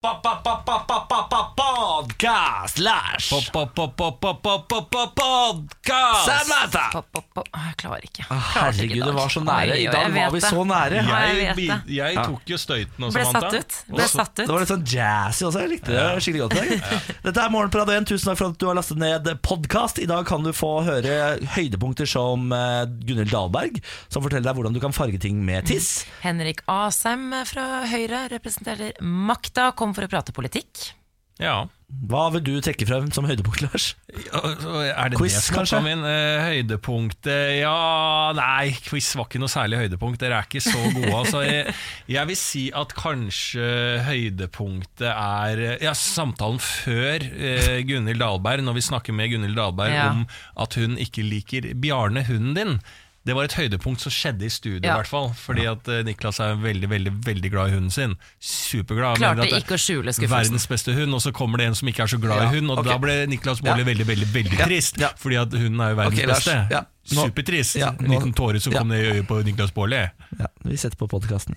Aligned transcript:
Ba 0.00 0.20
ba 0.22 0.40
ba 0.44 0.62
ba 0.64 0.86
ba 0.86 1.08
ba. 1.56 1.77
Podcast, 1.98 2.78
Lars! 2.78 3.26
Podcast! 3.26 3.72
Samantha! 6.28 6.90
Pop, 6.92 7.06
pop, 7.10 7.24
pop. 7.34 7.48
Jeg 7.50 7.74
klarer 7.80 8.04
ikke. 8.06 8.22
Ah, 8.30 8.44
Klarte 8.52 8.84
ikke 8.86 9.00
Herregud, 9.00 9.06
det 9.08 9.14
var 9.16 9.32
så 9.34 9.40
nære. 9.42 9.78
I 9.82 9.86
dag 9.90 10.12
var 10.14 10.30
vi 10.30 10.40
så 10.44 10.62
nære. 10.68 11.00
Jeg 11.08 11.56
Jeg, 11.58 11.80
jeg 11.96 12.14
tok 12.20 12.52
jo 12.52 12.58
støyten 12.62 13.06
og 13.08 13.16
Ble 13.16 13.24
Samantha. 13.26 13.50
satt 13.50 13.58
ut. 13.58 13.78
Ble 13.96 14.06
satt 14.12 14.30
ut. 14.30 14.44
Det 14.44 14.52
var 14.52 14.62
litt 14.62 14.70
sånn 14.70 14.84
jazzy 14.92 15.46
også. 15.48 15.62
Jeg 15.64 15.72
likte 15.72 15.96
det 15.96 16.04
skikkelig 16.22 16.44
godt. 16.44 16.54
i 16.54 16.78
dag. 16.84 17.08
Dette 17.26 17.46
er 17.48 17.50
Morgenprat 17.56 17.90
1. 17.96 18.06
Tusen 18.12 18.30
takk 18.30 18.38
for 18.44 18.52
at 18.54 18.60
du 18.62 18.66
har 18.70 18.78
lastet 18.78 19.00
ned 19.02 19.26
podkast. 19.48 19.98
I 19.98 20.06
dag 20.12 20.22
kan 20.30 20.46
du 20.46 20.52
få 20.54 20.70
høre 20.86 21.16
høydepunkter 21.56 22.06
som 22.06 22.46
eh, 22.54 22.84
Gunhild 23.10 23.34
Dahlberg, 23.34 23.82
som 24.06 24.22
forteller 24.22 24.46
deg 24.46 24.60
hvordan 24.60 24.78
du 24.78 24.80
kan 24.86 24.94
farge 24.94 25.18
ting 25.26 25.42
med 25.42 25.66
tiss. 25.66 26.04
Henrik 26.22 26.62
Asheim 26.70 27.32
fra 27.50 27.82
Høyre 27.90 28.28
representerer 28.36 28.94
makta, 29.02 29.72
kom 29.74 29.98
for 29.98 30.06
å 30.06 30.12
prate 30.14 30.36
politikk. 30.36 30.92
Ja. 31.38 31.66
Hva 32.10 32.26
vil 32.34 32.42
du 32.44 32.50
trekke 32.60 32.84
frem 32.84 33.06
som 33.16 33.24
høydepunkt, 33.24 33.62
Lars? 33.64 33.84
Ja, 34.12 34.40
Er 34.92 35.08
det 35.08 35.16
Quiz, 35.20 35.36
det 35.46 35.54
kanskje? 35.56 35.78
min? 35.86 36.02
Eh, 36.04 36.42
høydepunktet 36.44 37.60
Ja, 37.62 38.32
nei, 38.36 38.74
quiz 38.84 39.08
var 39.16 39.24
ikke 39.30 39.40
noe 39.40 39.48
særlig 39.48 39.78
høydepunkt. 39.80 40.20
Dere 40.20 40.36
er 40.42 40.48
ikke 40.50 40.60
så 40.66 40.82
gode. 40.92 41.14
Altså, 41.16 41.40
jeg, 41.46 41.72
jeg 42.12 42.28
vil 42.28 42.36
si 42.36 42.66
at 42.76 42.92
kanskje 42.98 43.70
høydepunktet 44.04 45.08
er 45.14 45.62
eh, 45.64 45.78
ja, 45.86 45.94
samtalen 45.96 46.60
før 46.60 47.24
eh, 47.24 47.80
Gunhild 47.88 48.20
Dahlberg, 48.20 48.66
når 48.68 48.76
vi 48.82 48.86
snakker 48.90 49.16
med 49.16 49.32
Gunhild 49.32 49.56
Dahlberg 49.58 49.94
Ja. 49.96 50.10
om 50.12 50.26
at 50.60 50.76
hun 50.76 50.98
ikke 51.00 51.24
liker 51.24 51.72
Bjarne, 51.80 52.26
hunden 52.28 52.54
din. 52.58 52.80
Det 53.26 53.34
var 53.36 53.44
et 53.44 53.52
høydepunkt 53.52 54.00
som 54.00 54.12
skjedde 54.14 54.46
i 54.46 54.48
studio, 54.48 54.80
i 54.80 54.86
Ja. 54.86 54.94
hvert 54.96 55.06
fall. 55.10 55.26
Fordi 55.36 55.66
at 55.68 55.86
eh, 55.88 56.02
Niklas 56.06 56.38
er 56.40 56.54
veldig 56.56 56.88
veldig, 56.88 57.12
veldig 57.26 57.50
glad 57.52 57.68
i 57.68 57.72
hunden 57.74 57.90
sin. 57.92 58.14
Superglad. 58.40 59.18
Klarte 59.18 59.42
at 59.42 59.50
det- 59.50 59.58
ikke 59.64 59.74
å 59.76 59.80
skjule 59.82 60.12
skuffelsen. 60.14 60.30
verdens 60.30 60.66
beste 60.66 60.94
hund, 60.94 61.12
og 61.14 61.20
så 61.20 61.32
kommer 61.32 61.58
det 61.58 61.66
en 61.66 61.74
som 61.74 61.88
ikke 61.88 62.04
er 62.04 62.06
så 62.06 62.18
glad 62.20 62.40
Ja, 62.40 62.48
i 62.50 62.54
hund, 62.56 62.70
og 62.70 62.78
okay. 62.78 62.92
da 62.92 62.98
ble 62.98 63.26
Niklas 63.26 63.60
Baarli 63.60 63.80
Ja. 63.80 63.84
veldig 63.84 64.06
veldig, 64.06 64.26
veldig 64.32 64.58
Ja, 64.58 64.64
trist. 64.64 64.96
ja. 64.98 65.08
Fordi 65.18 65.36
at 65.42 65.50
hunden 65.52 65.80
er 65.80 65.90
jo 65.90 65.96
verdens 65.96 66.14
okay, 66.14 66.26
beste. 66.26 66.68
ja. 66.70 66.82
Supertrist. 67.04 67.76
Ja, 67.76 67.88
en 67.90 68.06
liten 68.06 68.32
tåre 68.34 68.60
som 68.60 68.72
Ja. 68.72 68.78
kom 68.78 68.88
ned 68.88 69.04
i 69.04 69.12
øyet 69.20 69.26
på 69.26 69.42
Niklas 69.44 69.70
Baarli. 69.74 70.10
Ja, 70.38 70.46
vi 70.64 70.76
setter 70.76 70.96
på 70.96 71.08
podkasten. 71.08 71.54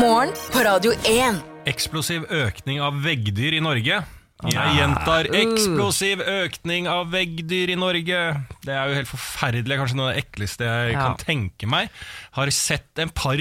Morgen 0.00 0.32
på 0.52 0.64
Radio 0.64 0.92
1. 1.04 1.42
Eksplosiv 1.66 2.26
økning 2.30 2.80
av 2.80 2.94
veggdyr 2.94 3.54
i 3.54 3.60
Norge. 3.60 4.04
Jeg 4.44 4.74
gjentar 4.76 5.24
eksplosiv 5.32 6.20
økning 6.20 6.84
av 6.92 7.06
veggdyr 7.08 7.70
i 7.72 7.76
Norge. 7.80 8.18
Det 8.66 8.74
er 8.74 8.90
jo 8.90 8.98
helt 8.98 9.08
forferdelig. 9.08 9.78
Kanskje 9.80 9.96
noe 9.96 10.10
av 10.10 10.12
det 10.18 10.24
ekleste 10.26 10.66
jeg 10.68 10.92
Ja. 10.92 11.06
kan 11.06 11.16
tenke 11.22 11.66
meg. 11.66 11.88
Har 12.36 12.50
sett 12.52 12.98
en 13.00 13.08
par 13.08 13.40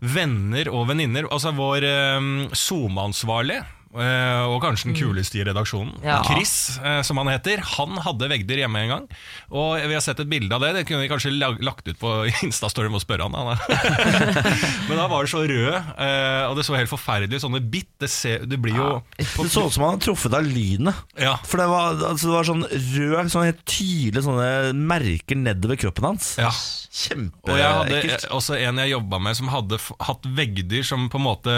venner 0.00 0.70
og 0.72 0.88
venninner. 0.88 1.28
Altså 1.30 1.52
vår 1.52 1.84
eh, 1.84 2.20
SoMe-ansvarlig. 2.56 3.60
Eh, 3.94 4.42
og 4.46 4.60
kanskje 4.62 4.90
den 4.90 4.96
kuleste 4.98 5.40
i 5.40 5.44
redaksjonen. 5.48 5.96
Ja. 6.04 6.20
Chris, 6.26 6.78
eh, 6.78 7.00
som 7.06 7.18
han 7.20 7.30
heter. 7.32 7.62
Han 7.76 7.98
hadde 8.04 8.28
veggdyr 8.30 8.62
hjemme 8.64 8.82
en 8.84 8.92
gang. 8.94 9.06
Og 9.50 9.80
vi 9.82 9.96
har 9.96 10.04
sett 10.04 10.20
et 10.22 10.30
bilde 10.30 10.54
av 10.54 10.62
det. 10.64 10.72
Det 10.78 10.84
kunne 10.88 11.02
vi 11.04 11.10
kanskje 11.10 11.32
lagt 11.34 11.88
ut 11.88 11.98
på 12.00 12.12
Instastory 12.46 12.90
og 12.90 13.02
spørre 13.02 13.26
han. 13.28 13.34
han 13.34 13.58
Men 14.88 15.00
da 15.00 15.08
var 15.10 15.26
det 15.26 15.32
så 15.32 15.42
rød, 15.44 15.72
eh, 15.74 16.44
og 16.48 16.56
det 16.58 16.66
så 16.68 16.78
helt 16.78 16.92
forferdelig 16.92 17.40
ut. 17.40 17.46
Sånne 17.46 17.62
bitt. 17.64 17.90
Det, 18.00 18.08
ser, 18.08 18.46
det 18.48 18.56
blir 18.62 18.78
jo 18.78 18.90
Det 19.18 19.26
så 19.52 19.66
ut 19.66 19.74
som 19.74 19.84
han 19.84 19.96
hadde 19.96 20.06
truffet 20.06 20.36
av 20.38 20.46
lynet. 20.46 21.02
Ja. 21.20 21.34
For 21.44 21.60
det 21.60 21.66
var, 21.68 21.98
altså, 21.98 22.30
det 22.30 22.36
var 22.38 22.48
sånn 22.48 22.64
rød, 22.70 23.32
sånn 23.32 23.48
helt 23.50 23.64
tydelige 23.68 24.24
sånne 24.24 24.48
merker 24.76 25.36
nedover 25.36 25.80
kroppen 25.80 26.12
hans. 26.12 26.32
ja. 26.40 26.52
Og 26.90 27.52
jeg 27.54 27.62
hadde 27.62 28.00
Kjempeekkelt. 28.00 28.24
også 28.34 28.56
en 28.58 28.80
jeg 28.82 28.90
jobba 28.90 29.20
med 29.22 29.36
som 29.38 29.50
hadde 29.52 29.78
f 29.78 29.92
hatt 30.02 30.26
veggdyr 30.36 30.82
som 30.86 31.06
på 31.12 31.20
en 31.20 31.26
måte 31.28 31.54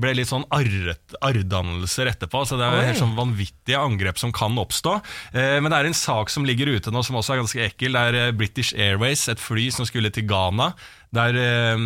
ble 0.00 0.14
litt 0.18 0.30
sånn 0.30 0.46
arret, 0.54 1.14
arrdannelser 1.22 2.10
etterpå. 2.10 2.42
Så 2.48 2.58
det 2.58 2.66
er 2.66 2.80
Oi. 2.80 2.86
helt 2.88 2.98
sånn 3.02 3.14
vanvittige 3.18 3.78
angrep 3.78 4.18
som 4.18 4.32
kan 4.34 4.56
oppstå. 4.58 4.96
Eh, 5.34 5.60
men 5.62 5.70
det 5.70 5.78
er 5.78 5.90
en 5.90 5.98
sak 5.98 6.32
som 6.34 6.46
ligger 6.48 6.72
ute 6.74 6.90
nå 6.94 7.04
som 7.06 7.20
også 7.20 7.36
er 7.36 7.42
ganske 7.44 7.64
ekkel. 7.68 7.94
Det 7.94 8.02
er 8.10 8.20
eh, 8.24 8.34
British 8.34 8.74
Airways, 8.74 9.28
et 9.30 9.42
fly 9.42 9.68
som 9.74 9.86
skulle 9.86 10.10
til 10.14 10.26
Ghana. 10.30 10.72
Der 11.14 11.36
eh, 11.38 11.84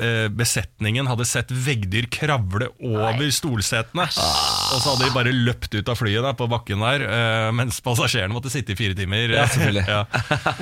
eh, 0.00 0.28
besetningen 0.32 1.10
hadde 1.10 1.26
sett 1.28 1.52
veggdyr 1.52 2.06
kravle 2.14 2.70
over 2.80 3.28
stolsetene. 3.36 4.06
Og 4.08 4.78
så 4.80 4.94
hadde 4.94 5.10
de 5.10 5.12
bare 5.12 5.34
løpt 5.36 5.76
ut 5.76 5.92
av 5.92 5.98
flyet 6.00 6.24
der, 6.24 6.36
på 6.38 6.48
bakken 6.48 6.80
der, 6.80 7.04
eh, 7.04 7.50
mens 7.52 7.82
passasjerene 7.84 8.32
måtte 8.32 8.52
sitte 8.54 8.72
i 8.72 8.78
fire 8.80 8.96
timer. 8.96 9.36
Ja, 9.36 9.44
selvfølgelig. 9.52 9.84
Ja. 9.92 10.06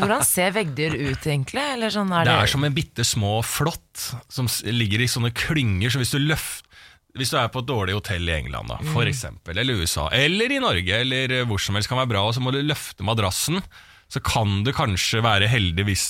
Hvordan 0.01 0.25
ser 0.27 0.51
veggdyr 0.57 0.95
ut, 0.97 1.23
egentlig? 1.29 1.63
Eller 1.77 1.93
sånn, 1.95 2.11
er 2.11 2.27
Det 2.27 2.33
det, 2.33 2.39
er 2.49 2.51
som 2.51 2.65
en 2.67 2.75
bitte 2.75 3.05
små 3.07 3.37
flått 3.47 4.09
som 4.33 4.49
ligger 4.67 5.05
i 5.05 5.09
sånne 5.11 5.31
klynger. 5.37 5.93
Så 5.93 6.01
hvis 6.03 6.11
du 6.17 6.19
løft 6.25 6.67
hvis 7.19 7.33
du 7.33 7.39
er 7.41 7.51
på 7.53 7.63
et 7.63 7.69
dårlig 7.69 7.97
hotell 7.97 8.29
i 8.29 8.37
England, 8.37 8.71
da, 8.71 8.81
for 8.93 9.09
eksempel, 9.11 9.59
eller 9.59 9.81
USA, 9.83 10.09
eller 10.15 10.53
i 10.53 10.61
Norge, 10.63 11.01
eller 11.05 11.41
eh, 11.41 11.47
hvor 11.49 11.63
som 11.63 11.79
helst 11.79 11.91
kan 11.91 12.01
være 12.01 12.13
bra, 12.15 12.27
og 12.29 12.37
så 12.37 12.43
må 12.45 12.55
du 12.55 12.61
løfte 12.63 13.07
madrassen, 13.07 13.63
så 14.11 14.19
kan 14.27 14.65
du 14.67 14.73
kanskje 14.75 15.23
være 15.23 15.47
heldig 15.51 15.85
hvis 15.87 16.05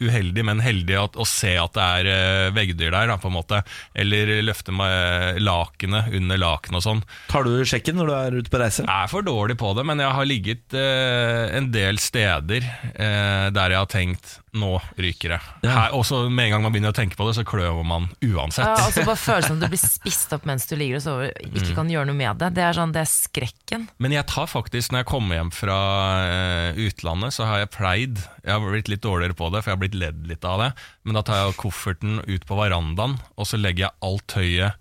uheldig, 0.00 0.44
men 0.46 0.62
heldig 0.62 0.96
at, 0.96 1.16
å 1.18 1.26
se 1.28 1.52
at 1.60 1.74
det 1.76 1.86
er 1.98 2.08
eh, 2.10 2.52
veggdyr 2.56 2.92
der, 2.94 3.10
da, 3.10 3.16
på 3.20 3.28
en 3.28 3.36
måte. 3.36 3.60
Eller 3.92 4.32
løfte 4.46 4.72
med 4.74 5.40
lakenet 5.42 6.14
under 6.16 6.40
lakenet 6.40 6.80
og 6.80 6.86
sånn. 6.86 7.02
Tar 7.30 7.46
du 7.46 7.58
sjekken 7.68 7.98
når 8.00 8.10
du 8.10 8.14
er 8.16 8.38
ute 8.38 8.52
på 8.52 8.62
reise? 8.62 8.86
Jeg 8.86 8.94
er 8.94 9.10
for 9.12 9.26
dårlig 9.26 9.58
på 9.60 9.74
det, 9.76 9.84
men 9.90 10.02
jeg 10.02 10.16
har 10.16 10.30
ligget 10.30 10.78
eh, 10.78 11.50
en 11.58 11.68
del 11.74 12.00
steder 12.00 12.64
eh, 12.94 13.50
der 13.50 13.74
jeg 13.74 13.82
har 13.82 13.90
tenkt 13.90 14.38
nå 14.52 14.80
ryker 14.98 15.34
det. 15.36 15.40
Ja. 15.62 15.70
Her, 15.76 15.92
også 15.94 16.24
Med 16.30 16.46
en 16.48 16.50
gang 16.56 16.62
man 16.64 16.72
begynner 16.74 16.90
å 16.90 16.96
tenke 16.96 17.14
på 17.18 17.26
det, 17.28 17.36
så 17.38 17.44
klør 17.46 17.84
man 17.86 18.08
uansett. 18.24 18.64
ja, 18.66 18.74
altså 18.86 19.04
bare 19.06 19.20
Følelsen 19.20 19.56
av 19.56 19.60
at 19.60 19.68
du 19.68 19.74
blir 19.76 19.82
spist 19.82 20.32
opp 20.34 20.44
mens 20.48 20.66
du 20.66 20.74
ligger 20.76 20.98
og 20.98 21.04
sover, 21.04 21.32
Mm. 21.40 21.54
ikke 21.60 21.74
kan 21.76 21.88
gjøre 21.92 22.06
noe 22.10 22.18
med 22.18 22.38
det. 22.42 22.48
Det 22.58 22.62
er 22.66 22.72
sånn, 22.76 22.92
det 22.92 23.00
er 23.04 23.10
skrekken. 23.10 23.88
Men 23.98 24.12
jeg 24.12 24.26
tar 24.26 24.46
faktisk, 24.50 24.90
når 24.92 25.04
jeg 25.04 25.10
kommer 25.12 25.36
hjem 25.38 25.52
fra 25.54 25.78
uh, 26.26 26.80
utlandet, 26.82 27.32
så 27.36 27.46
har 27.46 27.58
jeg 27.62 27.70
pleid 27.76 28.18
Jeg 28.44 28.52
har 28.56 28.60
blitt 28.66 28.88
litt 28.88 29.02
dårligere 29.04 29.36
på 29.36 29.50
det, 29.52 29.62
for 29.62 29.70
jeg 29.70 29.76
har 29.78 29.82
blitt 29.84 29.98
ledd 30.00 30.26
litt 30.26 30.44
av 30.44 30.58
det. 30.64 30.70
Men 31.04 31.14
da 31.14 31.22
tar 31.22 31.44
jeg 31.46 31.56
kofferten 31.60 32.20
ut 32.26 32.46
på 32.48 32.56
verandaen, 32.58 33.18
og 33.36 33.46
så 33.46 33.58
legger 33.60 33.86
jeg 33.88 33.98
alt 34.02 34.26
tøyet 34.26 34.72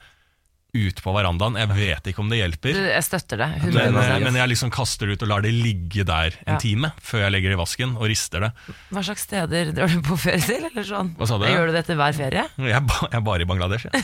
ut 0.73 0.99
på 1.01 1.11
verandaen. 1.15 1.55
Jeg 1.57 1.69
vet 1.73 2.07
ikke 2.11 2.21
om 2.21 2.27
det 2.29 2.37
Du, 2.37 2.43
hjelper. 2.43 2.75
jeg 2.93 3.03
støtter 3.03 3.37
det. 3.41 3.47
Men, 3.63 3.95
100 3.95 4.03
eh, 4.03 4.19
men 4.21 4.35
jeg 4.37 4.49
liksom 4.51 4.69
kaster 4.71 5.07
det 5.09 5.15
ut 5.17 5.23
og 5.25 5.29
lar 5.31 5.41
det 5.41 5.49
ligge 5.55 6.03
der 6.05 6.35
en 6.45 6.53
Ja. 6.53 6.57
time 6.61 6.91
før 7.01 7.23
jeg 7.25 7.31
legger 7.33 7.49
det 7.49 7.57
i 7.57 7.61
vasken 7.61 7.95
og 7.97 8.05
rister 8.11 8.39
det. 8.45 8.51
Hva 8.93 9.01
slags 9.03 9.23
steder 9.25 9.71
drar 9.73 9.87
du 9.89 9.97
på 10.05 10.17
ferie 10.21 10.41
til? 10.45 10.67
Eller 10.69 10.85
sånn? 10.85 11.09
Du? 11.17 11.25
Gjør 11.25 11.71
du 11.71 11.73
dette 11.73 11.95
hver 11.97 12.13
ferie? 12.13 12.45
Jeg 12.69 12.83
ba, 12.85 12.99
jeg 13.09 13.17
er 13.17 13.25
bare 13.25 13.41
i 13.41 13.49
Bangladesh, 13.49 13.87
jeg. 13.89 14.03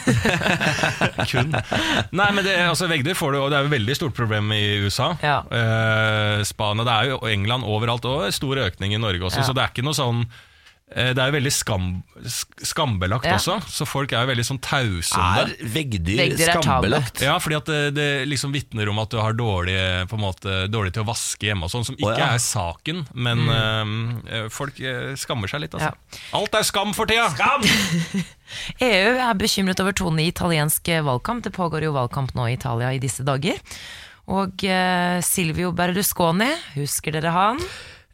Kun. 1.32 1.54
Nei, 2.16 2.30
men 2.34 2.44
det, 2.46 2.56
altså, 2.66 2.90
veggdyr 2.90 3.18
får 3.18 3.36
du, 3.36 3.40
og 3.44 3.52
det 3.54 3.60
er 3.60 3.68
jo 3.70 3.74
veldig 3.76 3.96
stort 4.02 4.18
problem 4.18 4.50
i 4.56 4.64
USA. 4.86 5.12
Ja. 5.22 5.38
Eh, 5.46 6.44
Spania, 6.50 6.86
det 6.88 6.96
er 6.98 7.14
jo 7.14 7.22
England 7.30 7.64
overalt, 7.70 8.06
og 8.10 8.26
stor 8.36 8.58
økning 8.66 8.96
i 8.98 9.02
Norge 9.02 9.22
også, 9.30 9.44
Ja. 9.44 9.48
så 9.50 9.54
det 9.54 9.64
er 9.64 9.74
ikke 9.74 9.86
noe 9.86 9.94
sånn 9.98 10.26
det 10.86 11.18
er 11.18 11.32
jo 11.32 11.34
veldig 11.34 11.52
skam, 11.52 11.86
skambelagt 12.62 13.26
Ja. 13.26 13.40
også, 13.40 13.56
så 13.74 13.88
folk 13.90 14.12
er 14.14 14.22
jo 14.22 14.30
veldig 14.30 14.44
sånn 14.46 14.60
tause 14.62 15.18
om 15.18 15.40
Er 15.40 15.48
det. 15.50 15.70
veggdyr, 15.74 16.20
Veggdyr 16.20 16.52
er 16.52 16.62
skambelagt? 16.62 17.24
Ja, 17.26 17.40
fordi 17.42 17.58
at 17.58 17.66
det, 17.66 17.80
det 17.98 18.06
liksom 18.30 18.54
vitner 18.54 18.92
om 18.92 19.02
at 19.02 19.10
du 19.10 19.18
har 19.18 19.34
dårlig, 19.34 19.74
på 20.12 20.20
en 20.20 20.22
måte, 20.22 20.60
dårlig 20.70 20.94
til 20.94 21.02
å 21.02 21.08
vaske 21.10 21.50
hjemme 21.50 21.66
og 21.66 21.74
sånn, 21.74 21.88
som 21.90 21.98
ikke 21.98 22.12
oh, 22.14 22.22
ja. 22.22 22.30
er 22.38 22.44
saken, 22.44 23.02
men 23.18 23.42
eh, 23.50 24.46
folk 24.54 24.78
eh, 24.78 25.16
skammer 25.18 25.50
seg 25.50 25.66
litt, 25.66 25.74
altså. 25.74 25.90
Ja. 25.90 26.22
Alt 26.38 26.54
er 26.62 26.70
skam 26.70 26.94
for 26.94 27.10
tida! 27.10 27.32
Skam! 27.34 27.66
EU 28.86 29.18
er 29.26 29.42
bekymret 29.42 29.82
over 29.82 29.98
tonen 29.98 30.22
i 30.22 30.30
italiensk 30.30 30.94
valgkamp. 31.10 31.44
Det 31.48 31.54
pågår 31.56 31.88
jo 31.88 31.96
valgkamp 31.98 32.36
nå 32.38 32.46
i 32.52 32.60
Italia 32.60 32.94
i 32.94 33.02
disse 33.02 33.26
dager. 33.26 33.58
Og 34.32 34.64
uh, 34.66 35.18
Silvio 35.26 35.74
Berlusconi, 35.76 36.50
husker 36.78 37.14
dere 37.18 37.34
han? 37.34 37.62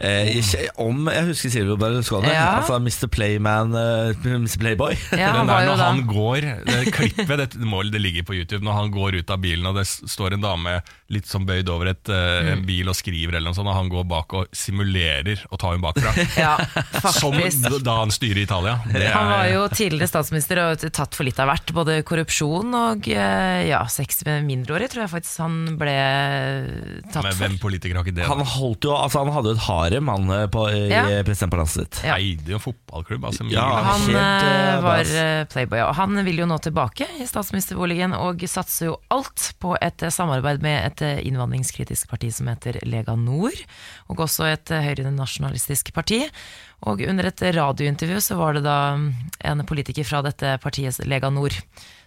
Eh, 0.01 0.31
ikke, 0.39 0.63
om 0.81 1.03
jeg 1.13 1.25
husker 1.28 1.51
Silvio 1.53 1.75
Berlusconi, 1.78 2.31
Ja. 2.31 2.56
altså 2.57 2.79
Mr. 2.81 3.06
Playman, 3.13 3.75
uh, 3.78 4.16
Mr. 4.25 4.57
Playboy. 4.57 4.95
Ja, 5.13 5.28
han 5.35 5.45
der 5.45 5.67
når 5.67 5.78
da 5.78 5.89
han 5.91 6.00
går, 6.09 6.47
det 6.66 6.94
klippet 6.95 7.38
det, 7.38 7.59
målet, 7.69 7.91
det 7.94 8.01
ligger 8.01 8.25
på 8.25 8.34
YouTube, 8.34 8.63
når 8.66 8.79
han 8.79 8.90
går 8.95 9.19
ut 9.19 9.29
av 9.29 9.38
bilen 9.44 9.67
og 9.69 9.75
det 9.78 9.84
står 9.85 10.34
en 10.34 10.41
dame 10.41 10.73
litt 11.14 11.28
som 11.29 11.46
bøyd 11.46 11.70
over 11.70 11.91
et, 11.91 12.09
eh, 12.09 12.29
Mm. 12.41 12.47
en 12.55 12.64
bil 12.66 12.90
og 12.90 12.96
skriver 12.97 13.35
eller 13.37 13.52
noe 13.52 13.53
sånt, 13.53 13.70
og 13.70 13.75
han 13.78 13.90
går 13.91 14.08
bak 14.09 14.34
og 14.40 14.47
simulerer 14.58 15.43
å 15.52 15.59
ta 15.61 15.70
henne 15.75 15.84
bakfra. 15.85 16.16
Ja, 16.41 16.55
Som 17.11 17.37
da 17.84 17.99
han 17.99 18.09
styrer 18.09 18.41
Italia. 18.41 18.79
Det 18.90 19.03
er, 19.05 19.11
Han 19.14 19.29
var 19.29 19.46
jo 19.52 19.67
tidligere 19.70 20.09
statsminister 20.09 20.64
og 20.64 20.87
tatt 20.96 21.14
for 21.14 21.28
litt 21.28 21.37
av 21.43 21.52
hvert. 21.52 21.73
Både 21.75 21.99
korrupsjon 22.08 22.73
og 22.73 23.05
eh, 23.11 23.67
ja, 23.70 23.84
sex 23.91 24.23
med 24.25 24.47
mindreårige, 24.47 24.96
tror 24.96 25.03
jeg 25.05 25.14
faktisk 25.14 25.43
han 25.46 25.78
ble 25.78 25.93
tatt 27.11 27.23
men 27.28 27.37
hvem 27.37 27.55
for. 27.59 27.67
politiker 27.67 27.99
har 27.99 28.08
ikke 28.08 28.16
det? 28.17 28.25
Han, 28.31 28.41
holdt 28.55 28.87
jo, 28.87 28.96
altså 28.96 29.22
han 29.25 29.34
hadde 29.35 29.52
jo 29.53 29.59
et 29.59 29.67
Bærum, 29.91 29.91
han 29.99 30.05
mann 30.05 30.49
på, 30.52 30.70
i 30.72 30.90
Ja. 30.90 31.03
presidentpalasset 31.23 31.82
sitt. 31.82 32.02
Ja. 32.05 32.16
Eide 32.17 32.53
jo 32.53 32.58
en 32.59 32.64
fotballklubb. 32.64 33.26
Altså, 33.26 33.46
Ja. 33.52 33.66
Han 33.84 34.02
Helt, 34.02 34.16
eh, 34.16 34.76
eh, 34.76 34.82
var 34.82 34.99
eh, 34.99 35.46
playboy, 35.46 35.82
og 35.82 35.96
han 35.96 36.26
vil 36.26 36.41
jo 36.41 36.46
nå 36.46 36.58
tilbake 36.61 37.08
i 37.20 37.28
statsministerboligen 37.28 38.14
og 38.14 38.43
satser 38.47 38.91
jo 38.91 38.97
alt 39.09 39.53
på 39.59 39.76
et 39.82 39.97
samarbeid 40.11 40.61
med 40.61 40.91
et 40.91 41.26
innvandringskritisk 41.26 42.09
parti 42.09 42.32
som 42.34 42.47
heter 42.47 42.79
Lega 42.85 43.16
Nord, 43.16 43.58
og 44.09 44.17
også 44.17 44.52
et 44.52 44.70
høyrenasjonalistisk 44.70 45.94
parti. 45.94 46.29
Og 46.84 47.02
under 47.02 47.26
et 47.29 47.41
radiointervju 47.41 48.22
så 48.22 48.37
var 48.37 48.53
det 48.53 48.64
da 48.66 48.96
mm, 48.97 49.09
en 49.46 49.66
politiker 49.66 50.03
fra 50.03 50.22
dette 50.26 50.58
partiet 50.61 50.97
Lega 51.05 51.29
Nord 51.29 51.53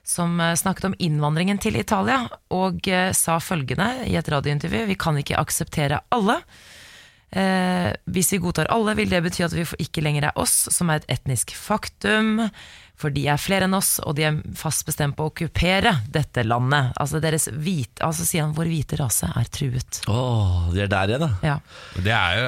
som 0.05 0.37
snakket 0.37 0.85
om 0.85 0.95
innvandringen 0.99 1.59
til 1.59 1.79
Italia, 1.81 2.29
og 2.53 2.85
sa 3.17 3.39
følgende 3.41 4.05
i 4.05 4.17
et 4.17 4.29
radiointervju 4.29 4.87
Vi 4.91 4.95
kan 5.01 5.17
ikke 5.17 5.39
akseptere 5.41 6.03
alle. 6.13 6.43
Eh, 7.35 7.91
hvis 8.15 8.33
vi 8.35 8.39
godtar 8.43 8.71
alle, 8.71 8.95
vil 8.99 9.11
det 9.11 9.23
bety 9.27 9.45
at 9.47 9.55
vi 9.57 9.67
ikke 9.83 10.05
lenger 10.05 10.31
er 10.31 10.39
oss, 10.41 10.69
som 10.75 10.91
er 10.93 11.03
et 11.03 11.13
etnisk 11.19 11.55
faktum. 11.59 12.49
For 12.95 13.11
de 13.11 13.25
er 13.27 13.41
flere 13.43 13.67
enn 13.67 13.75
oss, 13.75 13.97
og 14.07 14.15
de 14.15 14.23
er 14.29 14.37
fast 14.55 14.85
bestemt 14.87 15.17
på 15.19 15.25
å 15.27 15.31
okkupere 15.33 15.97
dette 16.15 16.45
landet. 16.47 16.93
Altså, 17.03 17.19
deres 17.19 17.49
hvite, 17.51 17.99
altså 18.07 18.23
sier 18.23 18.45
han, 18.45 18.53
vår 18.55 18.71
hvite 18.71 18.99
rase 19.01 19.27
er 19.35 19.49
truet. 19.51 19.99
Åh, 20.07 20.69
de 20.71 20.85
er 20.85 20.93
der 20.93 21.11
igjen, 21.11 21.25
da. 21.25 21.31
Ja. 21.43 21.57
Det 21.99 22.15
er 22.15 22.39
jo 22.39 22.47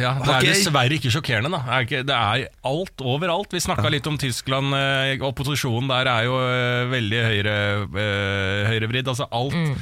ja, 0.00 0.14
det 0.24 0.34
er 0.38 0.48
dessverre 0.48 0.96
ikke 0.96 1.12
sjokkerende. 1.12 1.52
Da. 1.52 1.82
Det 1.84 2.16
er 2.16 2.46
alt 2.72 3.04
overalt. 3.04 3.52
Vi 3.52 3.60
snakka 3.60 3.92
litt 3.92 4.08
om 4.08 4.16
Tyskland. 4.16 4.72
eh, 4.72 5.20
Opposisjonen 5.28 5.92
der 5.92 6.08
er 6.16 6.30
jo 6.30 6.40
eh, 6.40 6.88
veldig 6.96 7.24
høyre, 7.28 7.58
eh, 7.92 8.70
høyrevridd. 8.72 9.12
Altså 9.12 9.28
alt 9.28 9.76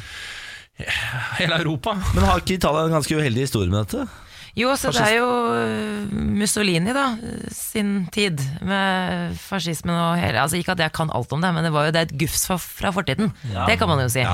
Hele 1.41 1.59
Europa. 1.63 1.97
Men 2.15 2.25
har 2.29 2.43
ikke 2.43 2.59
Italia 2.59 2.87
en 2.87 2.97
ganske 2.99 3.17
uheldig 3.17 3.49
historie 3.49 3.73
med 3.73 3.87
dette? 3.87 4.07
Jo, 4.57 4.71
så 4.81 4.89
det 4.89 5.03
er 5.05 5.19
jo 5.19 5.33
øh, 5.53 6.13
Mussolini, 6.41 6.93
da, 6.97 7.11
sin 7.53 8.07
tid 8.13 8.41
med 8.65 9.35
fascismen 9.37 9.93
og 9.93 10.15
hele 10.17 10.41
Altså 10.41 10.57
Ikke 10.57 10.73
at 10.73 10.81
jeg 10.81 10.95
kan 10.97 11.13
alt 11.13 11.33
om 11.37 11.43
det, 11.45 11.51
men 11.53 11.67
det, 11.67 11.73
var 11.75 11.85
jo, 11.85 11.93
det 11.93 12.01
er 12.01 12.09
et 12.09 12.15
gufs 12.23 12.47
fra, 12.49 12.57
fra 12.57 12.93
fortiden. 12.97 13.35
Det 13.69 13.77
kan 13.77 13.89
man 13.89 14.01
jo 14.01 14.09
si. 14.09 14.25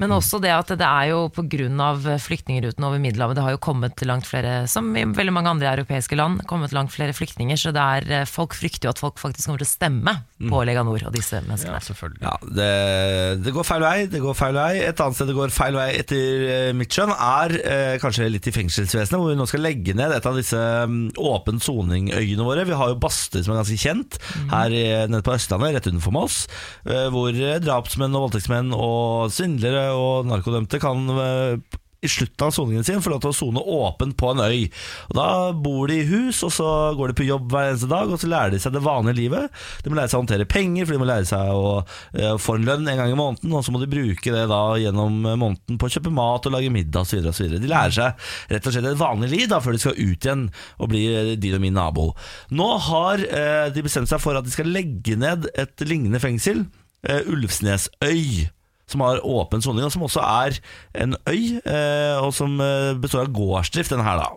Men 0.00 0.14
også 0.16 0.40
det 0.42 0.52
at 0.54 0.72
det 0.80 0.86
er 0.86 1.10
jo 1.12 1.28
pga. 1.28 2.16
flyktningruten 2.20 2.84
over 2.86 3.00
Middelhavet, 3.02 3.36
det 3.36 3.44
har 3.44 3.54
jo 3.54 3.60
kommet 3.62 4.00
langt 4.06 4.26
flere, 4.28 4.66
som 4.70 4.88
i 4.96 5.04
veldig 5.04 5.34
mange 5.34 5.52
andre 5.52 5.68
europeiske 5.74 6.16
land, 6.16 6.44
kommet 6.48 6.72
langt 6.72 6.92
flere 6.94 7.12
flyktninger, 7.16 7.56
så 7.56 7.72
det 7.72 7.82
er, 7.82 8.08
eh, 8.20 8.24
folk 8.28 8.54
frykter 8.56 8.88
jo 8.88 8.94
at 8.94 9.02
folk 9.02 9.20
faktisk 9.20 9.48
kommer 9.48 9.60
til 9.60 9.68
å 9.68 9.74
stemme 9.74 10.14
på 10.40 10.62
Lega 10.64 10.84
Nord 10.86 11.04
og 11.04 11.14
disse 11.14 11.42
menneskene. 11.44 11.76
Ja, 11.76 11.84
selvfølgelig. 11.84 12.22
Ja, 12.24 12.34
det, 12.58 13.44
det 13.44 13.54
går 13.54 13.68
feil 13.68 13.84
vei. 13.84 13.96
det 14.10 14.22
går 14.24 14.36
feil 14.38 14.56
vei 14.56 14.70
Et 14.80 15.00
annet 15.00 15.18
sted 15.18 15.28
det 15.28 15.36
går 15.36 15.52
feil 15.54 15.76
vei 15.76 15.88
etter 16.00 16.46
eh, 16.48 16.72
mitt 16.76 16.92
skjønn, 16.94 17.12
er 17.12 17.56
eh, 17.60 17.96
kanskje 18.00 18.30
litt 18.30 18.48
i 18.48 18.54
fengselsvesenet, 18.54 19.18
hvor 19.20 19.32
vi 19.32 19.38
nå 19.38 19.48
skal 19.50 19.64
legge 19.66 19.94
ned 19.96 20.14
et 20.16 20.26
av 20.26 20.38
disse 20.38 20.56
mm, 20.56 21.12
åpen 21.20 21.60
soning-øyene 21.60 22.46
våre. 22.46 22.64
Vi 22.68 22.78
har 22.78 22.94
jo 22.94 23.00
Bastøy, 23.00 23.42
som 23.44 23.54
er 23.54 23.62
ganske 23.62 23.80
kjent, 23.80 24.20
her 24.50 24.78
nede 25.10 25.22
på 25.24 25.34
Østlandet, 25.34 25.76
rett 25.76 25.90
utenfor 25.90 26.14
Moss, 26.14 26.46
eh, 26.86 27.08
hvor 27.12 27.34
eh, 27.34 27.58
drapsmenn 27.62 28.14
og 28.16 28.26
voldtektsmenn 28.26 28.72
og 28.76 29.30
svindlere 29.34 29.89
og 29.96 30.28
narkodømte 30.30 30.80
kan 30.82 31.06
eh, 31.16 31.78
i 32.00 32.08
slutten 32.08 32.46
av 32.46 32.50
soningen 32.54 32.84
sin 32.84 33.02
få 33.04 33.12
lov 33.12 33.20
til 33.22 33.32
å 33.32 33.36
sone 33.36 33.60
åpent 33.60 34.16
på 34.18 34.32
en 34.32 34.40
øy. 34.40 34.68
Og 35.10 35.16
Da 35.18 35.28
bor 35.52 35.90
de 35.90 35.98
i 36.00 36.06
hus, 36.08 36.42
og 36.46 36.52
så 36.54 36.68
går 36.96 37.12
de 37.12 37.16
på 37.18 37.26
jobb 37.28 37.50
hver 37.52 37.70
eneste 37.70 37.90
dag, 37.90 38.08
og 38.08 38.20
så 38.20 38.30
lærer 38.30 38.54
de 38.54 38.60
seg 38.62 38.74
det 38.74 38.84
vanlige 38.84 39.18
livet. 39.18 39.60
De 39.84 39.92
må 39.92 39.98
lære 39.98 40.12
seg 40.12 40.20
å 40.20 40.22
håndtere 40.24 40.48
penger, 40.48 40.86
for 40.86 40.96
de 40.96 41.00
må 41.02 41.08
lære 41.10 41.28
seg 41.28 41.52
å 41.52 41.72
eh, 41.82 42.36
få 42.40 42.56
en 42.56 42.68
lønn 42.68 42.88
en 42.88 43.02
gang 43.02 43.12
i 43.12 43.18
måneden, 43.18 43.52
og 43.52 43.64
så 43.66 43.74
må 43.74 43.82
de 43.82 43.90
bruke 43.92 44.34
det 44.34 44.46
da 44.50 44.62
gjennom 44.80 45.18
måneden 45.28 45.80
på 45.80 45.88
å 45.88 45.92
kjøpe 45.92 46.14
mat 46.14 46.48
og 46.48 46.56
lage 46.56 46.72
middag 46.72 47.04
osv. 47.04 47.50
De 47.52 47.70
lærer 47.70 47.96
seg 47.96 48.30
rett 48.54 48.70
og 48.70 48.76
slett 48.76 48.90
et 48.92 49.02
vanlig 49.02 49.32
liv 49.34 49.48
da, 49.52 49.60
før 49.60 49.76
de 49.76 49.82
skal 49.82 49.98
ut 49.98 50.30
igjen 50.30 50.46
og 50.80 50.92
bli 50.92 51.04
eh, 51.12 51.34
din 51.40 51.58
og 51.58 51.64
min 51.66 51.76
nabo. 51.76 52.10
Nå 52.56 52.70
har 52.88 53.26
eh, 53.26 53.66
de 53.74 53.84
bestemt 53.84 54.08
seg 54.08 54.22
for 54.22 54.38
at 54.38 54.48
de 54.48 54.54
skal 54.54 54.72
legge 54.72 55.18
ned 55.20 55.50
et 55.52 55.84
lignende 55.84 56.22
fengsel, 56.22 56.64
eh, 57.04 57.28
Ulvsnesøy 57.28 58.48
som 58.90 59.04
har 59.06 59.22
åpen 59.26 59.62
soning, 59.64 59.86
og 59.86 59.92
som 59.94 60.02
også 60.06 60.20
er 60.26 60.58
en 61.04 61.16
øy, 61.30 61.60
eh, 61.62 62.16
og 62.20 62.34
som 62.36 62.58
eh, 62.60 62.92
består 63.00 63.24
av 63.26 63.34
gårdsdrift, 63.36 63.94
denne 63.94 64.06
her 64.06 64.20
da. 64.24 64.30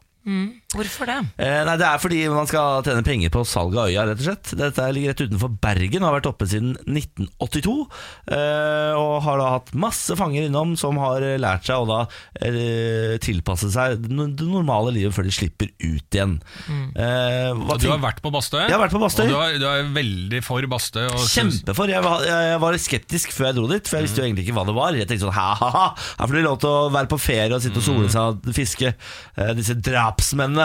Hvorfor 0.74 1.06
det? 1.10 1.18
Eh, 1.38 1.60
nei, 1.68 1.76
Det 1.78 1.86
er 1.88 2.02
fordi 2.02 2.22
man 2.34 2.48
skal 2.50 2.82
tjene 2.86 3.04
penger 3.06 3.30
på 3.34 3.44
salg 3.46 3.76
av 3.78 3.92
øya, 3.92 4.06
rett 4.10 4.22
og 4.24 4.26
slett. 4.28 4.54
Dette 4.58 4.88
ligger 4.96 5.14
rett 5.14 5.24
utenfor 5.28 5.52
Bergen 5.62 6.02
og 6.04 6.10
har 6.10 6.16
vært 6.20 6.30
oppe 6.32 6.48
siden 6.50 6.74
1982. 6.90 7.76
Eh, 8.34 8.94
og 8.98 9.22
har 9.26 9.38
da 9.42 9.50
hatt 9.58 9.74
masse 9.78 10.16
fanger 10.20 10.48
innom 10.50 10.74
som 10.80 10.98
har 11.02 11.22
lært 11.42 11.68
seg 11.70 11.84
å 11.84 11.88
da 11.90 12.00
eh, 12.42 13.18
tilpasse 13.24 13.70
seg 13.74 14.02
det 14.04 14.12
normale 14.48 14.94
livet 14.96 15.14
før 15.16 15.28
de 15.28 15.34
slipper 15.36 15.70
ut 15.84 16.18
igjen. 16.18 16.38
Eh, 16.98 17.52
Og 17.54 17.78
du 17.82 17.88
har 17.92 18.02
vært 18.04 18.22
på 18.24 18.32
Bastøy? 18.34 18.64
Jeg 18.66 18.74
har 18.76 18.82
vært 18.84 18.96
på 18.96 19.02
Bastøy. 19.04 19.26
Og 19.28 19.34
du 19.34 19.38
er, 19.40 19.58
du 19.62 19.68
er 19.70 19.88
veldig 19.96 20.42
for 20.46 20.66
Bastøy. 20.72 21.06
Og 21.12 21.24
Kjempefor. 21.34 21.92
Jeg 21.94 22.04
var, 22.06 22.26
jeg, 22.26 22.50
jeg 22.54 22.62
var 22.64 22.80
skeptisk 22.84 23.34
før 23.36 23.50
jeg 23.52 23.58
dro 23.60 23.68
dit, 23.72 23.88
for 23.90 24.00
jeg 24.00 24.08
visste 24.08 24.22
jo 24.24 24.28
egentlig 24.28 24.48
ikke 24.48 24.58
hva 24.58 24.66
det 24.70 24.76
var. 24.78 24.98
Jeg 24.98 25.10
tenkte 25.10 25.28
sånn, 25.28 25.38
ha-ha-ha, 25.38 25.86
her 26.20 26.30
får 26.32 26.40
de 26.40 26.46
lov 26.48 26.60
til 26.64 26.72
å 26.74 26.84
være 26.94 27.12
på 27.14 27.20
ferie 27.22 27.54
og 27.58 27.64
sitte 27.64 27.82
og 27.82 27.88
sole 27.88 28.10
seg 28.14 28.22
og 28.50 28.54
fiske. 28.58 28.94
eh, 29.38 29.54
disse 29.58 29.76
drapsmennene. 29.80 30.63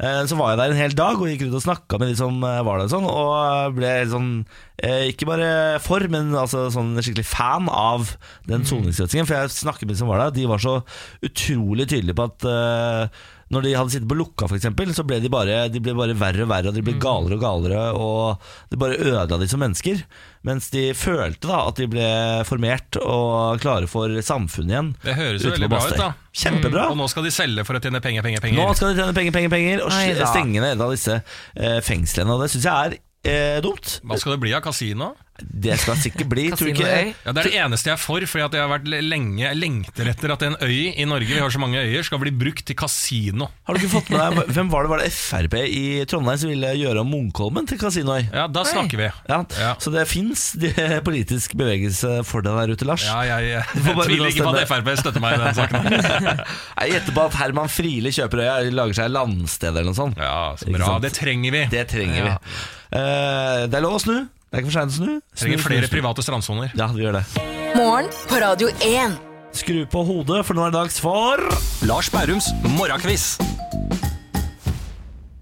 Eh, 0.00 0.22
Så 0.30 0.36
var 0.38 0.54
jeg 0.54 0.58
der 0.62 0.72
en 0.72 0.80
hel 0.80 0.94
dag 0.96 1.18
og 1.20 1.28
gikk 1.28 1.42
rundt 1.44 1.58
og 1.58 1.64
snakka 1.66 1.98
med 2.00 2.08
de 2.08 2.16
som 2.16 2.38
eh, 2.46 2.60
var 2.64 2.78
der, 2.80 2.86
og 2.88 2.92
sånn, 2.94 3.08
og 3.10 3.74
ble 3.76 3.90
sånn 4.08 4.30
eh, 4.80 5.10
Ikke 5.10 5.28
bare 5.28 5.50
for, 5.84 6.00
men 6.08 6.30
altså 6.40 6.68
sånn 6.72 6.94
skikkelig 7.02 7.26
fan 7.28 7.68
av 7.68 8.14
den 8.48 8.64
soningsrettingen. 8.68 9.28
For 9.28 9.36
jeg 9.36 9.52
snakket 9.58 9.84
med 9.84 9.92
de 9.94 10.00
som 10.00 10.08
var 10.08 10.22
der, 10.24 10.32
de 10.38 10.48
var 10.48 10.62
så 10.64 10.78
utrolig 11.26 11.88
tydelige 11.92 12.16
på 12.16 12.28
at 12.30 12.48
eh, 12.48 13.20
når 13.50 13.64
de 13.66 13.72
hadde 13.74 13.90
sittet 13.90 14.08
på 14.10 14.16
lukka, 14.18 14.46
for 14.46 14.54
eksempel, 14.54 14.92
så 14.94 15.02
ble 15.06 15.18
de 15.22 15.30
bare, 15.32 15.64
de 15.74 15.80
ble 15.82 15.94
bare 15.98 16.14
verre 16.14 16.44
og 16.44 16.50
verre, 16.52 16.70
og 16.70 16.76
de 16.76 16.84
ble 16.86 16.94
galere 17.02 17.34
og 17.34 17.42
galere, 17.42 17.80
og 17.98 18.52
det 18.70 18.78
bare 18.78 18.98
ødela 19.00 19.40
de 19.40 19.48
som 19.50 19.62
mennesker. 19.62 20.04
Mens 20.46 20.70
de 20.72 20.84
følte 20.96 21.50
da 21.50 21.64
at 21.68 21.80
de 21.82 21.88
ble 21.90 22.06
formert 22.48 23.00
og 23.02 23.58
klare 23.60 23.90
for 23.90 24.14
samfunnet 24.24 24.72
igjen. 24.76 24.92
Det 25.02 25.16
høres 25.18 25.44
jo 25.44 25.52
veldig 25.56 25.70
bra 25.72 25.82
ut, 25.82 25.98
da. 25.98 26.08
Kjempebra. 26.30 26.86
Og 26.94 26.98
nå 27.00 27.10
skal 27.10 27.26
de 27.26 27.34
selge 27.34 27.66
for 27.66 27.76
å 27.76 27.82
tjene 27.82 28.00
penger, 28.04 28.24
penger, 28.24 28.46
penger. 28.46 28.62
Nå 28.62 28.78
skal 28.78 28.94
de 28.94 29.02
tjene 29.02 29.16
penger, 29.18 29.34
penger, 29.34 29.52
penger, 29.56 29.84
og 29.84 30.30
stenge 30.30 30.62
ned 30.62 30.76
et 30.76 30.84
av 30.86 30.94
disse 30.94 31.18
eh, 31.18 31.80
fengslene. 31.84 32.36
Og 32.36 32.44
det 32.46 32.52
syns 32.54 32.70
jeg 32.70 32.94
er 32.94 32.96
eh, 33.26 33.58
dumt. 33.66 33.98
Hva 34.06 34.20
skal 34.22 34.36
det 34.36 34.42
bli 34.46 34.54
av 34.54 34.62
kasino? 34.64 35.10
Det 35.42 35.76
skal 35.82 35.96
sikkert 36.00 36.28
bli, 36.30 36.44
tror 36.52 36.70
ikke 36.70 36.84
Kasinoøy? 36.84 37.12
Ja, 37.26 37.32
Det 37.36 37.42
er 37.44 37.48
det 37.50 37.58
eneste 37.64 37.90
jeg 37.90 37.96
er 37.96 38.02
for, 38.02 38.26
fordi 38.32 38.44
at 38.46 38.56
jeg 38.58 38.62
har 38.64 38.70
vært 38.72 38.88
lenge 38.90 39.40
jeg 39.44 39.58
lengter 39.58 40.10
etter 40.12 40.34
at 40.34 40.42
en 40.46 40.56
øy 40.62 40.78
i 40.94 41.06
Norge, 41.08 41.28
vi 41.30 41.38
har 41.40 41.50
så 41.54 41.60
mange 41.62 41.80
øyer, 41.80 42.02
skal 42.06 42.20
bli 42.22 42.32
brukt 42.34 42.64
til 42.68 42.76
kasino. 42.78 43.48
Har 43.68 43.74
du 43.76 43.80
ikke 43.82 43.92
fått 43.96 44.10
med 44.12 44.20
deg 44.20 44.52
Hvem 44.56 44.70
var 44.72 44.84
det? 44.86 44.90
Var 44.94 45.02
det 45.04 45.10
Frp 45.14 45.56
i 45.66 45.82
Trondheim 46.10 46.40
som 46.42 46.50
ville 46.52 46.72
gjøre 46.80 47.04
om 47.04 47.10
Munkholmen 47.10 47.68
til 47.70 47.80
kasinoøy? 47.80 48.28
Ja, 48.32 48.46
da 48.50 48.64
snakker 48.68 49.00
vi. 49.04 49.10
Ja, 49.30 49.40
Ja. 49.60 49.72
Så 49.80 49.92
det 49.94 50.06
fins 50.10 50.50
politisk 51.04 51.54
bevegelse 51.58 52.20
for 52.28 52.44
deg 52.44 52.56
der 52.60 52.74
ute, 52.74 52.88
Lars. 52.88 53.04
Ja, 53.06 53.20
jeg, 53.26 53.50
jeg, 53.50 53.64
jeg 53.84 53.96
tviler 54.04 54.32
ikke 54.32 54.46
på 54.48 54.54
at. 54.56 54.68
Frp 54.70 54.90
støtter 55.00 55.22
meg 55.24 55.36
i 55.38 55.42
den 55.42 55.56
saken. 55.56 55.88
Jeg 56.80 56.92
gjetter 56.94 57.14
på 57.16 57.22
at 57.28 57.34
Herman 57.40 57.68
Friele 57.72 58.12
kjøper 58.14 58.42
øya, 58.44 58.54
lager 58.74 58.96
seg 59.00 59.10
landsted 59.12 59.70
eller 59.70 59.88
noe 59.90 59.96
sånt. 59.96 60.20
Ja, 60.20 60.52
så 60.60 60.70
bra. 60.72 60.92
Det 61.02 61.12
trenger 61.16 61.54
vi. 61.54 61.62
Det 61.72 61.86
trenger 61.90 62.26
vi. 62.28 62.34
Eh, 62.90 63.64
det 63.70 63.78
er 63.78 63.84
lov 63.84 63.98
å 63.98 64.02
snu. 64.02 64.16
Det 64.50 64.58
er 64.58 64.64
ikke 64.64 64.72
for 64.72 64.80
seint 64.80 64.90
å 64.90 64.96
snu. 64.96 65.10
Trenger 65.38 65.60
flere 65.62 65.86
snu, 65.86 65.92
private 65.92 66.22
strandsoner. 66.26 66.72
Ja, 66.74 66.88
vi 66.90 67.04
gjør 67.04 67.20
det. 67.20 67.22
Morgen 67.78 68.08
på 68.26 68.40
Radio 68.42 68.72
1. 68.82 69.14
Skru 69.54 69.84
på 69.86 70.02
hodet, 70.08 70.40
for 70.46 70.58
nå 70.58 70.64
er 70.66 70.74
det 70.74 70.80
dags 70.80 70.98
for 70.98 71.38
Lars 71.86 72.10
Bærums 72.10 72.50
morgenquiz. 72.74 73.36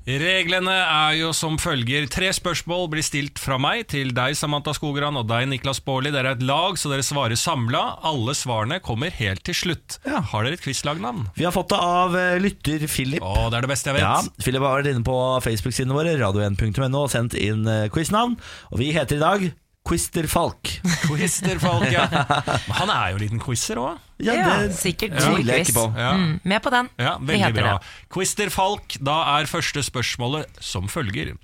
Reglene 0.09 0.73
er 0.73 1.19
jo 1.19 1.35
som 1.37 1.59
følger. 1.61 2.07
Tre 2.09 2.31
spørsmål 2.33 2.87
blir 2.95 3.05
stilt 3.05 3.37
fra 3.43 3.59
meg 3.61 3.83
til 3.93 4.15
deg, 4.17 4.33
Samantha 4.39 4.73
Skogran, 4.73 5.19
og 5.21 5.27
deg, 5.29 5.45
Niklas 5.51 5.83
Baarli. 5.85 6.09
Dere 6.15 6.33
er 6.33 6.39
et 6.39 6.47
lag, 6.49 6.79
så 6.81 6.89
dere 6.89 7.05
svarer 7.05 7.37
samla. 7.37 7.83
Alle 8.09 8.33
svarene 8.39 8.81
kommer 8.81 9.13
helt 9.19 9.45
til 9.45 9.59
slutt. 9.59 9.99
Ja. 10.09 10.23
Har 10.33 10.49
dere 10.49 10.57
et 10.57 10.65
quizlagnavn? 10.65 11.27
Vi 11.37 11.45
har 11.45 11.53
fått 11.53 11.75
det 11.75 11.83
av 11.85 12.17
eh, 12.17 12.39
lytter 12.41 12.89
Philip. 12.89 13.21
Å, 13.21 13.51
det 13.53 13.61
er 13.61 13.69
det 13.69 13.73
beste 13.75 13.93
jeg 13.93 13.99
vet. 14.01 14.07
Ja, 14.09 14.41
Philip 14.41 14.65
har 14.65 14.81
vært 14.81 14.93
inne 14.95 15.05
på 15.05 15.21
Facebook-sidene 15.45 16.01
våre, 16.01 16.17
radio1.no, 16.25 17.05
og 17.05 17.13
sendt 17.13 17.37
inn 17.37 17.69
eh, 17.69 17.91
quiznavn. 17.93 18.39
Og 18.73 18.81
vi 18.81 18.95
heter 18.97 19.21
i 19.21 19.27
dag 19.27 19.51
Quister 19.89 20.27
Falk. 20.29 20.69
Quisterfolk, 21.07 21.87
ja. 21.95 22.05
Han 22.81 22.91
er 22.93 23.15
jo 23.15 23.19
en 23.19 23.23
liten 23.25 23.41
quizer 23.43 23.81
òg. 23.81 23.99
Ja, 24.21 24.35
Ja, 24.37 24.55
det 24.67 24.75
sikkert 24.77 25.15
tviler 25.17 25.55
jeg 25.61 25.67
quiz. 25.67 25.71
ikke 25.73 25.79
på. 25.79 25.87
Ja. 25.97 26.11
Mm, 26.19 26.33
med 26.51 26.63
på 26.65 26.73
den. 26.75 26.91
Ja, 27.01 27.15
veldig 27.19 27.39
heter 27.47 27.63
bra. 27.63 27.75
det. 27.79 28.09
Quister 28.13 28.51
Falk, 28.53 28.99
da 29.01 29.19
er 29.39 29.49
første 29.51 29.81
spørsmålet 29.87 30.61
som 30.65 30.89
følger. 30.93 31.35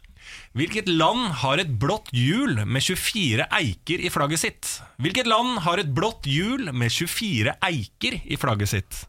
Hvilket 0.54 0.88
land 0.90 1.32
har 1.42 1.58
et 1.62 1.72
blått 1.82 2.12
hjul 2.14 2.60
med 2.66 2.82
24 2.84 3.46
eiker 3.58 4.04
i 4.06 4.10
flagget 4.12 4.42
sitt? 4.44 4.68
Hvilket 5.02 5.26
land 5.30 5.58
har 5.64 5.80
et 5.82 5.90
blått 5.96 6.28
hjul 6.30 6.68
med 6.72 6.92
24 6.94 7.56
eiker 7.70 8.20
i 8.24 8.38
flagget 8.40 8.70
sitt? 8.76 9.00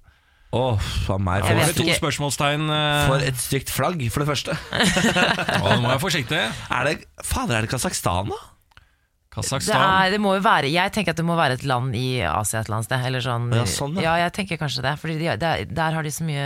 Åh, 0.55 0.79
for 1.05 1.19
meg. 1.19 1.43
For, 1.43 1.57
Det 1.59 1.75
to 1.75 1.85
spørsmålstegn. 1.99 2.69
eh, 2.71 3.05
for 3.09 3.19
et 3.25 3.39
stygt 3.41 3.71
flagg, 3.73 3.99
for 4.13 4.23
det 4.23 4.29
første. 4.29 4.53
Å, 5.65 5.75
nå 5.75 5.81
må 5.83 5.89
jeg 5.89 5.91
være 5.91 6.03
forsiktig. 6.03 6.41
Er 6.71 6.87
det, 6.87 6.93
fader, 7.27 7.57
er 7.59 7.65
det 7.65 7.71
Kasakhstan, 7.73 8.29
da? 8.31 8.37
Det, 9.35 9.75
er, 9.75 10.11
det 10.13 10.19
må 10.23 10.35
jo 10.37 10.41
være 10.45 10.69
Jeg 10.71 10.93
tenker 10.95 11.15
at 11.15 11.19
det 11.19 11.25
må 11.27 11.35
være 11.37 11.57
et 11.59 11.65
land 11.67 11.95
i 11.97 12.21
Asia 12.23 12.61
et 12.61 12.69
eller 12.69 12.79
annet 12.79 12.87
sted. 12.87 13.05
Eller 13.09 13.25
sånn, 13.25 13.49
Ja, 13.55 13.65
sånn, 13.69 13.97
ja. 13.99 14.05
ja, 14.07 14.13
jeg 14.25 14.35
tenker 14.39 14.59
kanskje 14.61 14.85
det. 14.85 14.93
For 15.01 15.11
de, 15.11 15.35
der, 15.41 15.65
der 15.67 15.97
har 15.97 16.07
de 16.07 16.13
så 16.13 16.25
mye 16.27 16.45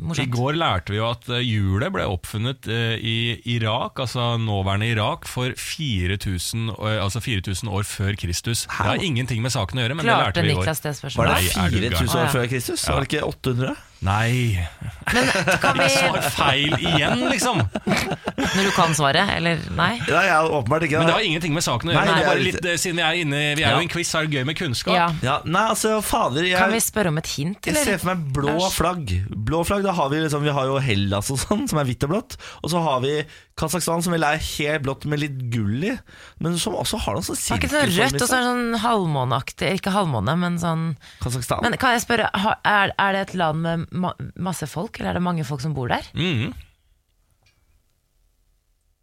morsomt. 0.00 0.24
I 0.24 0.32
går 0.32 0.58
lærte 0.60 0.94
vi 0.94 1.00
jo 1.00 1.08
at 1.10 1.28
eh, 1.28 1.44
hjulet 1.44 1.92
ble 1.94 2.08
oppfunnet 2.08 2.68
eh, 2.72 2.96
i 2.98 3.16
Irak, 3.56 4.00
altså 4.02 4.32
nåværende 4.40 4.88
Irak, 4.94 5.28
for 5.30 5.52
4000, 5.58 6.72
altså 6.80 7.22
4000 7.22 7.70
år 7.72 7.86
før 7.88 8.16
Kristus. 8.18 8.66
Det 8.66 8.90
har 8.92 9.04
ingenting 9.04 9.44
med 9.44 9.54
saken 9.54 9.80
å 9.80 9.86
gjøre, 9.86 10.00
men 10.00 10.08
det 10.08 10.16
lærte 10.16 10.44
vi 10.44 10.52
i 10.52 10.58
går. 10.58 10.66
Niklas 10.66 10.84
det 10.84 10.96
Var 11.02 11.32
det 11.32 11.38
Nei, 11.38 11.46
er 11.52 11.72
du 11.72 11.80
4000 12.00 12.20
år 12.24 12.36
før 12.36 12.52
Kristus? 12.52 12.88
Var 12.88 13.02
det 13.04 13.10
ikke 13.12 13.24
800? 13.28 13.80
Nei, 14.02 14.58
Men 15.14 15.28
kan 15.62 15.76
vi, 15.78 15.84
svar 15.94 16.16
feil 16.34 16.72
igjen, 16.78 17.20
liksom. 17.30 17.60
når 17.62 18.64
du 18.66 18.70
kan 18.74 18.94
svaret, 18.98 19.28
eller 19.36 19.60
nei? 19.78 19.92
Nei, 20.08 20.22
ja, 20.26 20.40
åpenbart 20.48 20.86
ikke. 20.88 20.98
Men 20.98 21.06
det 21.10 21.14
har 21.14 21.26
ingenting 21.26 21.54
med 21.54 21.62
saken 21.62 21.92
å 21.92 21.94
gjøre. 21.94 22.08
Nei, 22.10 22.24
bare 22.26 22.42
litt- 22.42 22.66
eh, 22.66 22.78
siden 22.82 22.98
vi 22.98 23.04
er 23.06 23.20
inne 23.22 23.42
Vi 23.54 23.62
er 23.62 23.68
Ja. 23.68 23.76
jo 23.76 23.84
i 23.84 23.86
en 23.86 23.92
quiz, 23.92 24.10
så 24.10 24.18
er 24.22 24.26
det 24.26 24.40
gøy 24.40 24.44
med 24.48 24.58
kunnskap. 24.58 24.94
Ja. 24.96 25.06
Ja, 25.22 25.36
nei, 25.44 25.68
altså, 25.70 26.00
fader 26.02 26.42
jeg, 26.48 26.58
Kan 26.58 26.72
vi 26.74 26.80
spørre 26.82 27.12
om 27.14 27.18
et 27.22 27.30
hint, 27.36 27.62
jeg 27.70 27.76
ser 27.78 27.98
for 28.02 28.14
meg 28.14 28.32
blå 28.34 28.56
flagg. 28.74 29.14
Blå 29.30 29.62
flagg, 29.66 29.82
da 29.86 29.92
har 29.92 30.08
Vi 30.10 30.16
liksom 30.24 30.42
Vi 30.42 30.50
har 30.58 30.64
jo 30.66 30.78
Hellas 30.82 31.30
og 31.30 31.38
sånn, 31.38 31.68
som 31.70 31.78
er 31.78 31.84
hvitt 31.86 32.02
og 32.02 32.10
blått. 32.10 32.36
Og 32.64 32.70
så 32.74 32.82
har 32.82 33.00
vi 33.00 33.22
Kasakhstan, 33.60 34.00
som 34.02 34.14
vel 34.14 34.24
er 34.24 34.38
helt 34.40 34.82
blått 34.86 35.04
med 35.10 35.20
litt 35.20 35.36
gull 35.52 35.84
i. 35.84 35.92
Men 36.40 36.56
som 36.58 36.74
også 36.78 36.98
har 37.04 37.18
noe 37.18 37.26
sånn 37.26 37.36
sirkel. 37.36 37.60
ikke 37.60 37.72
sånn 37.74 37.92
rødt 37.98 38.16
og 38.16 38.26
så 38.26 38.40
sånn 38.46 38.62
halvmåneaktig 38.80 39.74
Ikke 39.76 39.92
halvmåne, 39.92 40.34
men 40.40 40.58
sånn 40.62 40.86
Kasakhstan. 41.20 41.60
Men 41.66 41.76
kan 41.80 41.92
jeg 41.96 42.04
spørre, 42.06 42.30
er, 42.64 42.94
er 42.96 43.12
det 43.18 43.20
et 43.28 43.34
land 43.38 43.62
med 43.62 44.32
masse 44.40 44.66
folk, 44.70 44.98
eller 45.00 45.12
er 45.12 45.20
det 45.20 45.26
mange 45.28 45.44
folk 45.48 45.60
som 45.64 45.74
bor 45.76 45.92
der? 45.92 46.08
Mhm. 46.16 46.52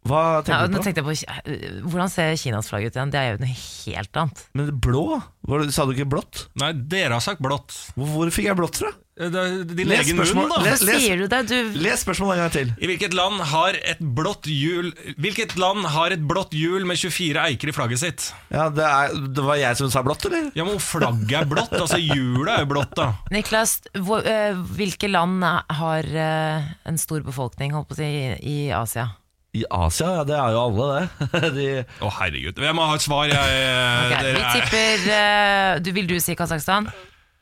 Hva 0.08 0.40
tenker 0.40 0.56
ja, 0.56 0.68
du 0.70 0.78
på? 0.78 0.82
tenkte 0.86 1.02
jeg 1.02 1.06
på 1.06 1.12
øh, 1.52 1.82
Hvordan 1.92 2.08
ser 2.08 2.32
Kinas 2.40 2.70
flagg 2.72 2.86
ut 2.88 2.96
igjen? 2.96 3.10
Det 3.12 3.20
er 3.20 3.34
jo 3.34 3.42
noe 3.42 3.52
helt 3.52 4.16
annet. 4.22 4.42
Men 4.56 4.70
blå? 4.80 5.04
Var 5.50 5.66
sa 5.74 5.84
du 5.84 5.92
ikke 5.92 6.08
blått? 6.08 6.46
Nei, 6.60 6.72
dere 6.72 7.18
har 7.18 7.24
sagt 7.24 7.42
blått. 7.44 7.74
Hvor, 7.98 8.08
hvor 8.14 8.32
fikk 8.32 8.48
jeg 8.48 8.56
blått 8.56 8.80
fra? 8.80 8.94
Eh, 9.20 9.28
det 9.28 9.42
Din 9.76 9.90
Les 9.90 10.00
egen 10.06 10.16
spørsmål. 10.16 10.46
munn, 10.48 10.54
da. 10.54 10.62
Les- 10.64 10.80
Hvorfor 10.80 11.04
sier 11.04 11.20
du 11.20 11.26
det? 11.28 11.40
Du, 11.50 11.78
Les 11.84 12.00
spørsmålet 12.00 12.38
en 12.38 12.42
gang 12.46 12.54
til. 12.54 12.72
I 12.80 12.88
hvilket 12.88 13.16
land 13.18 13.44
har 13.52 13.76
et 13.76 14.00
blått 14.00 14.48
hjul 14.48 14.88
Hvilket 15.20 15.56
land 15.60 15.84
har 15.92 16.16
et 16.16 16.24
blått 16.32 16.56
hjul 16.56 16.88
med 16.88 16.96
24 16.96 17.44
eiker 17.50 17.68
i 17.68 17.76
flagget 17.76 18.00
sitt? 18.00 18.30
Ja, 18.48 18.70
det, 18.72 18.86
er, 18.88 19.12
det 19.36 19.44
var 19.44 19.60
jeg 19.60 19.76
som 19.82 19.92
sa 19.92 20.00
blått, 20.06 20.24
eller? 20.30 20.48
Ja, 20.56 20.64
men 20.64 20.80
flagget 20.80 21.42
er 21.42 21.48
blått. 21.52 21.76
Altså 21.76 22.00
hjulet 22.00 22.54
er 22.56 22.64
jo 22.64 22.72
blått, 22.72 22.96
da. 22.96 23.10
Niklas, 23.36 23.82
hvor, 24.00 24.24
øh, 24.24 24.64
hvilke 24.80 25.12
land 25.12 25.44
har 25.44 26.08
øh, 26.08 26.70
en 26.88 27.00
stor 27.00 27.20
befolkning 27.26 27.76
holdt 27.76 27.92
på 27.92 27.98
å 27.98 28.00
si, 28.00 28.08
i, 28.08 28.28
i 28.40 28.58
Asia? 28.72 29.10
I 29.52 29.64
Asia, 29.74 30.06
ja, 30.20 30.24
det 30.28 30.36
er 30.38 30.52
jo 30.54 30.60
alle, 30.62 30.88
det. 30.94 31.48
De, 31.56 31.64
Å, 32.06 32.10
herregud. 32.20 32.60
Jeg 32.62 32.74
må 32.78 32.84
ha 32.86 32.94
et 32.94 33.02
svar. 33.02 33.24
Jeg, 33.26 33.62
Ok, 34.06 34.12
vi 34.22 34.30
er- 34.30 34.52
tipper 34.54 35.06
uh, 35.10 35.80
du, 35.82 35.90
Vil 35.96 36.06
du 36.06 36.16
si 36.22 36.36
Kasakhstan? 36.38 36.86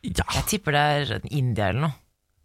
ja, 0.08 0.24
Jeg 0.38 0.44
tipper 0.48 0.72
det 0.72 0.84
er 1.18 1.26
India 1.28 1.68
eller 1.68 1.84
noe. 1.88 1.94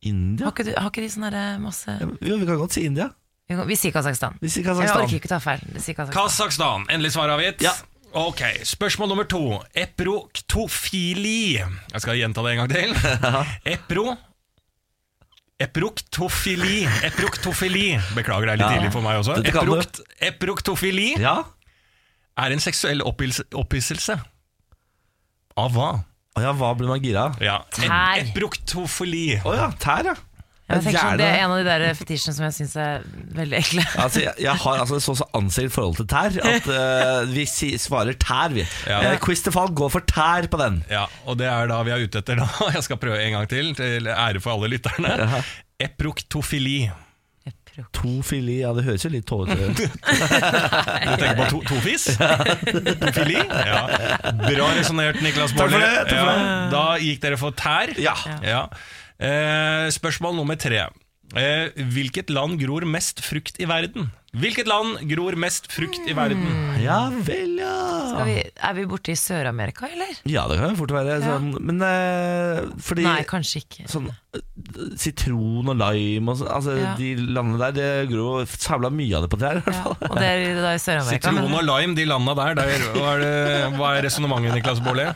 India? 0.04 0.50
Har 0.50 0.52
ikke, 0.52 0.66
du, 0.68 0.74
har 0.76 0.90
ikke 0.92 1.06
de 1.06 1.12
sånne 1.14 1.30
der 1.32 1.62
masse 1.64 1.94
Jo, 1.96 2.36
vi 2.42 2.44
kan 2.50 2.60
godt 2.60 2.76
si 2.76 2.84
India. 2.90 3.08
Vi 3.48 3.56
Vi 3.70 3.76
sier 3.80 3.94
Kasakhstan. 3.96 4.36
Vi 4.44 4.50
sier 4.52 4.68
Jeg 4.68 4.92
orker 4.92 5.16
ikke 5.16 5.32
ta 5.32 5.40
feil. 5.40 5.64
Kasakhstan. 5.72 6.12
Kasakhstan. 6.16 6.86
Endelig 6.92 7.14
svar 7.16 7.32
avgitt. 7.32 7.64
Ja. 7.64 7.72
Ok, 8.20 8.44
Spørsmål 8.68 9.10
nummer 9.14 9.26
to. 9.32 9.40
Eproktofili. 9.80 11.56
Jeg 11.64 12.04
skal 12.04 12.20
gjenta 12.20 12.44
det 12.46 12.52
en 12.58 12.62
gang 12.66 12.72
til. 12.76 12.94
Epro 13.78 14.12
Eproktofili. 15.64 16.84
Eproktofili. 17.08 17.88
Beklager, 18.18 18.46
det 18.50 18.54
er 18.54 18.58
litt 18.58 18.66
Ja. 18.68 18.72
tidlig 18.78 18.92
for 18.94 19.02
meg 19.06 19.20
også. 19.22 19.38
Eprokt, 19.48 20.02
eproktofili 20.20 21.14
Ja? 21.20 21.44
er 22.38 22.52
en 22.52 22.60
seksuell 22.60 23.02
opphisselse. 23.06 24.20
Av 25.58 25.72
hva? 25.72 25.92
Å 26.36 26.42
ja, 26.42 26.52
hva 26.58 26.72
blir 26.76 26.88
man 26.90 27.00
gira 27.04 27.28
av? 27.30 27.36
Ja. 27.42 27.60
Tær. 27.72 28.18
Ep 28.18 28.32
eproktofili. 28.36 29.40
Å 29.46 29.54
ja, 29.56 29.68
tær, 29.80 30.04
ja. 30.06 30.16
Jeg 30.78 30.86
tenker 30.88 31.00
sånn, 31.00 31.20
det 31.22 31.28
er 31.28 31.44
en 31.44 31.54
av 31.54 31.60
de 31.60 31.66
der 31.68 31.98
fetisjene 31.98 32.36
som 32.38 32.46
jeg 32.48 32.56
syns 32.58 32.76
er 32.84 33.06
veldig 33.40 33.60
ekle. 33.60 33.86
Altså, 34.04 34.24
jeg, 34.24 34.34
jeg 34.44 34.62
har 34.64 34.82
altså 34.84 35.00
så 35.04 35.16
så 35.22 35.28
anstrengt 35.38 35.76
forhold 35.76 36.00
til 36.02 36.10
tær 36.12 36.36
at 36.44 36.68
uh, 36.68 37.30
vi 37.32 37.46
si, 37.50 37.72
svarer 37.82 38.18
tær, 38.20 38.54
vi. 38.56 38.66
Ja. 38.90 39.00
Uh, 39.06 39.16
Quiz 39.24 39.44
til 39.46 39.56
fall 39.56 39.72
går 39.76 39.94
for 39.94 40.06
tær 40.10 40.50
på 40.52 40.60
den. 40.62 40.82
Ja, 40.92 41.06
og 41.28 41.40
det 41.40 41.48
er 41.52 41.72
da 41.72 41.80
vi 41.88 41.96
er 41.96 42.04
ute 42.04 42.24
etter 42.24 42.42
da. 42.42 42.50
Jeg 42.76 42.86
skal 42.90 43.00
prøve 43.02 43.22
en 43.22 43.38
gang 43.38 43.50
til, 43.52 43.72
til 43.80 44.12
ære 44.12 44.44
for 44.44 44.58
alle 44.58 44.74
lytterne. 44.76 45.42
Eproktofili. 45.84 46.88
Tofili, 47.92 48.60
ja 48.62 48.70
det 48.78 48.84
høres 48.86 49.02
jo 49.02 49.10
litt 49.10 49.26
tåete 49.26 49.56
ut. 49.58 49.80
Du 51.04 51.14
tenker 51.18 51.38
på 51.40 51.48
to, 51.50 51.62
tofis? 51.72 52.06
Tofili? 53.02 53.40
Ja. 53.42 53.80
Bra 54.44 54.68
resonnert, 54.78 55.18
Niklas 55.26 55.56
Baarli. 55.58 55.80
det, 55.82 56.04
takk 56.12 56.20
for 56.20 56.30
Ja, 56.30 56.52
da 56.74 56.84
gikk 57.02 57.24
dere 57.24 57.40
for 57.42 57.58
tær. 57.58 57.96
Ja. 58.02 58.14
Ja. 58.46 58.68
Eh, 59.20 59.88
spørsmål 59.94 60.36
nummer 60.38 60.58
tre. 60.60 60.88
Eh, 61.34 61.70
hvilket 61.94 62.30
land 62.34 62.60
gror 62.62 62.86
mest 62.86 63.22
frukt 63.26 63.60
i 63.62 63.68
verden? 63.70 64.12
Hvilket 64.34 64.66
land 64.66 64.98
gror 65.12 65.36
mest 65.38 65.68
frukt 65.70 66.08
i 66.10 66.14
verden? 66.18 66.42
ja 66.82 67.04
vel, 67.22 67.60
ja. 67.62 67.74
Skal 68.10 68.26
vi, 68.26 68.38
er 68.42 68.74
vi 68.74 68.86
borte 68.90 69.14
i 69.14 69.18
Sør-Amerika, 69.20 69.86
eller? 69.94 70.10
Ja, 70.26 70.48
det 70.50 70.58
kan 70.58 70.74
jo 70.74 70.80
fort 70.80 70.94
være 70.96 71.20
sånn. 71.22 71.52
Men 71.62 71.78
eh, 71.86 72.64
fordi 72.82 73.06
Nei, 73.06 73.20
kanskje 73.30 73.62
ikke. 73.62 73.86
sånn 73.92 74.08
eh, 74.10 74.42
sitron 74.98 75.70
og 75.70 75.78
lime 75.78 76.34
og 76.34 76.40
sånn, 76.42 76.50
altså 76.50 76.74
Ja. 76.80 76.96
de 76.98 77.12
landene 77.30 77.60
der, 77.62 77.76
det 77.78 78.10
gror 78.10 78.42
jo 78.42 78.48
sabla 78.58 78.90
mye 78.90 79.20
av 79.20 79.28
det 79.28 79.30
på 79.36 79.40
trær, 79.44 79.62
i 79.62 79.64
hvert 79.68 79.78
Ja, 79.78 79.84
fall. 79.86 80.10
og 80.10 80.18
det 80.18 80.32
er 80.34 80.62
da 80.66 80.74
i 80.74 80.82
Sør-Amerika. 80.82 81.14
Sitron 81.30 81.38
men- 81.38 81.54
og 81.60 81.64
lime, 81.70 81.96
de 82.02 82.06
landa 82.10 82.34
der. 82.42 82.56
der 82.56 82.88
hva 82.98 83.14
er, 83.14 83.20
det- 83.22 83.78
hva 83.78 83.92
er 84.00 84.02
resonnementet, 84.10 84.58
Niklas 84.58 84.82
Baarli? 84.82 85.08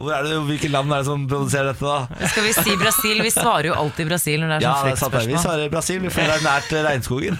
Hvor 0.00 0.16
er 0.16 0.22
det, 0.30 0.40
Hvilke 0.48 0.72
land 0.72 0.90
er 0.96 1.04
det 1.04 1.06
som 1.12 1.28
produserer 1.28 1.74
dette, 1.74 1.84
da? 1.84 2.26
Skal 2.32 2.48
vi 2.48 2.52
si 2.56 2.76
Brasil? 2.80 3.20
Vi 3.22 3.30
svarer 3.36 3.68
jo 3.68 3.74
alltid 3.76 4.08
Brasil 4.08 4.40
når 4.40 4.48
det 4.48 4.56
er 4.56 4.66
Ja, 4.66 4.74
sånn 4.80 4.88
det 4.88 4.92
er 4.96 4.96
sant, 5.04 5.12
det. 5.12 5.26
vi 5.28 5.34
spørsmål. 5.36 5.44
svarer 5.44 5.70
Brasil, 5.76 6.10
for 6.10 6.20
det 6.24 6.40
er 6.40 6.44
nært 6.48 6.72
eh, 6.72 6.82
regnskogen. 6.88 7.38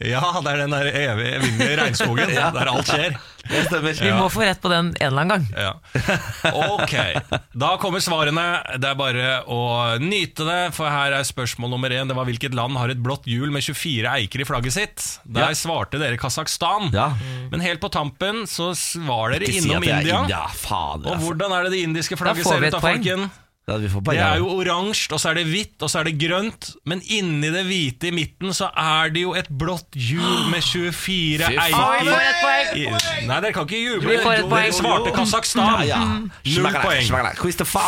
Ja, 0.00 0.20
det 0.40 0.52
er 0.54 0.62
den 0.62 0.72
der 0.72 0.86
evige 0.96 1.34
evinnelige 1.36 1.76
regnskogen 1.82 2.30
der 2.56 2.70
alt 2.72 2.88
skjer. 2.88 3.18
Det 3.50 3.64
stemmer. 3.66 3.96
Vi 4.00 4.10
må 4.14 4.26
få 4.32 4.42
rett 4.44 4.60
på 4.62 4.68
den 4.70 4.90
en 4.94 5.06
eller 5.06 5.24
annen 5.24 5.32
gang. 5.32 5.46
Ja. 5.56 5.72
Ok, 6.76 6.94
da 7.56 7.70
kommer 7.80 8.00
svarene. 8.04 8.44
Det 8.80 8.88
er 8.90 8.96
bare 9.00 9.26
å 9.50 9.58
nyte 10.00 10.44
det, 10.46 10.58
for 10.76 10.88
her 10.92 11.16
er 11.18 11.26
spørsmål 11.26 11.72
nummer 11.72 11.92
én. 11.92 12.08
Det 12.08 12.16
var 12.16 12.28
hvilket 12.28 12.54
land 12.56 12.78
har 12.80 12.92
et 12.94 13.00
blått 13.02 13.26
hjul 13.30 13.50
med 13.52 13.64
24 13.66 14.12
eiker 14.20 14.44
i 14.44 14.48
flagget 14.48 14.76
sitt? 14.76 15.06
Der 15.24 15.48
Ja. 15.50 15.56
svarte 15.58 15.98
dere 16.00 16.16
Kasakhstan. 16.20 16.90
Ja. 16.94 17.10
Men 17.50 17.60
helt 17.64 17.80
på 17.82 17.90
tampen 17.92 18.44
så 18.48 18.70
var 19.08 19.32
dere 19.34 19.48
innom 19.50 19.82
si 19.84 19.90
India. 19.90 20.20
India. 20.22 20.44
Fader, 20.54 21.08
Og 21.10 21.16
altså. 21.16 21.26
hvordan 21.26 21.52
er 21.58 21.64
det 21.68 21.72
det 21.76 21.82
indiske 21.88 22.16
flagget 22.20 22.46
ser 22.46 22.60
ut 22.64 22.72
da, 22.72 22.80
poeng. 22.80 23.02
folken? 23.04 23.30
Ja, 23.70 23.76
vi 23.78 23.88
får 23.92 24.02
Det 24.10 24.18
er 24.18 24.40
jo 24.42 24.48
oransje, 24.58 25.12
og 25.14 25.20
så 25.22 25.30
er 25.30 25.38
det 25.38 25.44
hvitt, 25.46 25.76
og 25.78 25.90
så 25.92 26.00
er 26.00 26.08
det 26.10 26.16
grønt. 26.18 26.70
Men 26.90 27.02
inni 27.06 27.50
det 27.54 27.62
hvite 27.68 28.08
i 28.10 28.14
midten 28.14 28.50
så 28.56 28.70
er 28.74 29.12
det 29.14 29.22
jo 29.22 29.34
et 29.38 29.50
blått 29.50 29.94
hjul 29.94 30.48
med 30.50 30.64
24 30.66 31.46
eier. 31.54 31.70
Nei, 33.28 33.40
dere 33.44 33.52
kan 33.54 33.68
ikke 33.68 33.78
juble. 33.82 34.16
Dere 34.50 34.72
svarte 34.74 35.14
Kasakhstan. 35.14 35.84
Ja, 35.86 36.00
ja. 36.00 36.00
Null 36.56 36.72
poeng. 36.82 37.06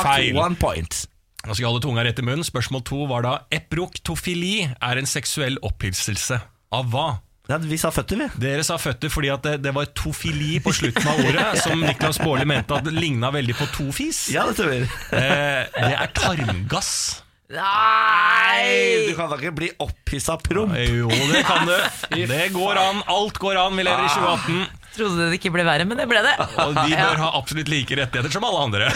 Feil. 0.07 0.39
one 0.39 0.57
point. 0.61 1.03
Nå 1.43 1.57
skal 1.57 1.65
jeg 1.65 1.71
holde 1.73 1.83
tunga 1.83 2.05
rett 2.07 2.21
i 2.23 2.23
munnen. 2.23 2.47
Spørsmål 2.47 2.85
to 2.87 3.03
var 3.11 3.25
da 3.27 3.33
eproktofili 3.51 4.69
er 4.71 5.01
en 5.01 5.09
seksuell 5.11 5.59
opphisselse. 5.67 6.39
Av 6.73 6.87
hva? 6.93 7.09
Ja, 7.51 7.57
vi 7.59 7.77
sa 7.81 7.91
føtter, 7.91 8.21
vi. 8.21 8.27
Dere 8.43 8.63
sa 8.67 8.77
føtter 8.79 9.11
fordi 9.11 9.33
at 9.35 9.43
det, 9.43 9.57
det 9.65 9.73
var 9.75 9.89
tofili 9.99 10.61
på 10.63 10.71
slutten 10.77 11.09
av 11.11 11.19
ordet, 11.25 11.47
som 11.65 11.83
Niklas 11.83 12.21
Baarli 12.23 12.47
mente 12.49 12.77
at 12.79 12.87
ligna 12.95 13.33
veldig 13.35 13.57
på 13.59 13.67
tofis. 13.75 14.29
Ja, 14.35 14.47
det 14.49 14.55
stemmer. 14.61 14.87
Eh, 15.19 15.67
det 15.75 15.93
er 15.97 16.13
tarmgass. 16.17 16.93
Nei! 17.53 19.09
Du 19.11 19.13
kan 19.19 19.29
da 19.29 19.37
ikke 19.37 19.53
bli 19.59 19.69
opphissa 19.85 20.39
promp. 20.41 20.73
Jo, 20.79 21.11
det 21.33 21.43
kan 21.45 21.67
du. 21.69 21.75
Det 22.33 22.47
går 22.55 22.79
an. 22.81 23.03
Alt 23.13 23.37
går 23.43 23.59
an. 23.61 23.77
Vi 23.77 23.85
lever 23.85 24.07
i 24.07 24.13
2018. 24.15 24.79
Trodde 24.93 25.27
det 25.27 25.37
ikke 25.41 25.53
ble 25.53 25.65
verre, 25.67 25.85
men 25.89 26.01
det 26.01 26.07
ble 26.09 26.23
det. 26.25 26.33
Og 26.63 26.73
de 26.79 26.95
bør 26.95 27.21
ha 27.21 27.29
absolutt 27.39 27.69
like 27.73 27.97
rettigheter 27.99 28.33
som 28.33 28.47
alle 28.49 28.65
andre. 28.69 28.89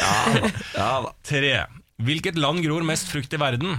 Ja 0.77 0.89
da. 1.05 1.13
Tre. 1.27 1.53
Hvilket 2.07 2.41
land 2.41 2.61
gror 2.65 2.85
mest 2.85 3.09
frukt 3.13 3.33
i 3.33 3.41
verden? 3.41 3.77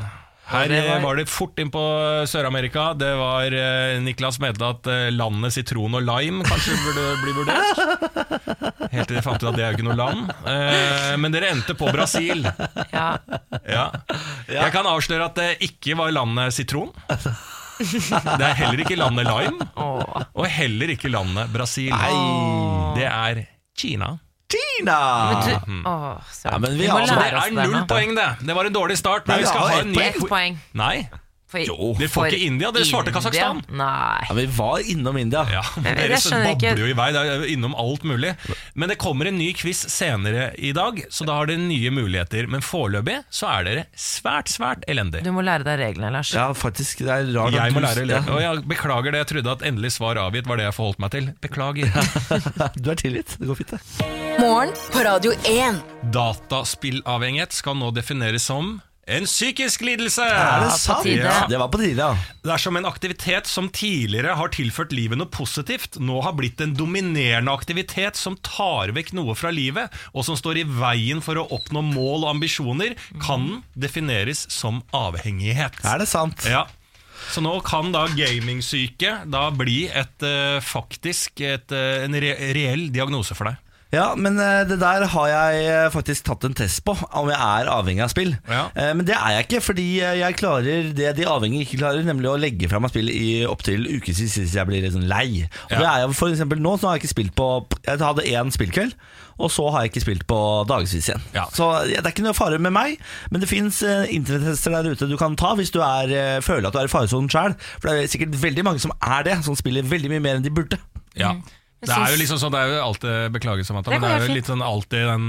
Her 0.48 0.70
det 0.72 0.78
eh, 0.80 0.86
var- 0.94 1.02
var 1.04 1.18
det 1.20 1.26
fort 1.28 1.60
inn 1.60 1.70
på 1.74 1.82
Sør-Amerika. 2.32 2.94
Det 2.96 3.10
var 3.20 3.52
eh, 3.52 3.98
Niklas 4.04 4.38
mente 4.40 4.64
at 4.64 4.88
eh, 4.88 5.10
landet 5.12 5.52
sitron 5.58 5.98
og 6.00 6.06
lime 6.08 6.46
kanskje 6.48 6.78
burde 6.86 7.06
bli 7.24 7.34
vurdert. 7.36 7.82
Helt 8.94 9.10
til 9.10 9.18
de 9.18 9.24
fant 9.26 9.44
ut 9.44 9.50
at 9.52 9.58
det 9.60 9.66
er 9.66 9.74
jo 9.74 9.78
ikke 9.80 9.88
noe 9.90 9.98
land. 10.00 10.32
Eh, 10.48 11.14
men 11.20 11.36
dere 11.36 11.52
endte 11.52 11.76
på 11.78 11.90
Brasil. 11.92 12.46
Ja. 12.94 13.10
Ja. 13.68 13.90
Jeg 14.48 14.72
kan 14.76 14.88
avsløre 14.88 15.28
at 15.28 15.36
det 15.42 15.50
ikke 15.68 15.98
var 16.00 16.14
landet 16.16 16.56
sitron. 16.56 16.94
Det 17.78 18.42
er 18.48 18.56
heller 18.58 18.80
ikke 18.82 18.96
landet 18.98 19.28
lime, 19.30 19.68
og 19.78 20.48
heller 20.50 20.96
ikke 20.96 21.12
landet 21.14 21.52
Brasil. 21.54 21.92
Det 22.98 23.06
er 23.06 23.44
Kina. 23.78 24.16
Tina! 24.48 24.98
Men 25.32 25.42
du, 25.44 25.90
åh, 25.90 26.20
søren. 26.32 26.54
Ja, 26.54 26.58
men 26.64 26.76
vi 26.78 26.86
vi 26.86 26.92
må 26.92 27.00
det 27.04 27.16
lære 27.18 27.40
oss 27.42 27.50
er 27.52 27.56
null 27.68 27.82
poeng, 27.90 28.14
det. 28.16 28.28
Det 28.48 28.56
var 28.56 28.70
en 28.70 28.76
dårlig 28.78 28.98
start, 28.98 29.28
men 29.28 29.42
vi 29.42 29.44
vi 29.44 29.50
skal 29.52 29.66
ha 29.68 29.80
en 29.82 29.92
ny 29.92 30.04
Ett 30.06 30.22
poeng. 30.30 30.60
Nei, 30.80 31.10
For, 31.48 31.64
Jo. 31.64 31.94
Dere 31.96 32.12
får 32.12 32.26
ikke 32.34 32.44
India, 32.44 32.70
dere 32.76 32.84
svarte? 32.88 33.12
Kasakhstan. 33.16 33.62
Ja, 33.72 34.34
vi 34.36 34.44
var 34.52 34.82
innom 34.92 35.16
India. 35.18 35.46
Ja, 35.48 35.62
Dere 35.80 36.18
babler 36.20 36.82
jo 36.82 36.90
i 36.92 36.96
vei, 36.98 37.06
det 37.16 37.22
er 37.24 37.46
innom 37.54 37.76
alt 37.80 38.04
mulig. 38.04 38.34
Men 38.76 38.92
det 38.92 38.98
kommer 39.00 39.30
en 39.30 39.38
ny 39.40 39.54
quiz 39.56 39.86
senere 39.94 40.50
i 40.60 40.74
dag, 40.76 41.00
så 41.10 41.24
da 41.28 41.38
har 41.40 41.48
dere 41.48 41.62
nye 41.64 41.92
muligheter. 41.96 42.50
Men 42.52 42.66
foreløpig 42.66 43.22
så 43.32 43.48
er 43.54 43.68
dere 43.70 43.86
svært, 43.96 44.52
svært 44.52 44.84
elendige. 44.92 45.24
Du 45.24 45.32
må 45.36 45.46
lære 45.46 45.64
deg 45.68 45.80
reglene, 45.80 46.12
Lars. 46.18 46.34
Ja, 46.36 46.50
faktisk. 46.52 47.06
Det 47.08 47.16
er 47.16 47.32
rart 47.38 47.56
Jeg 47.56 47.76
må 47.76 47.84
lære 47.86 48.04
ja. 48.12 48.20
Og 48.28 48.44
jeg 48.44 48.66
beklager 48.68 49.16
det, 49.16 49.24
jeg 49.24 49.32
trodde 49.32 49.56
at 49.56 49.64
endelig 49.72 49.94
svar 49.96 50.20
avgitt 50.20 50.50
var 50.52 50.60
det 50.60 50.68
jeg 50.68 50.76
forholdt 50.76 51.00
meg 51.06 51.16
til. 51.16 51.32
Beklager. 51.44 51.96
Du 52.84 52.92
er 52.92 53.00
tilgitt. 53.00 53.38
Det 53.40 53.48
går 53.48 53.58
fint, 53.62 53.72
det. 53.72 53.80
Morgen 54.42 54.76
på 54.94 55.02
Radio 55.08 55.32
1. 55.48 55.80
Dataspillavhengighet 56.14 57.56
skal 57.56 57.78
nå 57.80 57.90
defineres 57.96 58.46
som 58.52 58.78
en 59.08 59.28
psykisk 59.28 59.86
lidelse! 59.88 60.24
Er 60.24 60.66
det 60.66 60.74
sant? 60.76 61.08
Ja, 61.08 61.46
det 61.48 61.60
var 61.62 61.72
på 61.72 61.80
tide, 61.80 62.04
ja. 62.04 62.34
Dersom 62.48 62.78
en 62.80 62.88
aktivitet 62.90 63.48
som 63.48 63.70
tidligere 63.72 64.36
har 64.36 64.52
tilført 64.54 64.92
livet 64.96 65.20
noe 65.20 65.32
positivt, 65.32 65.96
nå 66.04 66.20
har 66.26 66.36
blitt 66.38 66.62
en 66.64 66.76
dominerende 66.78 67.54
aktivitet 67.54 68.20
som 68.20 68.36
tar 68.44 68.92
vekk 68.96 69.14
noe 69.18 69.36
fra 69.40 69.52
livet, 69.56 69.94
og 70.14 70.28
som 70.28 70.38
står 70.40 70.62
i 70.62 70.68
veien 70.68 71.24
for 71.24 71.40
å 71.40 71.48
oppnå 71.56 71.86
mål 71.94 72.26
og 72.26 72.34
ambisjoner, 72.36 72.98
kan 73.24 73.48
den 73.48 73.62
defineres 73.88 74.44
som 74.52 74.82
avhengighet. 74.96 75.80
Er 75.88 76.02
det 76.02 76.10
sant? 76.12 76.44
Ja. 76.50 76.66
Så 77.32 77.42
nå 77.44 77.54
kan 77.66 77.92
da 77.92 78.06
gamingsyke 78.14 79.24
da 79.28 79.48
bli 79.56 79.86
et, 79.88 80.24
eh, 80.24 80.60
faktisk 80.64 81.42
et, 81.42 81.72
eh, 81.72 82.04
en 82.04 82.14
re 82.14 82.36
reell 82.56 82.90
diagnose 82.94 83.36
for 83.36 83.50
deg. 83.50 83.58
Ja, 83.94 84.16
men 84.20 84.36
eh, 84.44 84.66
det 84.68 84.80
der 84.82 85.06
har 85.14 85.28
jeg 85.32 85.60
eh, 85.72 85.86
faktisk 85.94 86.26
tatt 86.28 86.44
en 86.44 86.56
test 86.58 86.82
på, 86.84 86.92
om 87.16 87.30
jeg 87.32 87.38
er 87.40 87.70
avhengig 87.72 88.04
av 88.04 88.10
spill. 88.12 88.34
Ja. 88.50 88.66
Eh, 88.76 88.90
Men 88.98 89.06
det 89.08 89.16
er 89.16 89.38
jeg 89.38 89.46
ikke, 89.48 89.62
fordi 89.64 89.86
jeg 90.02 90.36
klarer 90.42 90.90
det 90.98 91.14
de 91.16 91.28
avhengige 91.32 91.64
ikke 91.64 91.80
klarer, 91.80 92.04
nemlig 92.04 92.28
å 92.28 92.36
legge 92.42 92.68
fra 92.68 92.82
meg 92.84 92.92
spill 92.92 93.08
i 93.14 93.46
opptil 93.48 93.86
ukevis 93.88 94.20
hvis 94.42 94.56
jeg 94.58 94.68
blir 94.68 94.84
litt 94.84 94.92
sånn 94.98 95.08
lei. 95.08 95.46
Og 95.70 95.72
Ja. 95.72 95.80
det 95.80 95.88
er 95.88 96.00
jeg 96.04 96.18
for 96.20 96.28
eksempel 96.34 96.60
nå, 96.60 96.76
så 96.82 96.90
har 96.90 96.98
jeg 96.98 97.06
ikke 97.06 97.14
spilt 97.16 97.36
på 97.40 97.48
Jeg 97.88 98.00
hadde 98.04 98.28
én 98.28 98.52
spillkveld, 98.52 98.94
og 99.40 99.52
så 99.54 99.70
har 99.72 99.86
jeg 99.86 99.92
ikke 99.94 100.04
spilt 100.04 100.26
på 100.28 100.40
dagevis 100.68 101.08
igjen. 101.08 101.22
Ja. 101.34 101.46
Så 101.56 101.70
ja, 101.88 102.02
det 102.02 102.10
er 102.10 102.16
ikke 102.16 102.26
noe 102.28 102.36
fare 102.36 102.60
med 102.60 102.74
meg, 102.76 102.98
men 103.32 103.40
det 103.40 103.48
fins 103.50 103.80
internettester 104.12 104.74
der 104.76 104.92
ute 104.92 105.08
du 105.08 105.16
kan 105.20 105.36
ta 105.40 105.54
hvis 105.56 105.72
du 105.72 105.80
er, 105.80 106.12
eh, 106.12 106.40
føler 106.44 106.68
at 106.68 106.74
du 106.76 106.80
er 106.82 106.90
i 106.90 106.92
faresonen 106.92 107.30
sjøl. 107.32 107.56
For 107.80 107.88
det 107.88 108.04
er 108.04 108.12
sikkert 108.12 108.36
veldig 108.42 108.66
mange 108.68 108.84
som 108.84 108.92
er 109.00 109.24
det, 109.24 109.38
som 109.48 109.56
spiller 109.56 109.88
veldig 109.88 110.12
mye 110.12 110.24
mer 110.28 110.36
enn 110.42 110.44
de 110.44 110.52
burde. 110.52 110.80
Ja. 111.16 111.36
Det 111.82 111.94
er 111.94 112.12
jo 112.14 112.20
liksom 112.20 112.40
sånn, 112.42 112.54
det 112.56 112.60
er 112.64 112.72
jo 112.74 112.84
alltid 112.88 113.34
beklaget, 113.36 113.68
Samantha, 113.68 113.92
Det 113.94 114.00
men 114.02 114.10
det 114.10 114.16
er 114.16 114.28
jo 114.28 114.38
litt 114.40 114.50
sånn 114.50 114.64
alltid 114.66 115.06
den 115.12 115.28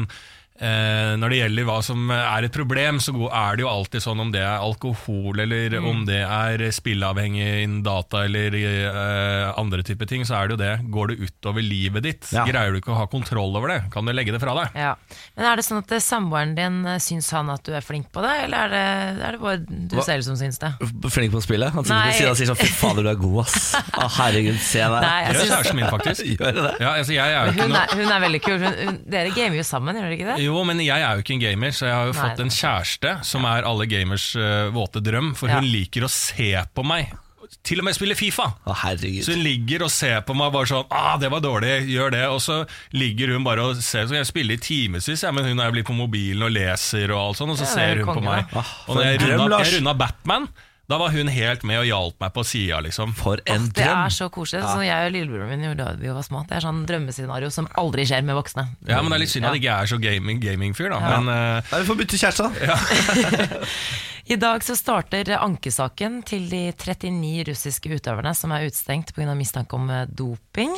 Når 0.58 1.30
det 1.30 1.38
gjelder 1.38 1.66
hva 1.68 1.76
som 1.86 2.10
er 2.10 2.44
et 2.48 2.52
problem, 2.54 2.98
så 3.02 3.12
er 3.30 3.56
det 3.58 3.62
jo 3.62 3.68
alltid 3.70 4.02
sånn 4.02 4.20
om 4.24 4.30
det 4.34 4.40
er 4.42 4.58
alkohol, 4.58 5.38
eller 5.44 5.76
Mm. 5.78 5.86
om 5.88 6.04
det 6.08 6.18
er 6.24 6.58
spilleavhengig 6.74 7.62
innen 7.62 7.82
data, 7.86 8.24
eller 8.24 8.54
eh, 8.58 9.52
andre 9.60 9.82
typer 9.86 10.08
ting, 10.10 10.24
så 10.26 10.34
er 10.40 10.48
det 10.48 10.56
jo 10.56 10.60
det. 10.62 10.72
Går 10.90 11.08
det 11.12 11.16
utover 11.28 11.62
livet 11.62 12.02
ditt? 12.02 12.26
Ja. 12.34 12.44
Greier 12.48 12.72
du 12.74 12.80
ikke 12.80 12.92
å 12.94 12.98
ha 12.98 13.06
kontroll 13.10 13.54
over 13.56 13.68
det? 13.68 13.78
Kan 13.94 14.04
du 14.08 14.12
legge 14.12 14.32
det 14.34 14.40
fra 14.42 14.54
deg? 14.58 14.74
Ja. 14.78 14.94
Men 15.36 15.46
er 15.52 15.56
det 15.60 15.64
sånn 15.68 15.78
at 15.82 15.92
eh, 15.94 16.02
samboeren 16.02 16.54
din 16.58 16.80
eh, 16.86 16.98
syns 17.02 17.30
han 17.36 17.50
at 17.54 17.62
du 17.68 17.72
er 17.78 17.84
flink 17.84 18.10
på 18.14 18.22
det, 18.24 18.34
eller 18.48 18.66
er 18.66 18.74
det, 18.74 19.22
er 19.28 19.36
det 19.38 19.40
bare 19.44 19.62
du 19.68 19.96
Hva? 19.98 20.04
selv 20.08 20.26
som 20.26 20.36
syns 20.40 20.58
det? 20.62 20.72
Flink 21.12 21.32
på 21.34 21.38
å 21.42 21.44
spille? 21.44 21.70
Han 21.74 21.84
sitter 21.86 22.08
ved 22.08 22.18
siden 22.18 22.32
og 22.32 22.38
sier 22.40 22.50
sånn 22.50 22.60
'fy 22.62 22.70
fader, 22.72 23.02
du 23.06 23.10
er 23.12 23.20
god', 23.20 23.40
ass. 23.44 23.74
Å, 24.02 24.08
herregud, 24.18 24.58
se 24.58 24.82
deg. 24.82 24.98
Nei, 25.06 25.18
jeg 25.22 25.32
Det 25.32 25.38
gjør 25.44 25.54
kjæresten 25.54 25.76
min, 25.78 25.90
faktisk. 25.92 26.24
Gjør 26.38 26.52
det? 26.58 26.74
Ja, 26.80 26.90
altså 26.98 27.12
jeg 27.14 27.28
er 27.38 27.46
jo 27.46 27.52
ikke 27.52 27.68
hun 27.68 27.76
er, 27.78 27.94
hun 27.98 28.12
er 28.16 28.20
veldig 28.26 28.42
kul. 28.42 28.58
Hun, 28.62 28.74
hun, 28.88 28.98
dere 29.10 29.30
gamer 29.36 29.56
jo 29.60 29.66
sammen, 29.66 29.96
gjør 29.98 30.08
dere 30.08 30.16
ikke 30.18 30.28
det? 30.32 30.36
Jo, 30.47 30.47
men 30.68 30.80
jeg 30.84 31.02
er 31.02 31.16
jo 31.18 31.22
ikke 31.24 31.34
en 31.36 31.42
gamer, 31.44 31.72
så 31.76 31.86
jeg 31.88 31.94
har 31.96 32.06
jo 32.10 32.16
Nei, 32.16 32.24
fått 32.24 32.42
en 32.44 32.52
kjæreste 32.54 33.14
som 33.26 33.46
er 33.48 33.66
alle 33.68 33.86
gamers 33.90 34.26
uh, 34.38 34.68
våte 34.74 35.02
drøm, 35.04 35.34
for 35.38 35.48
Ja. 35.50 35.58
hun 35.60 35.68
liker 35.70 36.06
å 36.06 36.10
se 36.12 36.52
på 36.74 36.84
meg. 36.86 37.10
Til 37.64 37.80
og 37.80 37.86
med 37.86 37.96
spille 37.96 38.12
Fifa. 38.14 38.44
Å, 38.68 38.74
herregud. 38.82 39.24
Så 39.24 39.32
hun 39.32 39.40
ligger 39.40 39.86
og 39.86 39.90
ser 39.92 40.20
på 40.28 40.34
meg 40.36 40.52
bare 40.52 40.68
sånn 40.68 40.84
ah, 40.92 41.16
'Det 41.16 41.30
var 41.32 41.40
dårlig, 41.40 41.88
gjør 41.88 42.10
det.' 42.12 42.28
Og 42.28 42.40
så 42.44 42.58
ligger 42.92 43.32
hun 43.32 43.44
bare 43.44 43.64
og 43.64 43.76
ser. 43.76 44.04
Så 44.04 44.12
kan 44.12 44.20
jeg 44.20 44.28
spille 44.28 44.52
i 44.52 44.60
timevis, 44.60 45.22
ja, 45.22 45.32
men 45.32 45.44
hun 45.48 45.58
er 45.60 45.70
jo 45.70 45.72
blitt 45.72 45.88
på 45.88 45.96
mobilen 45.96 46.44
og 46.44 46.52
leser 46.52 47.08
og 47.10 47.18
alt 47.22 47.40
sånt, 47.40 47.50
og 47.50 47.56
så 47.56 47.64
Ja, 47.64 47.72
er 47.72 47.94
ser 47.96 48.04
hun 48.04 48.14
på 48.14 48.24
meg. 48.24 48.44
Ah, 48.52 48.74
og 48.88 48.96
når 48.96 49.64
jeg 49.64 49.80
runda 49.80 49.94
Batman, 49.96 50.48
da 50.88 50.96
var 50.98 51.12
hun 51.12 51.28
helt 51.28 51.62
med 51.68 51.82
og 51.82 51.84
hjalp 51.88 52.20
meg 52.24 52.32
på 52.32 52.44
sida, 52.48 52.78
liksom. 52.80 53.10
For 53.18 53.42
en 53.44 53.66
Det 53.68 53.82
drøm. 53.84 54.04
er 54.06 54.14
så 54.14 54.30
koselig. 54.32 54.62
Sånn 54.64 54.86
jeg 54.86 55.08
og 55.10 55.12
lillebroren 55.12 55.50
min 55.52 55.66
gjorde 55.68 55.84
da 55.84 55.96
vi 56.00 56.08
var 56.16 56.24
små. 56.24 56.44
Det 56.48 56.56
er 56.56 56.64
sånn 56.64 56.84
drømmescenario 56.88 57.50
som 57.52 57.68
aldri 57.76 58.06
skjer 58.08 58.24
med 58.24 58.38
voksne. 58.38 58.64
Ja, 58.88 59.02
men 59.02 59.12
det 59.12 59.18
er 59.18 59.24
litt 59.26 59.34
synd 59.34 59.44
at 59.50 59.52
jeg 59.58 59.62
ikke 59.66 59.76
er 59.82 59.90
så 59.92 59.98
gaming- 60.00 60.40
gaming-fyr, 60.40 60.88
da. 60.94 61.00
Men 61.18 61.28
uh... 61.28 61.72
Nei, 61.72 61.82
vi 61.82 61.90
får 61.90 62.00
bytte 62.00 62.22
kjæreste, 62.22 62.48
da. 62.48 63.58
I 64.28 64.36
dag 64.36 64.60
så 64.64 64.74
starter 64.76 65.30
ankesaken 65.38 66.18
til 66.28 66.48
de 66.50 66.66
39 66.76 67.46
russiske 67.48 67.88
utøverne 67.96 68.34
som 68.36 68.52
er 68.52 68.66
utestengt 68.68 69.14
pga. 69.16 69.32
mistanke 69.36 69.72
om 69.78 69.88
eh, 69.88 70.02
doping. 70.08 70.74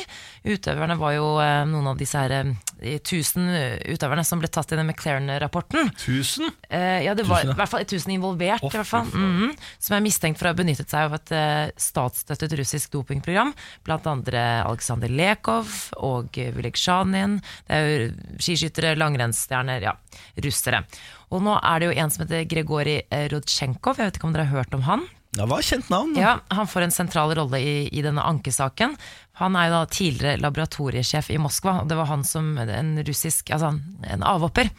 Utøverne 0.47 0.95
var 0.99 1.17
jo 1.17 1.25
eh, 1.43 1.65
noen 1.67 1.89
av 1.91 1.99
disse 1.99 2.15
her 2.21 2.53
de 2.81 2.95
1000 2.97 3.45
utøverne 3.93 4.23
som 4.25 4.41
ble 4.41 4.49
tatt 4.51 4.71
i 4.73 4.79
den 4.79 4.89
McLaren-rapporten. 4.89 5.91
tusen? 6.01 6.49
Eh, 6.69 7.03
ja, 7.05 7.13
det 7.15 7.27
var 7.29 7.43
Tusen, 7.43 7.51
ja. 7.51 7.55
i 7.55 7.59
hvert 7.61 7.71
fall 7.71 7.85
1000 7.85 8.15
involvert, 8.15 8.63
Å, 8.65 8.71
i 8.71 8.77
hvert 8.77 8.89
fall. 8.89 9.05
mm. 9.13 9.27
Mhm. 9.31 9.53
Som 9.79 9.95
er 9.97 10.03
mistenkt 10.05 10.39
for 10.41 10.49
å 10.49 10.53
ha 10.53 10.57
benyttet 10.57 10.89
seg 10.89 11.07
av 11.07 11.15
et 11.19 11.31
eh, 11.37 11.71
statsstøttet 11.77 12.57
russisk 12.59 12.91
dopingprogram. 12.97 13.53
Blant 13.85 14.09
andre 14.09 14.43
Aleksandr 14.65 15.09
Lekov 15.11 15.69
og 16.01 16.33
uh, 16.37 16.51
Vyleksjanin. 16.57 17.39
Det 17.69 17.77
er 17.77 17.87
jo 17.87 18.11
skiskyttere, 18.41 18.95
langrennsstjerner, 18.99 19.81
ja, 19.85 19.95
russere. 20.43 20.83
Og 21.31 21.41
nå 21.45 21.55
er 21.61 21.79
det 21.79 21.89
jo 21.91 21.97
en 22.03 22.11
som 22.11 22.25
heter 22.25 22.45
Gregorij 22.49 23.03
eh, 23.09 23.27
Rodsjenkov, 23.31 24.01
jeg 24.01 24.09
vet 24.11 24.17
ikke 24.19 24.27
om 24.29 24.33
dere 24.35 24.49
har 24.49 24.63
hørt 24.63 24.73
om 24.77 24.87
han? 24.89 25.05
Det 25.31 25.45
var 25.47 25.63
kjent 25.63 25.87
navn. 25.87 26.11
Ja, 26.19 26.33
Han 26.51 26.67
får 26.67 26.81
en 26.89 26.91
sentral 26.91 27.31
rolle 27.37 27.61
i, 27.63 27.75
i 27.87 28.01
denne 28.03 28.19
ankesaken. 28.27 28.97
Han 29.41 29.55
er 29.57 29.69
jo 29.69 29.73
da 29.79 29.85
tidligere 29.89 30.41
laboratoriesjef 30.43 31.31
i 31.33 31.39
Moskva, 31.41 31.79
og 31.81 31.89
det 31.89 31.97
var 31.97 32.11
han 32.11 32.23
som 32.27 32.53
en 32.61 32.93
russisk, 33.07 33.49
altså 33.55 33.73
en 34.13 34.23
avhopper, 34.27 34.69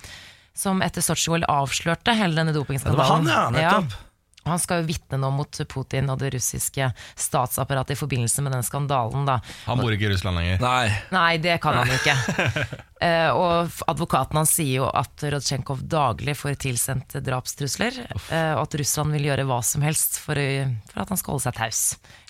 som 0.54 0.82
etter 0.84 1.02
Sotsji-OL 1.04 1.46
avslørte 1.50 2.14
hele 2.14 2.36
denne 2.38 2.54
dopingskandalen. 2.54 3.26
Det 3.26 3.34
var 3.34 3.46
han, 3.50 3.60
ja, 3.60 3.76
nettopp. 3.80 4.00
Han 4.42 4.58
skal 4.58 4.80
jo 4.80 4.88
vitne 4.88 5.20
nå 5.22 5.28
mot 5.30 5.58
Putin 5.70 6.08
og 6.10 6.18
det 6.18 6.32
russiske 6.34 6.88
statsapparatet 7.14 7.94
i 7.94 7.98
forbindelse 8.00 8.42
med 8.42 8.50
den 8.56 8.64
skandalen. 8.66 9.22
da. 9.28 9.36
Han 9.68 9.78
bor 9.78 9.94
ikke 9.94 10.08
i 10.08 10.10
Russland 10.10 10.34
lenger. 10.40 10.58
Nei. 10.64 10.88
Nei, 11.14 11.36
det 11.44 11.60
kan 11.62 11.78
han 11.78 11.92
jo 11.92 11.98
ikke. 12.00 12.16
uh, 13.06 13.30
og 13.42 13.76
advokaten 13.92 14.40
hans 14.40 14.54
sier 14.58 14.80
jo 14.80 14.88
at 14.90 15.22
Rodsjenkov 15.36 15.84
daglig 15.86 16.34
får 16.40 16.58
tilsendt 16.66 17.14
drapstrusler, 17.22 18.00
uh, 18.32 18.58
og 18.58 18.64
at 18.64 18.74
Russland 18.82 19.14
vil 19.14 19.30
gjøre 19.30 19.46
hva 19.46 19.60
som 19.62 19.86
helst 19.86 20.18
for, 20.24 20.34
for 20.90 21.04
at 21.04 21.14
han 21.14 21.22
skal 21.22 21.36
holde 21.36 21.46
seg 21.46 21.58
taus. 21.62 21.84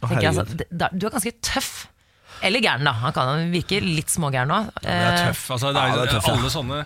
Å, 0.05 0.13
altså, 0.13 0.45
da- 0.69 0.93
du 0.93 1.09
er 1.09 1.17
ganske 1.17 1.35
tøff. 1.41 1.73
Eller 2.43 2.65
gæren, 2.65 2.85
da. 2.89 2.93
Han 3.05 3.15
kan 3.17 3.47
virke 3.53 3.79
litt 3.85 4.11
smågæren 4.13 4.51
nå. 4.51 4.61
Det 4.83 4.91
er 4.91 5.19
tøff. 5.29 5.47
Altså, 5.55 5.73
det 5.73 5.81
er, 5.81 5.89
Ja, 5.93 5.97
det 5.97 6.09
er 6.09 6.15
tøff, 6.17 6.29
ja. 6.29 6.37
alle 6.37 6.53
sånne 6.53 6.83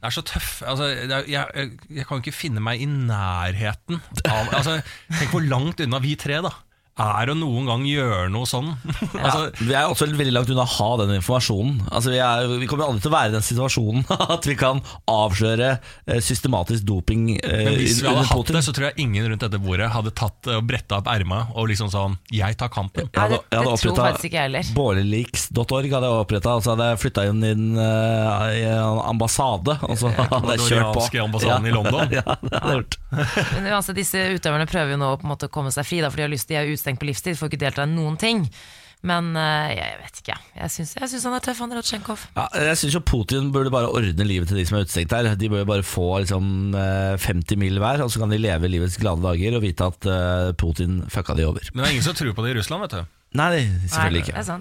det 0.00 0.08
er 0.08 0.14
så 0.16 0.22
tøff. 0.24 0.62
Altså, 0.64 0.86
er, 0.96 1.26
jeg, 1.28 1.70
jeg, 1.92 2.04
kan 2.08 2.22
ikke 2.22 2.32
finne 2.32 2.62
meg 2.64 2.80
i 2.80 2.86
nærheten 2.88 3.98
av 4.24 4.54
altså, 4.56 4.78
Tenk 5.12 5.34
hvor 5.34 5.44
langt 5.44 5.82
unna 5.84 6.00
vi 6.00 6.14
tre 6.16 6.38
da 6.46 6.54
er 7.00 7.32
å 7.32 7.36
noen 7.38 7.68
gang 7.68 7.84
gjøre 7.88 8.28
noe 8.32 8.48
sånn. 8.48 8.72
altså, 9.24 9.48
Vi 9.60 9.74
er 9.74 9.88
også 9.88 10.08
veldig 10.10 10.34
langt 10.34 10.52
unna 10.52 10.66
å 10.66 10.72
ha 10.76 10.90
den 11.02 11.14
informasjonen. 11.18 11.80
Altså, 11.90 12.12
vi, 12.14 12.20
er, 12.24 12.46
vi 12.60 12.68
kommer 12.70 12.88
aldri 12.88 13.04
til 13.04 13.12
å 13.12 13.16
være 13.16 13.32
i 13.32 13.36
den 13.36 13.46
situasjonen 13.46 14.06
at 14.36 14.48
vi 14.48 14.56
kan 14.60 14.82
avsløre 15.10 15.72
eh, 15.78 16.20
systematisk 16.24 16.86
doping 16.88 17.36
eh, 17.38 17.64
men 17.66 17.78
hvis 17.80 18.00
vi 18.02 18.08
hadde 18.08 18.26
hatt 18.28 18.36
Putin. 18.36 18.58
det, 18.58 18.64
så 18.66 18.74
tror 18.76 18.90
jeg 18.90 19.06
ingen 19.06 19.28
rundt 19.30 19.44
dette 19.46 19.60
bordet 19.62 19.90
hadde 19.94 20.14
tatt 20.16 20.50
og 20.50 20.66
bretta 20.68 21.00
opp 21.00 21.10
erma 21.10 21.42
og 21.54 21.70
liksom 21.70 21.90
sånn 21.92 22.16
Jeg 22.34 22.56
tar 22.60 22.70
kampen. 22.72 23.08
Nei, 23.16 23.26
det, 23.32 23.40
Jeg 23.50 23.62
hadde 23.62 23.74
oppretta. 23.74 24.64
Båreleaks.org 24.76 25.90
hadde 25.94 26.10
jeg 26.10 26.24
oppretta, 26.24 26.56
og 26.58 26.64
så 26.64 26.74
hadde 26.74 26.90
jeg 26.92 27.02
flytta 27.04 27.26
inn 27.30 27.44
i 27.44 27.52
en 27.54 27.66
eh, 27.80 28.60
i 28.60 28.64
en 28.64 29.00
ambassade. 29.04 29.76
Og 29.86 29.98
så 29.98 30.10
hadde 30.16 30.56
jeg 30.56 30.66
kjørt 30.68 30.94
på. 30.96 31.06
Ambassaden 31.20 31.66
i 31.68 31.74
London. 31.74 31.98
Ja, 32.20 32.22
det 32.42 32.50
hadde 32.52 32.72
jeg 32.72 32.80
gjort. 32.80 32.96
Men 33.10 33.68
altså, 33.76 33.94
disse 33.96 34.22
utøverne 34.34 34.66
prøver 34.68 34.94
jo 34.94 34.98
nå 35.00 35.10
på 35.20 35.26
en 35.26 35.32
måte 35.32 35.48
å 35.48 35.52
komme 35.52 35.72
seg 35.74 35.86
fri, 35.86 36.00
da, 36.02 36.10
for 36.10 36.20
de 36.20 36.26
har 36.26 36.32
lyst, 36.32 36.48
til 36.48 36.58
å 36.58 36.62
er 36.62 36.70
utestengt 36.90 37.00
på 37.00 37.08
livstid, 37.08 37.38
får 37.38 37.50
ikke 37.50 37.64
delta 37.64 37.86
i 37.86 37.90
noen 37.90 38.18
ting. 38.18 38.46
Men 39.00 39.32
eh, 39.32 39.72
jeg 39.78 39.96
vet 40.02 40.18
ikke. 40.20 40.34
Jeg 40.58 40.72
syns, 40.74 40.90
jeg 40.98 41.08
syns 41.08 41.24
han 41.24 41.36
er 41.38 41.44
tøff, 41.44 41.60
han 41.62 41.72
Rotsjenkov. 41.72 42.24
Ja, 42.36 42.48
jeg 42.68 42.76
syns 42.76 42.96
jo 42.98 43.00
Putin 43.00 43.48
burde 43.54 43.72
bare 43.72 43.88
ordne 43.88 44.26
livet 44.28 44.50
til 44.50 44.58
de 44.60 44.66
som 44.68 44.76
er 44.76 44.84
utestengt 44.84 45.14
her. 45.16 45.30
De 45.40 45.48
bør 45.48 45.62
jo 45.62 45.70
bare 45.70 45.86
få 45.86 46.08
liksom, 46.20 46.74
eh, 46.76 47.16
50 47.16 47.56
mil 47.56 47.80
hver, 47.80 48.04
og 48.04 48.12
så 48.12 48.20
kan 48.20 48.34
de 48.34 48.40
leve 48.40 48.68
livets 48.68 48.98
glade 49.00 49.24
dager 49.24 49.56
og 49.56 49.64
vite 49.64 49.88
at 49.88 50.10
eh, 50.10 50.50
Putin 50.60 51.00
fucka 51.08 51.38
de 51.38 51.48
over. 51.48 51.64
Men 51.72 51.84
det 51.84 51.88
er 51.88 51.96
ingen 51.96 52.08
som 52.10 52.18
tror 52.18 52.36
på 52.36 52.44
det 52.44 52.52
i 52.52 52.58
Russland, 52.60 52.84
vet 52.84 52.98
du. 52.98 53.16
Nei, 53.38 53.62
selvfølgelig 53.86 54.24
Nei, 54.26 54.42
ikke. 54.42 54.54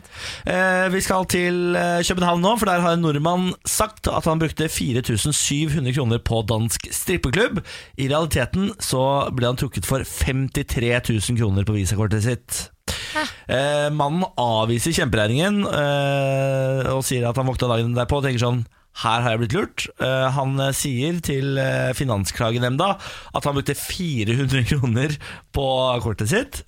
Eh, 0.53 0.87
vi 0.93 1.01
skal 1.01 1.25
til 1.25 1.77
eh, 1.79 2.03
København 2.05 2.43
nå, 2.45 2.51
for 2.61 2.69
der 2.69 2.83
har 2.83 2.93
en 2.93 3.01
nordmann 3.01 3.47
sagt 3.65 4.05
at 4.07 4.27
han 4.29 4.41
brukte 4.41 4.69
4700 4.69 5.95
kroner 5.95 6.21
på 6.21 6.43
dansk 6.45 6.85
strippeklubb. 6.93 7.63
I 7.97 8.11
realiteten 8.11 8.69
så 8.77 9.31
ble 9.33 9.49
han 9.49 9.57
trukket 9.57 9.89
for 9.89 10.05
53 10.05 10.91
000 11.01 11.39
kroner 11.41 11.65
på 11.65 11.79
visakortet 11.79 12.27
sitt. 12.27 12.67
Eh, 13.49 13.89
mannen 13.89 14.27
avviser 14.37 14.93
kjemperegningen 14.93 15.63
eh, 15.65 16.89
og 16.93 17.01
sier 17.05 17.25
at 17.29 17.37
han 17.41 17.49
våkna 17.49 17.71
dagen 17.73 17.97
derpå 17.97 18.19
og 18.19 18.27
tenker 18.27 18.43
sånn 18.43 18.67
her 18.99 19.21
har 19.23 19.33
jeg 19.33 19.41
blitt 19.43 19.55
lurt. 19.55 19.83
Eh, 20.01 20.25
han 20.35 20.57
eh, 20.61 20.73
sier 20.75 21.19
til 21.25 21.57
Finansklagenemnda 21.97 22.95
at 22.99 23.45
han 23.47 23.57
brukte 23.57 23.77
400 23.77 24.65
kroner 24.73 25.15
på 25.55 25.69
kortet 26.05 26.33
sitt. 26.33 26.63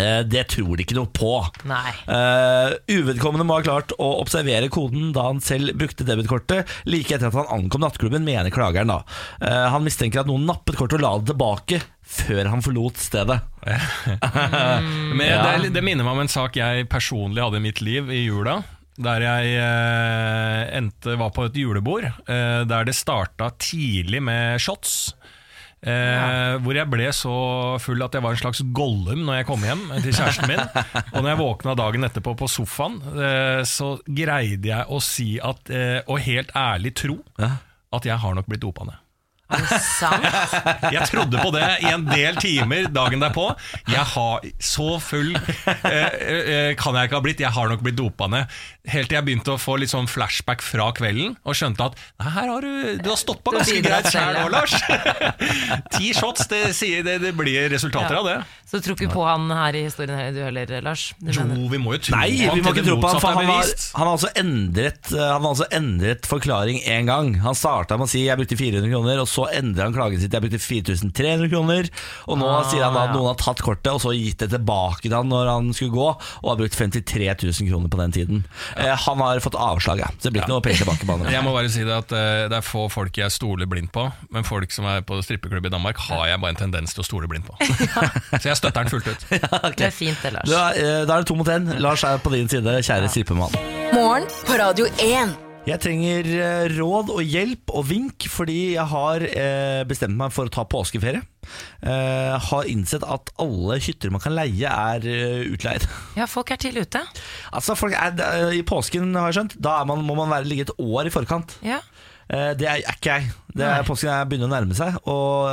Eh, 0.00 0.22
det 0.24 0.46
tror 0.48 0.76
de 0.78 0.86
ikke 0.86 0.96
noe 0.96 1.10
på. 1.12 1.32
Nei. 1.68 1.92
Eh, 2.08 2.74
uvedkommende 2.96 3.44
må 3.44 3.58
ha 3.58 3.64
klart 3.66 3.92
å 4.00 4.08
observere 4.22 4.70
koden 4.72 5.10
da 5.12 5.26
han 5.28 5.42
selv 5.44 5.74
brukte 5.76 6.06
debitkortet 6.08 6.68
like 6.88 7.12
etter 7.12 7.28
at 7.28 7.36
han 7.36 7.50
ankom 7.60 7.84
nattklubben, 7.84 8.24
mener 8.24 8.52
klageren. 8.54 8.88
da 8.88 9.02
Eh, 9.42 9.68
Han 9.72 9.84
mistenker 9.84 10.22
at 10.22 10.30
noen 10.30 10.46
nappet 10.48 10.78
kortet 10.78 10.96
og 11.00 11.04
la 11.04 11.12
det 11.18 11.32
tilbake 11.34 11.82
før 12.12 12.48
han 12.48 12.62
forlot 12.64 12.96
stedet. 13.00 13.40
Men 15.16 15.62
det, 15.62 15.72
det 15.74 15.82
minner 15.84 16.04
meg 16.04 16.16
om 16.16 16.22
en 16.24 16.30
sak 16.32 16.56
jeg 16.60 16.88
personlig 16.92 17.42
hadde 17.44 17.60
i 17.60 17.66
mitt 17.66 17.80
liv 17.84 18.10
i 18.12 18.24
jula. 18.26 18.60
Der 19.02 19.24
jeg 19.24 19.54
eh, 19.56 20.76
endte, 20.76 21.14
var 21.20 21.30
på 21.32 21.46
et 21.48 21.56
julebord 21.56 22.04
eh, 22.04 22.62
der 22.68 22.84
det 22.88 22.94
starta 22.96 23.48
tidlig 23.56 24.20
med 24.24 24.60
shots. 24.60 25.14
Eh, 25.82 26.56
Hvor 26.62 26.76
jeg 26.78 26.86
ble 26.92 27.08
så 27.16 27.32
full 27.82 28.04
at 28.06 28.14
jeg 28.14 28.22
var 28.22 28.36
en 28.36 28.38
slags 28.38 28.60
Gollum 28.76 29.24
når 29.26 29.40
jeg 29.40 29.48
kom 29.48 29.64
hjem 29.66 29.82
til 30.04 30.14
kjæresten 30.14 30.46
min. 30.52 30.62
Og 31.14 31.18
når 31.24 31.30
jeg 31.32 31.40
våkna 31.42 31.74
dagen 31.80 32.06
etterpå 32.06 32.36
på 32.38 32.48
sofaen, 32.50 33.00
eh, 33.18 33.62
så 33.66 33.96
greide 34.06 34.70
jeg 34.70 34.86
å 34.86 35.00
si 35.02 35.28
at, 35.42 35.72
eh, 35.74 35.98
og 36.06 36.22
helt 36.22 36.54
ærlig 36.54 36.94
tro, 37.02 37.18
at 37.92 38.06
jeg 38.08 38.16
har 38.22 38.38
nok 38.38 38.46
blitt 38.48 38.62
dopa 38.62 38.86
ned. 38.88 39.01
Sant? 39.82 40.26
Jeg 40.94 41.08
trodde 41.10 41.40
på 41.42 41.50
det 41.54 41.66
i 41.84 41.90
en 41.92 42.04
del 42.08 42.36
timer 42.42 42.88
dagen 42.92 43.22
derpå. 43.22 43.48
Jeg 43.90 44.04
har 44.14 44.46
Så 44.62 44.98
full 45.02 45.34
eh, 45.36 45.86
eh, 45.88 46.70
kan 46.78 46.96
jeg 46.98 47.08
ikke 47.10 47.18
ha 47.18 47.22
blitt. 47.24 47.40
Jeg 47.42 47.52
har 47.54 47.68
nok 47.72 47.82
blitt 47.84 47.98
dopa 47.98 48.28
ned. 48.32 48.50
Helt 48.90 49.08
til 49.10 49.16
jeg 49.18 49.26
begynte 49.28 49.54
å 49.54 49.60
få 49.62 49.76
litt 49.78 49.92
sånn 49.92 50.08
flashback 50.10 50.62
fra 50.64 50.88
kvelden 50.96 51.36
og 51.46 51.54
skjønte 51.58 51.86
at 51.90 51.98
her 52.34 52.48
har 52.50 52.64
du, 52.64 52.98
du 52.98 53.08
har 53.12 53.18
stått 53.20 53.42
på 53.46 53.52
ganske 53.54 53.78
greit 53.84 54.08
sjæl 54.10 54.40
nå, 54.40 54.48
Lars. 54.50 54.74
Ti 55.94 56.10
shots, 56.16 56.48
det, 56.50 56.62
sier, 56.76 57.04
det, 57.06 57.18
det 57.22 57.32
blir 57.38 57.68
resultater 57.72 58.16
Ja. 58.16 58.20
av 58.22 58.26
det. 58.26 58.36
Så 58.72 58.80
du 58.80 58.86
tror 58.86 58.96
ikke 58.96 59.12
på 59.12 59.24
han 59.26 59.50
her 59.52 59.76
i 59.76 59.84
historien 59.84 60.16
her, 60.16 60.30
du 60.34 60.40
heller, 60.42 60.70
Lars? 60.84 61.10
Du 61.20 61.30
Jo, 61.30 61.44
vi 61.68 61.78
må 61.82 61.92
jo 61.94 62.00
tro 62.08 62.16
Nei, 62.16 62.30
på 62.48 62.56
vi 62.56 62.64
må 62.64 62.72
ikke 62.72 62.84
tro 62.86 62.96
på 63.02 63.10
han, 63.12 63.20
for 63.20 63.36
han 63.36 63.50
har, 63.50 63.72
han 63.98 64.06
har 64.08 64.12
altså 64.16 64.30
endret 64.40 65.10
Han 65.12 65.42
har 65.44 65.50
altså 65.50 65.66
endret 65.76 66.28
forklaring 66.30 66.80
én 66.88 67.06
gang. 67.10 67.34
Han 67.44 67.54
starta 67.58 67.98
med 68.00 68.08
å 68.08 68.10
si 68.10 68.24
'jeg 68.26 68.38
brukte 68.40 68.56
400 68.56 68.88
kroner', 68.90 69.20
og 69.22 69.28
så 69.28 69.41
endret 69.50 69.84
han 69.84 69.94
klagen 69.94 70.20
sitt 70.20 70.32
'jeg 70.32 70.42
brukte 70.42 70.58
4300 70.62 71.48
kroner'. 71.50 71.90
Og 72.28 72.38
nå 72.38 72.46
Ah, 72.52 72.62
sier 72.70 72.84
han 72.84 72.94
da 72.94 73.02
at 73.04 73.10
ja. 73.10 73.16
noen 73.16 73.26
har 73.32 73.38
tatt 73.40 73.62
kortet 73.62 73.92
og 73.92 74.00
så 74.00 74.12
gitt 74.14 74.38
det 74.38 74.50
tilbake 74.50 75.02
til 75.08 75.14
han 75.16 75.28
når 75.28 75.46
han 75.50 75.72
skulle 75.72 75.90
gå, 75.92 76.08
og 76.42 76.48
har 76.50 76.56
brukt 76.60 76.76
53 76.76 77.34
000 77.42 77.68
kroner 77.70 77.88
på 77.88 77.96
den 77.98 78.12
tiden. 78.12 78.44
Eh, 78.76 78.94
han 78.96 79.18
har 79.18 79.40
fått 79.40 79.54
avslag, 79.54 79.98
ja. 79.98 80.06
Så 80.18 80.28
det 80.28 80.32
blir 80.34 80.42
ikke 80.42 80.52
noe 80.54 80.60
penger 80.60 80.84
tilbake 80.84 81.06
på 81.06 81.16
han. 81.18 81.32
Jeg 81.32 81.42
må 81.44 81.52
bare 81.52 81.68
si 81.70 81.82
det 81.84 81.92
at 81.96 82.12
eh, 82.12 82.48
Det 82.48 82.56
er 82.58 82.60
få 82.66 82.88
folk 82.90 83.16
jeg 83.16 83.30
stoler 83.30 83.66
blindt 83.66 83.92
på, 83.92 84.10
men 84.30 84.44
folk 84.44 84.70
som 84.70 84.84
er 84.84 85.00
på 85.02 85.20
strippeklubb 85.22 85.66
i 85.66 85.68
Danmark, 85.72 85.96
har 86.08 86.26
jeg 86.28 86.40
bare 86.40 86.50
en 86.50 86.56
tendens 86.56 86.92
til 86.94 87.02
å 87.02 87.04
stole 87.06 87.28
blindt 87.28 87.46
på. 87.46 87.56
Så 88.42 88.48
jeg 88.52 88.56
støtter 88.56 88.82
den 88.84 88.90
fullt 88.90 89.06
ut. 89.06 89.24
Det 89.76 89.86
er 89.86 89.90
fint 89.90 90.18
det, 90.22 90.32
Lars. 90.32 90.48
Da, 90.50 90.70
eh, 90.74 91.04
da 91.06 91.14
er 91.16 91.18
det 91.22 91.26
to 91.26 91.34
mot 91.34 91.46
én. 91.48 91.78
Lars 91.80 92.04
er 92.04 92.18
på 92.18 92.30
din 92.30 92.48
side, 92.48 92.82
kjære 92.82 93.08
strippemann. 93.08 93.52
Morgen 93.94 94.26
på 94.46 94.58
Radio 94.58 94.86
1. 94.98 95.51
Jeg 95.62 95.78
trenger 95.78 96.26
eh, 96.26 96.64
råd 96.74 97.12
og 97.14 97.20
hjelp 97.22 97.70
og 97.70 97.84
vink 97.86 98.24
fordi 98.32 98.72
jeg 98.74 98.86
har 98.90 99.22
eh, 99.28 99.82
bestemt 99.86 100.16
meg 100.18 100.32
for 100.34 100.48
å 100.48 100.52
ta 100.52 100.64
påskeferie. 100.66 101.20
Eh, 101.86 102.32
har 102.48 102.70
innsett 102.70 103.04
at 103.06 103.30
alle 103.42 103.76
hytter 103.82 104.10
man 104.10 104.22
kan 104.24 104.34
leie, 104.34 104.66
er 104.66 105.06
eh, 105.06 105.44
utleid. 105.54 105.86
Ja, 106.18 106.26
folk 106.26 106.50
er 106.50 106.58
tidlig 106.62 106.88
ute. 106.88 107.04
Altså, 107.54 107.76
folk 107.78 107.94
er, 107.94 108.18
eh, 108.26 108.56
I 108.58 108.64
påsken, 108.66 109.14
har 109.14 109.30
jeg 109.30 109.38
skjønt, 109.38 109.54
da 109.62 109.76
er 109.78 109.86
man, 109.92 110.02
må 110.02 110.18
man 110.18 110.32
være, 110.34 110.50
ligge 110.50 110.66
et 110.66 110.74
år 110.82 111.06
i 111.06 111.14
forkant. 111.14 111.54
Ja. 111.62 111.78
Eh, 112.26 112.50
det 112.58 112.66
er, 112.66 112.82
er 112.82 112.98
ikke 112.98 113.14
jeg. 113.20 113.30
Det 113.54 113.62
er, 113.62 113.76
Nei. 113.78 113.86
påsken 113.86 114.10
er 114.16 114.26
begynner 114.32 114.50
å 114.50 114.54
nærme 114.56 114.78
seg, 114.78 114.98
og 115.06 115.46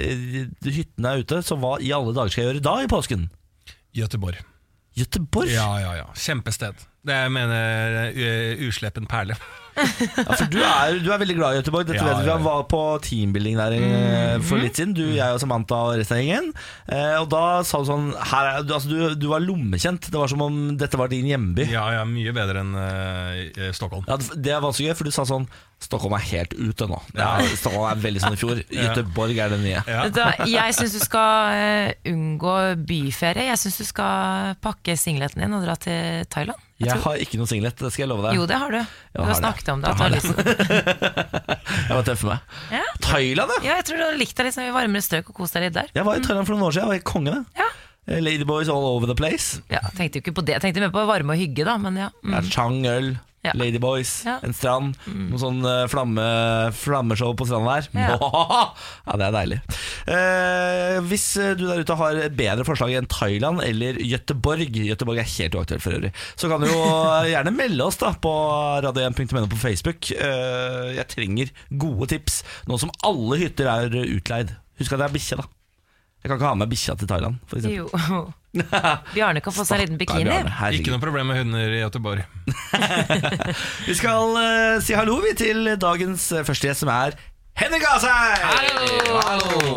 eh, 0.00 0.48
hyttene 0.64 1.12
er 1.12 1.26
ute. 1.26 1.42
Så 1.44 1.60
hva 1.60 1.76
i 1.76 1.92
alle 1.92 2.16
dager 2.16 2.32
skal 2.32 2.46
jeg 2.46 2.54
gjøre 2.54 2.64
da 2.70 2.78
i 2.80 2.88
påsken? 2.88 3.28
Göteborg. 4.00 4.40
Göteborg? 4.96 5.52
Ja, 5.52 5.68
ja, 5.84 5.92
ja. 6.00 6.08
Kjempested. 6.16 6.88
Det 7.06 7.16
jeg 7.16 7.32
mener 7.32 8.12
uh, 8.12 8.68
usleppen 8.68 9.08
perle. 9.10 9.38
Ja, 9.80 10.34
for 10.34 10.48
du 10.50 10.58
er, 10.60 10.96
du 11.00 11.06
er 11.14 11.20
veldig 11.22 11.34
glad 11.38 11.54
i 11.54 11.60
Göteborg. 11.60 11.86
Dette 11.88 12.02
Ja, 12.02 12.08
vet 12.18 12.26
vi 12.26 12.30
Han 12.34 12.42
var 12.44 12.64
på 12.68 12.80
teambuilding 13.06 13.54
der 13.56 13.74
eh, 13.76 14.34
for 14.44 14.60
litt 14.60 14.76
siden. 14.76 14.92
Du, 14.98 15.04
jeg 15.14 15.32
og 15.32 15.38
Samantha 15.40 15.78
og 15.86 15.94
resten 15.96 16.18
av 16.18 16.20
gjengen. 16.20 16.48
Eh, 16.90 17.14
og 17.20 17.28
da 17.32 17.42
sa 17.64 17.80
du 17.80 17.86
sånn 17.88 18.10
her, 18.12 18.48
er- 18.50 18.66
du, 18.66 18.74
altså, 18.76 18.90
du, 18.90 19.14
du 19.16 19.26
var 19.30 19.40
lommekjent. 19.40 20.10
Det 20.12 20.18
var 20.20 20.28
som 20.28 20.42
om 20.44 20.58
dette 20.80 20.98
var 21.00 21.08
din 21.08 21.30
hjemby. 21.30 21.68
Ja, 21.70 21.86
ja, 21.94 22.02
mye 22.04 22.34
bedre 22.36 22.60
enn 22.64 22.74
uh, 22.76 23.70
Stockholm. 23.76 24.04
Ja, 24.10 24.18
det 24.20 24.58
var 24.66 24.74
så 24.76 24.84
gøy, 24.84 24.92
for 24.98 25.08
du 25.08 25.14
sa 25.14 25.24
sånn 25.30 25.46
Stockholm 25.80 26.18
er 26.18 26.26
helt 26.28 26.52
ute 26.58 26.88
nå. 26.90 26.98
Er, 27.16 27.46
Stockholm 27.56 27.86
er 27.88 28.02
veldig 28.04 28.24
sånn 28.26 28.36
i 28.36 28.40
fjor. 28.42 28.60
Göteborg 28.84 29.38
er 29.46 29.54
det 29.54 29.60
nye. 29.62 29.78
Ja. 29.86 30.02
Hva, 30.12 30.32
Jeg 30.50 30.76
syns 30.76 30.98
du 30.98 31.00
skal 31.06 31.56
eh, 31.56 32.10
unngå 32.10 32.56
byferie. 32.90 33.46
Jeg 33.48 33.62
syns 33.62 33.80
du 33.80 33.86
skal 33.88 34.58
pakke 34.60 34.98
singleten 35.00 35.40
din 35.46 35.56
og 35.56 35.64
dra 35.64 35.78
til 35.80 36.26
Thailand. 36.28 36.66
Jeg 36.88 36.96
har 37.04 37.16
ikke 37.20 37.36
noe 37.40 37.46
singlet, 37.50 37.76
det 37.76 37.90
skal 37.92 38.02
jeg 38.06 38.08
love 38.10 38.24
deg. 38.24 38.38
Jo, 38.38 38.46
det 38.48 38.56
har 38.62 38.70
du. 38.72 38.78
Du 39.12 39.20
har 39.20 39.26
har 39.28 39.34
det. 39.34 39.40
snakket 39.42 39.68
om 39.74 39.82
det. 39.82 39.90
Jeg 39.90 39.96
har 40.00 40.10
det. 40.14 40.20
Jeg 41.90 41.96
var 41.98 42.04
tøff 42.06 42.22
med 42.24 42.30
meg. 42.32 42.56
Ja. 42.78 42.82
Thailand, 43.04 43.50
ja! 43.52 43.58
ja, 43.66 43.74
jeg 43.80 43.84
tror 43.88 43.98
du 44.00 44.04
hadde 44.06 44.18
likt 44.20 44.36
deg 44.40 44.48
sånn 44.54 44.68
i 44.68 44.72
varmere 44.74 45.04
strøk 45.04 45.28
og 45.32 45.36
kost 45.42 45.54
deg 45.56 45.66
litt 45.68 45.76
der. 45.76 45.90
Jeg 45.94 46.06
var 46.06 46.18
i 46.18 46.22
Thailand 46.24 46.48
for 46.48 46.54
noen 46.56 46.66
år 46.68 46.74
siden. 46.74 46.82
Jeg 46.86 46.90
var 46.90 46.98
helt 46.98 47.08
konge, 47.10 47.34
det. 47.36 47.60
Ja. 47.60 47.68
Eh, 48.10 48.20
Ladyboys 48.24 48.70
all 48.72 48.86
over 48.90 49.10
the 49.10 49.16
place. 49.18 49.60
Ja, 49.70 49.82
tenkte 49.96 50.18
jo 50.20 50.24
ikke 50.24 50.34
på 50.40 50.44
det. 50.46 50.56
Jeg 50.56 50.64
tenkte 50.64 50.82
mer 50.86 50.92
på 50.94 51.04
varme 51.08 51.34
og 51.36 51.40
hygge, 51.42 51.66
da. 51.68 51.76
Men 51.82 51.98
ja. 52.00 52.08
Det 52.22 52.30
Mm. 52.40 52.50
Chang 52.54 52.80
øl, 52.86 53.10
Ja. 53.40 53.54
Ladyboys, 53.56 54.10
Ja. 54.28 54.34
en 54.44 54.52
strand, 54.52 54.98
noe 55.08 55.38
sånn 55.40 55.62
eh, 55.64 55.86
flamme, 55.88 56.24
flammeshow 56.76 57.32
på 57.40 57.46
stranda 57.48 57.78
der. 57.80 57.88
Ja. 57.96 58.18
Ja. 59.06 59.14
det 59.16 59.26
er 59.30 59.32
deilig. 59.32 59.58
Eh, 60.12 60.98
hvis 61.08 61.24
eh, 61.40 61.54
du 61.56 61.64
der 61.68 61.80
ute 61.80 61.96
har 61.96 62.18
et 62.20 62.36
bedre 62.36 62.66
forslag 62.68 62.92
enn 62.98 63.08
Thailand 63.10 63.62
eller 63.64 63.96
Gøteborg, 64.04 64.68
Gøteborg 64.74 65.22
er 65.22 65.30
helt 65.38 65.56
uaktuelt 65.56 65.84
for 65.84 65.96
øvrig. 65.96 66.12
Så 66.36 66.50
kan 66.52 66.60
du 66.60 66.68
jo 66.68 66.82
gjerne 67.32 67.54
melde 67.56 67.86
oss 67.86 67.96
da 68.02 68.12
på 68.12 68.34
radio1.no 68.84 69.46
på 69.50 69.60
Facebook. 69.62 70.10
Eh, 70.12 70.90
jeg 70.98 71.08
trenger 71.14 71.54
gode 71.80 72.10
tips, 72.12 72.42
nå 72.68 72.76
som 72.82 72.92
alle 73.08 73.40
hytter 73.40 73.70
er 73.72 73.96
utleid. 74.04 74.52
Husk 74.80 74.92
at 74.96 75.02
det 75.02 75.08
er 75.10 75.16
bikkje, 75.16 75.40
da. 75.40 75.48
Jeg 76.20 76.28
kan 76.28 76.36
ikke 76.36 76.50
ha 76.50 76.56
med 76.60 76.68
bikkja 76.68 76.94
til 77.00 77.08
Thailand, 77.08 77.40
for 77.48 77.56
eksempel. 77.56 77.78
Jo. 77.80 78.20
Bjarne 79.14 79.40
kan 79.40 79.54
få 79.54 79.64
seg 79.64 79.78
en 79.78 79.82
liten 79.86 80.00
bikini. 80.00 80.26
Bjarne. 80.28 80.70
Ikke 80.76 80.92
noe 80.92 81.00
problem 81.00 81.30
med 81.32 81.38
hunder 81.40 81.72
i 81.72 81.80
Göteborg. 81.80 82.26
Vi 83.88 83.96
skal 83.96 84.36
uh, 84.36 84.82
si 84.84 84.96
hallo 84.98 85.16
vi 85.24 85.32
til 85.38 85.72
dagens 85.80 86.26
eh, 86.34 86.44
første 86.44 86.68
gjest, 86.68 86.84
som 86.84 86.92
er 86.92 87.16
Henrik 87.60 87.84
Asheim! 87.88 89.16
Hallo! 89.24 89.74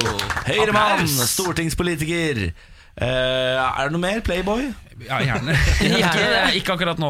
Høyremann, 0.47 1.07
stortingspolitiker. 1.07 2.49
Uh, 2.93 3.07
er 3.07 3.87
det 3.87 3.95
noe 3.95 4.03
mer? 4.03 4.19
Playboy? 4.25 4.67
Ja, 5.03 5.19
gjerne. 5.25 5.53
Gjerne 5.83 5.99
ikke, 5.99 6.25
det. 6.33 6.41
ikke 6.59 6.73
akkurat 6.77 6.99
nå, 7.01 7.09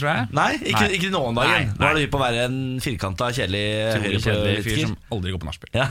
tror 0.00 0.08
jeg. 0.10 0.26
Nei, 0.36 0.48
ikke, 0.60 0.82
Nei. 0.84 0.90
ikke 0.98 1.10
nå 1.14 1.20
om 1.30 1.38
dagen. 1.38 1.70
Nå 1.78 1.86
er 1.88 1.96
du 1.96 2.02
hypp 2.04 2.12
på 2.14 2.18
å 2.20 2.22
være 2.22 2.44
en 2.48 2.58
firkanta, 2.82 3.30
kjedelig 3.36 3.62
fyr 3.94 4.06
høyrepolitiker. 4.06 4.82
som 4.88 4.96
aldri 5.16 5.34
går 5.34 5.42
på 5.42 5.48
nachspiel. 5.50 5.70
Ja, 5.76 5.86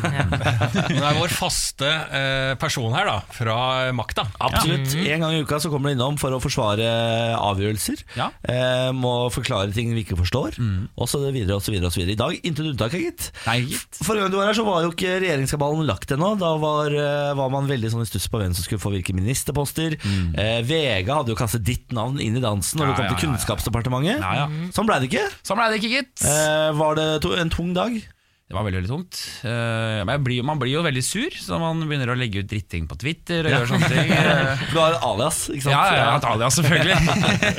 det 0.89 0.99
er 0.99 1.19
vår 1.19 1.33
faste 1.35 1.89
eh, 1.89 2.53
person 2.61 2.93
her, 2.95 3.09
da. 3.09 3.17
Fra 3.35 3.57
makta. 3.95 4.27
absolutt. 4.39 4.95
En 4.99 5.25
gang 5.25 5.37
i 5.37 5.41
uka 5.45 5.59
så 5.63 5.71
kommer 5.73 5.91
du 5.93 5.97
innom 5.97 6.19
for 6.21 6.35
å 6.35 6.41
forsvare 6.43 6.89
avgjørelser. 7.39 8.03
Ja. 8.19 8.29
Eh, 8.43 8.89
må 8.95 9.13
forklare 9.33 9.71
ting 9.75 9.93
vi 9.95 10.03
ikke 10.05 10.19
forstår, 10.19 10.59
og 10.59 11.09
så 11.09 11.21
videre 11.29 11.57
og 11.57 11.63
så 11.65 11.73
videre. 11.73 11.89
Og 11.89 11.95
så 11.95 12.01
videre. 12.03 12.15
I 12.17 12.19
dag 12.19 12.37
intet 12.51 12.69
unntak, 12.73 12.95
gitt. 12.99 13.29
Nei, 13.47 13.59
gitt. 13.71 14.01
Forrige 14.03 14.25
gang 14.27 14.33
du 14.33 14.39
var 14.41 14.49
her, 14.51 14.57
så 14.57 14.65
var 14.67 14.83
jo 14.85 14.91
ikke 14.93 15.17
regjeringskabalen 15.23 15.87
lagt 15.87 16.11
ennå. 16.15 16.33
Da 16.41 16.53
var, 16.61 16.93
eh, 16.93 17.31
var 17.39 17.49
man 17.53 17.69
veldig 17.69 17.93
sånn 17.93 18.03
i 18.05 18.09
stuss 18.09 18.27
på 18.31 18.41
hvem 18.41 18.53
som 18.57 18.65
skulle 18.65 18.81
få 18.83 18.91
hvilke 18.93 19.15
ministerposter. 19.17 19.97
Eh, 19.99 20.59
VG 20.65 21.09
hadde 21.09 21.28
jo 21.31 21.37
kastet 21.39 21.65
ditt 21.67 21.91
navn 21.95 22.19
inn 22.23 22.37
i 22.37 22.43
dansen 22.43 22.81
når 22.81 22.89
Ja, 22.89 22.91
du 22.91 22.95
kom 22.99 23.05
ja, 23.05 23.11
til. 23.15 23.29
Kunnskapsdepartementet. 23.29 24.21
Ja, 24.23 24.31
ja. 24.43 24.69
Sånn 24.75 24.89
ble 24.89 24.99
det 25.03 25.09
ikke. 25.11 25.25
Sånn 25.47 25.59
ble 25.59 25.67
det 25.71 25.81
ikke, 25.81 25.91
gitt. 25.99 26.23
Eh, 26.25 26.69
var 26.79 26.99
det 26.99 27.09
en 27.43 27.53
tung 27.53 27.73
dag? 27.77 27.95
Det 28.49 28.55
var 28.57 28.65
veldig 28.65 28.79
veldig 28.79 28.89
tungt. 28.89 29.17
Uh, 29.45 30.01
men 30.01 30.09
jeg 30.15 30.21
blir, 30.25 30.45
man 30.49 30.57
blir 30.57 30.71
jo 30.73 30.79
veldig 30.81 31.03
sur, 31.05 31.35
så 31.37 31.59
man 31.61 31.83
begynner 31.85 32.09
å 32.09 32.15
legge 32.17 32.41
ut 32.41 32.47
dritting 32.49 32.87
på 32.89 32.95
Twitter 32.97 33.45
og 33.45 33.53
gjøre 33.53 33.67
sånne 33.69 33.89
ting. 33.91 34.09
Eh, 34.09 34.63
Du 34.71 34.79
har 34.79 34.97
alias, 35.05 35.43
ikke 35.53 35.67
sant? 35.67 35.75
Ja, 35.75 35.83
jeg 35.93 36.07
har 36.07 36.17
et 36.17 36.25
alias, 36.31 36.57
selvfølgelig. 36.57 36.97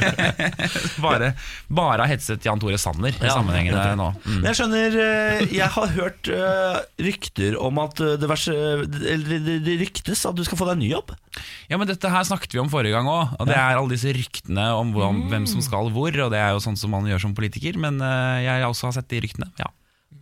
bare, 1.07 1.31
bare 1.71 2.03
har 2.03 2.11
hetset 2.11 2.49
Jan 2.49 2.59
Tore 2.59 2.81
Sanner 2.83 3.15
i 3.15 3.23
Ja, 3.23 3.37
sammenhengene 3.39 3.95
nå. 4.01 4.11
Mm. 4.27 4.43
Jeg 4.49 4.59
skjønner 4.59 4.99
eh, 5.05 5.47
Jeg 5.55 5.71
har 5.79 5.95
hørt 5.95 6.35
eh, 6.35 6.83
rykter 7.07 7.61
om 7.63 7.79
at 7.87 8.03
eh, 8.03 8.19
det, 8.19 8.35
vers, 8.35 8.51
eller 8.51 9.49
det, 9.63 9.79
ryktes 9.87 10.27
at 10.27 10.35
du 10.35 10.43
skal 10.43 10.59
få 10.59 10.73
deg 10.73 10.75
en 10.75 10.85
ny 10.89 10.91
jobb. 10.91 11.15
Ja, 11.71 11.79
men 11.79 11.87
Dette 11.87 12.11
her 12.11 12.27
snakket 12.27 12.59
vi 12.59 12.65
om 12.67 12.71
forrige 12.73 12.99
gang 12.99 13.07
òg. 13.07 13.39
Det 13.47 13.55
er 13.55 13.79
alle 13.79 13.95
disse 13.95 14.11
ryktene 14.19 14.73
om 14.75 14.91
hvem 15.31 15.47
som 15.47 15.63
skal 15.63 15.95
hvor. 15.95 16.11
Og 16.27 16.35
Det 16.35 16.43
er 16.43 16.51
jo 16.57 16.67
sånn 16.67 16.79
som 16.83 16.91
man 16.99 17.07
gjør 17.07 17.29
som 17.29 17.39
politiker, 17.39 17.79
men 17.79 18.03
eh, 18.03 18.49
jeg 18.49 18.67
også 18.67 18.91
har 18.91 18.99
sett 18.99 19.15
de 19.15 19.23
ryktene. 19.23 19.55
Ja. 19.63 19.71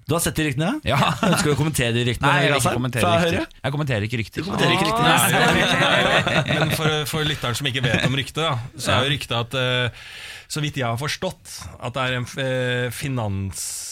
Du 0.08 0.14
har 0.16 0.22
sett 0.24 0.38
de 0.40 0.46
ryktene? 0.46 0.70
Ja. 0.88 0.96
Ønsker 1.28 1.50
du 1.50 1.52
å 1.52 1.58
kommentere 1.58 1.92
de 1.92 2.06
ryktene? 2.08 2.30
Nei, 2.30 2.38
jeg 2.40 2.48
vil 2.48 2.54
Grassheim, 2.54 2.70
ikke 2.72 2.80
kommentere 2.80 3.04
fra 3.04 3.10
rykter. 3.18 3.34
Høyre? 3.36 3.60
Jeg 3.66 3.74
kommenterer 3.74 4.06
ikke 4.08 4.20
rykter. 4.22 4.46
kommenterer 4.46 4.72
ikke 4.72 4.86
rykter. 4.88 5.04
Nei, 5.04 6.56
Men 6.62 6.72
for, 6.78 6.94
for 7.10 7.28
lytteren 7.28 7.58
som 7.58 7.68
ikke 7.68 7.82
vet 7.84 8.06
om 8.08 8.16
ryktet, 8.16 8.64
så 8.80 8.94
er 8.94 9.04
jo 9.04 9.12
ryktet 9.12 9.36
at 9.36 9.58
eh, 9.60 10.06
så 10.48 10.62
vidt 10.64 10.78
jeg 10.80 10.86
har 10.88 10.96
forstått, 10.96 11.50
at 11.84 11.92
det 11.92 12.02
er 12.08 12.14
en 12.16 12.24
eh, 12.40 12.88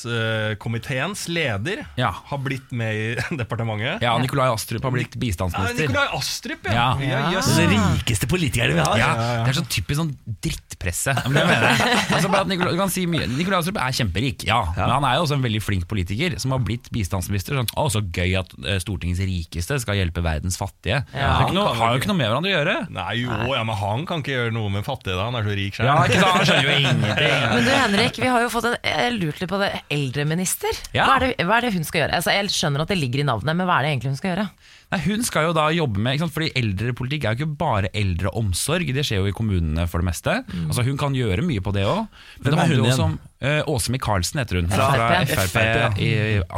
finanskomiteens 0.07 1.27
leder 1.29 1.83
Ja. 2.01 2.11
har 2.31 2.39
blitt 2.41 2.71
med 2.73 2.95
i 2.97 3.15
departementet. 3.43 4.01
Ja, 4.05 4.15
Nikolai 4.19 4.49
Astrup 4.53 4.83
har 4.87 4.93
blitt 4.95 5.15
Ja, 5.17 5.21
bistandsminister. 5.21 5.83
Nikolai 5.89 6.07
Astrup, 6.17 6.65
ja. 6.65 6.73
Ja. 6.73 7.11
ja 7.11 7.19
jøss. 7.35 7.51
Den 7.61 7.71
rikeste 7.75 8.27
politikeren 8.31 8.75
vi 8.79 8.81
har. 8.87 8.97
Ja, 9.01 9.11
Det 9.45 9.51
er 9.53 9.59
sånn 9.61 9.69
typisk 9.73 10.01
sånn 10.01 10.15
drittpresse. 10.45 11.13
Men 11.27 11.35
det 11.41 11.45
mener 11.51 11.67
jeg. 11.69 11.77
Altså, 12.17 12.29
bare 12.33 12.43
at 12.47 12.51
Nikolai, 12.55 12.73
du 12.73 12.81
kan 12.81 12.93
si 12.93 13.05
mye. 13.11 13.29
Nikolai 13.37 13.59
Astrup 13.61 13.77
er 13.83 13.93
kjemperik, 14.01 14.47
ja. 14.49 14.61
Men 14.79 14.95
han 14.97 15.05
er 15.11 15.15
jo 15.19 15.27
også 15.27 15.37
en 15.39 15.45
veldig 15.47 15.63
flink 15.65 15.85
politiker 15.91 16.39
som 16.43 16.57
har 16.57 16.61
blitt 16.65 16.89
bistandsminister. 16.95 17.53
Sånn, 17.61 17.69
å, 17.77 17.87
så 17.93 18.01
gøy 18.05 18.33
at 18.41 18.51
eh, 18.65 18.81
Stortingets 18.83 19.21
rikeste 19.27 19.77
skal 19.85 20.01
hjelpe 20.01 20.25
verdens 20.25 20.57
fattige. 20.61 21.03
det 21.13 21.21
er 21.21 21.45
ikke 21.45 21.57
noe, 21.57 21.77
har 21.77 21.93
jo 21.93 22.01
ikke 22.01 22.11
noe 22.13 22.21
med 22.23 22.31
hverandre 22.33 22.53
å 22.53 22.57
gjøre. 22.57 22.77
Nei, 22.97 23.13
jo, 23.21 23.31
ja, 23.53 23.63
men 23.67 23.77
han 23.81 24.07
kan 24.09 24.25
ikke 24.25 24.35
gjøre 24.39 24.57
noe 24.57 24.73
med 24.73 24.87
fattige, 24.89 25.17
da. 25.19 25.29
Han 25.29 25.37
er 25.41 25.45
så 25.47 25.57
rik 25.61 25.77
sjøl. 25.77 25.89
Ja, 25.91 25.97
ikke 26.07 26.23
sant? 26.25 26.46
Skjønner 26.47 26.67
jo 26.71 26.77
ingenting. 26.79 27.45
Men 27.53 27.67
du 27.67 27.71
Henrik, 27.75 28.21
vi 28.23 28.31
har 28.31 28.45
jo 28.47 28.51
fått 28.53 28.69
en 28.71 28.77
Jeg 28.87 29.13
lurte 29.19 29.43
litt 29.45 29.51
på 29.53 29.59
det. 29.61 29.71
Eldreminister. 29.93 30.81
Ja. 30.97 31.05
Hva, 31.09 31.19
er 31.19 31.27
det, 31.27 31.47
hva 31.49 31.59
er 31.59 31.67
det 31.67 31.75
hun 31.77 31.85
skal 31.89 32.05
gjøre? 32.05 32.19
Altså, 32.21 32.33
jeg 32.37 32.53
skjønner 32.55 32.85
at 32.87 32.93
det 32.95 32.99
ligger 33.01 33.23
i 33.25 33.27
navnet, 33.29 33.53
men 33.59 33.67
hva 33.69 33.81
er 33.81 33.87
det 33.89 33.93
egentlig 33.97 34.13
hun 34.15 34.19
skal 34.21 34.33
gjøre? 34.33 34.47
Nei, 34.95 35.01
hun 35.03 35.25
skal 35.27 35.49
jo 35.49 35.55
da 35.57 35.65
jobbe 35.75 35.99
med 35.99 36.15
ikke 36.15 36.23
sant? 36.29 36.35
Fordi 36.37 36.49
Eldrepolitikk 36.61 37.25
er 37.27 37.35
jo 37.35 37.41
ikke 37.43 37.57
bare 37.59 37.89
eldreomsorg, 37.99 38.93
det 38.95 39.03
skjer 39.09 39.19
jo 39.25 39.31
i 39.33 39.35
kommunene 39.35 39.89
for 39.91 39.99
det 40.03 40.07
meste. 40.13 40.37
Altså 40.69 40.85
Hun 40.87 40.99
kan 41.01 41.17
gjøre 41.19 41.43
mye 41.43 41.63
på 41.67 41.73
det 41.75 41.83
òg. 41.91 42.05
Men 42.07 42.47
Hvem 42.47 42.47
det 42.47 42.53
er 42.55 42.63
handler 42.63 42.77
hun 42.77 42.85
jo 42.85 42.93
også 42.93 43.03
igjen? 43.09 43.17
om 43.19 43.51
eh, 43.51 43.73
Åse 43.75 43.95
Michaelsen, 43.97 44.43
heter 44.45 44.61
hun. 44.63 44.71
Fra 44.71 44.87
Frp, 44.95 45.33
FrP. 45.35 45.57
Frp 45.59 46.03
i 46.07 46.11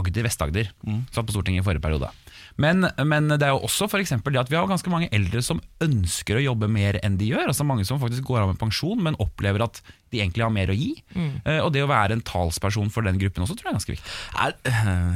Agder, 0.02 0.28
Vest-Agder. 0.28 0.72
Satt 1.08 1.24
på 1.24 1.32
Stortinget 1.34 1.64
i 1.64 1.68
forrige 1.70 1.84
periode. 1.88 2.12
Men, 2.58 2.88
men 3.06 3.30
det 3.30 3.46
er 3.46 3.54
jo 3.54 3.62
også 3.68 3.86
for 3.90 4.02
det 4.02 4.40
at 4.40 4.50
vi 4.50 4.56
har 4.58 4.66
ganske 4.66 4.90
mange 4.90 5.08
eldre 5.14 5.42
som 5.44 5.60
ønsker 5.84 6.38
å 6.38 6.42
jobbe 6.42 6.68
mer 6.70 6.98
enn 7.06 7.18
de 7.20 7.30
gjør. 7.30 7.48
Altså 7.52 7.66
Mange 7.68 7.86
som 7.86 8.00
faktisk 8.02 8.26
går 8.26 8.42
av 8.42 8.52
med 8.52 8.58
pensjon, 8.60 8.98
men 9.04 9.18
opplever 9.22 9.62
at 9.62 9.78
de 10.10 10.22
egentlig 10.22 10.42
har 10.42 10.52
mer 10.52 10.70
å 10.72 10.76
gi. 10.76 10.94
Mm. 11.12 11.32
Og 11.66 11.70
det 11.74 11.82
å 11.84 11.90
være 11.90 12.16
en 12.16 12.24
talsperson 12.24 12.88
for 12.92 13.04
den 13.06 13.18
gruppen 13.20 13.44
også 13.44 13.58
tror 13.58 13.68
jeg 13.68 13.74
er 13.74 13.78
ganske 13.78 13.94
viktig. 13.94 14.14
Er, 14.40 14.56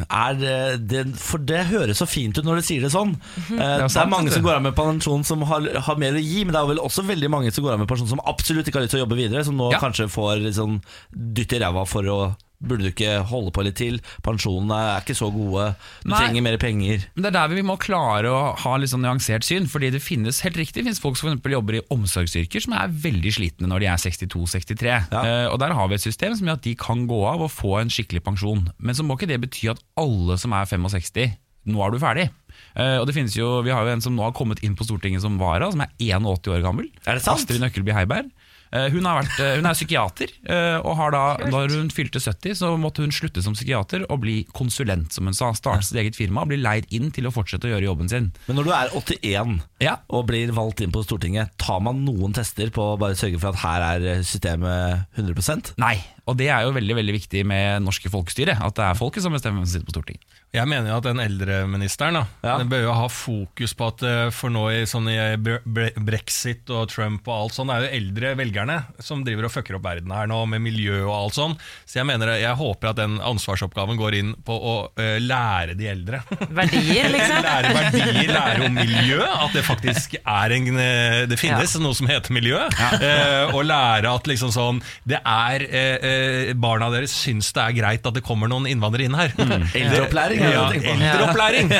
er 0.06 0.76
det, 0.78 1.02
for 1.22 1.42
det 1.48 1.64
høres 1.72 2.02
så 2.02 2.08
fint 2.08 2.36
ut 2.38 2.46
når 2.46 2.60
du 2.60 2.66
sier 2.68 2.84
det 2.84 2.92
sånn. 2.92 3.14
Eh, 3.40 3.56
det 3.56 3.88
er 3.88 3.92
sant, 3.92 4.12
mange 4.12 4.28
vet 4.30 4.36
som 4.38 4.46
går 4.46 4.58
av 4.60 4.66
med 4.68 4.76
pensjon 4.76 5.26
som 5.26 5.42
har, 5.48 5.66
har 5.88 6.00
mer 6.02 6.18
å 6.18 6.22
gi, 6.22 6.44
men 6.44 6.54
det 6.54 6.60
er 6.62 6.70
vel 6.74 6.84
også 6.84 7.06
veldig 7.08 7.32
mange 7.32 7.52
som 7.54 7.64
går 7.66 7.74
av 7.74 7.82
med 7.82 7.90
pensjon 7.90 8.12
som 8.12 8.22
absolutt 8.28 8.68
ikke 8.68 8.80
har 8.82 8.86
lyst 8.86 8.94
til 8.96 9.02
å 9.02 9.06
jobbe 9.06 9.18
videre, 9.18 9.44
som 9.48 9.58
nå 9.58 9.72
Ja. 9.72 9.80
kanskje 9.82 10.10
får 10.12 10.44
sånn 10.60 10.78
dytt 11.10 11.56
i 11.56 11.62
ræva 11.64 11.86
for 11.88 12.06
å 12.12 12.18
Burde 12.62 12.86
du 12.86 12.90
ikke 12.92 13.18
holde 13.28 13.52
på 13.54 13.64
litt 13.66 13.78
til? 13.80 13.98
Pensjonene 14.24 14.78
er 14.92 15.02
ikke 15.02 15.16
så 15.18 15.28
gode. 15.34 15.72
Du 16.04 16.12
Nei. 16.12 16.20
trenger 16.20 16.46
mer 16.46 16.58
penger. 16.62 17.06
Det 17.16 17.28
er 17.30 17.34
der 17.34 17.52
vi 17.52 17.64
må 17.66 17.78
klare 17.80 18.30
å 18.30 18.42
ha 18.62 18.74
litt 18.78 18.92
sånn 18.92 19.04
nyansert 19.04 19.46
syn. 19.46 19.66
Fordi 19.70 19.90
det 19.94 20.02
finnes 20.04 20.42
helt 20.46 20.58
riktig 20.60 20.82
det 20.82 20.88
finnes 20.88 21.02
folk 21.02 21.18
som 21.18 21.38
for 21.42 21.54
jobber 21.54 21.78
i 21.78 21.84
omsorgsyrker 21.94 22.64
som 22.64 22.74
er 22.76 22.92
veldig 23.02 23.32
slitne 23.34 23.70
når 23.70 23.84
de 23.84 23.90
er 23.92 24.02
62-63. 24.02 24.90
Ja. 24.90 25.22
Uh, 25.22 25.46
og 25.52 25.58
Der 25.62 25.74
har 25.76 25.90
vi 25.90 25.98
et 25.98 26.04
system 26.04 26.36
som 26.38 26.48
gjør 26.48 26.58
at 26.60 26.66
de 26.66 26.74
kan 26.78 27.06
gå 27.10 27.20
av 27.28 27.44
og 27.46 27.52
få 27.52 27.76
en 27.80 27.92
skikkelig 27.92 28.24
pensjon. 28.26 28.66
Men 28.78 28.98
så 28.98 29.06
må 29.06 29.18
ikke 29.18 29.30
det 29.30 29.40
bety 29.42 29.70
at 29.72 29.82
alle 30.00 30.38
som 30.40 30.54
er 30.56 30.68
65, 30.68 31.36
nå 31.72 31.82
er 31.84 31.94
du 31.94 32.00
ferdig. 32.02 32.28
Uh, 32.76 32.98
og 33.00 33.06
det 33.08 33.14
finnes 33.16 33.34
jo, 33.36 33.60
Vi 33.64 33.72
har 33.72 33.84
jo 33.84 33.92
en 33.92 34.04
som 34.04 34.14
nå 34.16 34.24
har 34.24 34.34
kommet 34.36 34.62
inn 34.64 34.76
på 34.78 34.86
Stortinget 34.86 35.24
som 35.24 35.38
vara, 35.40 35.70
som 35.72 35.84
er 35.84 35.92
81 36.00 36.52
år 36.54 36.64
gammel. 36.64 36.88
Er 37.06 37.18
det 37.18 37.24
sant? 37.24 37.42
Astrid 37.42 37.62
Nøkkelby 37.62 37.94
Heiberg. 37.96 38.32
Eh, 38.72 38.88
Hun, 38.88 39.04
har 39.04 39.18
vært, 39.22 39.34
eh, 39.38 39.56
hun 39.58 39.66
er 39.68 39.74
psykiater, 39.76 40.30
eh, 40.48 40.78
og 40.80 40.96
har 40.96 41.10
da, 41.12 41.22
når 41.52 41.74
hun 41.76 41.90
fylte 41.92 42.18
70, 42.22 42.54
så 42.56 42.70
måtte 42.80 43.02
hun 43.04 43.12
slutte 43.12 43.42
som 43.44 43.52
psykiater 43.52 44.06
og 44.08 44.22
bli 44.22 44.46
konsulent, 44.56 45.12
som 45.12 45.26
hun 45.28 45.34
sa. 45.36 45.50
Starte 45.52 45.84
sitt 45.84 45.98
eget 46.00 46.16
firma 46.16 46.40
og 46.46 46.48
bli 46.48 46.56
leid 46.56 46.86
inn 46.90 47.10
til 47.12 47.28
å 47.28 47.32
fortsette 47.34 47.68
å 47.68 47.72
gjøre 47.74 47.84
jobben 47.90 48.08
sin. 48.08 48.30
Men 48.48 48.56
når 48.56 48.64
du 48.64 48.72
er 48.72 48.88
81 48.96 49.60
Ja. 49.84 49.96
og 50.08 50.26
blir 50.28 50.48
valgt 50.56 50.80
inn 50.80 50.90
på 50.90 51.04
Stortinget, 51.04 51.50
tar 51.58 51.80
man 51.84 52.04
noen 52.06 52.32
tester 52.32 52.70
på 52.72 52.94
å 52.94 52.98
bare 52.98 53.12
sørge 53.14 53.38
for 53.38 53.52
at 53.52 53.60
her 53.60 53.82
er 54.00 54.22
systemet 54.22 55.04
100% 55.18 55.74
Nei, 55.76 55.98
og 56.26 56.38
det 56.38 56.48
er 56.48 56.62
jo 56.64 56.72
veldig 56.72 56.96
veldig 56.96 57.12
viktig 57.20 57.44
med 57.44 57.82
norske 57.84 58.08
folkestyre. 58.08 58.56
At 58.62 58.74
det 58.74 58.84
er 58.88 58.94
folket 58.98 59.22
som 59.22 59.32
bestemmer 59.32 59.60
hvem 59.60 59.66
som 59.68 59.80
sitter 59.80 59.90
på 59.92 59.96
Stortinget. 59.98 60.24
Jeg 60.52 60.68
mener 60.68 60.90
jo 60.90 60.98
at 61.00 61.06
den 61.06 61.20
eldreministeren 61.22 62.12
da, 62.18 62.22
Ja. 62.44 62.58
den 62.60 62.68
bør 62.68 62.82
jo 62.84 62.92
ha 62.92 63.06
fokus 63.08 63.72
på 63.72 63.86
at 63.88 64.02
eh, 64.04 64.26
for 64.36 64.52
nå 64.52 64.66
i, 64.68 64.82
sånn 64.84 65.06
i 65.08 65.14
bre- 65.40 65.62
bre- 65.64 65.94
brexit 65.96 66.68
og 66.68 66.90
Trump 66.92 67.24
og 67.24 67.32
alt 67.46 67.54
sånn, 67.56 67.70
det 67.72 67.76
er 67.78 67.86
jo 67.86 67.96
eldre 67.96 68.32
velgerne 68.36 68.76
som 69.00 69.22
driver 69.24 69.46
og 69.48 69.52
fucker 69.54 69.78
opp 69.78 69.86
verden 69.86 70.12
her 70.12 70.28
nå 70.28 70.42
med 70.52 70.60
miljø 70.60 70.98
og 71.06 71.14
alt 71.16 71.38
sånn. 71.38 71.54
Så 71.88 72.02
jeg 72.02 72.08
mener, 72.10 72.34
jeg 72.36 72.52
håper 72.60 72.90
at 72.90 72.98
den 73.00 73.14
ansvarsoppgaven 73.24 73.96
går 73.96 74.18
inn 74.18 74.34
på 74.44 74.52
å 74.52 74.74
uh, 74.92 75.16
lære 75.24 75.72
de 75.80 75.88
eldre. 75.88 76.20
Verdier, 76.60 77.08
liksom? 77.14 77.40
lære 77.48 77.72
verdier, 77.78 78.20
lære 78.34 78.68
om 78.68 78.76
miljø, 78.76 79.22
at 79.24 79.56
det 79.56 79.64
faktisk 79.64 80.18
er 80.20 80.56
en 80.58 80.68
eh, 80.84 81.18
Det 81.32 81.40
finnes 81.40 81.78
noe 81.80 81.96
som 81.96 82.12
heter 82.12 82.36
miljø. 82.36 82.60
Eh, 83.02 83.48
og 83.56 83.64
lære 83.66 84.10
at 84.12 84.26
liksom 84.28 84.50
sånn 84.54 84.78
Det 85.08 85.16
er 85.26 85.62
eh, 85.64 86.04
eh, 86.06 86.50
Barna 86.60 86.90
deres 86.92 87.10
syns 87.16 87.48
det 87.56 87.62
er 87.64 87.74
greit 87.76 88.06
at 88.06 88.14
det 88.14 88.22
kommer 88.26 88.50
noen 88.52 88.66
innvandrere 88.68 89.08
inn 89.08 89.16
her. 89.16 89.32
Eldreopplæring, 89.72 90.41
det 90.42 90.52
Ja, 90.52 90.64
du 90.66 90.74
tenker 90.74 90.90
på. 90.90 91.06
eldreopplæring! 91.08 91.72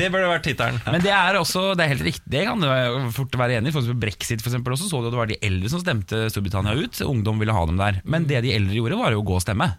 Det 0.00 0.08
burde 0.14 0.30
vært 0.30 0.46
tittelen. 0.46 0.80
Men 0.86 1.00
det 1.04 1.12
er 1.16 1.38
også, 1.40 1.62
det 1.76 1.84
er 1.84 1.92
helt 1.94 2.06
riktig, 2.06 2.30
det 2.32 2.44
kan 2.48 2.60
du 2.62 3.10
fort 3.16 3.36
være 3.40 3.58
enig 3.60 3.72
i. 3.72 3.76
For 3.76 3.94
Brexit 4.06 4.40
for 4.44 4.50
eksempel, 4.52 4.74
også 4.76 4.88
så 4.90 5.00
du 5.02 5.10
at 5.10 5.14
det 5.16 5.20
var 5.20 5.30
de 5.30 5.38
eldre 5.42 5.70
som 5.72 5.82
stemte 5.82 6.24
Storbritannia 6.32 6.74
ut. 6.78 7.00
Ungdom 7.06 7.38
ville 7.42 7.52
ha 7.56 7.62
dem 7.66 7.78
der. 7.80 8.00
Men 8.04 8.26
det 8.30 8.42
de 8.46 8.54
eldre 8.56 8.74
gjorde, 8.78 8.98
var 9.00 9.12
jo 9.16 9.22
å 9.22 9.26
gå 9.30 9.38
og 9.40 9.44
stemme. 9.44 9.72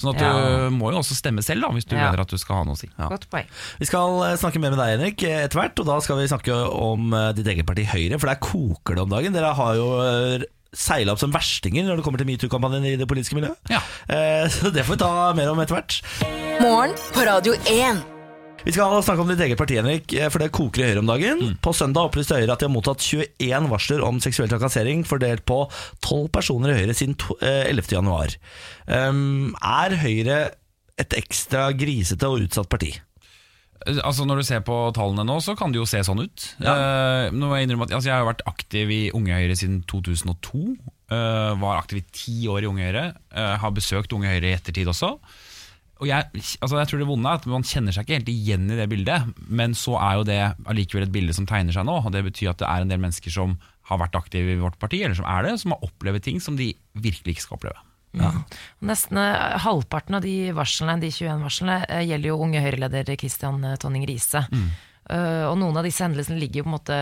Sånn 0.00 0.14
at 0.16 0.22
Ja. 0.24 0.30
du 0.32 0.70
må 0.74 0.88
jo 0.90 0.98
også 1.02 1.14
stemme 1.14 1.42
selv, 1.44 1.62
da, 1.62 1.68
hvis 1.76 1.84
du 1.86 1.94
Ja. 1.94 2.08
mener 2.10 2.22
at 2.24 2.28
du 2.32 2.38
skal 2.40 2.56
ha 2.56 2.64
noe 2.64 2.74
å 2.74 2.78
si. 2.80 2.88
Godt 2.98 3.28
poeng. 3.30 3.46
Vi 3.78 3.86
skal 3.86 4.22
eh, 4.24 4.36
snakke 4.40 4.58
mer 4.58 4.72
med 4.72 4.80
deg, 4.80 4.96
Henrik, 4.98 5.22
eh, 5.28 5.44
etter 5.44 5.60
hvert. 5.60 5.78
Og 5.78 5.86
da 5.86 5.98
skal 6.00 6.16
vi 6.16 6.26
snakke 6.32 6.56
om 6.72 7.12
eh, 7.14 7.32
ditt 7.36 7.46
eget 7.46 7.66
parti 7.68 7.84
Høyre, 7.86 8.18
for 8.18 8.26
der 8.32 8.40
koker 8.42 8.96
det 8.96 9.04
om 9.04 9.12
dagen. 9.12 9.32
Dere 9.36 9.52
har 9.54 9.74
jo 9.76 9.90
seila 10.72 11.12
opp 11.12 11.20
som 11.20 11.32
verstinger 11.34 11.84
når 11.84 11.98
det 12.00 12.04
kommer 12.06 12.18
til 12.22 12.28
metoo-kampanjen 12.30 12.86
i 12.88 12.96
det 12.96 13.08
politiske 13.10 13.36
miljøet. 13.36 13.58
Ja. 13.70 13.80
Eh, 14.08 14.48
Så 14.48 14.70
det 14.72 14.84
får 14.86 14.96
vi 14.96 15.02
ta 15.04 15.32
mer 15.36 15.50
om 15.52 15.60
etter 15.60 15.76
hvert. 15.76 15.98
Morgen 16.62 16.94
på 17.12 17.26
Radio 17.28 17.52
1. 17.68 18.02
Vi 18.64 18.70
skal 18.70 19.02
snakke 19.02 19.20
om 19.24 19.28
ditt 19.32 19.40
eget 19.42 19.58
parti, 19.58 19.74
Henrik, 19.74 20.12
eh, 20.14 20.28
for 20.30 20.38
det 20.38 20.52
koker 20.54 20.84
i 20.84 20.88
Høyre 20.92 21.00
om 21.02 21.08
dagen. 21.10 21.40
På 21.60 21.72
søndag 21.74 22.06
opplyste 22.06 22.36
Høyre 22.38 22.52
at 22.54 22.60
de 22.62 22.68
har 22.68 22.72
mottatt 22.72 23.02
21 23.02 23.66
varsler 23.72 24.04
om 24.06 24.20
seksuell 24.22 24.48
trakassering, 24.52 25.02
fordelt 25.04 25.42
på 25.44 25.64
12 26.00 26.28
personer 26.30 26.70
i 26.70 26.78
Høyre 26.78 26.94
siden 26.94 27.16
to- 27.18 27.36
eh, 27.42 27.64
11. 27.72 27.90
januar. 27.98 28.36
Um, 28.86 29.56
er 29.60 29.96
Høyre 29.98 30.50
et 30.96 31.10
ekstra 31.18 31.72
grisete 31.76 32.22
og 32.30 32.44
utsatt 32.46 32.68
parti? 32.70 32.92
Altså 33.82 34.26
Når 34.28 34.40
du 34.40 34.46
ser 34.46 34.64
på 34.66 34.76
tallene 34.96 35.24
nå, 35.26 35.38
så 35.44 35.54
kan 35.58 35.72
det 35.72 35.80
jo 35.80 35.86
se 35.88 36.02
sånn 36.06 36.22
ut. 36.22 36.48
Eh, 36.62 37.28
nå 37.34 37.48
må 37.48 37.58
Jeg 37.58 37.68
innrømme 37.68 37.88
at 37.88 37.94
altså, 37.96 38.10
jeg 38.10 38.18
har 38.18 38.28
vært 38.28 38.44
aktiv 38.50 38.92
i 38.94 39.02
Unge 39.16 39.38
Høyre 39.38 39.56
siden 39.58 39.80
2002. 39.90 40.64
Uh, 41.12 41.52
var 41.60 41.82
aktiv 41.82 42.00
i 42.00 42.04
ti 42.14 42.36
år 42.48 42.64
i 42.64 42.68
Unge 42.70 42.86
Høyre. 42.86 43.06
Uh, 43.34 43.56
har 43.60 43.74
besøkt 43.76 44.14
Unge 44.16 44.30
Høyre 44.30 44.48
i 44.52 44.56
ettertid 44.56 44.88
også. 44.88 45.16
Og 46.02 46.08
jeg, 46.08 46.26
altså 46.34 46.80
jeg 46.80 46.90
tror 46.90 47.02
det 47.02 47.06
vonde 47.06 47.30
er 47.30 47.38
at 47.38 47.44
Man 47.46 47.66
kjenner 47.66 47.94
seg 47.94 48.06
ikke 48.06 48.16
helt 48.18 48.32
igjen 48.32 48.64
i 48.72 48.78
det 48.78 48.88
bildet, 48.90 49.28
men 49.46 49.76
så 49.78 49.94
er 50.02 50.16
jo 50.18 50.26
det 50.26 50.40
allikevel 50.66 51.06
et 51.06 51.14
bilde 51.14 51.36
som 51.36 51.46
tegner 51.46 51.76
seg 51.76 51.86
nå. 51.86 52.00
Og 52.02 52.10
Det 52.14 52.24
betyr 52.26 52.54
at 52.54 52.62
det 52.62 52.70
er 52.70 52.82
en 52.82 52.90
del 52.90 53.02
mennesker 53.02 53.34
som 53.34 53.58
har 53.90 54.00
vært 54.02 54.18
aktive 54.18 54.54
i 54.54 54.60
vårt 54.60 54.78
parti, 54.82 55.02
eller 55.02 55.18
som 55.18 55.28
er 55.28 55.46
det, 55.46 55.56
som 55.60 55.74
har 55.74 55.86
opplevd 55.86 56.24
ting 56.24 56.42
som 56.42 56.58
de 56.58 56.72
virkelig 56.94 57.36
ikke 57.36 57.44
skal 57.46 57.58
oppleve. 57.58 57.91
Nesten 58.12 59.18
eh, 59.20 59.58
halvparten 59.64 60.18
av 60.18 60.24
de 60.24 60.52
varslene, 60.56 60.98
de 61.00 61.10
21 61.12 61.44
varslene 61.46 61.78
eh, 61.88 62.02
gjelder 62.10 62.32
jo 62.32 62.40
unge 62.44 62.60
Høyre-leder 62.64 63.14
Christian 63.20 63.62
eh, 63.64 63.78
Tonning 63.80 64.04
Riise. 64.08 64.44
Eh, 64.52 65.44
og 65.48 65.56
noen 65.60 65.78
av 65.80 65.86
disse 65.86 66.04
hendelsene 66.04 66.40
ligger 66.40 66.62
jo, 66.62 66.74
måte, 66.74 66.98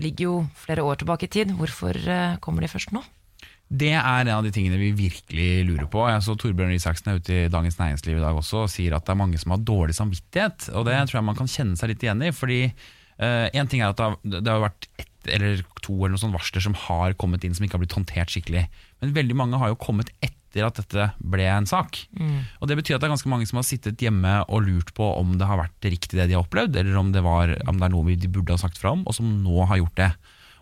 ligger 0.00 0.28
jo 0.28 0.38
flere 0.64 0.86
år 0.86 1.02
tilbake 1.02 1.28
i 1.28 1.34
tid. 1.36 1.52
Hvorfor 1.58 1.98
uh, 2.08 2.40
kommer 2.44 2.64
de 2.64 2.72
først 2.72 2.94
nå? 2.96 3.04
Det 3.74 3.94
er 3.96 4.24
en 4.24 4.32
av 4.34 4.44
de 4.44 4.52
tingene 4.54 4.78
vi 4.80 4.90
virkelig 4.96 5.64
lurer 5.68 5.88
på. 5.90 6.02
Jeg 6.08 6.24
så 6.24 6.36
Torbjørn 6.38 6.74
Isaksen 6.76 7.12
er 7.12 7.20
ute 7.20 7.38
i 7.44 7.52
Dagens 7.52 7.78
Næringsliv 7.80 8.18
i 8.18 8.24
dag 8.24 8.36
også 8.36 8.66
og 8.66 8.72
sier 8.72 8.96
at 8.96 9.06
det 9.06 9.14
er 9.14 9.20
mange 9.20 9.40
som 9.40 9.54
har 9.54 9.64
dårlig 9.64 9.96
samvittighet. 9.96 10.68
Og 10.76 10.84
det 10.88 10.98
tror 11.08 11.20
jeg 11.20 11.28
man 11.30 11.38
kan 11.38 11.50
kjenne 11.50 11.80
seg 11.80 11.92
litt 11.92 12.04
igjen 12.04 12.24
i. 12.24 12.30
Fordi 12.36 12.60
én 13.14 13.70
ting 13.70 13.80
er 13.80 13.92
at 13.92 13.98
det 13.98 14.04
har, 14.04 14.16
det 14.24 14.52
har 14.52 14.62
vært 14.66 14.88
ett 15.00 15.10
eller 15.32 15.62
to 15.80 15.94
eller 15.94 16.14
noen 16.14 16.20
sånne 16.20 16.36
varsler 16.36 16.64
som 16.64 16.76
har 16.86 17.14
kommet 17.20 17.44
inn 17.46 17.54
som 17.56 17.64
ikke 17.64 17.78
har 17.78 17.84
blitt 17.84 17.96
håndtert 17.96 18.32
skikkelig. 18.34 18.66
Men 19.00 19.14
veldig 19.16 19.36
mange 19.38 19.60
har 19.62 19.72
jo 19.72 19.80
kommet 19.80 20.12
etter 20.20 20.43
at 20.62 20.76
dette 20.78 21.08
ble 21.18 21.48
en 21.50 21.66
sak. 21.66 21.98
Og 22.60 22.68
Det 22.68 22.76
betyr 22.78 22.94
at 22.94 23.02
det 23.02 23.08
er 23.08 23.14
ganske 23.16 23.32
mange 23.32 23.48
som 23.50 23.58
har 23.58 23.66
sittet 23.66 23.98
hjemme 23.98 24.44
og 24.46 24.62
lurt 24.62 24.94
på 24.94 25.02
om 25.18 25.34
det 25.40 25.48
har 25.48 25.58
vært 25.58 25.88
riktig 25.90 26.14
det 26.20 26.28
de 26.30 26.36
har 26.36 26.44
opplevd, 26.44 26.76
eller 26.76 26.96
om 27.00 27.10
det, 27.10 27.24
var, 27.24 27.50
om 27.66 27.80
det 27.80 27.88
er 27.88 27.94
noe 27.96 28.14
de 28.14 28.30
burde 28.30 28.54
ha 28.54 28.60
sagt 28.60 28.78
fra 28.78 28.92
om, 28.94 29.02
og 29.02 29.16
som 29.16 29.26
nå 29.42 29.66
har 29.66 29.82
gjort 29.82 29.98
det. 29.98 30.10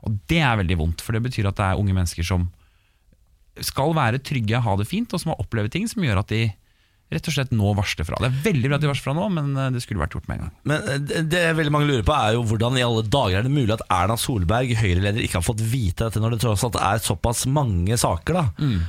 Og 0.06 0.16
Det 0.26 0.40
er 0.40 0.56
veldig 0.56 0.78
vondt, 0.80 1.04
for 1.04 1.12
det 1.12 1.22
betyr 1.22 1.50
at 1.50 1.58
det 1.60 1.68
er 1.68 1.82
unge 1.82 1.92
mennesker 1.92 2.24
som 2.24 2.48
skal 3.60 3.92
være 3.92 4.22
trygge, 4.24 4.62
ha 4.64 4.76
det 4.80 4.88
fint, 4.88 5.12
og 5.12 5.20
som 5.20 5.34
har 5.34 5.42
opplevd 5.42 5.74
ting 5.74 5.88
som 5.90 6.02
gjør 6.02 6.22
at 6.22 6.32
de 6.32 6.46
rett 7.12 7.28
og 7.30 7.34
slett 7.36 7.52
nå 7.54 7.72
varsle 7.78 8.04
fra. 8.08 8.16
Det 8.22 8.28
er 8.30 8.38
veldig 8.46 8.68
bra 8.70 8.78
at 8.78 8.84
de 8.84 8.90
varsler 8.90 9.06
fra 9.08 9.14
nå, 9.18 9.26
men 9.36 9.50
eh, 9.56 9.70
det 9.74 9.82
skulle 9.84 10.00
vært 10.02 10.16
gjort 10.16 10.28
med 10.30 10.38
en 10.38 10.44
gang. 10.46 10.52
Men 10.72 10.88
eh, 10.88 11.22
det- 11.28 11.42
veldig 11.58 11.72
mange 11.74 11.88
lurer 11.90 12.06
på 12.08 12.14
er 12.16 12.36
jo 12.38 12.42
hvordan 12.50 12.78
i 12.80 12.84
alle 12.86 13.02
dager 13.06 13.38
er 13.40 13.46
det 13.46 13.52
mulig 13.54 13.74
at 13.76 13.84
Erna 13.92 14.16
Solberg, 14.20 14.72
Høyre-leder, 14.80 15.20
ikke 15.26 15.38
har 15.40 15.46
fått 15.46 15.60
vite 15.62 16.06
dette 16.08 16.22
når 16.22 16.36
det 16.36 16.40
tross 16.46 16.64
alt 16.66 16.80
er 16.80 17.02
såpass 17.04 17.44
mange 17.46 17.98
saker. 18.00 18.32
da 18.40 18.44
Mm. 18.62 18.80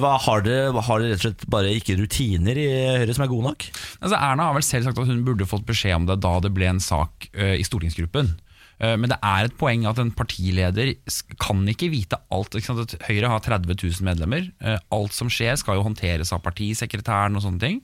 hva 0.00 0.14
har, 0.26 0.40
dere, 0.46 0.72
har 0.88 0.98
dere 1.00 1.12
rett 1.14 1.20
og 1.20 1.26
slett 1.28 1.46
bare 1.50 1.72
ikke 1.76 1.96
rutiner 2.00 2.56
i 2.56 2.66
Høyre 3.02 3.14
som 3.14 3.24
er 3.26 3.32
gode 3.32 3.48
nok? 3.50 3.68
Altså 4.00 4.16
Erna 4.16 4.48
har 4.50 4.54
vel 4.56 4.62
selv 4.66 4.84
sagt 4.88 4.98
at 4.98 5.06
hun 5.10 5.24
burde 5.26 5.46
fått 5.48 5.66
beskjed 5.68 5.96
om 5.96 6.06
det 6.08 6.20
da 6.24 6.34
det 6.40 6.52
ble 6.56 6.66
en 6.70 6.80
sak 6.80 7.28
i 7.36 7.62
stortingsgruppen. 7.66 8.34
Eh, 8.80 8.96
Men 8.96 9.10
det 9.12 9.18
er 9.24 9.48
et 9.48 9.56
poeng 9.56 9.86
at 9.88 9.98
en 10.02 10.10
partileder 10.12 10.92
kan 11.40 11.62
ikke 11.70 11.88
vite 11.92 12.18
alt. 12.34 12.56
Ikke 12.56 12.68
sant? 12.72 12.82
At 12.96 13.08
Høyre 13.08 13.30
har 13.32 13.40
30 13.44 13.72
000 13.72 14.04
medlemmer. 14.06 14.50
Eh, 14.60 14.78
Alt 14.92 15.16
som 15.16 15.30
skjer 15.32 15.56
skal 15.60 15.78
jo 15.78 15.86
håndteres 15.86 16.32
av 16.34 16.42
partisekretæren 16.44 17.36
og 17.38 17.44
sånne 17.44 17.62
ting. 17.62 17.80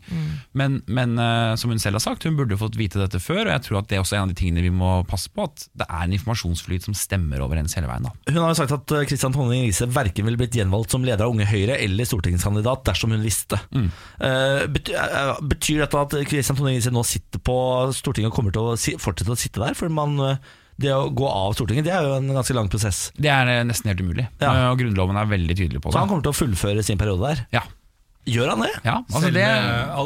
Men, 0.58 0.80
men 0.86 1.16
eh, 1.20 1.54
som 1.60 1.72
hun 1.72 1.80
selv 1.82 1.98
har 2.00 2.04
sagt, 2.04 2.26
hun 2.28 2.36
burde 2.38 2.58
fått 2.60 2.78
vite 2.80 3.00
dette 3.00 3.20
før. 3.22 3.46
Og 3.46 3.54
jeg 3.54 3.66
tror 3.66 3.80
at 3.82 3.90
det 3.90 3.98
er 3.98 4.04
også 4.04 4.18
en 4.18 4.26
av 4.26 4.32
de 4.34 4.38
tingene 4.38 4.64
vi 4.64 4.72
må 4.74 4.92
passe 5.08 5.32
på. 5.32 5.48
At 5.48 5.66
det 5.78 5.88
er 5.88 6.06
en 6.06 6.16
informasjonsflyt 6.18 6.88
som 6.88 6.96
stemmer 6.98 7.44
overens 7.44 7.76
hele 7.78 7.90
veien. 7.90 8.08
da 8.08 8.32
Hun 8.32 8.42
har 8.44 8.52
jo 8.52 8.60
sagt 8.60 8.76
at 8.76 8.96
Kristian 9.08 9.34
Tonning 9.34 9.66
Riise 9.66 9.88
verken 9.92 10.28
ville 10.28 10.40
blitt 10.40 10.56
gjenvalgt 10.58 10.92
som 10.94 11.04
leder 11.06 11.24
av 11.26 11.32
Unge 11.34 11.48
Høyre 11.48 11.78
eller 11.80 12.08
stortingskandidat 12.08 12.84
dersom 12.88 13.14
hun 13.14 13.24
visste. 13.24 13.58
Mm. 13.72 13.88
betyr, 15.48 15.82
dette 15.82 16.00
at 16.04 16.16
Kristian 16.28 16.58
Tonning 16.58 16.76
Riise 16.78 16.92
nå 16.94 17.04
sitter 17.06 17.40
på 17.42 17.56
Stortinget 17.96 18.32
og 18.32 18.36
kommer 18.36 18.54
til 18.54 18.72
å 18.72 18.76
fortsette 19.02 19.32
å 19.34 19.38
sitte 19.38 19.62
der? 19.62 19.76
For 19.78 19.92
man, 19.92 20.16
det 20.82 20.92
å 20.94 21.10
gå 21.14 21.28
av 21.28 21.54
Stortinget 21.56 21.86
det 21.88 21.92
er 21.96 22.06
jo 22.08 22.16
en 22.18 22.32
ganske 22.36 22.56
lang 22.56 22.68
prosess. 22.72 23.04
Det 23.16 23.30
er 23.32 23.48
eh, 23.58 23.62
nesten 23.68 23.90
helt 23.92 24.02
umulig. 24.04 24.26
Ja. 24.42 24.50
Eh, 24.52 24.66
Og 24.72 24.80
Grunnloven 24.82 25.18
er 25.20 25.30
veldig 25.30 25.56
tydelig 25.58 25.80
på 25.82 25.90
det. 25.90 25.96
Så 25.96 26.02
han 26.02 26.10
kommer 26.10 26.26
til 26.26 26.34
å 26.34 26.40
fullføre 26.40 26.84
sin 26.86 27.00
periode 27.00 27.30
der. 27.32 27.46
Ja, 27.58 27.64
Gjør 28.22 28.52
han 28.52 28.60
det? 28.62 28.68
ja 28.86 28.92
altså 29.00 29.20
Selv 29.24 29.34
det 29.34 29.46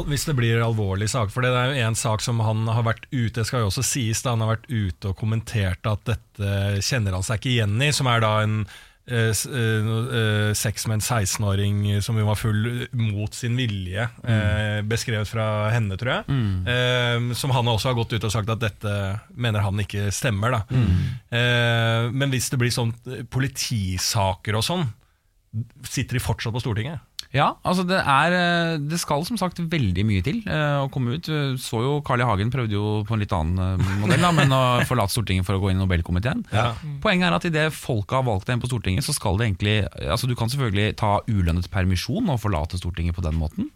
hvis 0.09 0.23
det 0.25 0.33
blir 0.39 0.63
alvorlig 0.65 1.05
sak. 1.11 1.29
For 1.29 1.45
det 1.45 1.51
er 1.53 1.67
jo 1.69 1.83
en 1.85 1.97
sak 1.99 2.23
som 2.25 2.39
han 2.41 2.63
har 2.65 2.81
vært 2.87 3.03
ute 3.11 3.43
Det 3.43 3.45
skal 3.45 3.61
jo 3.61 3.67
også 3.69 3.83
sies 3.85 4.23
da 4.25 4.31
han 4.33 4.41
har 4.41 4.55
vært 4.55 4.65
ute 4.71 5.11
og 5.11 5.19
kommentert 5.19 5.85
at 5.85 6.01
dette 6.09 6.81
kjenner 6.81 7.13
han 7.13 7.21
seg 7.27 7.37
ikke 7.37 7.51
igjen 7.51 7.75
i. 7.85 7.91
Som 7.93 8.09
er 8.09 8.23
da 8.25 8.31
en 8.41 8.63
eh, 9.07 9.31
eh, 9.31 9.89
eh, 10.19 10.51
sex 10.57 10.87
med 10.87 10.99
en 10.99 11.05
16-åring 11.05 12.01
som 12.03 12.17
hun 12.19 12.27
var 12.27 12.39
full 12.39 12.87
mot 12.91 13.33
sin 13.33 13.57
vilje. 13.59 14.07
Eh, 14.23 14.81
beskrevet 14.87 15.29
fra 15.29 15.69
henne, 15.73 15.97
tror 15.97 16.13
jeg. 16.17 16.23
Mm. 16.27 17.33
som 17.35 17.51
han 17.55 17.67
også 17.67 17.91
har 17.91 17.97
gått 17.97 18.13
ut 18.13 18.23
og 18.27 18.33
sagt 18.33 18.49
at 18.51 18.61
dette 18.61 18.93
mener 19.35 19.63
han 19.65 19.79
ikke 19.81 20.09
stemmer. 20.13 20.57
Da. 20.57 20.61
Mm. 20.69 22.13
men 22.17 22.31
hvis 22.31 22.49
det 22.51 22.59
blir 22.61 22.73
sånn 22.73 22.93
eh, 23.07 23.23
politisaker 23.29 24.57
og 24.57 24.65
sånn, 24.65 24.87
sitter 25.87 26.17
de 26.17 26.23
fortsatt 26.23 26.55
på 26.55 26.63
Stortinget? 26.63 27.03
Ja, 27.35 27.47
altså 27.67 27.83
det 27.83 27.97
er 27.99 28.33
eh, 28.35 28.77
Det 28.79 28.99
skal 29.01 29.25
som 29.27 29.39
sagt 29.39 29.59
veldig 29.59 30.03
mye 30.07 30.23
til 30.23 30.39
eh, 30.47 30.77
å 30.79 30.87
komme 30.93 31.17
ut. 31.17 31.27
Så 31.59 31.81
jo 31.83 31.97
Carl 32.07 32.23
I. 32.23 32.27
Hagen 32.27 32.51
prøvde 32.53 32.77
jo 32.77 33.01
på 33.07 33.15
en 33.15 33.23
litt 33.23 33.35
annen 33.35 33.59
eh, 33.81 33.97
modell, 34.01 34.23
da, 34.23 34.31
men 34.35 34.55
å 34.55 34.61
forlate 34.89 35.15
Stortinget 35.15 35.47
for 35.47 35.57
å 35.57 35.61
gå 35.63 35.71
inn 35.71 35.79
i 35.79 35.83
Nobelkomiteen. 35.83 36.45
Ja. 36.55 36.69
Poenget 37.03 37.29
er 37.29 37.37
at 37.37 37.49
idet 37.49 37.67
folket 37.75 38.19
har 38.19 38.27
valgt 38.27 38.51
en 38.53 38.63
på 38.63 38.71
Stortinget, 38.71 39.05
så 39.07 39.15
skal 39.15 39.39
det 39.39 39.49
egentlig 39.49 39.75
Altså 40.07 40.29
Du 40.29 40.35
kan 40.39 40.51
selvfølgelig 40.51 40.95
ta 40.99 41.17
ulønnet 41.27 41.67
permisjon 41.73 42.31
og 42.31 42.39
forlate 42.43 42.79
Stortinget 42.79 43.17
på 43.17 43.25
den 43.25 43.35
måten, 43.39 43.71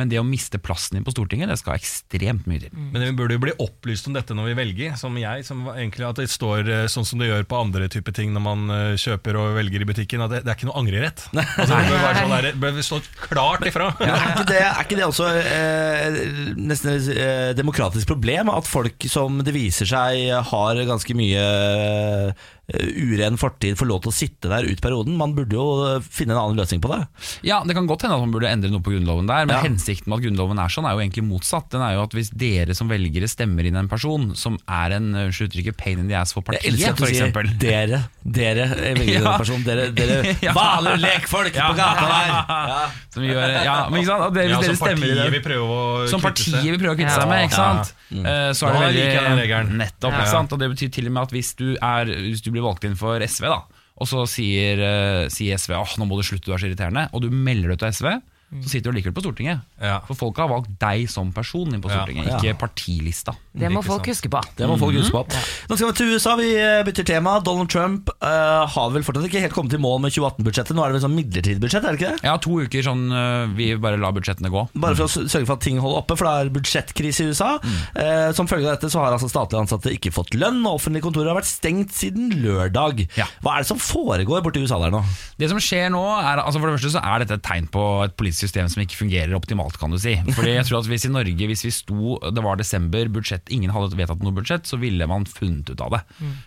men 0.00 0.08
det 0.08 0.18
å 0.20 0.24
miste 0.24 0.56
plassen 0.62 0.96
din 0.96 1.04
på 1.04 1.12
Stortinget, 1.12 1.50
det 1.50 1.58
skal 1.60 1.76
ekstremt 1.76 2.46
mye 2.48 2.62
til. 2.62 2.72
Men 2.94 3.04
vi 3.04 3.10
burde 3.16 3.36
jo 3.36 3.42
bli 3.44 3.52
opplyst 3.60 4.08
om 4.08 4.16
dette 4.16 4.34
når 4.36 4.50
vi 4.50 4.54
velger, 4.56 4.94
som 5.00 5.16
jeg. 5.20 5.44
Som 5.44 5.66
egentlig 5.72 6.06
At 6.08 6.20
det 6.22 6.28
står 6.32 6.70
eh, 6.72 6.84
sånn 6.90 7.06
som 7.08 7.20
det 7.20 7.28
gjør 7.28 7.44
på 7.48 7.58
andre 7.60 7.88
typer 7.92 8.16
ting 8.16 8.32
når 8.32 8.44
man 8.44 8.72
eh, 8.72 8.94
kjøper 9.00 9.36
og 9.40 9.58
velger 9.58 9.84
i 9.84 9.88
butikken. 9.90 10.24
At 10.24 10.32
det, 10.32 10.42
det 10.46 10.54
er 10.54 10.58
ikke 10.58 10.70
noe 10.70 10.80
angrerett. 10.80 11.26
Altså, 11.36 11.76
det 11.76 11.90
bør 11.92 12.02
være 12.06 12.22
sånn 12.22 12.34
der, 12.34 12.48
det 12.48 12.62
bør 12.62 12.80
stå 12.88 13.00
klart 13.26 13.68
ifra. 13.68 13.90
Ja, 14.00 14.16
er, 14.16 14.32
ikke 14.32 14.48
det, 14.48 14.62
er 14.64 14.86
ikke 14.86 14.98
det 14.98 15.06
også 15.10 15.28
eh, 15.42 16.18
nesten 16.56 16.94
et 16.94 17.12
eh, 17.12 17.52
demokratisk 17.58 18.08
problem? 18.14 18.50
At 18.52 18.68
folk 18.70 19.06
som 19.12 19.42
det 19.44 19.54
viser 19.54 19.88
seg 19.88 20.32
har 20.52 20.82
ganske 20.88 21.16
mye 21.18 21.44
eh, 21.44 22.50
uren 22.72 23.36
fortid, 23.40 23.76
får 23.78 23.86
lov 23.88 24.02
til 24.04 24.12
å 24.12 24.14
sitte 24.16 24.48
der 24.52 24.64
ut 24.68 24.80
perioden? 24.80 25.16
Man 25.20 25.34
burde 25.36 25.52
jo 25.58 25.66
eh, 25.96 26.00
finne 26.00 26.32
en 26.36 26.40
annen 26.42 26.56
løsning 26.58 26.80
på 26.82 26.90
det. 26.92 27.00
Ja, 27.46 27.62
Det 27.64 27.74
kan 27.76 27.86
godt 27.86 28.02
hende 28.02 28.16
at 28.16 28.22
man 28.24 28.32
burde 28.32 28.48
endre 28.50 28.70
noe 28.72 28.80
på 28.82 28.92
Grunnloven 28.94 29.26
der, 29.28 29.46
men 29.46 29.56
Ja. 29.56 29.62
hensikten 29.62 30.08
med 30.08 30.18
at 30.20 30.24
Grunnloven 30.26 30.58
er 30.58 30.68
sånn, 30.72 30.86
er 30.88 30.94
jo 30.96 31.02
egentlig 31.04 31.24
motsatt. 31.28 31.68
Den 31.70 31.82
er 31.82 31.94
jo 31.94 32.02
at 32.02 32.12
Hvis 32.12 32.30
dere 32.30 32.74
som 32.74 32.88
velgere 32.88 33.28
stemmer 33.28 33.64
inn 33.66 33.76
en 33.76 33.88
person 33.88 34.34
som 34.36 34.58
er 34.68 34.92
en 34.98 35.12
unnskyld 35.14 35.52
uttrykket, 35.52 35.76
pain 35.76 35.98
in 35.98 36.08
the 36.08 36.14
ass 36.14 36.32
for 36.32 36.42
partiet, 36.42 36.76
sier 36.78 36.92
eksempel. 36.94 37.48
dere. 37.58 38.04
Dere 38.24 38.68
velger 38.96 39.22
Ja. 39.22 39.32
en 39.32 39.38
person. 39.38 39.62
Dere, 39.64 39.90
dere 39.92 40.36
Ja. 40.42 40.52
vanlige 40.52 41.00
lekfolk 41.02 41.52
på 41.52 41.74
gata 41.76 42.06
der. 42.06 42.30
Ja. 42.72 42.88
Som 43.12 43.22
gjør, 43.24 43.64
ja, 43.64 43.88
men 43.90 44.00
ikke 44.00 44.06
sant? 44.08 44.22
Og 44.22 44.34
det, 44.34 44.42
hvis 44.46 44.52
Ja, 44.54 44.60
dere 44.62 44.76
stemmer 44.76 45.04
i 45.04 45.14
det 45.14 46.10
som 46.10 46.20
partiet 46.20 46.64
vil 46.70 46.78
prøve 46.80 46.94
å 46.94 46.96
kvitte 46.96 47.14
seg 47.16 47.28
med, 47.28 47.44
ikke 47.48 47.58
Ja. 47.58 47.82
sant? 47.82 47.94
Eh, 48.12 48.52
Så 48.52 48.68
er 48.68 48.72
det 48.72 48.82
veldig 48.86 49.38
regelen. 49.42 49.76
Nettopp, 49.78 50.12
Ja. 50.12 50.18
ikke 50.22 50.30
sant? 50.32 50.52
Og 50.52 50.58
det 50.58 50.70
betyr 50.72 50.92
til 50.92 51.06
og 51.06 51.12
med 51.12 51.22
at 51.22 51.30
hvis 51.32 51.54
du, 51.56 51.76
er, 51.80 52.04
hvis 52.06 52.40
du 52.42 52.50
blir 52.50 52.61
valgt 52.64 52.86
inn 52.88 52.98
for 52.98 53.22
SV, 53.22 53.48
da, 53.50 53.82
og 54.02 54.08
så 54.08 54.24
sier, 54.30 54.80
eh, 54.82 55.30
sier 55.32 55.60
SV 55.60 55.76
åh, 55.78 55.96
nå 56.00 56.08
må 56.08 56.18
du 56.18 56.26
slutte, 56.26 56.48
du 56.48 56.54
er 56.54 56.62
så 56.62 56.70
irriterende, 56.70 57.08
og 57.12 57.24
du 57.24 57.30
melder 57.32 57.74
deg 57.74 57.82
til 57.82 57.96
SV, 57.98 58.12
så 58.60 58.68
sitter 58.68 58.92
du 58.92 58.98
likevel 58.98 59.14
på 59.16 59.24
Stortinget. 59.24 59.62
Ja. 59.80 60.00
For 60.08 60.18
folk 60.18 60.36
har 60.42 60.50
valgt 60.50 60.74
deg 60.82 61.06
som 61.10 61.30
person 61.32 61.72
inn 61.72 61.80
på 61.80 61.88
Stortinget, 61.92 62.28
Ja. 62.28 62.38
ikke 62.38 62.58
partilista. 62.60 63.34
Det 63.52 63.70
må 63.72 63.82
folk 63.84 64.06
huske 64.08 64.28
på. 64.32 64.40
Det 64.56 64.68
må 64.68 64.76
folk 64.80 64.96
huske 64.96 65.12
på. 65.12 65.40
Nå 65.68 65.76
skal 65.76 65.88
vi 65.88 65.96
til 65.98 66.12
USA. 66.14 66.36
Vi 66.36 66.50
eh, 66.56 66.82
bytter 66.84 67.06
tema. 67.08 67.38
Donald 67.44 67.70
Trump 67.72 68.10
uh, 68.22 68.64
har 68.68 68.92
vel 68.94 69.04
fortsatt 69.04 69.28
ikke 69.28 69.42
helt 69.44 69.56
kommet 69.56 69.72
i 69.76 69.80
mål 69.80 70.00
med 70.04 70.14
2018-budsjettet. 70.14 70.76
Nå 70.76 70.84
er 70.84 70.92
det 70.92 70.98
vel 70.98 71.04
sånn 71.06 71.16
midlertidig 71.16 71.60
budsjett, 71.62 71.84
er 71.84 71.96
det 71.96 72.00
ikke 72.00 72.12
det? 72.16 72.26
Ja, 72.28 72.36
to 72.42 72.58
uker 72.60 72.86
sånn 72.86 73.04
uh, 73.12 73.48
vi 73.56 73.70
bare 73.80 74.00
lar 74.00 74.14
budsjettene 74.16 74.52
gå. 74.52 74.66
Bare 74.74 74.96
for 74.98 75.08
å 75.08 75.26
sørge 75.28 75.48
for 75.48 75.56
at 75.56 75.64
ting 75.64 75.80
holder 75.82 76.02
oppe, 76.02 76.16
for 76.18 76.28
det 76.28 76.32
er 76.32 76.52
budsjettkrise 76.56 77.24
i 77.24 77.32
USA. 77.32 77.50
Eh, 77.96 78.30
som 78.36 78.48
følge 78.50 78.68
av 78.68 78.76
dette 78.76 78.90
så 78.92 79.02
har 79.02 79.14
altså 79.14 79.28
statlige 79.30 79.62
ansatte 79.64 79.92
ikke 79.94 80.12
fått 80.14 80.36
lønn, 80.38 80.60
og 80.66 80.78
offentlige 80.80 81.04
kontorer 81.06 81.32
har 81.32 81.38
vært 81.40 81.50
stengt 81.50 81.94
siden 81.96 82.32
lørdag. 82.42 83.04
Ja. 83.18 83.28
Hva 83.44 83.56
er 83.56 83.64
det 83.64 83.70
som 83.70 83.80
foregår 83.82 84.44
borti 84.44 84.62
USA 84.64 84.80
der 84.82 84.92
nå? 84.94 85.02
Det 85.40 85.50
som 85.52 85.60
skjer 85.62 85.90
nå 85.92 86.02
er, 86.18 86.42
altså 86.42 86.60
For 86.60 86.68
det 86.70 86.78
første 86.78 86.94
så 86.96 87.02
er 87.04 87.22
dette 87.24 87.38
et 87.38 87.46
tegn 87.46 87.68
på 87.72 87.84
et 88.06 88.16
politisk 88.18 88.41
system 88.42 88.68
som 88.72 88.82
ikke 88.84 88.98
fungerer 88.98 89.34
optimalt, 89.38 89.78
kan 89.80 89.94
du 89.94 89.98
si. 90.02 90.16
Fordi 90.36 90.56
jeg 90.56 90.66
tror 90.68 90.80
at 90.82 90.90
Hvis 90.90 91.06
i 91.08 91.12
Norge, 91.14 91.48
hvis 91.48 91.64
vi 91.64 91.72
sto, 91.74 92.16
det 92.22 92.44
var 92.44 92.58
desember, 92.60 93.08
budsjett, 93.14 93.48
ingen 93.54 93.72
hadde 93.74 93.96
vedtatt 93.98 94.22
noe 94.24 94.34
budsjett, 94.36 94.66
så 94.68 94.78
ville 94.82 95.06
man 95.10 95.24
funnet 95.30 95.70
ut 95.72 95.80
av 95.84 95.96
det. 95.96 96.02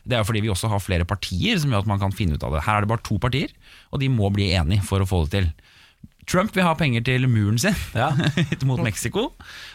Det 0.06 0.18
er 0.18 0.24
jo 0.24 0.30
fordi 0.30 0.44
vi 0.46 0.52
også 0.54 0.70
har 0.72 0.84
flere 0.84 1.08
partier 1.10 1.58
som 1.62 1.72
gjør 1.74 1.86
at 1.86 1.94
man 1.96 2.02
kan 2.04 2.14
finne 2.16 2.38
ut 2.38 2.44
av 2.46 2.54
det. 2.58 2.66
Her 2.68 2.82
er 2.82 2.86
det 2.86 2.92
bare 2.94 3.06
to 3.08 3.18
partier, 3.24 3.56
og 3.92 4.04
de 4.04 4.12
må 4.12 4.30
bli 4.36 4.52
enige 4.58 4.86
for 4.86 5.02
å 5.04 5.10
få 5.10 5.26
det 5.26 5.40
til. 5.40 5.50
Trump 6.26 6.56
vil 6.58 6.66
ha 6.66 6.74
penger 6.74 7.04
til 7.06 7.28
muren 7.30 7.60
sin 7.62 7.76
Ja. 7.94 8.10
mot 8.66 8.82
Mexico. 8.82 9.28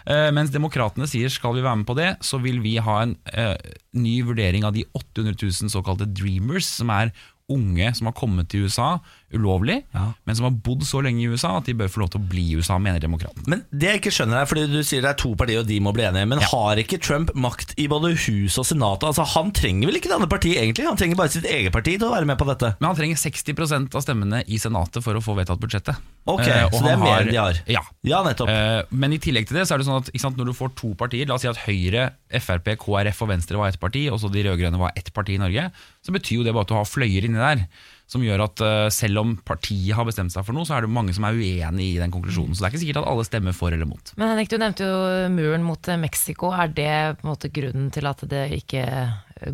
Uh, 0.02 0.30
mens 0.34 0.50
demokratene 0.50 1.06
sier 1.10 1.30
skal 1.30 1.54
vi 1.54 1.62
være 1.62 1.82
med 1.82 1.86
på 1.86 1.94
det, 1.98 2.08
så 2.26 2.40
vil 2.42 2.58
vi 2.64 2.76
ha 2.82 2.96
en 3.04 3.14
uh, 3.36 3.54
ny 3.94 4.16
vurdering 4.26 4.66
av 4.66 4.74
de 4.74 4.82
800 4.98 5.36
000 5.38 5.70
såkalte 5.70 6.08
dreamers, 6.10 6.66
som 6.80 6.90
er 6.94 7.14
unge 7.50 7.88
som 7.98 8.06
har 8.10 8.14
kommet 8.18 8.50
til 8.50 8.66
USA 8.66 8.96
ulovlig, 9.32 9.84
Ja. 9.94 10.12
men 10.26 10.36
som 10.36 10.44
har 10.48 10.50
bodd 10.52 10.82
så 10.82 11.02
lenge 11.02 11.20
i 11.22 11.28
USA 11.30 11.56
at 11.58 11.64
de 11.66 11.74
bør 11.74 11.88
få 11.88 12.00
lov 12.02 12.10
til 12.10 12.20
å 12.20 12.28
bli 12.28 12.44
i 12.50 12.56
USA, 12.58 12.78
mener 12.78 13.00
demokratene. 13.00 13.46
Men 13.46 13.64
det 13.70 13.88
jeg 13.92 14.00
ikke 14.00 14.12
skjønner 14.16 14.40
er, 14.42 14.46
fordi 14.50 14.66
du 14.72 14.80
sier 14.82 15.02
det 15.02 15.10
er 15.10 15.18
to 15.22 15.34
partier 15.38 15.60
og 15.60 15.66
de 15.68 15.78
må 15.80 15.92
bli 15.94 16.02
enige, 16.08 16.26
men 16.28 16.38
har 16.40 16.76
ikke 16.82 16.98
Trump 17.00 17.30
makt 17.34 17.74
i 17.78 17.86
både 17.90 18.12
hus 18.26 18.58
og 18.58 18.66
senatet? 18.66 19.06
Altså, 19.10 19.24
han 19.36 19.52
trenger 19.52 19.86
vel 19.90 19.96
ikke 20.00 20.10
det 20.10 20.18
andre 20.18 20.28
partiet 20.28 20.58
egentlig? 20.62 20.86
Han 20.88 20.96
trenger 20.98 21.16
bare 21.16 21.30
sitt 21.34 21.44
eget 21.46 21.72
parti 21.72 21.96
til 21.98 22.08
å 22.08 22.14
være 22.14 22.26
med 22.26 22.38
på 22.38 22.46
dette. 22.50 22.74
Men 22.80 22.90
han 22.90 22.96
trenger 22.98 23.16
60% 23.16 23.94
av 23.94 24.02
stemmene 24.02 24.42
i 24.48 24.58
Senatet 24.58 25.02
for 25.04 25.14
å 25.14 25.22
få 25.22 25.36
vedtatt 25.38 25.60
budsjettet. 25.60 25.96
Ok, 26.26 26.40
Eh, 26.46 26.68
så 26.70 26.82
det 26.84 26.90
er 26.92 26.98
mer 27.00 27.22
enn 27.22 27.30
de 27.30 27.36
har. 27.40 27.60
Ja. 27.66 27.80
Ja, 28.04 28.22
nettopp. 28.24 28.48
Eh, 28.48 28.82
men 28.90 29.12
i 29.12 29.18
tillegg 29.18 29.46
til 29.48 29.56
det 29.56 29.66
så 29.68 29.74
er 29.74 29.78
det 29.78 29.86
sånn 29.86 30.02
at 30.02 30.10
sant, 30.20 30.36
når 30.36 30.46
du 30.50 30.52
får 30.52 30.74
to 30.76 30.94
partier, 30.94 31.26
la 31.26 31.34
oss 31.34 31.42
si 31.42 31.48
at 31.48 31.56
Høyre, 31.64 32.10
Frp, 32.30 32.76
KrF 32.76 33.22
og 33.22 33.28
Venstre 33.30 33.56
var 33.56 33.68
ett 33.68 33.80
parti, 33.80 34.08
og 34.10 34.18
så 34.20 34.30
de 34.30 34.42
rød-grønne 34.44 34.78
var 34.78 34.92
ett 34.96 35.12
parti 35.14 35.34
i 35.34 35.38
Norge, 35.38 35.70
så 36.04 36.12
betyr 36.12 36.36
jo 36.40 36.44
det 36.44 36.52
bare 36.54 36.62
at 36.62 36.68
du 36.68 36.74
har 36.74 36.84
fløyer 36.84 37.24
inni 37.24 37.38
der. 37.40 37.66
Som 38.10 38.24
gjør 38.26 38.42
at 38.48 38.62
eh, 38.66 38.88
selv 38.90 39.22
om 39.22 39.34
partiet 39.46 39.94
har 39.94 40.06
bestemt 40.08 40.34
seg 40.34 40.42
for 40.46 40.56
noe, 40.56 40.66
så 40.66 40.76
er 40.76 40.86
det 40.86 40.90
mange 40.90 41.14
som 41.14 41.26
er 41.28 41.38
uenig 41.38 41.92
i 41.92 41.98
den 42.00 42.10
konklusjonen. 42.10 42.56
Så 42.56 42.64
det 42.64 42.68
er 42.68 42.74
ikke 42.74 42.82
sikkert 42.84 43.02
at 43.04 43.10
alle 43.12 43.26
stemmer 43.28 43.54
for 43.56 43.70
eller 43.74 43.86
mot. 43.86 44.14
Men 44.18 44.32
Henrik, 44.32 44.50
du 44.50 44.58
nevnte 44.58 44.88
jo 44.88 45.02
muren 45.36 45.66
mot 45.66 45.90
eh, 45.90 46.00
Mexico. 46.00 46.50
Er 46.50 46.72
det 46.74 46.94
på 47.20 47.26
en 47.26 47.32
måte 47.32 47.52
grunnen 47.54 47.92
til 47.94 48.10
at 48.10 48.24
det 48.30 48.48
ikke 48.58 48.86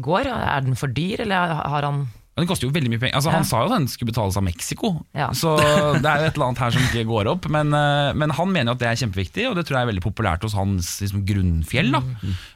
går? 0.00 0.30
Er 0.32 0.64
den 0.64 0.78
for 0.80 0.92
dyr, 0.92 1.26
eller 1.26 1.60
har 1.60 1.84
han 1.90 2.06
Men 2.36 2.44
det 2.44 2.50
koster 2.50 2.66
jo 2.68 2.72
veldig 2.74 2.90
mye 2.92 3.00
penger. 3.00 3.14
Altså, 3.16 3.30
Ja. 3.32 3.36
Han 3.38 3.46
sa 3.48 3.62
jo 3.64 3.70
den 3.72 3.86
skulle 3.88 4.12
betales 4.12 4.36
av 4.36 4.42
Mexico, 4.44 4.90
Ja. 5.16 5.30
så 5.32 5.56
det 5.56 6.04
er 6.04 6.18
jo 6.20 6.26
et 6.28 6.34
eller 6.36 6.46
annet 6.50 6.58
her 6.60 6.70
som 6.74 6.82
ikke 6.82 7.06
går 7.08 7.30
opp. 7.32 7.48
Men, 7.48 7.72
eh, 7.72 8.12
men 8.12 8.30
han 8.36 8.52
mener 8.52 8.72
jo 8.72 8.76
at 8.76 8.78
det 8.82 8.88
er 8.90 9.00
kjempeviktig, 9.06 9.46
og 9.48 9.54
det 9.56 9.64
tror 9.64 9.78
jeg 9.78 9.86
er 9.88 9.92
veldig 9.92 10.04
populært 10.04 10.42
hos 10.44 10.52
hans 10.52 11.00
liksom, 11.00 11.24
grunnfjell. 11.24 11.92
Da. 11.96 12.02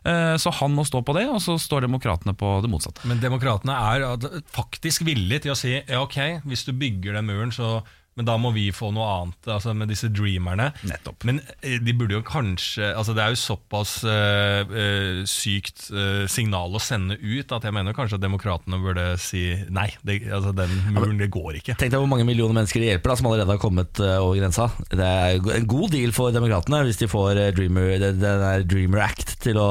Eh, 0.05 0.37
Så 0.37 0.53
han 0.53 0.75
må 0.77 0.85
stå 0.85 1.01
på 1.03 1.15
det, 1.17 1.27
og 1.33 1.41
så 1.41 1.57
står 1.59 1.89
demokratene 1.89 2.37
på 2.37 2.61
det 2.61 2.69
motsatte. 2.71 3.07
Men 3.09 3.21
demokratene 3.21 3.73
er 3.73 4.41
faktisk 4.53 5.03
villige 5.09 5.41
til 5.43 5.53
å 5.53 5.57
si 5.57 5.73
ja, 5.81 6.03
ok, 6.03 6.43
hvis 6.45 6.65
du 6.67 6.73
bygger 6.73 7.15
den 7.17 7.27
muren, 7.27 7.51
så 7.51 7.83
Men 8.19 8.27
da 8.27 8.35
må 8.41 8.51
vi 8.53 8.67
få 8.75 8.91
noe 8.93 9.07
annet, 9.07 9.49
altså 9.55 9.73
med 9.77 9.89
disse 9.89 10.11
dreamerne. 10.13 10.71
Nettopp. 10.89 11.23
Men 11.29 11.39
eh, 11.63 11.79
de 11.81 11.95
burde 11.97 12.17
jo 12.19 12.25
kanskje 12.27 12.91
altså 12.91 13.15
Det 13.17 13.23
er 13.23 13.33
jo 13.33 13.39
såpass 13.39 13.93
eh, 14.09 14.73
eh, 14.83 15.21
sykt 15.31 15.87
eh, 15.95 16.27
signal 16.31 16.75
å 16.75 16.83
sende 16.83 17.17
ut 17.17 17.55
at 17.55 17.65
jeg 17.65 17.75
mener 17.77 17.97
kanskje 17.97 18.19
at 18.19 18.25
demokratene 18.25 18.81
burde 18.83 19.07
si 19.23 19.45
nei. 19.73 19.87
Det, 20.05 20.19
altså 20.27 20.53
Den 20.57 20.75
muren, 20.97 21.17
det 21.23 21.31
går 21.33 21.61
ikke. 21.61 21.79
Tenk 21.81 21.95
deg 21.95 22.03
hvor 22.03 22.11
mange 22.11 22.27
millioner 22.29 22.59
mennesker 22.59 22.83
de 22.83 22.91
hjelper 22.91 23.15
da, 23.15 23.19
som 23.23 23.31
allerede 23.31 23.55
har 23.55 23.63
kommet 23.63 24.03
over 24.03 24.37
grensa. 24.41 24.69
Det 24.91 25.07
er 25.07 25.41
en 25.57 25.71
god 25.71 25.95
deal 25.95 26.15
for 26.17 26.35
demokratene 26.35 26.83
hvis 26.89 27.01
de 27.01 27.11
får 27.11 27.41
Dreamer, 27.57 27.95
den 28.03 28.21
der 28.21 28.67
Dreamer 28.69 29.05
Act 29.07 29.37
til 29.45 29.59
å 29.61 29.71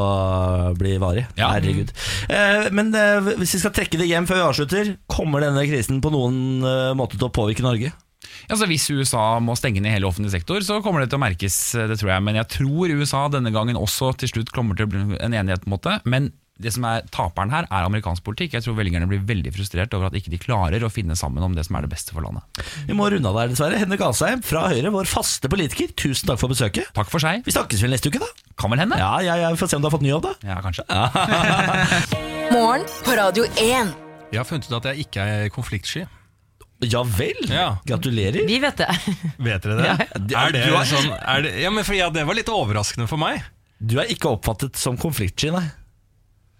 bli 0.79 0.95
varig. 1.01 1.27
Ja. 1.37 1.51
Herregud. 1.53 1.91
Men 2.75 2.93
hvis 3.35 3.57
vi 3.57 3.61
skal 3.61 3.75
trekke 3.75 3.99
det 3.99 4.09
hjem 4.09 4.27
før 4.29 4.41
vi 4.41 4.47
avslutter, 4.47 4.93
kommer 5.11 5.43
denne 5.43 5.67
krisen 5.69 6.01
på 6.03 6.13
noen 6.13 6.63
måte 6.97 7.19
til 7.19 7.29
å 7.29 7.35
påvirke 7.35 7.65
Norge? 7.65 7.93
Altså, 8.47 8.67
hvis 8.69 8.89
USA 8.93 9.25
må 9.43 9.57
stenge 9.59 9.83
ned 9.83 9.97
hele 9.97 10.09
offentlig 10.09 10.31
sektor, 10.33 10.63
så 10.65 10.79
kommer 10.85 11.03
det 11.03 11.11
til 11.11 11.19
å 11.19 11.25
merkes, 11.25 11.57
det 11.91 11.99
tror 11.99 12.13
jeg. 12.15 12.25
Men 12.25 12.39
jeg 12.39 12.51
tror 12.55 12.93
USA 12.95 13.25
denne 13.33 13.51
gangen 13.55 13.79
også 13.79 14.13
til 14.21 14.31
slutt 14.31 14.53
kommer 14.55 14.77
til 14.79 14.87
å 14.87 14.93
bli 14.93 15.03
en 15.19 15.35
enighet. 15.35 15.65
på 15.65 15.69
en 15.71 15.75
måte 15.75 15.99
Men 16.09 16.31
det 16.59 16.73
som 16.75 16.83
er 16.89 17.05
taperen 17.13 17.53
her, 17.53 17.67
er 17.71 17.85
amerikansk 17.87 18.23
politikk. 18.25 18.57
Jeg 18.57 18.65
tror 18.65 18.75
velgerne 18.75 19.07
blir 19.07 19.21
veldig 19.23 19.53
frustrert 19.55 19.93
over 19.95 20.09
at 20.09 20.17
ikke 20.19 20.33
de 20.33 20.39
klarer 20.41 20.83
å 20.83 20.91
finne 20.91 21.15
sammen 21.15 21.43
om 21.45 21.55
det 21.55 21.63
som 21.67 21.77
er 21.79 21.87
det 21.87 21.91
beste 21.93 22.11
for 22.15 22.25
landet. 22.25 22.43
Vi 22.89 22.97
må 22.97 23.07
runde 23.11 23.31
av 23.31 23.39
der, 23.39 23.53
dessverre. 23.53 23.79
Henrik 23.79 24.03
Asheim 24.03 24.43
fra 24.43 24.65
Høyre, 24.67 24.91
vår 24.91 25.07
faste 25.09 25.51
politiker, 25.51 25.93
tusen 25.95 26.27
takk 26.27 26.41
for 26.41 26.51
besøket. 26.51 26.91
Takk 26.97 27.11
for 27.11 27.23
seg. 27.23 27.45
Vi 27.47 27.55
snakkes 27.55 27.85
vel 27.85 27.95
neste 27.95 28.11
uke, 28.11 28.19
da? 28.19 28.27
Kan 28.59 28.75
vel 28.75 28.83
hende? 28.83 28.99
Ja, 28.99 29.15
ja, 29.23 29.39
ja, 29.39 29.53
Vi 29.55 29.61
får 29.61 29.71
se 29.71 29.79
om 29.79 29.85
du 29.85 29.87
har 29.87 29.95
fått 29.95 30.03
ny 30.03 30.11
jobb, 30.11 30.27
da. 30.27 30.35
Ja, 30.51 30.59
kanskje. 30.65 30.83
Morgen 32.55 32.87
på 33.07 33.15
Radio 33.15 33.47
1. 33.55 33.95
Jeg 34.29 34.43
har 34.43 34.45
funnet 34.45 34.67
ut 34.67 34.79
at 34.81 34.91
jeg 34.91 35.07
ikke 35.07 35.23
er 35.23 35.51
konfliktsky. 35.53 36.09
Ja 36.79 37.03
vel. 37.03 37.49
Ja. 37.51 37.77
Gratulerer. 37.85 38.45
Vi 38.47 38.59
vet 38.59 38.77
det. 38.77 38.87
Vet 39.37 39.65
dere 39.65 39.75
det? 39.75 39.87
Ja. 39.89 39.95
Er 40.45 40.53
det 40.55 40.61
Du 40.63 40.75
sånn 40.87 41.09
er 41.11 41.43
det, 41.43 41.51
Ja, 41.59 41.71
men 41.75 41.83
for 41.83 41.97
ja, 41.97 42.07
Det 42.13 42.23
var 42.27 42.37
litt 42.37 42.51
overraskende 42.53 43.09
for 43.11 43.19
meg. 43.19 43.43
Du 43.79 43.97
er 43.99 44.11
ikke 44.11 44.31
oppfattet 44.35 44.79
som 44.79 44.97
konfliktsky, 44.99 45.51
nei. 45.55 45.65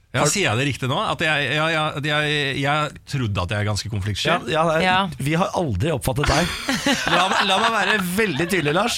Ja, 0.10 0.24
Sier 0.26 0.48
jeg 0.48 0.58
det 0.58 0.64
riktig 0.72 0.88
nå? 0.90 0.96
At 1.06 1.20
jeg, 1.22 1.52
ja, 1.54 1.68
ja, 1.70 1.82
at 2.00 2.06
jeg, 2.08 2.38
jeg 2.58 2.94
trodde 3.12 3.44
at 3.44 3.52
jeg 3.54 3.62
er 3.62 3.68
ganske 3.68 3.90
konfliktsky? 3.94 4.32
Ja, 4.32 4.40
ja, 4.50 4.64
Ja. 4.82 4.96
Vi 5.22 5.36
har 5.38 5.52
aldri 5.54 5.92
oppfattet 5.94 6.26
deg. 6.26 6.48
La, 7.14 7.28
meg- 7.30 7.44
la 7.46 7.58
meg 7.62 7.76
være 7.76 7.98
veldig 8.18 8.48
tydelig, 8.50 8.74
Lars. 8.74 8.98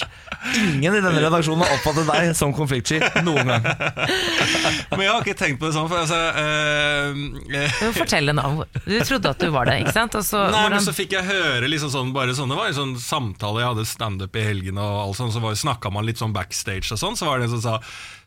Ingen 0.56 0.96
i 0.96 1.02
denne 1.04 1.20
redaksjonen 1.26 1.66
har 1.66 1.74
oppfattet 1.76 2.08
deg 2.08 2.32
som 2.40 2.54
konfliktsky 2.56 3.02
noen 3.28 3.44
gang. 3.52 3.68
Men 3.68 5.04
jeg 5.04 5.12
har 5.12 5.20
ikke 5.26 5.36
tenkt 5.42 5.60
på 5.60 5.68
det 5.68 5.74
sånn. 5.76 5.90
For 5.92 6.00
altså, 6.00 6.22
eh, 6.40 7.20
eh, 7.60 7.76
Du 7.82 7.90
må 7.90 7.92
fortelle 8.00 8.38
navn. 8.40 8.64
Du 8.88 8.96
trodde 9.04 9.34
at 9.36 9.44
du 9.44 9.50
var 9.52 9.68
det, 9.68 9.82
ikke 9.84 9.96
sant? 9.98 10.16
Og 10.16 10.24
så, 10.24 10.46
Nei, 10.56 10.64
men 10.72 10.80
så 10.88 10.96
fikk 10.96 11.18
jeg 11.18 11.28
høre 11.28 11.68
liksom 11.76 11.92
sånn, 11.92 12.16
bare 12.16 12.32
sånn, 12.40 12.50
Det 12.56 12.62
var 12.62 12.72
en 12.72 12.80
sånn 12.80 12.96
samtale, 13.04 13.66
jeg 13.66 13.74
hadde 13.74 13.88
standup 13.92 14.40
i 14.40 14.48
helgen, 14.48 14.80
og 14.80 14.96
alt 15.10 15.20
sånt, 15.20 15.36
så 15.36 15.44
var- 15.44 15.60
snakka 15.60 15.92
man 15.92 16.08
litt 16.08 16.24
sånn 16.24 16.32
backstage 16.40 16.88
og 16.96 17.04
sånn. 17.04 17.20
Så 17.20 17.28
var 17.28 17.40
det 17.44 17.50
en 17.52 17.60
som 17.60 17.66
sa 17.68 17.80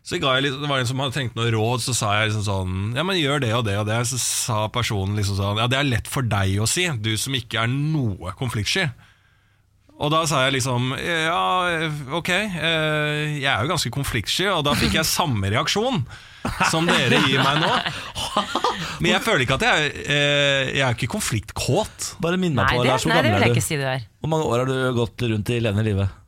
så 0.04 0.18
ga 0.20 0.34
jeg 0.36 0.44
litt, 0.44 0.56
Det 0.60 0.68
var 0.68 0.82
en 0.82 0.88
som 0.90 1.00
hadde 1.00 1.14
trengt 1.16 1.36
noe 1.38 1.48
råd, 1.54 1.80
så 1.80 1.94
sa 1.96 2.10
jeg 2.18 2.28
liksom 2.28 2.44
sånn 2.44 2.74
Ja, 2.98 3.04
men 3.08 3.16
gjør 3.16 3.40
det 3.40 3.54
og 3.56 3.64
det 3.64 3.78
og 3.80 3.86
det. 3.88 4.02
Så 4.10 4.18
sa 4.20 4.58
personen 4.68 5.16
liksom 5.16 5.38
sånn 5.38 5.62
Ja, 5.62 5.68
det 5.70 5.78
er 5.80 5.88
lett 5.88 6.10
for 6.12 6.26
deg 6.28 6.58
å 6.60 6.68
si, 6.68 6.84
du 7.00 7.14
som 7.20 7.32
ikke 7.38 7.62
er 7.64 7.72
noe 7.72 8.34
konfliktsky. 8.36 8.84
Og 9.94 10.10
da 10.10 10.24
sa 10.26 10.42
jeg 10.44 10.56
liksom 10.58 10.90
Ja, 10.98 11.40
ok, 12.18 12.30
eh, 12.34 13.38
jeg 13.38 13.48
er 13.48 13.62
jo 13.64 13.70
ganske 13.70 13.92
konfliktsky, 13.94 14.48
og 14.52 14.64
da 14.66 14.74
fikk 14.76 14.98
jeg 14.98 15.06
samme 15.08 15.48
reaksjon 15.54 16.02
som 16.68 16.84
dere 16.84 17.22
gir 17.24 17.40
meg 17.40 17.62
nå. 17.62 17.70
Men 19.00 19.14
jeg 19.14 19.22
føler 19.24 19.46
ikke 19.46 19.56
at 19.56 19.64
jeg 19.64 19.86
er 19.86 19.94
eh, 20.04 20.72
Jeg 20.74 20.82
er 20.84 20.98
ikke 20.98 21.08
konfliktkåt. 21.14 22.10
Bare 22.20 22.36
minn 22.36 22.52
meg 22.58 22.66
Nei, 22.68 22.76
på, 22.76 22.82
det, 22.84 22.90
Lars, 22.90 23.06
hvor 23.06 23.14
nei, 23.14 23.22
det 23.22 23.30
gammel 23.30 23.40
vil 23.40 23.46
jeg 23.46 23.54
er 23.54 23.56
ikke 23.56 23.64
du? 23.64 23.70
si 23.70 23.80
det. 23.80 23.94
Hvor 24.20 24.32
mange 24.34 24.50
år 24.50 24.62
har 24.64 24.68
du 24.74 24.98
gått 25.00 25.24
rundt 25.32 25.54
i 25.54 25.62
levende 25.64 25.86
livet? 25.86 26.20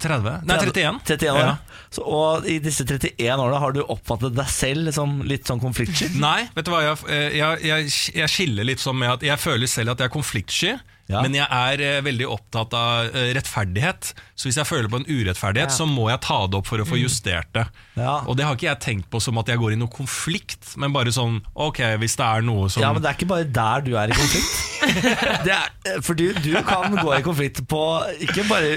30? 0.00 0.46
Nei, 0.48 0.56
31. 0.56 1.00
31 1.04 1.32
år. 1.36 1.42
Ja. 1.44 1.56
Så, 1.92 2.04
og 2.08 2.46
i 2.48 2.54
disse 2.64 2.86
31 2.88 3.18
årene 3.36 3.58
har 3.60 3.74
du 3.76 3.82
oppfattet 3.84 4.32
deg 4.38 4.48
selv 4.48 4.88
som 4.96 5.18
litt 5.28 5.44
sånn 5.50 5.60
konfliktsky? 5.60 6.08
Nei, 6.22 6.46
vet 6.54 6.64
du 6.64 6.72
hva, 6.72 6.80
jeg, 6.86 7.02
eh, 7.12 7.36
jeg, 7.36 7.60
jeg, 7.68 7.92
jeg 8.22 8.32
skiller 8.32 8.64
litt 8.70 8.80
sånn 8.80 8.96
med 9.02 9.12
at 9.18 9.26
jeg 9.26 9.36
føler 9.42 9.68
selv 9.68 9.92
at 9.92 10.00
jeg 10.00 10.08
er 10.08 10.14
konfliktsky, 10.16 10.72
Ja. 11.10 11.20
men 11.20 11.34
jeg 11.36 11.44
er 11.50 11.80
eh, 11.84 12.00
veldig 12.06 12.28
opptatt 12.30 12.72
av 12.78 13.10
eh, 13.12 13.32
rettferdighet. 13.36 14.14
Så 14.38 14.48
hvis 14.48 14.56
jeg 14.62 14.68
føler 14.70 14.88
på 14.88 15.02
en 15.02 15.08
urettferdighet, 15.10 15.68
Ja. 15.68 15.76
så 15.82 15.84
må 15.84 16.08
jeg 16.08 16.22
ta 16.24 16.38
det 16.46 16.56
opp 16.62 16.70
for 16.70 16.80
å 16.80 16.86
få 16.88 16.96
justert 17.02 17.50
det. 17.52 17.66
Ja. 17.98 18.22
Og 18.24 18.36
det 18.38 18.46
har 18.46 18.56
ikke 18.56 18.70
jeg 18.70 18.80
tenkt 18.80 19.08
på 19.12 19.20
som 19.20 19.36
at 19.42 19.50
jeg 19.52 19.60
går 19.60 19.74
i 19.74 19.78
noe 19.80 19.92
konflikt, 19.92 20.74
men 20.80 20.94
bare 20.94 21.12
sånn 21.12 21.42
ok, 21.52 21.82
hvis 22.00 22.16
det 22.16 22.24
er 22.24 22.46
noe 22.46 22.70
som 22.72 22.84
Ja, 22.84 22.92
men 22.94 23.04
det 23.04 23.10
er 23.10 23.18
ikke 23.18 23.28
bare 23.34 23.48
der 23.48 23.84
du 23.84 23.92
er 24.00 24.12
i 24.12 24.16
konflikt. 24.16 24.68
Det 25.46 25.52
er, 25.54 26.00
for 26.02 26.18
du, 26.18 26.32
du 26.42 26.50
kan 26.66 26.96
gå 26.98 27.12
i 27.14 27.20
konflikt 27.22 27.60
på 27.70 27.78
Ikke 28.26 28.42
bare 28.48 28.72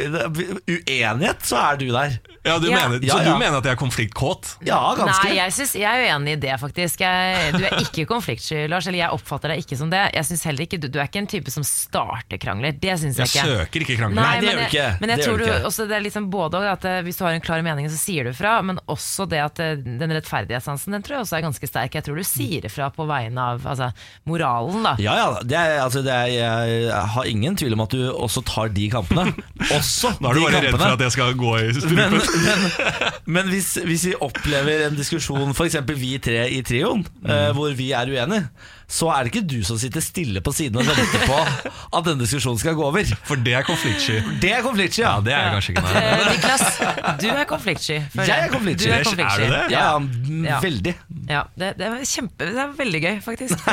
uenighet, 0.69 1.41
så 1.45 1.57
er 1.71 1.79
du 1.81 1.87
der. 1.89 2.19
Ja, 2.45 2.59
du 2.61 2.67
Ja. 2.69 2.87
Mener, 2.87 3.01
Så 3.01 3.17
ja. 3.17 3.23
du 3.25 3.39
mener 3.41 3.57
at 3.57 3.65
jeg 3.65 3.73
er 3.73 3.79
konfliktkåt? 3.79 4.51
Ja, 4.67 4.77
ganske. 4.97 5.25
Nei, 5.25 5.37
jeg, 5.39 5.53
synes, 5.55 5.73
jeg 5.81 5.89
er 5.89 6.13
uenig 6.13 6.35
i 6.35 6.39
det, 6.43 6.53
faktisk. 6.61 7.01
Jeg, 7.01 7.53
du 7.55 7.65
er 7.65 7.79
ikke 7.81 8.05
konfliktsky, 8.09 8.67
Lars. 8.69 8.85
Eller 8.85 9.01
jeg 9.01 9.17
oppfatter 9.17 9.53
deg 9.53 9.63
ikke 9.63 9.79
som 9.79 9.89
det. 9.89 10.03
Jeg 10.13 10.29
synes 10.29 10.45
heller 10.45 10.67
ikke, 10.67 10.77
Du, 10.77 10.87
du 10.93 10.99
er 11.01 11.09
ikke 11.09 11.23
en 11.23 11.31
type 11.31 11.53
som 11.53 11.65
starter 11.65 12.37
krangler. 12.41 12.77
Det 12.77 12.99
syns 13.01 13.17
jeg 13.17 13.31
ikke. 13.31 13.39
Jeg 13.41 13.63
søker 13.63 13.85
ikke 13.87 13.97
krangler. 14.03 14.21
Nei, 14.21 14.35
det 14.43 14.51
gjør 14.51 14.61
du 14.61 14.65
ikke. 14.67 14.87
Men 15.01 15.15
jeg 15.15 15.17
Det 15.23 15.25
tror 15.25 15.41
du 15.41 15.49
også 15.71 15.87
det 15.89 15.97
er 15.97 16.05
liksom 16.05 16.29
både 16.29 16.61
og 16.61 16.69
at 16.69 16.85
eh, 16.85 17.01
Hvis 17.07 17.17
du 17.17 17.25
har 17.25 17.33
en 17.33 17.41
klar 17.41 17.65
mening, 17.65 17.89
så 17.89 17.97
sier 17.97 18.29
du 18.29 18.33
fra. 18.37 18.59
Men 18.61 18.77
også 18.85 19.04
det 19.29 19.41
at 19.43 19.61
eh, 19.63 19.75
den 19.77 20.13
rettferdighetssansen 20.15 20.95
Den 20.95 21.05
tror 21.05 21.17
jeg 21.17 21.25
også 21.25 21.37
er 21.37 21.45
ganske 21.45 21.69
sterk. 21.69 21.97
Jeg 21.97 22.05
tror 22.05 22.19
du 22.19 22.25
sier 22.27 22.67
ifra 22.67 22.89
på 22.93 23.07
vegne 23.09 23.47
av 23.53 23.65
altså, 23.67 23.89
moralen, 24.29 24.85
da. 24.85 24.95
Ja, 25.01 25.15
ja, 25.19 25.27
det 25.43 25.57
er, 25.59 25.79
altså, 25.83 26.03
det 26.05 26.13
er, 26.13 26.31
jeg 26.87 27.01
har 27.15 27.29
ingen 27.29 27.57
tvil 27.59 27.77
om 27.77 27.85
at 27.85 27.95
du 27.95 28.03
også 28.11 28.43
tar 28.47 28.71
de 28.75 28.89
kampene. 28.93 29.31
Også 29.75 30.11
de 30.13 30.19
kampene. 30.19 30.25
Da 30.25 30.29
er 30.29 30.37
du 30.37 30.43
bare 30.45 30.63
redd 30.65 30.77
for 30.77 30.95
at 30.95 31.03
jeg 31.05 31.15
skal 31.15 31.35
gå 31.39 31.53
i 31.57 31.73
strupen. 31.75 32.17
men, 32.45 33.35
men 33.37 33.51
hvis, 33.53 33.71
hvis 33.87 34.07
vi 34.11 34.15
opplever 34.27 34.87
en 34.89 34.97
diskusjon, 34.97 35.55
f.eks. 35.55 35.79
vi 35.95 36.15
tre 36.21 36.45
i 36.53 36.61
trioen, 36.65 37.05
mm. 37.21 37.55
hvor 37.57 37.73
vi 37.77 37.91
er 37.95 38.11
uenige, 38.11 38.49
så 38.87 39.09
er 39.13 39.25
det 39.25 39.33
ikke 39.33 39.45
du 39.49 39.59
som 39.65 39.79
sitter 39.81 40.03
stille 40.03 40.41
på 40.45 40.53
siden 40.55 40.77
og 40.81 40.87
venter 40.87 41.25
på 41.25 41.39
at 41.41 42.05
denne 42.05 42.21
diskusjonen 42.21 42.59
skal 42.61 42.77
gå 42.77 42.85
over. 42.85 43.09
For 43.25 43.39
det 43.41 43.55
er 43.57 43.65
konfliktsky. 43.67 44.19
Det 44.41 44.51
er 44.53 44.65
konfliktsky, 44.65 45.01
ja. 45.01 45.15
Ja, 45.15 45.23
det 45.25 45.33
er 45.33 45.45
jeg 45.45 45.53
kanskje 45.55 45.73
ikke. 45.73 45.85
Nei. 45.85 46.01
Eh, 46.01 46.25
Niklas, 46.33 46.65
du 47.21 47.27
er 47.31 47.47
konfliktsky. 47.49 47.97
Jeg 48.19 48.35
er 48.35 48.51
konfliktsky. 48.53 48.91
Du 48.91 49.09
konfliktsky. 49.09 49.45
Er 49.45 49.47
du 49.47 49.55
det? 49.55 49.63
Ja, 49.73 49.85
ja, 50.49 50.59
veldig. 50.63 50.95
Ja, 51.29 51.45
det, 51.55 51.71
det, 51.79 51.87
er 51.87 52.09
kjempe, 52.09 52.49
det 52.51 52.61
er 52.65 52.75
veldig 52.77 53.01
gøy, 53.05 53.15
faktisk. 53.25 53.65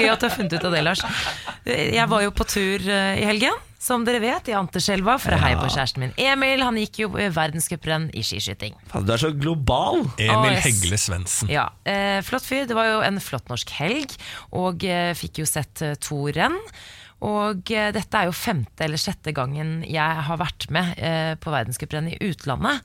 Gøy 0.00 0.10
at 0.12 0.20
du 0.20 0.28
har 0.28 0.34
funnet 0.34 0.58
ut 0.58 0.68
av 0.68 0.76
det, 0.76 0.82
Lars. 0.86 1.06
Jeg 1.66 2.10
var 2.12 2.26
jo 2.26 2.34
på 2.36 2.48
tur 2.50 2.90
eh, 2.90 3.22
i 3.22 3.26
helgen, 3.28 3.56
som 3.86 4.02
dere 4.06 4.18
vet, 4.22 4.48
i 4.50 4.54
Anterselva 4.58 5.14
for 5.22 5.36
å 5.36 5.38
heie 5.38 5.58
på 5.60 5.68
kjæresten 5.70 6.02
min 6.02 6.14
Emil. 6.18 6.64
Han 6.66 6.78
gikk 6.80 7.04
jo 7.04 7.10
verdenscuprenn 7.14 8.08
i 8.18 8.24
skiskyting. 8.26 8.74
Faen, 8.90 9.06
Du 9.06 9.12
er 9.14 9.22
så 9.22 9.30
global. 9.30 10.02
Emil. 10.18 10.58
Hegle 10.64 10.98
Svendsen. 10.98 11.50
Ja, 11.52 11.68
eh, 11.86 12.18
Flott 12.26 12.46
fyr. 12.48 12.66
Det 12.66 12.74
var 12.74 12.90
jo 12.90 13.00
en 13.06 13.22
flott 13.22 13.48
norsk 13.52 13.70
helg, 13.78 14.16
og 14.58 14.82
eh, 14.84 15.12
fikk 15.14 15.42
jo 15.44 15.46
sett 15.48 15.82
eh, 15.86 15.94
to 16.02 16.24
renn. 16.34 16.58
Og 17.26 17.70
eh, 17.72 17.92
dette 17.96 18.18
er 18.18 18.28
jo 18.28 18.34
femte 18.36 18.84
eller 18.84 19.00
sjette 19.00 19.32
gangen 19.36 19.78
jeg 19.88 20.24
har 20.28 20.36
vært 20.42 20.66
med 20.74 20.98
eh, 21.00 21.32
på 21.40 21.54
verdenscuprenn 21.54 22.10
i 22.12 22.18
utlandet. 22.26 22.82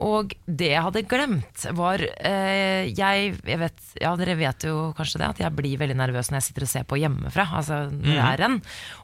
Og 0.00 0.32
det 0.48 0.70
jeg 0.72 0.84
hadde 0.86 1.02
glemt, 1.08 1.64
var 1.76 2.00
eh, 2.00 2.88
jeg, 2.88 3.34
jeg 3.44 3.60
vet, 3.60 3.82
Ja, 4.00 4.14
dere 4.16 4.36
vet 4.38 4.64
jo 4.64 4.90
kanskje 4.96 5.20
det, 5.20 5.28
at 5.34 5.42
jeg 5.44 5.56
blir 5.58 5.80
veldig 5.80 5.98
nervøs 5.98 6.30
når 6.30 6.40
jeg 6.40 6.46
sitter 6.48 6.66
og 6.66 6.72
ser 6.72 6.86
på 6.88 7.00
hjemmefra. 7.02 7.44
Altså 7.60 7.82
når 7.90 8.14
det 8.14 8.22
er 8.24 8.40
renn. 8.44 8.56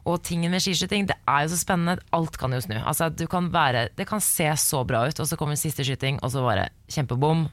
Og 0.09 0.23
tingen 0.25 0.53
med 0.53 0.63
skiskyting, 0.63 1.05
det 1.11 1.19
er 1.29 1.45
jo 1.45 1.53
så 1.53 1.61
spennende. 1.61 1.99
Alt 2.17 2.39
kan 2.41 2.55
jo 2.55 2.63
snu. 2.65 2.79
Altså, 2.81 3.11
du 3.13 3.27
kan 3.29 3.51
være, 3.53 3.87
det 3.97 4.07
kan 4.09 4.23
se 4.23 4.49
så 4.61 4.81
bra 4.87 5.05
ut, 5.05 5.21
og 5.21 5.29
så 5.29 5.37
kommer 5.39 5.59
siste 5.59 5.85
skyting, 5.85 6.17
og 6.25 6.33
så 6.33 6.41
bare 6.45 6.69
kjempebom. 6.89 7.47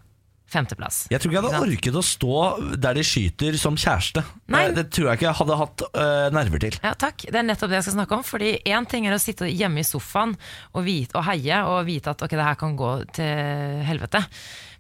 Femteplass. 0.55 1.05
Jeg 1.13 1.21
tror 1.21 1.33
ikke 1.33 1.41
jeg 1.41 1.51
hadde 1.51 1.69
orket 1.69 1.99
å 1.99 2.05
stå 2.07 2.41
der 2.81 2.99
de 2.99 3.05
skyter 3.07 3.59
som 3.61 3.79
kjæreste. 3.79 4.23
Nei. 4.55 4.67
Det 4.77 4.87
tror 4.95 5.11
jeg 5.11 5.21
ikke 5.21 5.29
jeg 5.29 5.39
hadde 5.41 5.59
hatt 5.61 5.87
øh, 5.91 6.27
nerver 6.35 6.63
til. 6.67 6.79
Ja, 6.85 6.95
takk. 6.99 7.27
Det 7.27 7.41
er 7.41 7.49
nettopp 7.49 7.73
det 7.73 7.81
jeg 7.81 7.89
skal 7.89 7.99
snakke 7.99 8.19
om. 8.19 8.27
Fordi 8.27 8.53
én 8.63 8.89
ting 8.91 9.09
er 9.09 9.17
å 9.17 9.23
sitte 9.23 9.49
hjemme 9.51 9.83
i 9.83 9.89
sofaen 9.89 10.37
og, 10.73 10.85
vite, 10.87 11.19
og 11.19 11.27
heie 11.29 11.63
og 11.69 11.83
vite 11.89 12.15
at 12.15 12.25
ok, 12.27 12.37
det 12.39 12.47
her 12.49 12.61
kan 12.61 12.79
gå 12.79 12.93
til 13.17 13.83
helvete. 13.89 14.25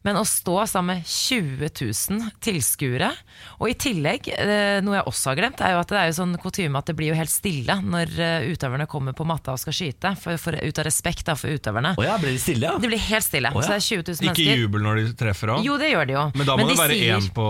Men 0.04 0.18
å 0.20 0.24
stå 0.28 0.58
sammen 0.68 0.98
med 0.98 1.06
20 1.08 1.70
000 2.12 2.26
tilskuere, 2.44 3.08
og 3.56 3.70
i 3.70 3.76
tillegg, 3.80 4.28
eh, 4.36 4.80
noe 4.84 4.98
jeg 4.98 5.06
også 5.08 5.30
har 5.32 5.38
glemt, 5.40 5.62
er 5.64 5.72
jo 5.72 5.80
at 5.80 5.94
det 5.94 6.00
er 6.02 6.10
jo 6.10 6.16
sånn 6.18 6.34
kutyme 6.42 6.76
at 6.82 6.90
det 6.90 6.96
blir 6.98 7.08
jo 7.14 7.16
helt 7.16 7.32
stille 7.32 7.78
når 7.80 8.12
eh, 8.20 8.46
utøverne 8.52 8.84
kommer 8.90 9.16
på 9.16 9.24
matta 9.24 9.54
og 9.56 9.62
skal 9.62 9.76
skyte, 9.78 10.12
for, 10.20 10.36
for, 10.42 10.60
ut 10.60 10.82
av 10.82 10.88
respekt 10.90 11.24
da, 11.30 11.38
for 11.40 11.56
utøverne. 11.56 11.94
Oh 11.96 12.04
ja, 12.04 12.18
blir 12.20 12.36
de 12.36 12.42
stille, 12.42 12.68
ja? 12.68 12.76
Det 12.76 12.92
blir 12.92 13.00
helt 13.08 13.24
stille. 13.24 13.54
Oh 13.54 13.62
ja. 13.62 13.66
Så 13.66 13.72
det 13.72 13.80
er 13.80 13.88
20 13.88 14.04
000 14.12 14.28
mennesker. 14.28 14.44
Ikke 14.44 14.60
jubel 14.66 14.84
når 14.84 15.00
de 15.00 15.10
treffer 15.24 15.56
òg. 15.56 15.64
Jo, 15.64 15.80
det 15.80 15.92
gjør 15.94 16.10
de 16.12 16.18
jo. 16.18 16.24
Men 16.36 16.50
da 16.50 16.58
må 16.58 16.66
Men 16.66 16.74
det 16.74 16.80
være 16.84 17.00
sier- 17.00 17.30
på 17.40 17.48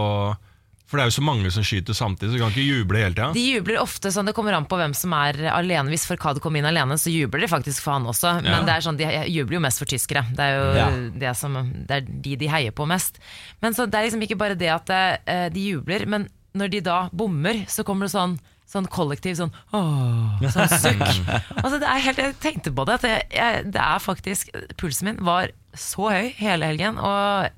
For 0.85 1.01
det 1.01 1.05
er 1.05 1.09
jo 1.09 1.15
så 1.17 1.23
mange 1.25 1.51
som 1.51 1.65
skyter 1.65 1.97
samtidig, 1.97 2.35
så 2.35 2.37
du 2.37 2.43
kan 2.43 2.53
ikke 2.53 2.65
juble 2.67 3.01
hele 3.01 3.15
tida. 3.17 3.31
De 3.33 3.45
jubler 3.55 3.79
ofte 3.81 4.11
sånn, 4.13 4.29
det 4.29 4.35
kommer 4.37 4.53
an 4.53 4.67
på 4.69 4.77
hvem 4.77 4.93
som 4.95 5.15
er 5.17 5.39
alene. 5.49 5.89
Hvis 5.95 6.05
Farkad 6.11 6.43
kom 6.45 6.59
inn 6.61 6.69
alene, 6.69 6.99
så 7.01 7.09
jubler 7.13 7.41
de 7.47 7.49
faktisk 7.49 7.81
for 7.87 7.97
han 7.97 8.05
også. 8.11 8.35
Ja. 8.45 8.59
Men 8.59 8.69
det 8.69 8.75
er 8.75 8.85
sånn, 8.85 8.99
de 9.01 9.09
jubler 9.33 9.57
jo 9.57 9.63
mest 9.65 9.81
for 9.81 9.89
tyskere. 9.91 10.27
Det 10.37 10.45
er 10.45 10.59
jo 10.59 10.67
Ja. 10.77 10.89
det, 11.25 11.33
som, 11.41 11.57
det 11.89 11.97
er 12.03 12.05
de 12.29 12.37
de 12.45 12.51
heier 12.53 12.77
på 12.77 12.87
mest. 12.91 13.17
Men 13.65 13.73
så 13.73 13.87
det 13.89 13.97
er 13.99 14.11
liksom 14.11 14.27
ikke 14.29 14.37
bare 14.45 14.59
det 14.61 14.69
at 14.75 14.93
eh, 14.93 15.47
de 15.55 15.65
jubler, 15.73 16.05
men 16.07 16.29
når 16.55 16.71
de 16.77 16.81
da 16.87 16.99
bommer, 17.13 17.65
så 17.67 17.83
kommer 17.83 18.07
det 18.07 18.13
sånn 18.15 18.37
sånn 18.75 18.87
kollektiv 18.89 19.35
sånn 19.37 19.53
åh, 19.77 20.41
sånn 20.51 20.71
sukk. 20.73 21.03
altså, 21.63 21.77
det 21.83 21.89
er 21.89 22.01
helt, 22.07 22.19
jeg 22.23 22.37
tenkte 22.41 22.73
på 22.75 22.87
det, 22.89 22.95
at 22.97 23.05
jeg, 23.09 23.27
jeg, 23.37 23.67
det 23.75 23.83
er 23.83 24.01
faktisk 24.01 24.49
Pulsen 24.81 25.11
min 25.11 25.21
var 25.25 25.53
så 25.77 26.09
høy 26.11 26.31
hele 26.39 26.71
helgen, 26.73 26.97
og 26.99 27.53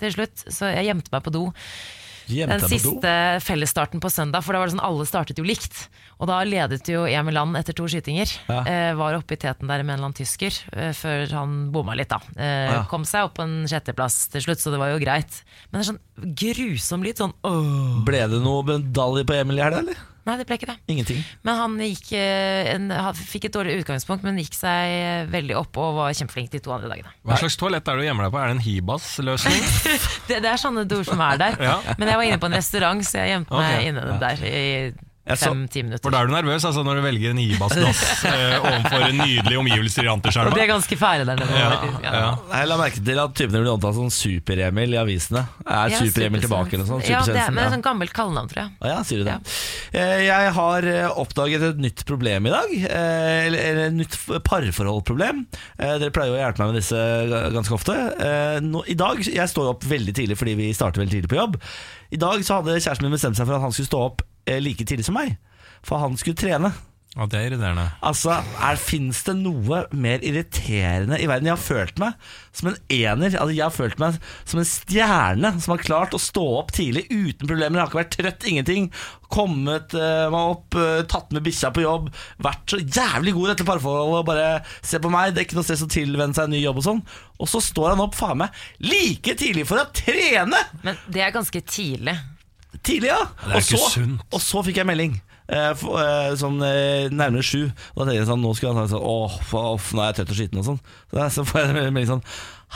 til 0.00 0.12
slutt 0.16 0.44
så 0.52 0.68
jeg 0.72 0.88
gjemte 0.90 1.12
meg 1.12 1.24
på 1.24 1.32
do. 1.32 1.46
Den 2.30 2.60
siste 2.70 3.12
fellesstarten 3.44 4.00
på 4.02 4.10
søndag, 4.12 4.44
for 4.46 4.52
da 4.54 4.60
var 4.62 4.70
det 4.70 4.74
sånn 4.76 4.84
alle 4.86 5.06
startet 5.08 5.38
jo 5.40 5.44
likt. 5.44 5.88
Og 6.20 6.28
da 6.30 6.40
ledet 6.44 6.86
jo 6.88 7.04
Emil 7.08 7.34
Land 7.34 7.56
etter 7.56 7.74
to 7.76 7.84
skytinger. 7.90 8.30
Ja. 8.48 8.60
Eh, 8.64 8.94
var 8.98 9.14
oppe 9.18 9.34
i 9.34 9.40
teten 9.40 9.66
der 9.70 9.82
med 9.82 9.94
en 9.94 9.98
eller 9.98 10.10
annen 10.10 10.18
tysker, 10.20 10.52
eh, 10.72 10.92
før 10.96 11.30
han 11.32 11.70
bomma 11.72 11.94
litt, 11.98 12.08
da. 12.12 12.20
Eh, 12.36 12.70
Ja. 12.70 12.84
Kom 12.90 13.04
seg 13.04 13.24
opp 13.24 13.34
på 13.38 13.42
en 13.42 13.66
sjetteplass 13.66 14.28
til 14.30 14.40
slutt, 14.42 14.60
så 14.60 14.70
det 14.70 14.78
var 14.78 14.90
jo 14.92 14.98
greit. 15.02 15.42
Men 15.70 15.80
det 15.80 15.88
er 15.88 15.92
sånn 15.92 16.34
grusom 16.36 17.02
lyd, 17.04 17.16
sånn 17.16 17.32
åh. 17.44 18.04
Ble 18.04 18.26
det 18.28 18.40
noe 18.42 18.62
medalje 18.62 19.24
på 19.26 19.34
Emil 19.40 19.58
i 19.58 19.62
helga, 19.62 19.78
eller? 19.84 19.96
Nei, 20.30 20.36
det 20.38 20.46
ble 20.46 20.56
ikke 20.60 20.68
det. 20.70 20.76
Ingenting. 20.94 21.20
Men 21.46 21.58
han 21.58 21.74
gikk, 21.82 22.12
eh, 22.14 22.70
en, 22.76 22.84
han 22.94 23.16
fikk 23.18 23.48
et 23.48 23.56
dårlig 23.56 23.80
utgangspunkt, 23.82 24.22
men 24.26 24.38
gikk 24.38 24.54
seg 24.54 25.26
veldig 25.32 25.56
opp 25.58 25.80
og 25.82 25.96
var 25.98 26.14
kjempeflink 26.14 26.52
de 26.54 26.60
to 26.62 26.70
andre 26.76 26.92
dagene. 26.92 27.10
Hva 27.26 27.40
slags 27.42 27.58
toalett 27.58 27.88
er 27.90 27.98
det 27.98 28.04
du 28.04 28.08
gjemmer 28.08 28.28
deg 28.28 28.34
på? 28.36 28.40
Er 28.44 28.52
det 28.52 28.56
en 28.60 28.64
Hibas-løsning? 28.68 29.60
Det, 30.30 30.36
det 30.44 30.46
er 30.52 30.60
sånne 30.62 30.84
ord 30.86 31.06
som 31.08 31.18
er 31.26 31.38
der. 31.40 31.56
Ja. 31.58 31.76
Men 31.98 32.06
jeg 32.12 32.18
var 32.20 32.28
inne 32.28 32.38
på 32.38 32.46
en 32.46 32.54
restaurant, 32.54 33.02
så 33.02 33.18
jeg 33.24 33.32
gjemte 33.34 33.56
meg 33.58 33.80
Ok. 33.80 33.86
inne 33.90 34.18
der 34.22 34.42
i 34.46 34.60
fem-ti 35.38 35.82
minutter. 35.84 36.02
For 36.02 36.10
da 36.14 36.20
er 36.22 36.26
du 36.30 36.32
nervøs 36.34 36.64
altså 36.66 36.82
når 36.86 36.98
du 36.98 37.02
velger 37.04 37.30
en 37.34 37.40
Hibas-dass 37.42 38.00
eh, 38.30 38.56
overfor 38.58 39.04
nydelige 39.14 39.58
omgivelser 39.60 40.06
i 40.06 40.10
Og 40.10 40.24
de 40.26 40.60
er 40.64 40.70
ganske 40.70 40.96
fæle 40.98 41.26
der 41.28 41.36
nede. 41.38 41.58
Ja, 41.60 41.70
ja. 42.02 42.12
ja. 42.14 42.30
Jeg 42.60 42.70
la 42.70 42.76
merke 42.80 43.04
til 43.04 43.20
at 43.22 43.34
typene 43.38 43.62
blir 43.62 43.72
omtalt 43.74 43.94
som 43.98 44.10
Super-Emil 44.10 44.96
i 44.96 45.00
avisene. 45.00 45.44
Er 45.66 45.92
Ja, 45.94 46.00
Super-Emil 46.00 46.42
tilbake 46.44 46.74
eller 46.74 46.84
noe 46.86 46.92
sånt? 46.96 47.08
Ja, 47.10 47.22
det 47.26 47.36
er, 47.36 47.50
men 47.52 47.60
det 47.62 47.68
er 47.68 47.74
sånn 47.76 47.86
gammelt 47.86 48.14
kallenavn, 48.16 48.50
tror 48.50 48.62
jeg. 48.64 48.72
Å 48.80 48.90
ja, 48.92 48.98
sier 49.06 49.22
du 49.22 49.28
det? 49.28 49.36
Ja. 49.36 50.00
Eh, 50.00 50.16
Jeg 50.26 50.52
har 50.58 50.88
eh, 50.90 51.20
oppdaget 51.22 51.66
et 51.70 51.80
nytt 51.86 52.04
problem 52.08 52.48
i 52.50 52.54
dag. 52.54 52.74
eh, 52.80 53.46
Eller 53.46 53.58
eller 53.70 53.86
et 53.90 53.96
nytt 54.00 54.16
parforholdproblem. 54.46 55.44
Eh, 55.78 55.96
Dere 56.00 56.12
pleier 56.14 56.32
jo 56.32 56.38
å 56.38 56.42
hjelpe 56.42 56.64
meg 56.64 56.72
med 56.74 56.80
disse 56.82 57.50
ganske 57.54 57.76
ofte. 57.76 57.96
Eh, 58.20 58.58
I 58.92 58.98
dag, 58.98 59.22
Jeg 59.26 59.48
står 59.52 59.72
opp 59.74 59.84
veldig 59.86 60.14
tidlig 60.16 60.38
fordi 60.40 60.56
vi 60.58 60.72
starter 60.76 61.02
veldig 61.02 61.16
tidlig 61.18 61.32
på 61.32 61.40
jobb. 61.40 61.58
I 62.10 62.18
dag 62.18 62.42
så 62.46 62.58
hadde 62.58 62.78
kjæresten 62.80 63.06
min 63.06 63.14
bestemt 63.14 63.38
seg 63.38 63.46
for 63.46 63.56
at 63.58 63.62
han 63.62 63.72
skulle 63.74 63.90
stå 63.90 64.00
opp 64.08 64.24
like 64.58 64.86
tidlig 64.88 65.06
som 65.06 65.18
meg. 65.18 65.36
For 65.86 66.02
han 66.02 66.18
skulle 66.20 66.38
trene. 66.38 66.72
Ja, 67.16 67.24
det 67.26 67.40
er 67.40 67.48
irriterende. 67.48 67.88
Altså, 68.06 68.36
er, 68.62 68.76
Fins 68.78 69.24
det 69.26 69.32
noe 69.40 69.80
mer 69.98 70.22
irriterende 70.22 71.16
i 71.18 71.26
verden? 71.26 71.48
Jeg 71.48 71.56
har 71.56 71.64
følt 71.64 71.98
meg 71.98 72.28
som 72.54 72.70
en 72.70 72.78
ener. 72.86 73.34
Altså, 73.34 73.50
Jeg 73.56 73.64
har 73.64 73.74
følt 73.74 73.98
meg 73.98 74.20
som 74.46 74.60
en 74.62 74.68
stjerne 74.68 75.50
som 75.58 75.74
har 75.74 75.82
klart 75.82 76.14
å 76.14 76.22
stå 76.22 76.44
opp 76.60 76.70
tidlig 76.76 77.08
uten 77.10 77.50
problemer. 77.50 77.80
Jeg 77.80 77.82
har 77.82 77.90
ikke 77.90 78.00
vært 78.00 78.14
trøtt, 78.14 78.46
ingenting. 78.46 78.88
Kommet 79.26 79.98
uh, 79.98 80.30
meg 80.30 80.54
opp, 80.54 80.78
uh, 80.78 81.02
tatt 81.10 81.34
med 81.34 81.42
bikkja 81.50 81.74
på 81.74 81.82
jobb. 81.82 82.12
Vært 82.46 82.76
så 82.76 82.78
jævlig 82.78 83.34
god 83.34 83.48
i 83.48 83.52
dette 83.56 83.70
parforholdet. 83.74 84.26
Bare 84.30 84.48
se 84.78 85.02
på 85.02 85.10
meg, 85.10 85.34
det 85.34 85.42
er 85.42 85.50
ikke 85.50 85.58
noe 85.58 85.66
stress 85.66 85.86
å 85.86 85.90
tilvenne 85.90 86.38
seg 86.38 86.46
en 86.46 86.54
ny 86.54 86.62
jobb 86.62 86.78
og 86.78 86.90
sånn. 86.92 87.06
Og 87.42 87.50
så 87.50 87.62
står 87.72 87.96
han 87.96 88.06
opp 88.06 88.14
faen 88.14 88.44
meg 88.44 88.66
like 88.86 89.34
tidlig 89.34 89.66
for 89.66 89.82
å 89.82 89.90
trene! 89.90 90.62
Men 90.86 91.02
det 91.10 91.26
er 91.26 91.34
ganske 91.34 91.66
tidlig. 91.66 92.20
Tidlig, 92.86 93.10
ja. 93.12 93.24
Det 93.44 93.50
er 93.50 93.56
og, 93.58 93.64
ikke 93.64 93.80
så, 93.82 93.90
sunt. 93.96 94.22
og 94.30 94.40
så 94.44 94.62
fikk 94.66 94.80
jeg 94.82 94.88
melding. 94.88 95.18
eh, 95.50 95.72
for, 95.74 95.98
eh, 95.98 96.30
sånn 96.38 96.60
eh, 96.62 97.08
nærmere 97.10 97.42
sju. 97.42 97.64
Og 97.66 97.98
da 98.00 98.06
tenkte 98.06 98.20
jeg 98.20 98.28
sånn 98.30 98.42
Nå 98.44 98.52
skulle 98.54 98.74
han 98.76 98.88
sånn 98.90 99.02
Åh, 99.02 99.36
off, 99.58 99.90
nå 99.92 100.04
er 100.04 100.12
jeg 100.12 100.20
trøtt 100.20 100.32
og 100.34 100.38
skitten 100.38 100.60
og 100.62 100.66
sånn. 100.68 100.80
Så, 101.10 101.24
så 101.34 101.44
får 101.48 101.60
jeg 101.64 101.70
en 101.74 101.94
melding 101.96 102.10
sånn 102.14 102.26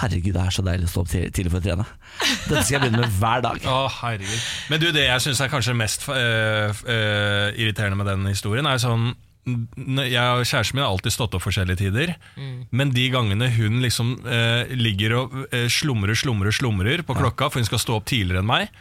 Herregud, 0.00 0.34
det 0.34 0.42
er 0.42 0.54
så 0.56 0.62
deilig 0.66 0.88
å 0.88 0.90
stå 0.90 1.02
opp 1.04 1.10
tidlig 1.12 1.30
tidlig 1.36 1.52
for 1.52 1.60
å 1.60 1.64
trene. 1.68 1.84
Dette 2.48 2.62
skal 2.66 2.74
jeg 2.74 2.80
begynne 2.82 3.04
med 3.04 3.12
hver 3.20 3.44
dag. 3.44 3.60
Å, 3.70 3.76
herregud. 4.00 4.48
Men 4.72 4.80
du, 4.82 4.88
det 4.90 5.04
jeg 5.04 5.22
syns 5.22 5.42
er 5.44 5.52
kanskje 5.52 5.76
mest 5.78 6.08
øh, 6.10 6.80
øh, 6.82 7.52
irriterende 7.54 8.00
med 8.00 8.10
den 8.10 8.26
historien, 8.26 8.66
er 8.66 8.82
sånn 8.82 9.12
jeg 9.46 10.24
og 10.24 10.42
kjæresten 10.48 10.78
min 10.78 10.82
har 10.82 10.88
alltid 10.90 11.14
stått 11.14 11.36
opp 11.36 11.44
forskjellige 11.44 11.82
tider, 11.82 12.14
men 12.72 12.90
de 12.96 13.04
gangene 13.12 13.50
hun 13.54 13.82
liksom 13.84 14.14
øh, 14.24 14.72
ligger 14.72 15.14
og 15.18 15.34
slumrer, 15.70 16.16
slumrer, 16.16 16.56
slumrer 16.56 17.04
på 17.04 17.14
klokka, 17.18 17.50
for 17.52 17.60
hun 17.60 17.68
skal 17.68 17.82
stå 17.82 17.98
opp 18.00 18.08
tidligere 18.08 18.40
enn 18.42 18.48
meg, 18.48 18.72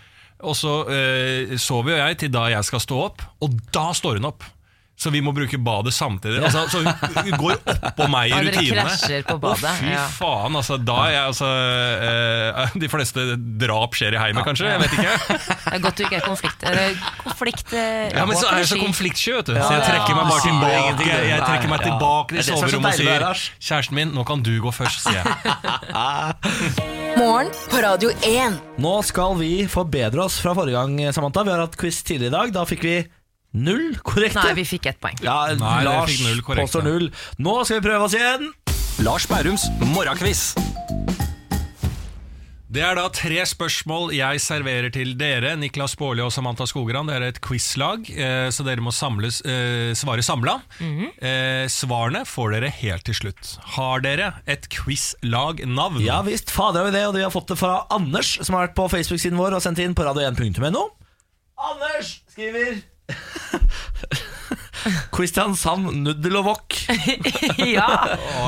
og 0.44 0.56
så 0.60 0.74
øh, 0.92 1.56
sover 1.60 1.96
jo 1.96 2.02
jeg 2.02 2.20
til 2.24 2.34
da 2.34 2.48
jeg 2.52 2.68
skal 2.68 2.84
stå 2.84 3.00
opp, 3.08 3.24
og 3.44 3.56
da 3.76 3.90
står 3.96 4.20
hun 4.20 4.30
opp. 4.34 4.46
Så 4.94 5.10
vi 5.10 5.24
må 5.26 5.32
bruke 5.34 5.58
badet 5.58 5.94
samtidig. 5.94 6.38
Altså, 6.46 6.68
så 6.70 6.84
hun, 6.84 7.34
går 7.42 7.56
oppå 7.66 8.06
meg 8.14 8.30
i 8.30 8.42
rutinene. 8.46 9.24
på 9.26 9.38
badet, 9.42 9.72
fy 9.80 9.90
ja. 9.90 10.04
faen, 10.20 10.54
altså. 10.60 10.78
Da 10.78 10.98
er 11.08 11.16
jeg 11.16 11.24
altså 11.32 11.50
eh, 11.50 12.76
De 12.84 12.90
fleste 12.92 13.26
drap 13.64 13.98
skjer 13.98 14.14
i 14.16 14.22
heimet, 14.22 14.46
kanskje? 14.46 14.70
Jeg 14.70 14.84
vet 14.84 14.94
ikke. 15.00 15.16
Det 15.64 15.80
er 15.80 15.82
godt 15.82 15.98
du 15.98 16.04
ikke 16.06 16.20
er 16.20 16.26
konflikt... 16.28 16.66
Eller 16.70 17.00
konflikt 17.24 17.74
eh, 17.74 18.14
Ja, 18.14 18.28
men 18.30 18.38
så 18.38 18.52
er 18.52 18.62
jeg 18.62 18.70
så 18.70 18.78
konfliktsky, 18.84 19.34
vet 19.40 19.50
du. 19.50 19.56
Så 19.58 19.72
jeg 19.74 19.86
trekker 19.88 20.20
meg 20.20 20.30
bare 20.30 20.44
tilbake 20.46 21.08
Jeg, 21.08 21.26
jeg 21.32 21.42
trekker 21.42 21.74
meg 21.74 21.86
tilbake 21.88 22.38
til 22.38 22.46
så 22.46 22.60
soverommet 22.60 22.94
og 22.94 23.02
sier. 23.02 23.44
Kjæresten 23.58 23.98
min, 23.98 24.14
nå 24.14 24.28
kan 24.30 24.46
du 24.46 24.54
gå 24.62 24.76
først, 24.76 25.08
sier 25.08 25.24
jeg. 25.24 25.34
Morgen 27.22 27.50
på 27.72 27.82
Radio 27.84 28.14
1. 28.30 28.62
Nå 28.84 28.94
skal 29.10 29.36
vi 29.42 29.52
forbedre 29.70 30.28
oss 30.28 30.38
fra 30.44 30.54
forrige 30.58 30.78
gang, 30.78 31.14
Samantha. 31.16 31.46
Vi 31.46 31.54
har 31.56 31.66
hatt 31.66 31.78
quiz 31.82 32.04
tidligere 32.06 32.32
i 32.32 32.38
dag. 32.38 32.56
Da 32.62 32.66
fikk 32.70 32.86
vi 32.86 32.96
null 33.54 33.96
korrekte. 34.04 34.42
Nei, 34.44 34.54
vi 34.62 34.66
fikk 34.66 34.90
ett 34.94 35.00
poeng. 35.04 35.18
Ja, 35.24 35.48
Nei, 35.58 35.84
Lars 35.86 36.20
null 36.26 36.42
påstår 36.46 36.86
null. 36.86 37.10
Nå 37.38 37.60
skal 37.64 37.82
vi 37.82 37.88
prøve 37.90 38.10
oss 38.10 38.18
igjen. 38.18 38.52
Lars 39.06 39.26
Bærums 39.30 39.68
morgenkviss. 39.94 40.54
Det 42.74 42.82
er 42.82 42.96
da 42.98 43.04
tre 43.14 43.44
spørsmål 43.46 44.16
jeg 44.18 44.40
serverer 44.42 44.90
til 44.90 45.12
dere, 45.20 45.52
Niklas 45.62 45.94
Baarli 46.00 46.24
og 46.26 46.32
Samantha 46.34 46.66
Skogran. 46.66 47.06
Det 47.06 47.18
er 47.20 47.26
et 47.28 47.38
quizlag, 47.46 48.08
eh, 48.10 48.48
så 48.50 48.66
dere 48.66 48.82
må 48.82 48.90
samles, 48.90 49.44
eh, 49.46 49.94
svare 49.94 50.24
samla. 50.26 50.56
eh, 51.22 51.68
svarene 51.70 52.24
får 52.26 52.56
dere 52.56 52.72
helt 52.74 53.04
til 53.06 53.14
slutt. 53.14 53.60
Har 53.78 54.02
dere 54.02 54.32
et 54.48 54.66
quizlagnavn? 54.74 56.02
Ja 56.02 56.24
visst, 56.26 56.50
fader 56.50 56.82
har 56.82 56.90
vi 56.90 56.98
det, 56.98 57.06
og 57.06 57.14
vi 57.14 57.22
har 57.22 57.30
fått 57.30 57.54
det 57.54 57.60
fra 57.60 57.86
Anders, 57.92 58.40
som 58.42 58.56
har 58.56 58.68
vært 58.68 58.76
på 58.76 58.90
Facebook-siden 58.90 59.38
vår 59.38 59.54
og 59.54 59.62
sendt 59.62 59.78
inn 59.78 59.94
på 59.94 60.02
radio1.no. 60.10 60.90
Anders 61.62 62.24
skriver 62.34 62.82
Kristiansand 65.14 65.94
Nudel 66.04 66.36
og 66.42 66.48
Wok. 66.50 66.76
ja, 67.78 67.88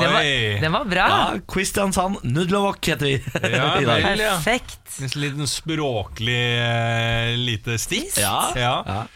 det 0.00 0.08
var, 0.12 0.26
den 0.62 0.74
var 0.74 0.88
bra. 0.88 1.06
Ja, 1.12 1.38
Kristiansand 1.48 2.18
Nudel 2.26 2.58
og 2.58 2.66
Wok 2.70 2.90
heter 2.92 3.08
vi 3.08 3.14
Ja, 3.54 3.70
i 3.80 3.86
dag. 3.86 4.02
vel, 4.04 4.24
ja. 4.26 4.34
Perfekt. 4.36 4.98
En 5.00 5.16
liten 5.20 5.48
språklig 5.50 6.42
uh, 6.60 7.32
lite 7.40 7.78
stiss. 7.80 8.18
Ja, 8.20 8.36
ja. 8.56 9.06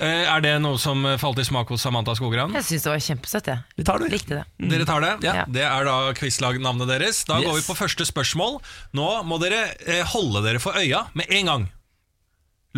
Eh, 0.00 0.24
er 0.24 0.40
det 0.40 0.54
noe 0.64 0.78
som 0.80 1.02
falt 1.20 1.42
i 1.42 1.44
smak 1.44 1.68
hos 1.68 1.82
Samantha 1.84 2.14
Skogran? 2.16 2.54
Jeg 2.56 2.64
syns 2.64 2.86
det 2.86 2.92
var 2.94 3.02
kjempesøtt. 3.04 3.50
Jeg. 3.52 3.60
Vi 3.76 3.84
tar 3.84 4.00
det. 4.00 4.08
Likte 4.14 4.38
det. 4.38 4.44
Dere 4.70 4.86
tar 4.88 5.04
det? 5.04 5.10
Ja. 5.26 5.42
Det 5.44 5.66
er 5.66 5.84
da 5.84 5.96
quizlagnavnet 6.16 6.88
deres. 6.88 7.20
Da 7.28 7.36
går 7.42 7.58
vi 7.58 7.66
på 7.66 7.76
første 7.76 8.06
spørsmål. 8.08 8.56
Nå 8.96 9.10
må 9.28 9.36
dere 9.42 9.66
eh, 9.84 10.00
holde 10.14 10.40
dere 10.46 10.62
for 10.62 10.72
øya 10.80 11.04
med 11.12 11.28
en 11.36 11.52
gang. 11.52 11.68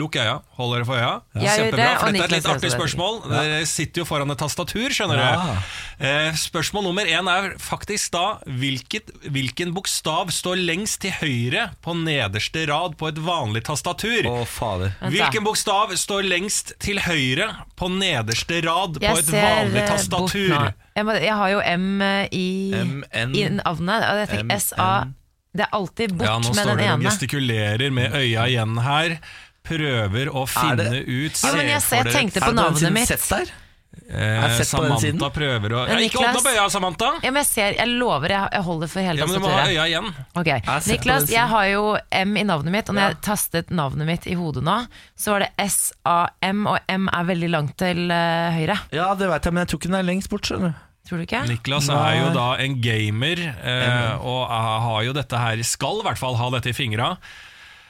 Lukk 0.01 0.17
øya, 0.17 0.39
hold 0.57 0.71
dere 0.73 0.87
for 0.89 0.97
øya. 0.97 1.09
Ja. 1.37 1.53
Kjempebra, 1.53 1.87
for 2.01 2.15
dette 2.15 2.23
er 2.23 2.31
et 2.31 2.33
litt 2.33 2.47
artig 2.49 2.71
spørsmål. 2.73 3.19
Dere 3.29 3.59
sitter 3.69 4.01
jo 4.01 4.07
foran 4.09 4.31
et 4.33 4.39
tastatur, 4.41 4.89
skjønner 4.89 5.19
Ja. 5.21 5.33
dere. 5.37 5.57
Eh, 6.01 6.33
spørsmål 6.41 6.87
nummer 6.87 7.05
én 7.05 7.29
er 7.29 7.51
faktisk 7.61 8.15
da 8.15 8.39
hvilket, 8.49 9.13
hvilken 9.29 9.75
bokstav 9.77 10.33
står 10.33 10.57
lengst 10.65 11.03
til 11.05 11.13
høyre 11.19 11.67
på 11.85 11.93
nederste 11.93 12.65
rad 12.73 12.97
på 12.97 13.09
et 13.13 13.21
vanlig 13.21 13.65
tastatur? 13.69 14.25
Å, 14.33 14.47
fader. 14.49 14.95
Hvilken 15.13 15.45
bokstav 15.45 15.93
står 16.01 16.25
lengst 16.25 16.73
til 16.81 16.97
høyre 17.05 17.51
på 17.77 17.93
nederste 17.93 18.63
rad 18.65 18.97
på 18.97 19.13
et 19.19 19.29
vanlig 19.29 19.83
eh, 19.85 19.89
tastatur? 19.93 20.73
Jeg, 20.97 21.05
må, 21.05 21.13
jeg 21.21 21.37
har 21.37 21.49
jo 21.53 21.61
M 21.61 22.01
eh, 22.01 22.29
i, 22.33 22.73
M-N. 22.81 23.37
i 23.37 23.45
navnet. 23.61 24.09
Og 24.09 24.25
jeg 24.25 24.29
tenker 24.39 24.59
SA 24.59 24.91
Det 25.53 25.67
er 25.67 25.73
alltid 25.77 26.17
bort 26.17 26.29
Ja, 26.31 26.39
nå 26.41 26.49
står 26.57 26.77
det 26.79 26.85
dere 26.87 26.97
og 26.97 27.03
gestikulerer 27.05 27.91
med 27.93 28.15
øya 28.17 28.49
igjen 28.49 28.79
her. 28.81 29.19
Prøver 29.63 30.31
å 30.33 30.47
finne 30.51 31.03
ut 31.07 31.37
Ja, 31.39 31.53
men 31.55 31.69
jeg, 31.71 31.83
Se 31.85 32.01
jeg 32.01 32.15
tenkte 32.15 32.43
på 32.43 32.55
navnet 32.57 32.95
mitt. 32.95 33.11
Sett 33.11 33.29
der? 33.31 33.53
eh, 34.09 34.59
sett 34.59 34.77
på 34.77 34.83
den 34.83 34.99
siden? 34.99 35.19
Samantha 35.21 35.31
prøver 35.35 35.75
å 35.75 35.83
ja, 35.87 35.97
Ikke 36.05 36.21
åpne 36.23 36.41
opp 36.41 36.49
øya, 36.51 36.67
Samantha! 36.73 37.11
Ja, 37.23 37.33
men 37.33 37.43
jeg 37.43 37.49
ser, 37.51 37.77
jeg 37.79 37.97
lover, 38.01 38.35
jeg, 38.35 38.53
jeg 38.57 38.67
holder 38.69 38.93
for 38.93 39.07
hele 39.09 39.23
Ja, 39.23 39.29
men 39.29 39.39
Du 39.39 39.45
må 39.45 39.53
ha 39.53 39.65
øya 39.69 39.89
igjen. 39.91 40.13
Okay. 40.33 40.63
Jeg 40.67 40.87
Niklas, 40.93 41.29
jeg 41.33 41.49
har 41.53 41.67
jo 41.71 41.83
M 42.23 42.39
i 42.41 42.47
navnet 42.49 42.77
mitt, 42.77 42.93
og 42.93 42.99
når 42.99 43.09
jeg 43.09 43.21
tastet 43.29 43.75
navnet 43.75 44.09
mitt 44.09 44.29
i 44.31 44.39
hodet 44.39 44.65
nå, 44.67 44.79
så 45.19 45.37
var 45.37 45.47
det 45.47 45.51
S-A-M, 45.69 46.65
og 46.71 46.93
M 46.93 47.11
er 47.13 47.29
veldig 47.29 47.53
langt 47.53 47.77
til 47.83 48.07
uh, 48.11 48.49
høyre. 48.57 48.79
Ja, 48.95 49.13
det 49.19 49.31
vet 49.31 49.47
jeg, 49.49 49.55
men 49.55 49.65
jeg 49.65 49.73
tror 49.73 49.83
ikke 49.83 49.93
den 49.93 50.01
er 50.01 50.09
lengst 50.09 50.33
bort. 50.33 50.49
skjønner 50.49 50.75
du 50.75 50.89
Tror 51.03 51.19
du 51.19 51.25
ikke? 51.27 51.41
Niklas 51.51 51.89
Nei. 51.91 51.97
er 51.99 52.19
jo 52.21 52.27
da 52.37 52.45
en 52.63 52.77
gamer, 52.79 53.41
eh, 53.43 54.13
og 54.23 54.45
har 54.47 55.01
jo 55.03 55.15
dette 55.17 55.41
her 55.41 55.63
Skal 55.67 55.99
i 55.99 56.05
hvert 56.07 56.21
fall 56.21 56.39
ha 56.39 56.47
dette 56.55 56.71
i 56.71 56.77
fingra. 56.77 57.17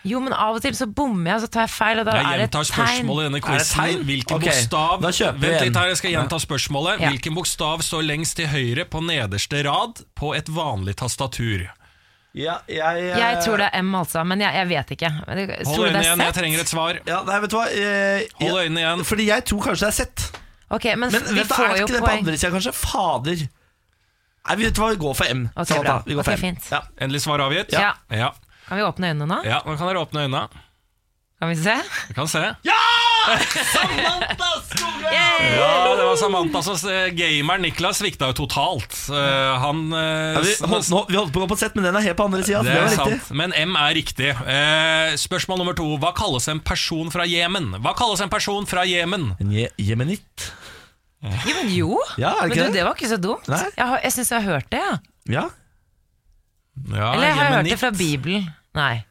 Jo, 0.03 0.18
men 0.18 0.34
av 0.34 0.57
og 0.57 0.62
til 0.64 0.74
så 0.74 0.88
bommer 0.90 1.30
jeg, 1.30 1.44
så 1.44 1.48
tar 1.55 1.66
jeg 1.68 1.72
feil, 1.76 2.00
og 2.03 2.09
da 2.09 2.16
Jeg 2.16 2.24
er 2.26 2.40
det 2.40 2.46
gjentar 2.46 2.64
et 2.64 2.72
tegn. 2.72 2.86
spørsmålet 2.86 3.22
i 3.22 3.26
denne 3.28 3.42
quizen. 3.46 4.00
Hvilken 4.09 4.36
okay, 4.36 4.48
bokstav 4.48 5.05
da 5.05 5.12
Vent 5.44 5.61
litt 5.62 5.78
her, 5.78 5.92
jeg 5.92 6.00
skal 6.00 6.14
gjenta 6.16 6.40
spørsmålet. 6.42 7.05
Ja. 7.05 7.12
Hvilken 7.12 7.36
bokstav 7.38 7.84
står 7.86 8.03
lengst 8.09 8.36
til 8.40 8.50
høyre 8.50 8.88
på 8.90 9.05
nederste 9.07 9.62
rad 9.68 10.03
på 10.18 10.34
et 10.34 10.50
vanlig 10.50 10.96
tastatur? 10.98 11.68
Ja, 12.32 12.57
jeg, 12.64 12.80
jeg, 12.80 13.16
Jeg 13.20 13.40
tror 13.44 13.61
det 13.61 13.68
er 13.68 13.82
M, 13.84 13.94
altså, 13.94 14.22
men 14.24 14.40
jeg, 14.40 14.55
jeg 14.57 14.68
vet 14.70 14.92
ikke. 14.96 15.11
Hold 15.12 15.82
øynene 15.86 16.03
igjen, 16.03 16.22
jeg 16.24 16.34
trenger 16.34 16.62
et 16.64 16.70
svar. 16.70 17.00
ja, 17.07 17.18
Nei, 17.28 17.40
vet 17.44 17.53
du 17.53 17.57
hva 17.59 17.66
eh, 17.68 18.22
Hold 18.40 18.62
øynene 18.62 18.80
igjen. 18.80 19.05
Fordi 19.05 19.26
jeg 19.28 19.44
tror 19.50 19.66
kanskje 19.68 19.86
det 19.86 19.92
er 19.92 19.98
sett 20.03 20.30
Okay, 20.72 20.94
men, 20.96 21.12
Men 21.12 21.26
vi 21.28 21.42
vet 21.42 21.50
får 21.53 21.66
er 21.66 21.74
det 21.74 21.82
ikke 21.82 21.92
det 21.98 22.00
på 22.00 22.14
andre 22.16 22.36
sida, 22.40 22.50
kanskje? 22.55 22.72
Fader 22.72 23.42
Nei, 24.48 24.55
vet 24.59 24.72
du 24.74 24.80
hva, 24.80 24.88
vi 24.94 25.00
går 25.03 25.18
for 25.18 25.34
M 25.36 25.42
Okay, 25.53 25.82
bra. 25.84 25.98
Vi 26.07 26.16
går 26.16 26.26
for 26.26 26.38
M. 26.38 26.40
fint. 26.40 26.70
Ja. 26.72 26.80
Endelig 27.05 27.20
svar 27.26 27.44
avgitt? 27.44 27.76
Ja. 27.76 27.92
ja. 28.11 28.32
Kan 28.68 28.78
vi 28.78 28.84
åpne 28.86 29.12
øynene 29.12 29.28
nå? 29.28 29.40
Ja, 29.48 29.62
nå 29.66 29.76
kan 29.76 29.90
dere 29.90 30.04
åpne 30.04 30.26
øynene. 30.26 30.46
Kan 31.42 31.50
vi 31.50 31.56
se? 31.58 31.74
Vi 32.08 32.14
kan 32.14 32.28
se. 32.30 32.42
Ja! 32.62 32.80
Samantha 33.72 34.50
Skogran! 34.68 35.10
Ja, 35.52 35.94
det 35.96 36.04
var 36.04 36.16
Samantha 36.16 36.62
som 36.62 36.76
gamer 36.86 37.10
Gameren 37.18 37.62
Niklas 37.66 37.98
svikta 37.98 38.28
jo 38.30 38.36
totalt. 38.44 38.94
Uh, 39.10 39.16
han 39.62 39.80
uh, 39.90 40.38
Ja, 40.38 40.42
vi, 40.44 40.54
holdt, 40.70 40.90
nå, 40.92 41.00
vi 41.10 41.18
holdt 41.18 41.32
på 41.34 41.42
å 41.42 41.44
gå 41.44 41.48
på 41.52 41.58
sett, 41.58 41.74
men 41.74 41.86
den 41.86 41.98
er 41.98 42.06
helt 42.06 42.18
på 42.18 42.26
andre 42.28 42.44
sida. 42.46 42.62
Det 42.62 42.72
Det 42.74 42.82
er 42.84 42.94
sant, 42.94 43.14
riktig. 43.16 43.36
men 43.38 43.54
M 43.58 43.74
er 43.78 43.96
riktig. 43.98 44.30
Uh, 44.38 45.14
spørsmål 45.18 45.62
nummer 45.62 45.76
to. 45.78 45.86
Hva 46.02 46.12
kalles 46.16 46.46
en 46.52 46.62
person 46.62 47.10
fra 47.14 47.26
Jemen? 47.28 47.72
Hva 47.82 47.94
kalles 47.98 48.22
en 48.24 48.30
person 48.32 48.68
fra 48.70 48.86
Jemen? 48.88 49.32
En 49.42 49.50
je 49.54 49.66
jemenitt. 49.82 50.52
Jo, 51.22 51.56
men 51.58 51.74
jo. 51.74 51.98
Ja, 52.18 52.36
er 52.38 52.50
det 52.50 52.54
Men 52.54 52.56
du, 52.56 52.62
det? 52.62 52.78
det 52.78 52.86
var 52.86 52.96
ikke 52.98 53.10
så 53.12 53.18
dumt. 53.22 53.50
Nei. 53.50 53.62
Jeg, 53.76 53.98
jeg 54.06 54.14
syns 54.16 54.32
jeg 54.32 54.42
har 54.42 54.56
hørt 54.56 54.70
det, 54.74 54.82
ja. 54.82 54.94
Ja. 55.30 55.44
Ja, 56.88 57.12
Eller 57.14 57.30
har 57.30 57.44
jeg 57.44 57.54
hørt 57.54 57.70
det 57.70 57.78
fra 57.80 57.90
Bibelen? 57.94 58.50
Nei. 58.74 59.04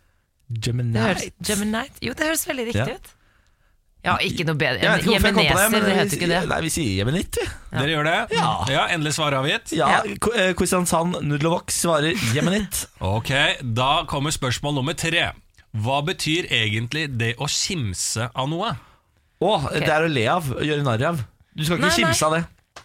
Geminite. 0.51 1.31
Geminite? 1.45 2.01
Jo, 2.03 2.13
det 2.17 2.27
høres 2.31 2.45
veldig 2.47 2.65
riktig 2.71 2.87
Ja. 2.87 2.95
ut. 2.95 3.11
Ja, 4.01 4.15
ikke 4.17 4.45
noe 4.47 4.57
bedre. 4.57 4.81
Jeg 4.81 4.89
vet 4.89 5.03
ikke 5.05 5.11
hvorfor 5.13 5.43
jeg 5.43 5.55
det, 5.55 5.65
men 5.71 5.83
det 5.85 5.93
heter 5.93 6.17
ikke 6.17 6.27
det. 6.31 6.39
Nei, 6.49 6.57
vi 6.65 6.69
sier 6.73 6.95
jemenitt, 6.97 7.37
vi. 7.37 7.45
Dere 7.77 7.91
gjør 7.93 8.07
det? 8.07 8.15
Ja. 8.33 8.47
ja 8.73 8.85
Endelig 8.95 9.13
svar 9.13 9.35
avgitt? 9.37 9.73
Ja, 9.77 9.89
Ja. 9.91 10.15
Eh, 10.41 10.53
Kristiansand 10.57 11.19
Nudlovok 11.21 11.69
svarer 11.69 12.17
jemenitt. 12.33 12.87
Ok, 12.99 13.29
da 13.61 13.91
kommer 14.09 14.33
spørsmål 14.33 14.79
nummer 14.79 14.97
tre. 14.97 15.27
Hva 15.77 15.99
betyr 16.03 16.49
egentlig 16.49 17.11
det 17.19 17.35
å 17.37 17.45
kimse 17.47 18.31
av 18.33 18.49
noe? 18.49 18.73
Å, 19.41 19.51
det 19.69 19.87
er 19.87 20.07
å 20.07 20.09
le 20.09 20.25
av, 20.33 20.49
gjøre 20.65 20.83
narr 20.85 21.05
av. 21.13 21.21
Du 21.53 21.63
skal 21.65 21.77
ikke 21.77 21.93
kimse 22.01 22.25
av 22.25 22.35
det. 22.39 22.41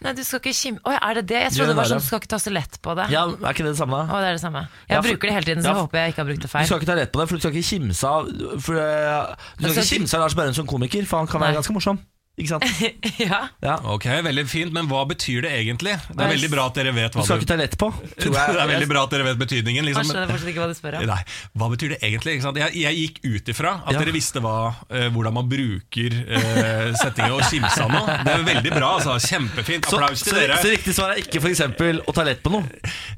Nei, 0.06 0.12
du 0.14 0.22
skal 0.24 0.38
ikke 0.40 0.54
kim... 0.54 0.78
Oi, 0.86 0.94
er 0.96 1.14
det 1.18 1.24
det? 1.32 1.40
Jeg 1.42 1.52
trodde 1.56 1.72
det 1.74 1.76
var 1.80 1.90
sånn 1.90 2.02
du 2.02 2.06
skal 2.06 2.20
ikke 2.22 2.30
ta 2.32 2.38
så 2.42 2.52
lett 2.54 2.78
på 2.86 2.94
det. 2.98 3.06
Ja, 3.12 3.24
Er 3.26 3.50
ikke 3.52 3.66
det 3.66 3.72
det 3.74 3.80
samme? 3.82 4.00
Å, 4.06 4.20
det 4.22 4.28
er 4.30 4.36
det 4.38 4.42
samme. 4.46 4.62
Jeg 4.86 4.94
Ja, 4.94 5.00
for- 5.02 5.10
bruker 5.10 5.26
det 5.28 5.34
hele 5.36 5.48
tiden, 5.50 5.62
så 5.62 5.68
Ja, 5.68 5.74
for- 5.74 5.86
håper 5.90 5.98
jeg 6.04 6.14
ikke 6.14 6.22
har 6.22 6.28
brukt 6.30 6.42
det 6.46 6.50
feil. 6.54 6.62
Du 6.62 6.66
skal 6.70 6.80
ikke 6.80 6.90
ta 6.92 6.98
lett 7.02 7.12
på 7.12 7.20
det, 7.20 7.28
for 7.28 7.34
du 7.36 7.40
skal 7.44 7.52
ikke 7.56 7.70
kimse 7.74 8.04
av 8.06 8.22
for, 8.62 8.74
eh, 8.80 9.34
Du 9.58 9.68
skal 9.68 9.82
ikke 9.82 9.90
kimse 9.98 10.14
av 10.14 10.20
Lars 10.26 10.34
Berrum 10.38 10.54
som 10.54 10.66
komiker, 10.66 11.04
for 11.06 11.18
han 11.18 11.26
kan 11.26 11.40
være 11.40 11.52
Nei. 11.52 11.58
ganske 11.60 11.74
morsom. 11.76 11.98
Ikke 12.36 12.50
sant? 12.50 12.64
ja. 13.22 13.38
Ja. 13.64 13.74
Ok, 13.88 14.04
veldig 14.26 14.42
fint, 14.50 14.72
men 14.76 14.90
hva 14.90 15.06
betyr 15.08 15.46
det 15.46 15.52
egentlig? 15.56 15.94
Det 16.10 16.20
er 16.20 16.32
veldig 16.34 16.50
bra 16.52 16.66
at 16.68 16.76
dere 16.76 16.92
vet 16.92 17.14
hva 17.16 17.22
Du 17.24 17.28
skal 17.30 17.40
ikke 17.40 17.48
ta 17.48 17.56
lett 17.56 17.76
på. 17.80 17.88
Tror 18.20 18.34
jeg. 18.36 18.50
Det 18.52 18.60
er 18.60 18.68
veldig 18.74 18.88
bra 18.90 19.04
at 19.06 19.14
dere 19.14 19.24
vet 19.30 19.38
betydningen. 19.40 19.86
Jeg 19.88 19.96
Liksom. 19.96 20.10
skjønner 20.10 20.32
fortsatt 20.34 20.50
ikke 20.52 20.60
hva 20.60 20.68
du 20.68 20.76
spør 20.76 20.98
om. 20.98 21.06
Nei, 21.08 21.18
Hva 21.56 21.68
betyr 21.72 21.94
det 21.94 21.98
egentlig? 22.04 22.34
Ikke 22.36 22.44
sant? 22.44 22.60
Jeg, 22.60 22.74
jeg 22.82 23.00
gikk 23.00 23.22
ut 23.24 23.48
ifra 23.54 23.72
at 23.86 23.96
Ja. 23.96 24.02
dere 24.04 24.14
visste 24.18 24.42
hva, 24.44 24.52
eh, 24.90 25.06
hvordan 25.16 25.36
man 25.38 25.48
bruker 25.48 26.18
uh, 26.28 26.92
setninger 27.00 27.38
og 27.38 27.42
kimsa 27.48 27.88
noe. 27.94 28.18
Det 28.26 28.34
er 28.36 28.44
veldig 28.50 28.74
bra. 28.76 28.92
altså 28.98 29.16
Kjempefint. 29.30 29.88
Så, 29.88 29.96
Applaus 29.96 30.20
så, 30.20 30.28
til 30.28 30.40
dere. 30.42 30.60
så 30.60 30.74
riktig 30.76 30.96
svar 30.98 31.16
er 31.16 31.24
ikke 31.24 31.40
eksempel 31.48 32.02
å 32.04 32.12
ta 32.20 32.26
lett 32.28 32.44
på 32.44 32.52
noe. 32.52 32.68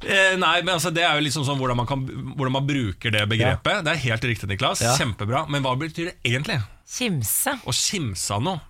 Uh, 0.07 0.39
nei, 0.39 0.55
men 0.63 0.77
altså, 0.77 0.95
Det 0.95 1.03
er 1.03 1.19
jo 1.19 1.27
liksom 1.27 1.43
sånn 1.49 1.59
hvordan 1.59 1.83
man, 1.83 1.91
kan, 1.91 2.07
hvordan 2.39 2.55
man 2.61 2.71
bruker 2.71 3.19
det 3.19 3.27
begrepet. 3.35 3.83
Det 3.83 3.97
er 3.97 4.03
helt 4.07 4.31
riktig, 4.31 4.53
Niklas. 4.55 4.87
Ja. 4.87 4.95
Kjempebra. 5.01 5.49
Men 5.51 5.67
hva 5.67 5.75
betyr 5.81 6.13
det 6.13 6.19
egentlig? 6.23 6.63
Kimse. 6.89 7.59
Å 7.67 7.75
kimse 7.75 8.39
av 8.39 8.47
noe? 8.47 8.68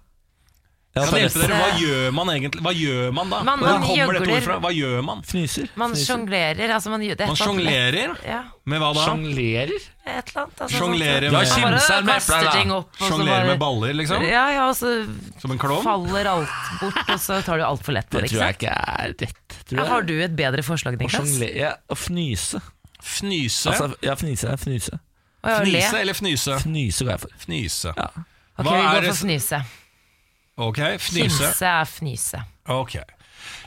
Ja, 0.96 1.04
Kan 1.04 1.14
jeg 1.20 1.28
hjelpe 1.28 1.42
dere? 1.46 1.56
Hva 1.60 1.66
gjør 1.78 2.12
man 2.16 2.28
egentlig? 2.32 2.60
Hva 2.64 2.72
gjør 2.74 3.12
man 3.14 3.28
da? 3.30 3.38
Man- 3.44 3.58
Hvor 3.60 3.68
man 3.68 3.82
kommer 3.86 4.12
dette 4.18 4.30
ordet 4.32 4.42
fra? 4.42 4.54
Hva 4.64 4.70
gjør 4.74 5.02
man? 5.04 5.20
Fnyser. 5.22 5.68
Man 5.76 5.92
sjonglerer. 5.94 6.70
Altså 6.74 6.90
man, 6.90 7.00
gjør- 7.04 7.18
det 7.18 7.20
er 7.20 7.26
Man 7.28 7.36
et 7.36 7.40
eller 7.40 7.52
annet 7.52 7.64
lett. 7.64 7.94
sjonglerer? 7.94 8.24
Ja, 8.26 8.40
Med 8.64 8.80
hva 8.80 8.88
da? 8.96 9.04
Sjonglerer? 9.06 9.70
et 10.08 10.32
eller 10.32 10.42
annet. 10.42 10.58
Altså, 10.64 10.78
Sjonglere 10.78 11.28
sånn- 11.28 11.32
med- 11.38 11.52
Kimser 11.52 12.02
med 12.02 12.16
epler, 12.16 12.42
da. 12.44 12.50
ting 12.56 12.72
opp, 12.72 12.88
og 12.88 12.98
så 12.98 13.10
Sjonglere 13.12 13.28
bare- 13.36 13.46
med 13.46 13.58
baller, 13.60 13.92
liksom? 13.94 14.22
Ja, 14.26 14.44
ja, 14.50 14.68
og 14.68 14.74
så 14.74 15.06
Som 15.40 15.50
en 15.52 15.58
klovn? 15.58 15.84
faller 15.84 16.26
alt 16.26 16.48
bort, 16.80 16.98
og 17.08 17.20
så 17.20 17.44
tar 17.44 17.56
du 17.58 17.62
altfor 17.64 17.92
lett 17.92 18.08
på 18.10 18.20
Det 18.20 18.22
det. 18.22 18.30
tror 18.30 18.48
Ikke 18.48 18.48
jeg 18.48 18.54
sant? 18.54 18.62
ikke 18.62 18.72
er 18.98 19.14
rett. 19.20 19.66
Tror 19.68 19.76
Ja, 19.78 19.84
jeg. 19.84 19.92
har 19.92 20.02
du 20.02 20.20
et 20.22 20.36
bedre 20.36 20.62
forslag, 20.64 20.94
Å 20.96 20.98
Niklas? 20.98 21.20
sjonglere 21.20 21.54
ja, 21.56 21.72
Å 21.90 21.94
fnyse. 21.96 22.62
Fnyse? 23.02 23.66
Altså, 23.70 23.94
ja, 24.02 24.14
fnyse 24.14 24.44
er 24.50 24.56
fnyse. 24.56 24.98
Å, 25.44 25.48
ja, 25.48 25.58
le? 25.60 25.64
Fnyse 25.78 25.94
eller 26.00 26.12
fnyse? 26.14 26.58
Fnyse 26.64 27.04
går 27.04 27.10
jeg 27.14 27.20
for. 27.20 27.28
Fnyse. 27.46 27.94
Ja. 27.96 28.08
Ok, 28.58 28.64
Hva 28.66 28.72
vi 28.72 28.78
er 28.82 28.94
går 28.94 29.00
det 29.02 29.14
for 29.14 29.26
fnyse. 29.26 29.64
Ok, 30.58 30.80
fnyse. 30.98 31.38
Fnise 31.52 31.70
er 31.70 31.86
fnyse. 31.86 32.42
Ok. 32.68 32.94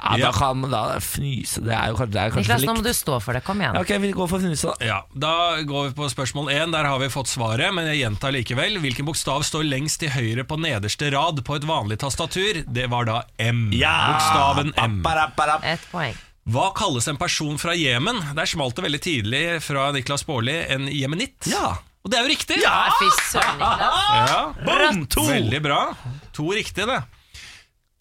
Ja, 0.01 0.15
Ja. 0.17 0.25
da 0.27 0.31
kan 0.33 0.61
da 0.69 0.79
fnyse 0.99 1.61
Det 1.63 1.73
er 1.73 1.89
jo 1.91 1.95
kanskje, 1.95 2.11
det 2.13 2.21
er 2.21 2.31
kanskje 2.33 2.55
Niklas, 2.57 2.63
nå 2.67 2.73
må 2.75 2.83
du 2.83 2.89
stå 2.93 3.19
for 3.21 3.33
det. 3.37 3.43
Kom 3.45 3.59
igjen. 3.61 3.73
Ja, 3.77 3.81
ok, 3.81 3.91
vi 4.01 4.11
går 4.17 4.27
for 4.29 4.39
fnyse, 4.43 4.71
da. 4.79 4.85
Ja, 4.85 4.97
Da 5.17 5.61
går 5.63 5.87
vi 5.89 5.93
på 5.97 6.09
spørsmål 6.09 6.49
én. 6.53 6.71
Der 6.73 6.85
har 6.89 6.99
vi 6.99 7.07
fått 7.13 7.29
svaret, 7.31 7.73
men 7.73 7.85
jeg 7.87 8.01
gjentar 8.03 8.33
likevel. 8.35 8.79
Hvilken 8.81 9.05
bokstav 9.05 9.43
står 9.47 9.63
lengst 9.69 9.99
til 10.03 10.09
høyre 10.09 10.43
på 10.43 10.57
nederste 10.59 11.11
rad 11.13 11.41
på 11.45 11.55
et 11.55 11.63
vanlig 11.69 11.97
tastatur? 12.01 12.63
Det 12.67 12.89
var 12.89 13.05
da 13.05 13.21
M. 13.39 13.69
Ja! 13.73 13.95
Bokstaven 14.13 14.73
M. 14.77 15.01
Ba-ba-ba-ba. 15.05 15.77
Poeng. 15.91 16.17
Hva 16.49 16.71
kalles 16.73 17.07
en 17.07 17.17
person 17.21 17.57
fra 17.61 17.71
Jemen? 17.77 18.17
Der 18.35 18.45
smalt 18.49 18.75
det 18.75 18.83
veldig 18.83 19.01
tidlig 19.01 19.61
fra 19.61 19.91
Niklas 19.93 20.25
Baarli 20.25 20.57
en 20.73 20.87
jemenitt. 20.89 21.45
Ja. 21.47 21.77
Og 22.03 22.09
det 22.09 22.17
er 22.17 22.23
jo 22.25 22.31
riktig! 22.33 22.57
Ja 22.63 22.89
Fy 22.97 23.09
søren, 23.29 23.59
Niklas. 23.61 23.99
Ja. 24.17 24.53
Boom, 24.65 25.05
to! 25.05 25.21
Veldig 25.21 25.61
bra. 25.61 25.93
To 26.37 26.49
riktige, 26.55 26.85
det. 26.89 27.01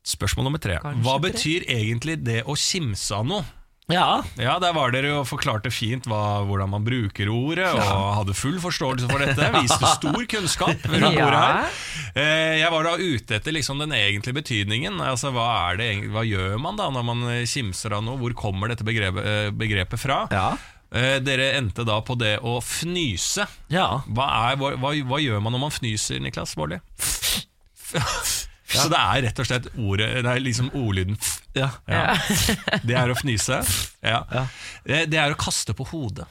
Spørsmål 0.07 0.47
nummer 0.49 0.61
tre. 0.63 0.79
Kanskje 0.83 1.05
Hva 1.05 1.17
tre. 1.21 1.31
betyr 1.31 1.67
egentlig 1.71 2.19
det 2.25 2.43
å 2.49 2.55
kimse 2.59 3.13
av 3.19 3.27
noe? 3.29 3.45
Ja. 3.91 4.23
Ja, 4.39 4.53
Der 4.63 4.71
var 4.73 4.93
dere 4.95 5.17
og 5.19 5.25
forklarte 5.27 5.67
fint 5.75 6.05
hva, 6.07 6.45
hvordan 6.47 6.71
man 6.71 6.85
bruker 6.87 7.27
ordet, 7.27 7.67
og 7.75 8.05
hadde 8.21 8.37
full 8.39 8.55
forståelse 8.63 9.09
for 9.11 9.19
dette. 9.19 9.49
Viste 9.59 9.91
stor 9.97 10.27
kunnskap 10.31 10.85
rundt 10.87 11.03
Ja. 11.03 11.11
bordet 11.11 11.41
her. 11.43 11.81
Eh, 12.15 12.59
Jeg 12.63 12.71
var 12.71 12.87
da 12.87 12.95
ute 12.97 13.35
etter 13.41 13.53
liksom 13.53 13.83
den 13.83 13.91
egentlige 13.91 14.39
betydningen. 14.39 15.01
Altså, 15.03 15.33
hva, 15.35 15.49
er 15.73 15.81
det, 15.83 15.91
hva 16.15 16.23
gjør 16.23 16.55
man 16.63 16.79
da 16.79 16.87
når 16.95 17.03
man 17.11 17.25
eh, 17.35 17.43
kimser 17.51 17.97
av 17.99 18.05
noe? 18.07 18.17
Hvor 18.23 18.33
kommer 18.39 18.71
dette 18.71 18.87
begrepet, 18.87 19.27
eh, 19.27 19.51
begrepet 19.51 19.99
fra? 19.99 20.23
Ja. 20.31 20.53
Eh, 20.95 21.19
Dere 21.23 21.53
endte 21.59 21.83
da 21.87 21.99
på 22.03 22.15
det 22.19 22.37
å 22.47 22.61
fnyse. 22.63 23.45
Ja. 23.75 24.05
Hva, 24.07 24.31
er, 24.53 24.57
hva, 24.63 24.71
hva, 24.79 24.95
hva 25.03 25.19
gjør 25.23 25.43
man 25.43 25.55
når 25.59 25.65
man 25.67 25.75
fnyser, 25.75 26.23
Niklas 26.23 26.55
Baarli? 26.59 26.79
Så 28.71 28.85
det 28.93 28.99
er 29.01 29.23
rett 29.27 29.41
og 29.43 29.47
slett 29.49 29.65
ordet 29.83 30.09
Det 30.23 30.31
er 30.31 30.43
liksom 30.45 30.69
ordlyden 30.79 31.17
f. 31.19 31.41
ja. 31.59 31.71
Ja. 31.91 32.15
Det 32.87 32.95
er 32.95 33.11
å 33.11 33.17
fnyse. 33.19 33.57
Ja. 34.07 34.21
Det, 34.87 35.01
det 35.11 35.19
er 35.19 35.35
å 35.35 35.39
kaste 35.41 35.75
på 35.75 35.87
hodet. 35.91 36.29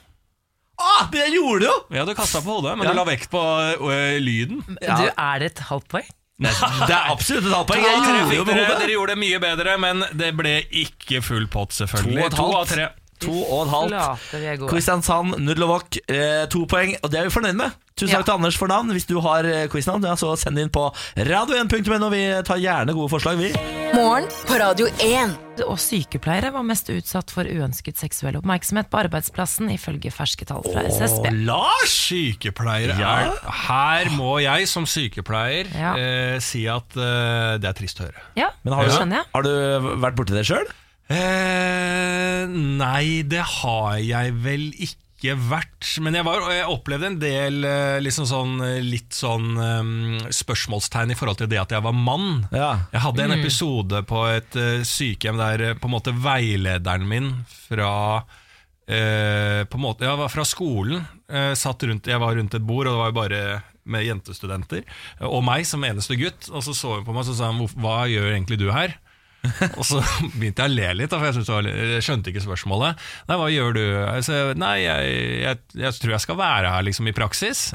Ah, 0.80 1.04
det 1.12 1.26
gjorde 1.34 1.60
du 1.60 1.66
jo! 1.68 1.74
Ja, 1.92 2.06
du 2.08 2.14
kasta 2.16 2.40
på 2.40 2.54
hodet, 2.56 2.72
men 2.80 2.86
Ja. 2.88 2.94
du 2.94 2.96
la 3.02 3.04
vekt 3.04 3.28
på 3.28 3.40
ø, 3.76 3.98
lyden. 4.24 4.62
Ja. 4.80 4.96
Du, 4.96 5.10
er 5.12 5.42
det 5.42 5.50
et 5.52 5.60
halvt 5.68 5.88
poeng? 5.92 6.08
Det 6.40 6.48
er 6.88 7.10
absolutt 7.12 7.44
et 7.44 7.52
halvt 7.52 7.68
poeng. 7.68 7.84
Jeg 7.84 7.98
av 8.00 8.06
gjorde 8.16 8.38
jo 8.38 8.44
med 8.48 8.54
dere, 8.56 8.64
hodet. 8.64 8.78
dere 8.86 8.94
gjorde 8.94 9.12
det 9.12 9.20
mye 9.20 9.40
bedre, 9.44 9.74
men 9.84 10.00
det 10.16 10.30
ble 10.38 10.54
ikke 10.86 11.20
full 11.26 11.44
pott, 11.52 11.76
selvfølgelig. 11.76 12.16
To 12.16 12.24
og 12.24 12.32
et 12.32 12.38
halvt. 12.40 12.56
av 12.56 12.72
tre. 12.72 12.86
To 13.20 13.34
og 13.44 13.66
en 13.66 13.72
halvt. 13.74 14.30
Gode. 14.60 14.70
Kristiansand, 14.70 15.36
Nudlovok, 15.44 15.98
eh, 16.08 16.46
to 16.52 16.64
poeng, 16.66 16.96
og 17.02 17.10
det 17.12 17.20
er 17.20 17.28
vi 17.28 17.34
fornøyd 17.34 17.56
med. 17.58 17.70
Tusen 18.00 18.14
takk 18.14 18.22
Ja. 18.22 18.22
til 18.30 18.34
Anders 18.38 18.56
for 18.56 18.66
navn. 18.70 18.88
Hvis 18.96 19.04
du 19.06 19.18
har 19.20 19.44
eh, 19.44 19.66
quiznavn, 19.68 20.02
ja, 20.08 20.14
så 20.16 20.32
send 20.40 20.56
inn 20.58 20.70
på 20.72 20.86
radio1.no. 21.18 22.08
Vi 22.10 22.22
tar 22.48 22.56
gjerne 22.62 22.94
gode 22.96 23.10
forslag, 23.12 23.36
vi. 23.36 23.50
Morgen 23.92 24.24
på 24.48 24.56
Radio 24.60 24.86
1. 25.04 25.34
Og 25.66 25.76
sykepleiere 25.82 26.52
var 26.54 26.62
mest 26.64 26.88
utsatt 26.88 27.28
for 27.34 27.44
uønsket 27.44 27.98
seksuell 28.00 28.38
oppmerksomhet 28.38 28.88
på 28.88 29.02
arbeidsplassen, 29.02 29.68
ifølge 29.74 30.08
ferske 30.14 30.46
tall 30.48 30.62
fra 30.64 30.86
SSB. 30.88 31.28
Lars! 31.44 31.92
Sykepleiere 32.10 32.96
Ja. 32.98 33.10
er 33.26 33.52
Her 33.66 34.10
må 34.16 34.38
jeg 34.42 34.66
som 34.68 34.86
sykepleier 34.88 35.68
Ja. 35.76 35.94
eh, 35.96 36.38
si 36.40 36.66
at 36.66 36.96
eh, 36.96 37.58
det 37.60 37.68
er 37.68 37.76
trist 37.76 38.00
å 38.00 38.08
høre. 38.08 38.20
Ja, 38.36 38.48
Men 38.64 38.74
har 38.74 38.84
det 38.84 38.92
du, 38.92 38.96
skjønner 38.98 39.16
jeg. 39.20 39.26
har 39.34 39.42
du 39.42 40.00
vært 40.00 40.16
borti 40.16 40.32
det 40.34 40.46
sjøl? 40.46 40.66
Eh, 41.10 42.42
nei, 42.48 43.22
det 43.26 43.42
har 43.42 43.98
jeg 43.98 44.34
vel 44.44 44.68
ikke 44.78 45.34
vært. 45.50 45.88
Men 46.00 46.16
jeg, 46.16 46.24
var, 46.24 46.44
jeg 46.54 46.68
opplevde 46.70 47.08
en 47.10 47.18
del 47.20 47.66
eh, 47.66 47.98
liksom 48.00 48.28
sånn, 48.30 48.52
eh, 48.64 48.78
litt 48.84 49.16
sånn 49.16 49.48
um, 49.58 50.20
spørsmålstegn 50.32 51.12
i 51.12 51.18
forhold 51.18 51.42
til 51.42 51.50
det 51.50 51.58
at 51.60 51.74
jeg 51.74 51.84
var 51.84 51.96
mann. 51.96 52.46
Ja. 52.54 52.70
Jeg 52.94 53.04
hadde 53.08 53.26
en 53.26 53.36
episode 53.40 54.04
på 54.08 54.22
et 54.30 54.60
uh, 54.60 54.84
sykehjem 54.86 55.40
der 55.40 55.66
på 55.80 55.90
en 55.90 55.96
måte 55.98 56.14
veilederen 56.14 57.08
min 57.10 57.32
fra 57.66 57.92
uh, 58.22 59.60
på 59.66 59.80
en 59.80 59.84
måte, 59.84 60.06
jeg 60.06 60.22
var 60.24 60.32
fra 60.32 60.46
skolen 60.48 61.08
Uh, 61.30 61.52
satt 61.54 61.84
rundt, 61.86 62.08
Jeg 62.10 62.18
var 62.18 62.34
rundt 62.34 62.56
et 62.58 62.64
bord, 62.66 62.88
og 62.90 62.96
det 62.96 62.98
var 62.98 63.10
jo 63.12 63.14
bare 63.14 63.42
med 63.90 64.02
jentestudenter. 64.02 64.82
Og 65.28 65.44
meg 65.46 65.62
som 65.68 65.84
eneste 65.86 66.16
gutt. 66.18 66.48
Og 66.50 66.64
så 66.66 66.74
så 66.74 66.96
hun 66.96 67.04
på 67.06 67.14
meg 67.14 67.22
og 67.30 67.36
sa 67.38 67.52
hun, 67.52 67.68
hva 67.78 68.00
gjør 68.10 68.32
egentlig 68.32 68.58
du 68.58 68.66
her? 68.74 68.96
og 69.78 69.84
så 69.88 70.02
begynte 70.34 70.66
jeg 70.66 70.72
å 70.72 70.74
le 70.74 70.90
litt, 71.00 71.14
for 71.14 71.28
jeg, 71.28 71.44
var, 71.48 71.68
jeg 71.70 72.04
skjønte 72.04 72.32
ikke 72.32 72.44
spørsmålet. 72.44 73.00
Nei, 73.30 73.38
hva 73.40 73.48
gjør 73.52 73.78
du? 73.78 73.84
Sa, 74.26 74.40
nei, 74.58 74.74
jeg, 74.84 75.14
jeg, 75.46 75.62
jeg 75.80 75.96
tror 76.02 76.14
jeg 76.16 76.24
skal 76.26 76.40
være 76.40 76.74
her 76.74 76.86
liksom 76.90 77.08
i 77.08 77.16
praksis. 77.16 77.70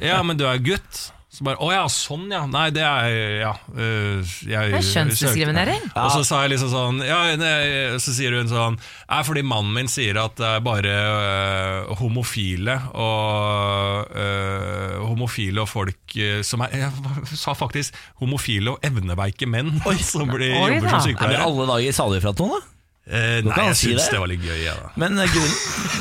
Ja, 0.00 0.22
men 0.24 0.38
du 0.40 0.46
er 0.48 0.62
gutt. 0.62 1.02
Så 1.32 1.46
bare, 1.46 1.56
å 1.64 1.70
ja, 1.72 1.86
sånn 1.88 2.26
ja. 2.28 2.42
Nei, 2.44 2.66
det 2.76 2.82
er 2.84 3.12
ja. 3.40 3.52
øh, 3.72 4.32
jeg, 4.44 4.72
Det 4.74 4.80
er 4.82 4.84
kjønnsdiskriminering. 4.84 5.86
Og 5.96 6.10
så 6.12 6.26
sa 6.28 6.42
jeg 6.44 6.52
liksom 6.52 6.68
sånn 6.68 6.98
ja, 7.06 7.22
nei, 7.40 7.96
Så 8.04 8.12
sier 8.12 8.36
hun 8.36 8.50
sånn 8.50 8.76
Nei, 8.76 9.20
fordi 9.24 9.44
mannen 9.48 9.72
min 9.72 9.88
sier 9.88 10.20
at 10.20 10.36
det 10.36 10.50
er 10.58 10.66
bare 10.66 10.92
øh, 10.92 11.94
homofile 12.02 12.76
og 12.92 14.12
øh, 14.12 14.98
Homofile 15.08 15.64
og 15.64 15.70
folk 15.72 16.18
øh, 16.20 16.42
som 16.44 16.66
er 16.66 16.76
Jeg 16.84 17.32
sa 17.32 17.56
faktisk 17.56 17.96
homofile 18.20 18.76
og 18.76 18.84
evneveike 18.84 19.48
menn 19.48 19.78
som 20.12 20.28
blir, 20.28 20.52
Oi 20.52 20.76
jobber 20.76 20.90
da. 20.90 21.00
som 21.00 21.16
Er 21.16 21.32
vi 21.32 21.40
alle 21.48 21.68
dager 21.72 21.96
salige 21.96 22.26
for 22.26 22.34
at 22.34 22.44
noen, 22.44 22.60
da? 22.60 22.68
Eh, 23.02 23.40
nei, 23.42 23.64
jeg 23.66 23.74
si 23.74 23.88
syns 23.88 24.04
det. 24.04 24.12
det 24.14 24.18
var 24.22 24.28
litt 24.30 24.44
gøy. 24.46 24.58
Ja, 24.62 24.74
da. 24.78 24.90
Men 25.02 25.18
eh, 25.18 25.32
grunn, 25.32 25.54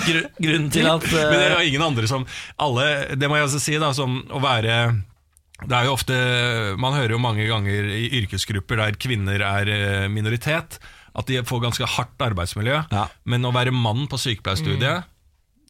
grunn, 0.05 0.27
grunnen 0.37 0.67
til 0.75 0.89
at 0.91 1.07
uh... 1.07 1.15
Men 1.17 1.33
det 1.33 1.47
er 1.47 1.55
jo 1.55 1.71
ingen 1.71 1.85
andre 1.87 2.09
som 2.11 2.27
alle, 2.61 2.85
Det 3.17 3.29
må 3.31 3.39
jeg 3.39 3.47
også 3.47 3.61
si, 3.63 3.79
da, 3.81 3.89
som 3.97 4.19
å 4.29 4.41
være 4.43 4.75
det 5.67 5.77
er 5.77 5.85
jo 5.85 5.93
ofte, 5.93 6.15
Man 6.81 6.95
hører 6.97 7.15
jo 7.15 7.21
mange 7.21 7.45
ganger 7.49 7.89
i 7.93 8.07
yrkesgrupper 8.21 8.81
der 8.81 8.97
kvinner 9.01 9.43
er 9.45 9.69
eh, 9.69 10.07
minoritet, 10.09 10.79
at 11.11 11.27
de 11.27 11.41
får 11.45 11.65
ganske 11.65 11.89
hardt 11.97 12.23
arbeidsmiljø. 12.23 12.79
Ja. 12.89 13.07
Men 13.29 13.45
å 13.45 13.53
være 13.53 13.73
mann 13.75 14.07
på 14.09 14.19
sykepleierstudiet 14.21 15.09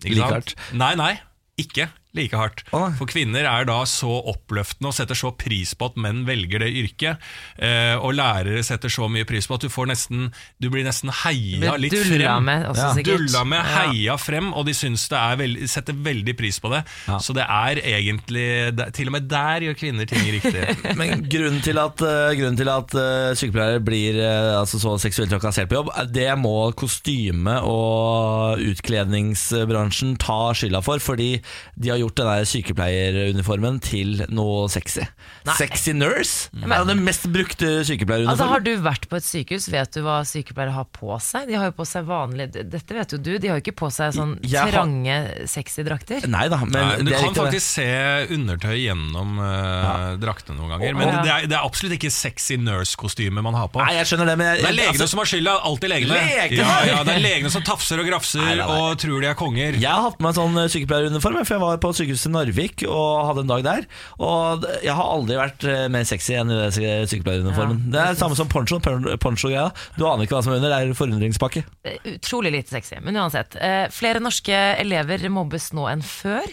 ikke 0.05 0.29
sant? 0.29 0.55
Nei, 0.77 0.93
nei, 0.97 1.13
ikke 1.61 1.89
like 2.13 2.35
hardt. 2.35 2.63
For 2.71 3.07
kvinner 3.07 3.45
er 3.47 3.65
da 3.69 3.79
så 3.87 4.11
oppløftende 4.33 4.89
og 4.91 4.95
setter 4.97 5.15
så 5.15 5.29
pris 5.37 5.73
på 5.79 5.87
at 5.91 5.95
menn 6.01 6.25
velger 6.27 6.59
det 6.59 6.67
yrket. 6.81 7.21
Eh, 7.57 7.95
og 7.95 8.13
lærere 8.17 8.59
setter 8.67 8.91
så 8.91 9.07
mye 9.11 9.23
pris 9.29 9.47
på 9.47 9.55
at 9.55 9.61
du 9.63 9.69
får 9.71 9.87
nesten 9.93 10.25
Du 10.59 10.69
blir 10.69 10.83
nesten 10.83 11.09
heia 11.23 11.77
litt 11.79 11.93
dulla 11.95 12.35
frem. 12.35 12.45
med 12.49 12.65
også, 12.67 12.87
Ja. 12.97 13.03
Dulla 13.07 13.43
med, 13.47 13.59
Ja. 13.63 13.77
heia 13.85 14.17
frem, 14.17 14.51
og 14.53 14.65
de 14.67 14.73
syns 14.75 15.07
det 15.09 15.17
er 15.17 15.37
veldig, 15.39 15.69
setter 15.69 15.93
veldig 15.93 16.35
pris 16.37 16.59
på 16.59 16.69
det. 16.73 16.83
Ja. 17.07 17.17
Så 17.19 17.33
det 17.33 17.45
er 17.47 17.81
egentlig 17.81 18.93
Til 18.93 19.07
og 19.07 19.11
med 19.13 19.27
der 19.29 19.61
gjør 19.61 19.77
kvinner 19.79 20.05
ting 20.07 20.21
riktig. 20.35 20.95
Men 20.99 21.23
grunnen 21.31 21.61
til 21.63 21.77
at, 21.79 22.01
eh, 22.01 22.35
grunnen 22.35 22.57
til 22.57 22.69
at 22.69 22.93
eh, 22.93 23.33
sykepleiere 23.39 23.79
blir 23.83 24.19
altså 24.59 24.79
så 24.81 24.97
seksuelt 24.99 25.31
trakassert 25.31 25.69
på 25.71 25.79
jobb, 25.79 25.89
det 26.11 26.27
må 26.37 26.73
kostyme- 26.75 27.61
og 27.63 28.59
utkledningsbransjen 28.59 30.17
ta 30.21 30.51
skylda 30.57 30.81
for, 30.83 30.99
fordi 31.01 31.41
de 31.79 31.89
har 31.93 32.00
gjort 32.03 32.17
denne 32.21 32.37
sykepleieruniformen 32.49 33.79
til 33.83 34.21
noe 34.33 34.67
sexy. 34.71 35.03
Nei. 35.47 35.55
Sexy 35.57 35.93
nurse 35.97 36.49
er 36.61 36.85
den 36.87 37.03
mest 37.05 37.25
brukte 37.31 37.67
Altså, 37.81 37.93
sykepleieruniformen. 37.93 38.51
Har 38.51 38.63
du 38.65 38.71
vært 38.83 39.07
på 39.09 39.17
et 39.19 39.25
sykehus, 39.25 39.67
vet 39.71 39.93
du 39.95 40.01
hva 40.05 40.19
sykepleiere 40.27 40.73
har 40.75 40.87
på 40.93 41.15
seg? 41.23 41.47
De 41.49 41.57
har 41.57 41.69
jo 41.71 41.75
på 41.77 41.85
seg 41.87 42.05
vanlig 42.07 42.49
Dette 42.51 42.95
vet 42.95 43.13
jo 43.15 43.19
du, 43.21 43.31
de 43.41 43.49
har 43.51 43.59
jo 43.59 43.63
ikke 43.63 43.75
på 43.81 43.89
seg 43.93 44.13
sånn 44.15 44.35
Jeg 44.43 44.59
har- 44.59 44.71
trange, 44.75 45.17
sexy 45.49 45.83
drakter. 45.87 46.27
Nei 46.31 46.47
da, 46.51 46.59
men, 46.65 46.71
Nei, 46.71 46.97
du 47.05 47.11
kan 47.11 47.25
riktig 47.27 47.33
det. 47.35 47.45
faktisk 47.45 47.67
se 47.67 47.87
undertøy 48.35 48.75
gjennom 48.81 49.39
uh, 49.41 50.15
draktene 50.21 50.57
noen 50.59 50.75
ganger. 50.75 50.97
Men 50.97 51.07
Ja. 51.11 51.21
det, 51.21 51.31
er, 51.31 51.47
det 51.51 51.57
er 51.57 51.65
absolutt 51.65 51.97
ikke 51.97 52.11
sexy 52.13 52.57
nurse-kostyme 52.61 53.41
man 53.43 53.57
har 53.57 53.67
på. 53.73 53.81
Nei, 53.83 53.95
jeg 53.99 54.11
skjønner 54.11 54.31
det, 54.31 54.37
men 54.41 54.47
jeg, 54.51 54.61
Det 54.61 54.69
er 54.69 54.77
legene 54.77 54.95
altså, 54.95 55.07
som 55.11 55.21
har 55.23 55.31
skylda. 55.31 55.55
Alltid 55.71 55.89
legene. 55.93 56.19
Legene? 56.21 56.61
Ja, 56.61 56.77
ja, 56.91 57.03
det 57.07 57.15
er 57.17 57.23
legene 57.25 57.51
som 57.53 57.63
tafser 57.65 57.99
og 58.01 58.07
grafser 58.09 58.41
Nei, 58.41 58.59
og 58.65 58.97
tror 59.01 59.21
de 59.23 59.27
er 59.31 59.37
konger. 59.39 59.77
Jeg 59.81 59.89
har 59.91 60.01
hatt 60.07 60.17
på 60.19 60.25
meg 60.25 60.33
en 60.35 60.39
sånn 60.41 60.71
sykepleieruniform, 60.75 61.41
for 61.45 61.55
jeg 61.57 61.63
var 61.63 61.81
på 61.83 61.90
sykehuset 61.97 62.29
i 62.29 62.33
Narvik 62.33 62.83
og 62.87 63.25
hadde 63.29 63.43
en 63.45 63.51
dag 63.51 63.63
der. 63.67 63.87
Og 64.21 64.65
jeg 64.83 64.95
har 64.97 65.11
aldri 65.15 65.37
vært 65.39 65.65
eh, 65.69 65.85
mer 65.93 66.03
sexy 66.07 66.35
enn 66.39 66.51
i 66.53 66.57
den 66.59 66.75
sy- 66.75 67.07
sykepleieruniformen. 67.13 67.79
Ja, 67.87 67.91
det 67.95 68.01
er 68.03 68.13
det 68.15 68.21
samme 68.23 68.37
som 68.39 68.49
poncho. 68.51 68.79
Poncho-greia. 68.81 69.67
Du 69.97 70.05
aner 70.09 70.25
ikke 70.27 70.37
hva 70.37 70.43
som 70.45 70.53
er 70.55 70.61
under, 70.61 70.73
det 70.75 70.91
er 70.91 70.97
forundringspakke. 70.97 71.65
Eh, 71.87 71.97
Utrolig 72.15 72.51
lite 72.55 72.73
sexy, 72.75 72.99
men 73.03 73.17
uansett. 73.21 73.55
Eh, 73.61 73.87
flere 73.93 74.21
norske 74.23 74.55
elever 74.81 75.27
mobbes 75.33 75.71
nå 75.77 75.87
enn 75.91 76.03
før. 76.05 76.47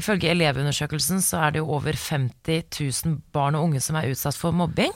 Ifølge 0.00 0.30
Elevundersøkelsen 0.32 1.18
så 1.20 1.42
er 1.44 1.52
det 1.56 1.60
jo 1.60 1.72
over 1.76 1.92
50 1.98 2.62
000 3.04 3.18
barn 3.34 3.58
og 3.58 3.66
unge 3.68 3.80
som 3.84 3.98
er 4.00 4.08
utsatt 4.14 4.38
for 4.38 4.54
mobbing. 4.56 4.94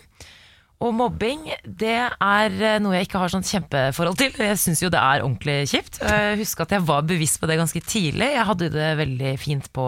Og 0.83 0.91
mobbing 0.97 1.47
det 1.65 1.95
er 2.03 2.55
eh, 2.59 2.81
noe 2.83 2.97
jeg 2.97 3.07
ikke 3.07 3.21
har 3.23 3.33
sånn 3.33 3.47
kjempeforhold 3.47 4.19
til. 4.21 4.35
Jeg 4.43 4.59
syns 4.61 4.83
jo 4.83 4.91
det 4.93 5.01
er 5.01 5.23
ordentlig 5.23 5.57
kjipt. 5.71 6.01
Jeg 6.03 6.39
husker 6.41 6.67
at 6.67 6.75
jeg 6.77 6.85
var 6.89 7.07
bevisst 7.07 7.39
på 7.41 7.49
det 7.49 7.59
ganske 7.61 7.83
tidlig. 7.87 8.33
Jeg 8.35 8.49
hadde 8.51 8.71
det 8.75 8.89
veldig 8.99 9.33
fint 9.41 9.71
på 9.77 9.87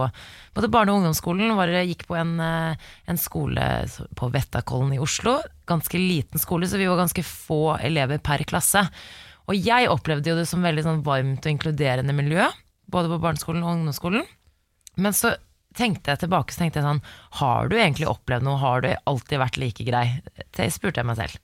både 0.57 0.71
barne- 0.73 0.95
og 0.95 1.03
ungdomsskolen. 1.03 1.53
Var, 1.59 1.75
gikk 1.91 2.07
på 2.09 2.17
en, 2.17 2.39
eh, 2.41 2.89
en 3.11 3.21
skole 3.21 3.67
på 4.17 4.31
Vettakollen 4.33 4.95
i 4.97 5.03
Oslo. 5.03 5.41
Ganske 5.69 6.01
liten 6.01 6.41
skole, 6.41 6.71
så 6.71 6.79
vi 6.81 6.89
var 6.89 7.03
ganske 7.03 7.27
få 7.27 7.79
elever 7.83 8.23
per 8.23 8.47
klasse. 8.49 8.87
Og 9.51 9.59
jeg 9.59 9.91
opplevde 9.91 10.33
jo 10.33 10.39
det 10.39 10.49
som 10.49 10.65
veldig 10.65 10.87
sånn 10.87 11.05
varmt 11.07 11.45
og 11.45 11.53
inkluderende 11.53 12.15
miljø, 12.15 12.47
både 12.91 13.11
på 13.11 13.21
barneskolen 13.23 13.63
og 13.67 13.75
ungdomsskolen. 13.77 14.25
Men 14.97 15.13
så 15.13 15.35
tenkte 15.77 16.13
jeg 16.13 16.23
tilbake 16.23 16.55
så 16.55 16.63
tenkte 16.63 16.81
jeg 16.81 16.87
sånn 16.87 17.03
Har 17.41 17.69
du 17.71 17.77
egentlig 17.77 18.09
opplevd 18.11 18.47
noe? 18.47 18.59
Har 18.61 18.83
du 18.85 18.89
alltid 18.95 19.43
vært 19.43 19.59
like 19.61 19.87
grei? 19.87 20.05
Det 20.57 20.69
spurte 20.75 21.03
jeg 21.03 21.09
meg 21.09 21.19
selv. 21.21 21.37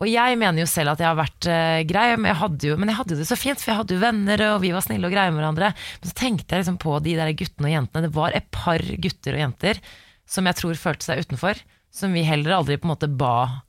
Og 0.00 0.08
jeg 0.10 0.40
mener 0.40 0.62
jo 0.64 0.70
selv 0.70 0.94
at 0.94 1.02
jeg 1.02 1.10
har 1.10 1.18
vært 1.18 1.50
uh, 1.50 1.82
grei, 1.88 2.06
men 2.16 2.30
jeg, 2.32 2.40
hadde 2.42 2.70
jo, 2.70 2.78
men 2.80 2.92
jeg 2.92 3.00
hadde 3.00 3.16
jo 3.16 3.20
det 3.20 3.28
så 3.28 3.38
fint, 3.38 3.62
for 3.62 3.72
jeg 3.72 3.80
hadde 3.82 3.96
jo 3.96 4.02
venner, 4.02 4.46
og 4.54 4.58
vi 4.64 4.72
var 4.74 4.84
snille 4.86 5.08
og 5.08 5.14
greie 5.14 5.32
med 5.32 5.42
hverandre. 5.42 5.70
Men 6.00 6.10
så 6.12 6.18
tenkte 6.22 6.48
jeg 6.48 6.64
liksom 6.64 6.80
på 6.82 6.96
de 7.04 7.14
der 7.20 7.36
guttene 7.36 7.70
og 7.70 7.76
jentene. 7.76 8.04
Det 8.06 8.16
var 8.16 8.36
et 8.36 8.50
par 8.54 8.84
gutter 9.04 9.36
og 9.36 9.44
jenter 9.44 9.84
som 10.26 10.48
jeg 10.48 10.58
tror 10.58 10.80
følte 10.80 11.06
seg 11.06 11.22
utenfor, 11.22 11.60
som 11.94 12.16
vi 12.16 12.26
heller 12.26 12.58
aldri 12.58 12.76
på 12.80 12.88
en 12.88 12.94
måte 12.96 13.10
ba 13.10 13.65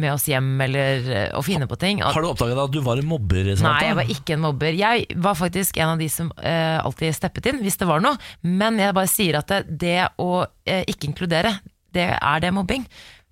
med 0.00 0.14
oss 0.14 0.28
hjem 0.30 0.52
eller 0.64 1.08
eh, 1.10 1.28
å 1.36 1.42
finne 1.44 1.68
på 1.70 1.78
ting. 1.80 2.02
Har 2.04 2.24
du 2.24 2.30
oppdaget 2.30 2.60
at 2.62 2.74
du 2.74 2.80
var 2.84 3.00
en 3.00 3.08
mobber? 3.10 3.52
Samantha? 3.54 3.72
Nei, 3.74 3.88
jeg 3.90 3.98
var 3.98 4.12
ikke 4.14 4.36
en 4.36 4.44
mobber. 4.44 4.78
Jeg 4.78 5.18
var 5.26 5.38
faktisk 5.38 5.80
en 5.82 5.94
av 5.94 6.02
de 6.02 6.08
som 6.12 6.30
eh, 6.38 6.78
alltid 6.78 7.16
steppet 7.16 7.50
inn 7.50 7.62
hvis 7.64 7.80
det 7.80 7.88
var 7.90 8.04
noe. 8.04 8.18
Men 8.46 8.80
jeg 8.80 8.96
bare 8.96 9.10
sier 9.10 9.40
at 9.40 9.50
det, 9.50 9.78
det 9.82 9.98
å 10.22 10.44
eh, 10.68 10.84
ikke 10.88 11.10
inkludere, 11.10 11.58
det 11.94 12.10
er 12.14 12.44
det 12.44 12.54
mobbing. 12.54 12.84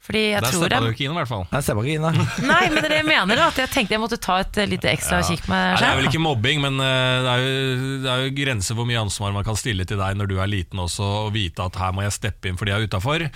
Fordi 0.06 0.22
jeg 0.30 0.42
Der 0.44 0.54
tror 0.54 0.64
steppa 0.64 0.80
du 0.80 0.86
jeg, 0.86 0.94
ikke 0.96 1.06
inn, 1.08 1.14
i 1.16 1.20
hvert 1.20 1.30
fall. 1.32 1.44
Jeg 1.50 1.66
ser 1.66 1.80
ikke 1.82 1.94
inn, 1.96 2.06
da. 2.06 2.26
Nei, 2.52 2.60
men 2.70 2.78
det 2.78 2.84
er 2.84 2.94
det 2.94 3.00
jeg 3.00 3.08
mener. 3.10 3.40
da 3.40 3.48
At 3.50 3.60
jeg 3.62 3.72
tenkte 3.74 3.96
jeg 3.96 4.02
måtte 4.02 4.20
ta 4.22 4.38
et 4.44 4.60
eh, 4.62 4.68
lite 4.70 4.90
ekstra 4.92 5.20
kikk 5.26 5.48
med 5.50 5.64
Nei, 5.66 5.80
det 5.82 5.88
er 5.90 6.00
vel 6.00 6.10
ikke 6.10 6.22
mobbing, 6.22 6.62
men 6.64 6.80
eh, 6.84 7.16
det 7.26 7.32
er, 7.34 7.44
jo, 7.44 7.80
det 8.04 8.12
er 8.14 8.24
jo 8.24 8.34
grenser 8.40 8.78
hvor 8.78 8.88
mye 8.88 9.02
ansvar 9.02 9.34
man 9.34 9.46
kan 9.46 9.58
stille 9.58 9.86
til 9.88 9.98
deg 10.00 10.18
når 10.20 10.30
du 10.30 10.36
er 10.38 10.50
liten 10.50 10.82
også, 10.82 11.10
og 11.26 11.32
vite 11.36 11.66
at 11.66 11.78
her 11.80 11.94
må 11.96 12.04
jeg 12.06 12.14
steppe 12.16 12.50
inn 12.50 12.58
fordi 12.60 12.72
jeg 12.74 12.86
er 12.86 12.90
utafor. 12.90 13.26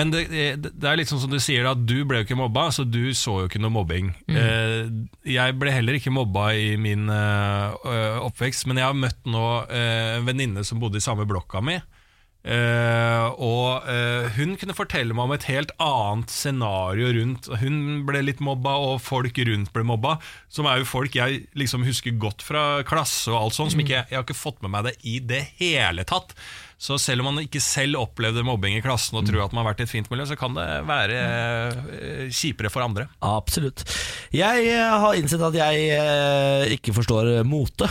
men 0.00 0.12
det, 0.14 0.24
det 0.70 0.88
er 0.88 0.98
litt 0.98 1.10
sånn 1.10 1.20
som 1.22 1.30
du 1.32 1.38
sier, 1.42 1.64
da, 1.66 1.74
du 1.76 2.04
ble 2.08 2.22
jo 2.22 2.26
ikke 2.28 2.38
mobba, 2.38 2.68
så 2.74 2.84
du 2.88 3.12
så 3.16 3.42
jo 3.44 3.50
ikke 3.50 3.60
noe 3.62 3.74
mobbing. 3.74 4.12
Eh, 4.30 4.88
jeg 5.36 5.56
ble 5.60 5.72
heller 5.74 5.98
ikke 5.98 6.12
mobba 6.14 6.50
i 6.56 6.74
min 6.80 7.08
eh, 7.12 8.18
oppvekst, 8.26 8.66
men 8.70 8.80
jeg 8.80 8.88
har 8.88 8.96
møtt 8.96 9.20
nå 9.28 9.44
eh, 9.68 10.18
en 10.18 10.28
venninne 10.28 10.64
som 10.66 10.80
bodde 10.82 11.00
i 11.00 11.04
samme 11.04 11.26
blokka 11.28 11.62
mi. 11.64 11.78
Eh, 12.40 13.26
og 13.36 13.84
uh, 13.84 14.30
hun 14.38 14.54
kunne 14.56 14.72
fortelle 14.72 15.12
meg 15.12 15.26
om 15.26 15.34
et 15.34 15.44
helt 15.50 15.74
annet 15.76 16.32
scenario 16.32 17.10
rundt 17.12 17.50
Hun 17.60 18.06
ble 18.08 18.22
litt 18.24 18.40
mobba, 18.40 18.78
og 18.80 19.02
folk 19.04 19.36
rundt 19.44 19.72
ble 19.74 19.84
mobba. 19.84 20.16
Som 20.48 20.68
er 20.70 20.80
jo 20.80 20.88
folk 20.88 21.16
jeg 21.18 21.44
liksom 21.58 21.84
husker 21.84 22.16
godt 22.20 22.44
fra 22.44 22.82
klasse 22.88 23.28
og 23.32 23.42
alt 23.42 23.58
sånt. 23.58 23.74
Som 23.74 23.84
ikke, 23.84 24.06
jeg 24.08 24.16
har 24.16 24.24
ikke 24.24 24.38
fått 24.38 24.64
med 24.64 24.72
meg 24.72 24.88
det 24.88 24.96
i 25.04 25.18
det 25.20 25.44
hele 25.60 26.06
tatt. 26.08 26.32
Så 26.80 26.96
selv 26.96 27.20
om 27.20 27.28
man 27.28 27.42
ikke 27.42 27.60
selv 27.60 27.98
opplevde 28.00 28.40
mobbing 28.46 28.72
i 28.78 28.80
klassen 28.80 29.18
og 29.20 29.26
tror 29.28 29.42
at 29.44 29.52
man 29.52 29.60
har 29.60 29.74
vært 29.74 29.82
i 29.82 29.84
et 29.84 29.90
fint 29.92 30.06
miljø, 30.08 30.24
så 30.30 30.36
kan 30.40 30.54
det 30.56 30.64
være 30.88 31.16
eh, 31.20 32.22
kjipere 32.32 32.70
for 32.72 32.86
andre. 32.86 33.04
Absolutt. 33.20 33.84
Jeg 34.32 34.64
eh, 34.64 34.94
har 35.02 35.18
innsett 35.18 35.44
at 35.44 35.58
jeg 35.58 35.90
eh, 35.98 36.72
ikke 36.78 36.94
forstår 36.96 37.42
mote. 37.44 37.84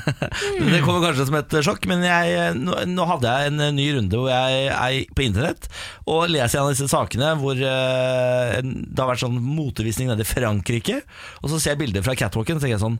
det 0.72 0.80
kommer 0.80 1.04
kanskje 1.04 1.26
som 1.28 1.36
et 1.42 1.58
sjokk, 1.66 1.84
men 1.90 2.06
jeg, 2.08 2.54
nå, 2.62 3.04
hadde 3.10 3.34
jeg 3.36 3.52
en 3.52 3.66
ny 3.76 3.88
runde 3.98 4.22
hvor 4.22 4.32
jeg 4.32 4.70
er 4.72 5.12
på 5.12 5.26
internett 5.26 5.68
og 6.08 6.30
leser 6.32 6.62
en 6.62 6.70
av 6.70 6.72
disse 6.72 6.88
sakene 6.88 7.34
hvor 7.42 7.58
det 7.60 7.68
har 7.68 9.10
vært 9.10 9.26
sånn 9.26 9.36
motevisning 9.44 10.08
nede 10.08 10.24
i 10.24 10.28
Frankrike, 10.30 11.02
og 11.42 11.52
så 11.52 11.60
ser 11.60 11.74
jeg 11.74 11.82
bilder 11.84 12.06
fra 12.06 12.16
catwalken 12.16 12.56
og 12.56 12.64
tenker 12.64 12.78
jeg 12.78 12.86
sånn 12.86 12.98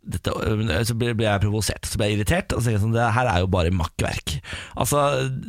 dette, 0.00 0.32
øh, 0.32 0.70
så 0.88 0.94
ble 0.96 1.12
ble 1.18 1.26
jeg 1.26 1.42
provosert, 1.42 1.84
så 1.86 1.98
ble 2.00 2.08
jeg 2.08 2.18
irritert. 2.18 2.54
Og 2.56 2.62
så 2.64 2.72
jeg 2.72 2.80
sånn, 2.82 2.94
det 2.96 3.04
her 3.16 3.28
er 3.28 3.42
jo 3.42 3.50
bare 3.52 3.72
makkverk. 3.74 4.38
Altså, 4.80 5.02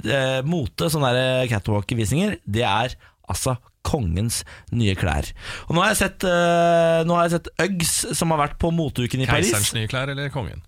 eh, 0.04 0.42
mote, 0.44 0.90
sånne 0.92 1.48
catwalk-visninger, 1.52 2.36
det 2.46 2.66
er 2.68 2.96
altså 3.32 3.56
kongens 3.88 4.42
nye 4.76 4.94
klær. 5.00 5.32
Og 5.70 5.74
nå 5.78 5.82
har 5.82 5.94
jeg 5.94 6.02
sett, 6.04 6.26
eh, 6.28 7.02
nå 7.08 7.16
har 7.18 7.30
jeg 7.30 7.38
sett 7.40 7.48
Uggs 7.64 7.94
som 8.20 8.34
har 8.36 8.44
vært 8.44 8.60
på 8.62 8.70
moteuken 8.76 9.24
i 9.24 9.30
Paris. 9.30 9.50
Keiserens 9.54 9.74
nye 9.78 9.90
klær 9.90 10.12
eller 10.14 10.30
kongen? 10.34 10.62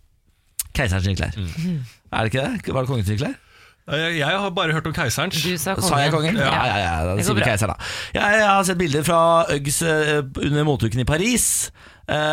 Keiserens 0.74 1.06
nye 1.06 1.20
klær. 1.20 1.36
Er 1.38 2.24
det 2.24 2.32
ikke 2.34 2.46
det? 2.48 2.74
Var 2.74 2.82
det 2.88 2.90
kongens 2.90 3.12
nye 3.12 3.20
klær? 3.20 3.36
Jeg 3.84 4.24
har 4.24 4.50
bare 4.56 4.72
hørt 4.72 4.86
om 4.88 4.94
keiserens. 4.96 5.36
Du 5.44 5.58
sa 5.60 5.76
kongen. 5.76 5.90
Sa 5.92 5.98
jeg 6.00 6.12
kongen? 6.16 6.38
Ja, 6.40 6.54
ja, 6.66 6.78
ja, 6.80 6.92
da 7.04 7.16
Det 7.18 7.26
sier 7.28 7.36
vi 7.36 7.42
bra. 7.44 7.50
keiser 7.52 7.68
da 7.68 7.76
jeg, 8.16 8.38
jeg 8.40 8.48
har 8.48 8.64
sett 8.64 8.80
bilder 8.80 9.04
fra 9.04 9.18
Uggs 9.52 9.82
under 9.84 10.64
moteuken 10.64 11.04
i 11.04 11.06
Paris 11.10 11.48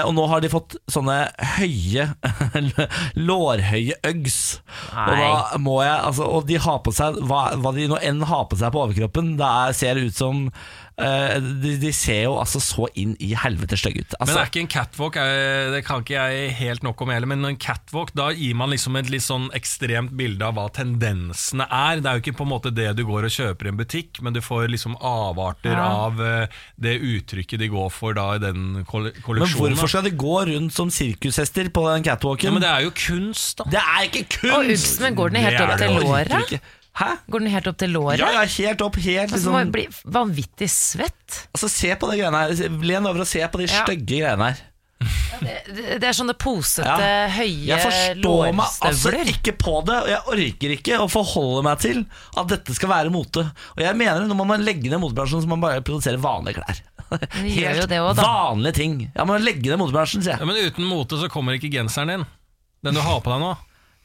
og 0.05 0.13
nå 0.17 0.27
har 0.29 0.43
de 0.43 0.51
fått 0.53 0.77
sånne 0.91 1.17
høye 1.57 2.09
lårhøye 3.29 3.97
Uggs. 4.11 4.41
Og 4.93 5.13
da 5.17 5.59
må 5.63 5.79
jeg 5.85 5.95
altså, 6.11 6.27
Og 6.37 6.47
de 6.49 6.59
har 6.61 6.83
på 6.85 6.93
seg 6.95 7.21
hva, 7.29 7.47
hva 7.61 7.73
de 7.77 7.89
nå 7.91 8.01
enn 8.05 8.23
har 8.29 8.45
på 8.51 8.59
seg 8.61 8.75
på 8.75 8.83
overkroppen. 8.85 9.35
Det 9.41 9.47
er, 9.47 9.77
ser 9.77 10.01
ut 10.01 10.17
som 10.17 10.47
eh, 10.49 10.53
de, 11.01 11.77
de 11.81 11.91
ser 11.97 12.25
jo 12.27 12.35
altså 12.41 12.61
så 12.61 12.87
inn 12.99 13.15
i 13.23 13.31
helvete 13.39 13.77
stygge 13.81 14.03
ut. 14.05 14.15
Men 14.21 14.31
det 14.35 14.41
er 14.43 14.51
ikke 14.51 14.61
en 14.65 14.71
catwalk 14.75 15.17
jeg, 15.17 15.71
Det 15.73 15.81
kan 15.87 16.03
ikke 16.05 16.17
jeg 16.19 16.51
helt 16.59 16.83
nok 16.85 17.01
om 17.05 17.13
heller, 17.15 17.31
men 17.31 17.45
en 17.49 17.57
catwalk, 17.61 18.13
da 18.19 18.31
gir 18.37 18.55
man 18.59 18.73
liksom 18.75 18.99
et 19.01 19.09
litt 19.13 19.25
sånn 19.25 19.47
ekstremt 19.57 20.13
bilde 20.19 20.45
av 20.45 20.59
hva 20.59 20.67
tendensene 20.77 21.65
er. 21.67 22.03
Det 22.03 22.11
er 22.11 22.19
jo 22.19 22.25
ikke 22.25 22.37
på 22.41 22.47
en 22.49 22.53
måte 22.53 22.73
det 22.75 22.91
du 22.99 23.05
går 23.09 23.29
og 23.31 23.35
kjøper 23.37 23.71
i 23.71 23.73
en 23.73 23.79
butikk, 23.81 24.21
men 24.25 24.37
du 24.37 24.43
får 24.45 24.69
liksom 24.75 24.97
avarter 25.01 25.73
Ja. 25.77 25.87
av 26.11 26.21
eh, 26.21 26.59
det 26.77 26.97
uttrykket 27.01 27.61
de 27.63 27.69
går 27.73 27.89
for 27.95 28.17
da 28.19 28.35
i 28.37 28.43
den 28.43 28.85
kolleksjonen. 28.89 29.41
men 29.41 29.55
hvorfor 29.79 29.89
skal 29.95 30.05
de 30.05 30.13
gå 30.21 30.37
rundt 30.51 30.75
som 30.77 30.91
sirkushester 30.93 31.71
på 31.73 31.87
den 31.95 32.05
catwalken? 32.05 32.51
ja, 32.51 32.53
men 32.57 32.63
det 32.65 32.71
er 32.75 32.85
jo 32.89 32.93
kunst, 32.97 33.57
da. 33.63 33.65
det 33.73 33.81
er 33.81 34.05
ikke 34.11 34.27
kunst! 34.37 34.57
Og 34.57 34.71
Ugsmen, 34.75 35.17
går 35.17 35.33
den 35.33 35.45
helt 35.47 35.61
opp 35.65 35.79
til 35.81 35.97
låret? 36.01 36.61
Hæ? 36.99 37.11
Går 37.31 37.39
den 37.45 37.53
helt 37.55 37.69
opp 37.71 37.77
til 37.79 37.93
låret? 37.95 38.19
Ja, 38.19 38.31
ja, 38.35 38.43
helt 38.45 38.83
opp. 38.83 38.97
Helt 38.99 39.31
Altså, 39.31 39.37
liksom 39.39 39.55
Altså, 39.61 39.73
bli 39.77 39.87
vanvittig 40.17 40.69
svett. 40.73 41.39
Altså, 41.55 41.69
Se 41.71 41.95
på 41.97 42.11
de 42.11 42.19
greiene 42.19 42.43
her. 42.43 42.69
Len 42.83 43.07
over 43.07 43.21
og 43.23 43.31
se 43.31 43.41
på 43.47 43.59
de 43.63 43.69
Ja. 43.71 43.85
stygge 43.85 44.19
greiene 44.21 44.51
her. 44.51 44.67
Det, 45.41 46.01
det 46.03 46.05
er 46.05 46.13
sånne 46.13 46.35
posete, 46.37 46.85
Ja. 46.85 47.29
høye 47.33 47.71
Jeg 47.71 47.81
forstår 47.81 48.51
meg 48.53 48.67
altså 48.85 49.13
ikke 49.33 49.55
på 49.57 49.79
det, 49.87 49.95
og 49.97 50.09
jeg 50.11 50.21
orker 50.35 50.75
ikke 50.75 50.99
å 51.01 51.07
forholde 51.09 51.63
meg 51.65 51.79
til 51.81 52.03
at 52.37 52.51
dette 52.53 52.75
skal 52.77 52.91
være 52.91 53.11
mote. 53.15 53.47
Og 53.79 53.81
jeg 53.81 53.97
mener 53.97 54.27
Når 54.29 54.37
man 54.37 54.47
må 54.51 54.59
legge 54.61 54.91
ned 54.91 55.01
motebransjen, 55.01 55.41
så 55.41 55.49
må 55.49 55.57
man 55.57 55.65
bare 55.71 55.81
produsere 55.81 56.21
vanlige 56.21 56.61
klær. 56.61 56.83
Helt 57.33 57.89
det 57.89 57.99
også, 57.99 58.17
da. 58.21 58.23
vanlige 58.29 58.75
ting. 58.75 59.11
Ja, 59.17 59.25
man 59.25 59.41
legger 59.41 59.55
legge 59.63 59.71
ned 59.73 59.81
motebransjen, 59.81 60.23
sier 60.23 60.37
jeg. 60.37 60.41
Ja, 60.41 60.47
men 60.47 60.57
uten 60.69 60.85
mote 60.85 61.17
så 61.17 61.31
kommer 61.33 61.57
ikke 61.57 61.73
genseren 61.73 62.09
din. 62.13 62.27
Den 62.85 62.95
du 62.95 63.01
har 63.01 63.21
på 63.25 63.33
deg 63.33 63.41
nå. 63.41 63.55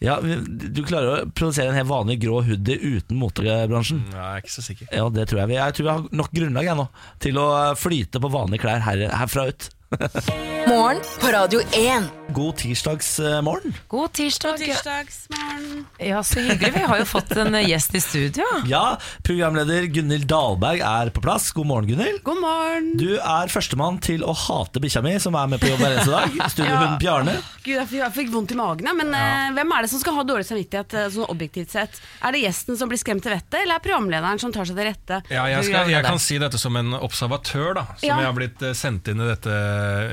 Ja, 0.04 0.18
du 0.20 0.82
klarer 0.84 1.24
å 1.24 1.30
produsere 1.32 1.70
en 1.72 1.78
helt 1.80 1.88
vanlig 1.90 2.18
grå 2.26 2.42
hoodie 2.44 2.76
uten 3.00 3.16
motebransjen. 3.18 4.04
Jeg 4.12 4.20
er 4.20 4.42
ikke 4.44 4.52
så 4.58 4.62
sikker. 4.66 4.90
Ja, 4.92 5.08
det 5.10 5.28
tror 5.32 5.40
jeg. 5.40 5.48
vi- 5.54 5.56
Jeg 5.62 5.74
tror 5.78 5.84
vi 5.88 5.94
har 5.96 6.10
nok 6.12 6.32
grunnlag 6.36 6.64
jeg 6.66 6.76
nå 6.78 6.88
til 7.20 7.36
å 7.40 7.48
flyte 7.80 8.20
på 8.20 8.30
vanlige 8.32 8.62
klær 8.66 8.82
her, 8.84 9.08
herfra 9.10 9.48
ut. 9.48 9.70
Morgen 10.68 11.02
på 11.22 11.28
Radio 11.28 11.60
1. 11.62 12.04
God 12.36 12.58
tirsdagsmorgen. 12.58 13.74
God 13.88 14.14
tirsdag. 14.14 14.58
Tirsdagsmorgen. 14.58 15.86
Ja, 16.02 16.24
så 16.24 16.40
hyggelig. 16.42 16.72
Vi 16.76 16.82
har 16.90 16.98
jo 17.00 17.06
fått 17.08 17.32
en 17.38 17.54
gjest 17.62 17.94
i 17.96 18.02
studio. 18.02 18.44
Ja, 18.68 18.98
programleder 19.24 19.86
Gunhild 19.94 20.26
Dahlberg 20.28 20.82
er 20.84 21.12
på 21.16 21.22
plass. 21.24 21.52
God 21.56 21.70
morgen, 21.70 21.88
Gunhild. 21.92 22.24
God 22.26 22.42
morgen. 22.42 22.90
Du 23.00 23.14
er 23.22 23.52
førstemann 23.54 24.00
til 24.04 24.26
å 24.26 24.34
hate 24.36 24.82
bikkja 24.84 25.04
mi, 25.06 25.14
som 25.22 25.38
er 25.38 25.52
med 25.54 25.62
på 25.62 25.70
jobb 25.70 25.84
hver 25.86 25.94
eneste 26.00 26.16
dag. 26.16 26.50
Studiohund 26.56 26.98
Bjarne. 27.04 27.38
Gud, 27.66 27.76
jeg 27.78 27.88
fikk, 27.92 28.02
jeg 28.02 28.16
fikk 28.18 28.34
vondt 28.34 28.56
i 28.56 28.60
magen. 28.60 28.90
ja, 28.90 28.96
Men 28.98 29.14
eh, 29.18 29.54
hvem 29.60 29.76
er 29.78 29.86
det 29.86 29.94
som 29.94 30.02
skal 30.02 30.18
ha 30.20 30.26
dårlig 30.28 30.50
samvittighet 30.50 30.98
eh, 30.98 31.08
sånn 31.14 31.30
objektivt 31.32 31.72
sett? 31.78 32.02
Er 32.26 32.36
det 32.36 32.42
gjesten 32.44 32.82
som 32.82 32.90
blir 32.92 33.00
skremt 33.02 33.24
til 33.26 33.36
vettet, 33.38 33.62
eller 33.62 33.78
er 33.78 33.80
det 33.80 33.86
programlederen 33.88 34.42
som 34.42 34.54
tar 34.54 34.68
seg 34.70 34.82
til 34.82 34.90
rette? 34.90 35.22
Ja, 35.34 35.46
jeg, 35.54 35.70
skal, 35.70 35.94
jeg 35.94 36.04
kan 36.10 36.20
si 36.26 36.42
dette 36.42 36.60
som 36.62 36.76
en 36.82 36.98
observatør, 37.00 37.72
da 37.80 37.86
som 37.94 38.10
Ja. 38.10 38.18
jeg 38.26 38.32
har 38.32 38.38
blitt 38.42 38.66
eh, 38.66 38.76
sendt 38.78 39.14
inn 39.14 39.22
i 39.24 39.30
dette 39.32 39.56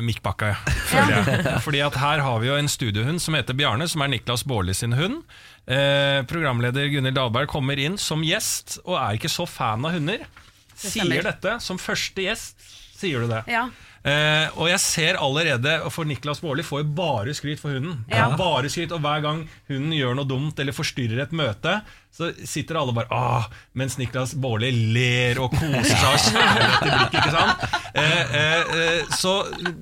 mikkbakka. 0.04 0.41
føler 0.90 1.14
jeg. 1.14 1.54
Fordi 1.64 1.80
at 1.86 1.98
Her 2.02 2.22
har 2.26 2.42
vi 2.42 2.50
jo 2.50 2.58
en 2.58 2.70
studiohund 2.70 3.22
som 3.22 3.36
heter 3.38 3.56
Bjarne, 3.58 3.88
som 3.90 4.04
er 4.04 4.12
Niklas 4.12 4.44
Baarli 4.48 4.74
sin 4.76 4.96
hund. 4.98 5.22
Eh, 5.70 6.20
programleder 6.30 6.88
Gunhild 6.90 7.16
Dahlberg 7.18 7.50
kommer 7.52 7.78
inn 7.78 7.98
som 8.00 8.24
gjest 8.26 8.80
og 8.82 8.96
er 8.98 9.18
ikke 9.20 9.30
så 9.30 9.46
fan 9.46 9.86
av 9.86 9.94
hunder. 9.94 10.24
Sier 10.74 11.22
dette 11.22 11.58
som 11.62 11.78
første 11.78 12.24
gjest. 12.24 12.56
Sier 12.98 13.22
du 13.22 13.30
det? 13.30 13.42
Ja. 13.50 13.68
Eh, 14.02 14.48
og 14.58 14.66
jeg 14.66 14.80
ser 14.82 15.18
allerede 15.22 15.76
For 15.94 16.02
Niklas 16.08 16.40
Baarli 16.42 16.64
får 16.66 16.80
jo 16.82 16.88
bare 16.98 17.34
skryt 17.38 17.60
for 17.62 17.76
hunden. 17.76 18.00
Ja. 18.10 18.32
Bare 18.38 18.70
skryt, 18.72 18.90
Og 18.94 19.02
hver 19.04 19.22
gang 19.22 19.44
hunden 19.70 19.94
gjør 19.94 20.16
noe 20.18 20.26
dumt 20.26 20.58
eller 20.58 20.74
forstyrrer 20.74 21.22
et 21.22 21.34
møte, 21.38 21.76
så 22.12 22.28
sitter 22.46 22.76
alle 22.76 22.92
bare 22.92 23.08
Åh, 23.10 23.46
Mens 23.74 23.96
Niklas 23.96 24.34
Baarli 24.36 24.70
ler 24.92 25.38
og 25.40 25.50
koser 25.56 25.96
seg 25.96 26.08
og 26.10 26.20
kjærlighet 26.26 26.82
i 26.82 26.90
blikket. 26.92 27.14
Ikke 27.22 27.32
sant? 27.32 27.78
Eh, 27.92 28.34
eh, 28.36 28.74
eh, 28.82 29.14
så 29.16 29.32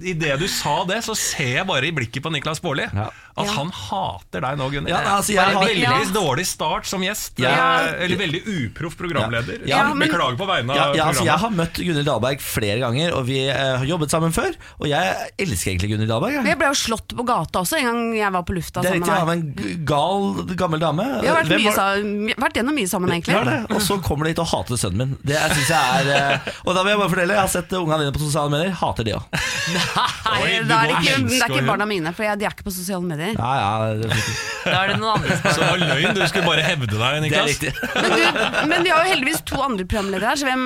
idet 0.02 0.36
du 0.38 0.46
sa 0.50 0.84
det, 0.86 1.00
så 1.06 1.16
ser 1.18 1.56
jeg 1.60 1.66
bare 1.66 1.86
i 1.90 1.92
blikket 1.94 2.22
på 2.22 2.30
Niklas 2.32 2.60
Baarli 2.62 2.86
Ja. 2.94 3.08
at 3.36 3.46
Ja. 3.46 3.52
han 3.56 3.70
hater 3.74 4.40
deg 4.44 4.58
nå, 4.58 4.68
Gunnhild. 4.70 4.88
Ja, 4.94 5.16
altså, 5.16 5.32
jeg 5.34 5.42
har- 5.44 5.64
veldig 5.64 5.82
Ja. 5.82 5.98
dårlig 6.14 6.46
start 6.46 6.86
som 6.86 7.02
gjest. 7.02 7.38
Ja. 7.38 7.50
eh, 7.88 8.04
Eller 8.04 8.16
veldig 8.16 8.42
uproff 8.46 8.96
programleder. 8.96 9.60
Ja. 9.66 9.88
Ja, 9.88 9.94
men- 9.94 10.08
Beklager 10.08 10.36
på 10.38 10.46
vegne 10.46 10.70
av 10.70 10.76
Ja, 10.76 10.94
ja, 10.94 11.04
altså, 11.10 11.24
jeg 11.24 11.34
programmet. 11.34 11.40
har 11.40 11.50
møtt 11.50 11.74
Gunhild 11.82 12.06
Dahlberg 12.06 12.40
flere 12.40 12.78
ganger, 12.80 13.12
og 13.14 13.24
vi 13.26 13.48
eh, 13.48 13.76
har 13.78 13.84
jobbet 13.86 14.10
sammen 14.10 14.32
før. 14.32 14.54
Og 14.80 14.86
jeg 14.88 15.16
elsker 15.38 15.70
egentlig 15.72 15.90
Gunhild 15.94 16.08
Dahlberg. 16.08 16.32
jeg. 16.34 16.44
Jeg 16.46 16.58
ble 16.58 16.66
jo 16.66 16.78
slått 16.78 17.08
på 17.16 17.24
gata 17.26 17.58
også 17.60 17.78
en 17.78 17.84
gang 17.84 18.14
jeg 18.16 18.32
var 18.32 18.42
på 18.42 18.54
lufta 18.54 18.82
Det 18.82 18.90
er 18.90 18.94
sammen 18.94 19.02
riktig, 19.02 19.18
ja, 19.18 19.24
med 19.24 19.56
deg. 19.56 19.56
men 19.56 19.78
g- 19.78 19.84
gal, 19.84 20.56
gammel 20.56 20.78
dame. 20.80 21.20
Vi 21.22 21.26
har 21.26 21.36
vært, 21.42 21.48
Hvem 21.50 21.60
mye, 21.60 21.64
var- 21.64 21.74
sa- 21.74 22.19
vært 22.40 22.58
gjennom 22.60 22.76
mye 22.76 22.90
sammen, 22.90 23.12
egentlig. 23.14 23.34
Ja, 23.36 23.42
det, 23.46 23.56
Og 23.74 23.82
så 23.84 23.96
kommer 24.04 24.26
de 24.26 24.34
hit 24.34 24.42
og 24.42 24.48
hater 24.50 24.80
sønnen 24.80 25.00
min. 25.00 25.16
Det 25.26 25.38
synes 25.54 25.70
jeg 25.72 26.04
er 26.04 26.10
eh, 26.16 26.50
Og 26.64 26.74
da 26.76 26.84
vil 26.84 26.92
jeg 26.94 27.00
bare 27.02 27.12
fortelle, 27.14 27.36
jeg 27.36 27.42
har 27.44 27.52
sett 27.52 27.74
ungene 27.78 28.00
dine 28.04 28.14
på 28.16 28.22
sosiale 28.22 28.52
medier. 28.52 28.74
Hater 28.80 29.06
de 29.08 29.16
òg. 29.18 29.40
Nei, 29.76 30.38
Oi, 30.40 30.52
da 30.68 30.80
er 30.82 30.92
det, 30.92 30.98
ikke, 31.00 31.16
det 31.26 31.40
er 31.40 31.54
ikke 31.54 31.66
barna 31.68 31.88
mine, 31.90 32.14
for 32.16 32.26
jeg, 32.26 32.40
de 32.40 32.48
er 32.48 32.54
ikke 32.56 32.66
på 32.68 32.74
sosiale 32.74 33.06
medier. 33.06 33.34
Ja, 33.38 33.52
ja, 33.60 33.92
det 34.00 34.10
er. 34.10 34.32
Da 34.60 34.82
er 34.84 34.90
det 34.92 34.98
noen 35.00 35.14
andre 35.16 35.36
som 35.38 35.54
Så 35.54 35.62
det 35.62 35.68
var 35.70 35.80
løgn, 35.80 36.16
du 36.18 36.20
skulle 36.28 36.48
bare 36.50 36.64
hevde 36.66 36.90
deg, 36.90 37.00
Det 37.00 37.16
er 37.16 37.22
Niklas. 37.24 37.60
Men, 38.00 38.12
du, 38.12 38.42
men 38.68 38.84
vi 38.84 38.92
har 38.92 39.06
jo 39.06 39.12
heldigvis 39.14 39.40
to 39.48 39.60
andre 39.64 39.86
programledere 39.88 40.30
her, 40.30 40.40
så 40.40 40.48
hvem 40.48 40.64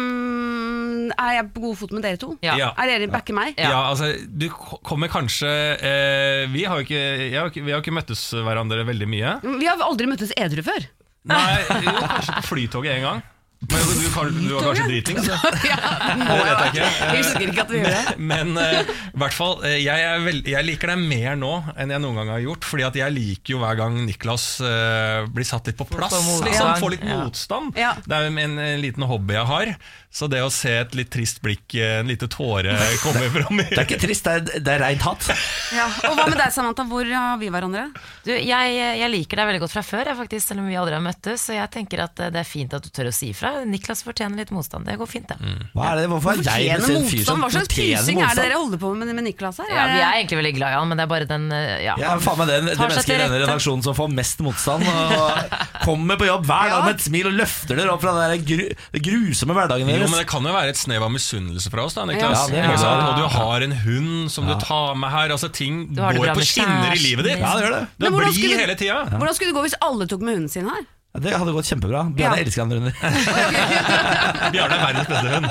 er 1.12 1.36
jeg 1.38 1.48
på 1.55 1.62
god 1.64 1.78
fot 1.78 1.94
med 1.94 2.05
dere 2.07 2.20
to? 2.20 2.32
Ja. 2.44 2.57
Ja. 2.59 2.70
Er 2.80 2.90
dere 2.90 3.11
backer 3.12 3.36
meg? 3.36 3.55
Ja, 3.61 3.84
altså, 3.90 4.11
du 4.28 4.48
kommer 4.55 5.11
kanskje 5.12 5.50
eh, 5.78 6.44
Vi 6.52 6.64
har 6.68 6.82
ikke, 6.84 7.00
jeg 7.28 7.38
har 7.38 7.52
ikke, 7.52 7.64
vi 7.66 7.74
har 7.74 7.84
ikke 7.84 7.94
møttes 7.94 8.26
hverandre 8.34 8.84
veldig 8.88 9.09
mye. 9.11 9.34
Vi 9.44 9.68
har 9.68 9.82
aldri 9.84 10.09
møttes 10.11 10.34
edru 10.40 10.64
før. 10.66 10.86
Nei, 11.25 11.62
jo, 11.87 11.95
kanskje 12.05 12.35
på 12.41 12.49
Flytoget 12.51 12.99
en 12.99 13.09
gang. 13.11 13.22
Men 13.64 13.81
du, 13.81 13.93
du, 13.97 14.09
kan- 14.12 14.35
du 14.35 14.51
var 14.53 14.64
kanskje 14.66 14.83
dritings? 14.91 15.25
ja, 15.31 15.37
Det 15.41 16.35
vet 16.37 16.59
jeg 16.59 16.66
ikke. 16.68 16.89
Jeg 16.91 17.14
husker 17.22 17.45
ikke 17.47 17.62
at 17.62 17.70
vi 17.72 17.79
gjorde 17.81 17.93
det. 18.11 18.16
Men 18.20 18.51
eh, 18.61 18.91
i 19.09 19.20
hvert 19.22 19.33
fall, 19.39 19.55
eh, 19.64 19.79
jeg, 19.81 20.03
er 20.05 20.20
veld- 20.20 20.51
jeg 20.53 20.66
liker 20.68 20.93
deg 20.93 21.01
mer 21.09 21.39
nå 21.41 21.53
enn 21.81 21.95
jeg 21.95 22.03
noen 22.05 22.18
gang 22.20 22.33
har 22.35 22.43
gjort. 22.45 22.68
Fordi 22.68 22.85
at 22.91 22.99
jeg 23.01 23.14
liker 23.16 23.55
jo 23.55 23.62
hver 23.62 23.79
gang 23.81 23.97
Niklas 24.05 24.45
eh, 24.68 25.25
blir 25.33 25.49
satt 25.49 25.70
litt 25.72 25.81
på 25.81 25.87
plass. 25.89 26.12
Motstand. 26.12 26.51
Liksom, 26.51 26.75
får 26.85 26.95
litt 26.99 27.09
Ja. 27.09 27.16
motstand. 27.25 27.81
Ja. 27.81 27.95
Det 28.05 28.18
er 28.20 28.29
en, 28.29 28.43
en 28.45 28.85
liten 28.85 29.09
hobby 29.09 29.39
jeg 29.39 29.49
har. 29.55 29.72
Så 30.14 30.28
det 30.30 30.44
å 30.44 30.50
se 30.54 30.70
et 30.84 30.94
litt 30.94 31.10
trist 31.10 31.40
blikk, 31.42 31.74
eh, 31.74 31.98
en 32.00 32.10
lite 32.10 32.28
tåre 32.30 32.76
komme 33.04 33.26
fram 33.34 33.62
Det 33.64 33.74
er 33.74 33.86
ikke 33.86 34.00
trist, 34.04 34.28
det 34.28 34.54
er, 34.54 34.62
det 34.62 34.74
er 34.76 34.84
reint 34.84 35.02
hatt. 35.04 35.26
Ja. 35.74 35.88
Og 36.10 36.14
hva 36.14 36.28
med 36.30 36.38
deg, 36.38 36.54
Samantha? 36.54 36.86
Hvor 36.88 37.08
har 37.10 37.40
vi 37.40 37.50
hverandre? 37.50 37.88
Du, 38.22 38.30
jeg, 38.30 38.78
jeg 39.00 39.10
liker 39.10 39.42
deg 39.42 39.50
veldig 39.50 39.64
godt 39.64 39.74
fra 39.74 39.84
før, 39.86 40.12
jeg, 40.12 40.20
faktisk, 40.22 40.46
selv 40.52 40.64
om 40.64 40.70
vi 40.70 40.78
aldri 40.78 40.96
har 40.96 41.04
møttes. 41.04 41.48
Så 41.48 41.58
jeg 41.58 41.72
tenker 41.74 42.04
at 42.06 42.24
det 42.30 42.40
er 42.40 42.48
fint 42.48 42.78
at 42.78 42.84
du 42.84 42.92
tør 42.94 43.10
å 43.10 43.14
si 43.14 43.32
ifra. 43.34 43.56
Niklas 43.68 44.04
fortjener 44.06 44.44
litt 44.44 44.54
motstand. 44.54 44.86
Det 44.88 44.96
går 45.00 45.10
fint, 45.10 45.34
det. 45.34 45.54
Hva 45.74 45.90
er 45.92 46.02
det? 46.02 46.08
Hvorfor 46.14 46.34
er 46.36 46.40
jeg 46.40 46.78
Fortjener 46.78 47.02
en 47.02 47.10
fyr 47.10 47.26
som 47.26 47.42
motstand? 47.42 47.44
Hva 47.44 47.52
slags 47.58 47.74
fysing 47.74 48.14
pysing 48.14 48.22
er 48.22 48.36
det 48.36 48.44
dere 48.44 48.58
holder 48.60 48.80
på 48.80 48.90
med 48.94 49.12
med 49.14 49.26
Niklas 49.28 49.58
her? 49.62 49.70
Ja, 49.72 49.84
vi 49.90 50.00
er 50.00 50.18
egentlig 50.18 50.38
veldig 50.40 50.52
glad 50.58 50.74
i 50.74 50.78
han, 50.78 50.90
men 50.90 51.00
det 51.00 51.04
er 51.04 51.10
bare 51.10 51.28
den 51.28 51.46
eh, 51.54 51.84
ja, 51.84 51.96
Jeg 52.00 52.08
er 52.10 52.22
faen 52.24 52.40
meg 52.40 52.50
den, 52.50 52.70
det 52.70 52.76
mennesket 52.80 53.14
i 53.14 53.18
denne 53.20 53.40
redaksjonen 53.44 53.84
som 53.86 53.96
får 53.98 54.12
mest 54.14 54.42
motstand. 54.44 54.86
Og 54.88 55.54
kommer 55.86 56.20
på 56.20 56.28
jobb 56.28 56.46
hver 56.48 56.72
dag 56.72 56.86
med 56.86 56.98
et 56.98 57.06
smil 57.06 57.30
og 57.30 57.38
løfter 57.38 57.80
dere 57.80 57.94
opp 57.94 58.04
fra 58.04 58.14
den 58.18 58.34
der 58.34 58.46
gru, 58.50 58.64
grusomme 59.08 59.58
hverdagen 59.58 59.90
Jo, 60.05 60.11
men 60.12 60.20
Det 60.20 60.26
kan 60.30 60.44
jo 60.46 60.52
være 60.55 60.74
et 60.74 60.78
snev 60.80 61.02
av 61.07 61.11
misunnelse 61.14 61.72
fra 61.72 61.84
oss, 61.88 61.96
da, 61.98 62.05
Niklas. 62.09 62.46
Ja, 62.52 62.55
det 62.55 62.62
er. 62.62 63.05
Og 63.11 63.16
du 63.18 63.26
har 63.38 63.64
en 63.66 63.76
hund 63.84 64.30
som 64.30 64.46
du 64.48 64.55
tar 64.62 64.94
med 65.00 65.11
her. 65.11 65.32
Altså 65.34 65.48
Ting 65.50 65.86
går 65.96 66.34
på 66.36 66.44
skinner 66.46 66.92
i 66.94 67.00
livet 67.02 67.24
ditt. 67.30 67.38
Ja, 67.40 67.55
det 67.57 67.64
gjør 67.66 67.78
det. 67.80 67.84
Du 67.98 68.05
blir 68.11 68.11
er 68.11 68.28
blid 68.28 68.34
skulle- 68.42 68.61
hele 68.66 68.76
tida. 68.80 68.98
Hvordan 69.16 69.34
skulle 69.38 69.50
det 69.52 69.57
gå 69.59 69.64
hvis 69.68 69.78
alle 69.80 70.07
tok 70.11 70.20
med 70.26 70.36
hunden 70.38 70.52
sin 70.52 70.68
her? 70.68 70.84
Ja, 71.14 71.20
Det 71.22 71.30
hadde 71.38 71.52
gått 71.55 71.68
kjempebra. 71.70 72.00
Bjarne 72.11 72.36
Ja. 72.36 72.42
elsker 72.42 72.62
andre 72.64 72.78
hunder. 72.80 72.94
Bjarne 74.55 74.74
er 74.74 74.82
verdens 74.82 75.07
beste 75.07 75.28
hund. 75.30 75.46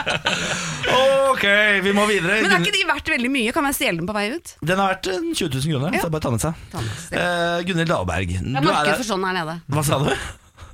ok, 1.30 1.44
vi 1.84 1.92
må 1.94 2.06
videre. 2.10 2.40
Men 2.42 2.50
er 2.56 2.64
ikke 2.64 2.74
de 2.74 2.82
verdt 2.88 3.12
veldig 3.14 3.30
mye? 3.30 3.52
Kan 3.54 3.68
jeg 3.70 3.76
stjele 3.78 4.00
dem 4.02 4.08
på 4.10 4.16
vei 4.16 4.26
ut? 4.34 4.54
Den 4.66 4.82
har 4.82 4.94
vært 4.96 5.06
eh, 5.12 5.20
20 5.38 5.54
000 5.54 5.70
kroner, 5.70 5.94
Ja. 5.94 6.02
så 6.02 6.10
bare 6.10 6.24
ta 6.26 6.30
med 6.34 6.42
seg. 6.42 6.52
Ta 6.72 6.82
med 6.82 6.90
seg. 6.98 7.14
Uh, 7.14 7.58
Gunhild 7.68 7.92
Dahlberg. 7.94 8.34
Det 8.40 8.56
er 8.58 8.66
marked 8.66 8.96
for 9.04 9.08
sånn 9.12 9.24
her 9.28 9.38
nede. 9.38 9.54
Hva 9.70 9.84
sa 9.86 9.98
du? 10.02 10.10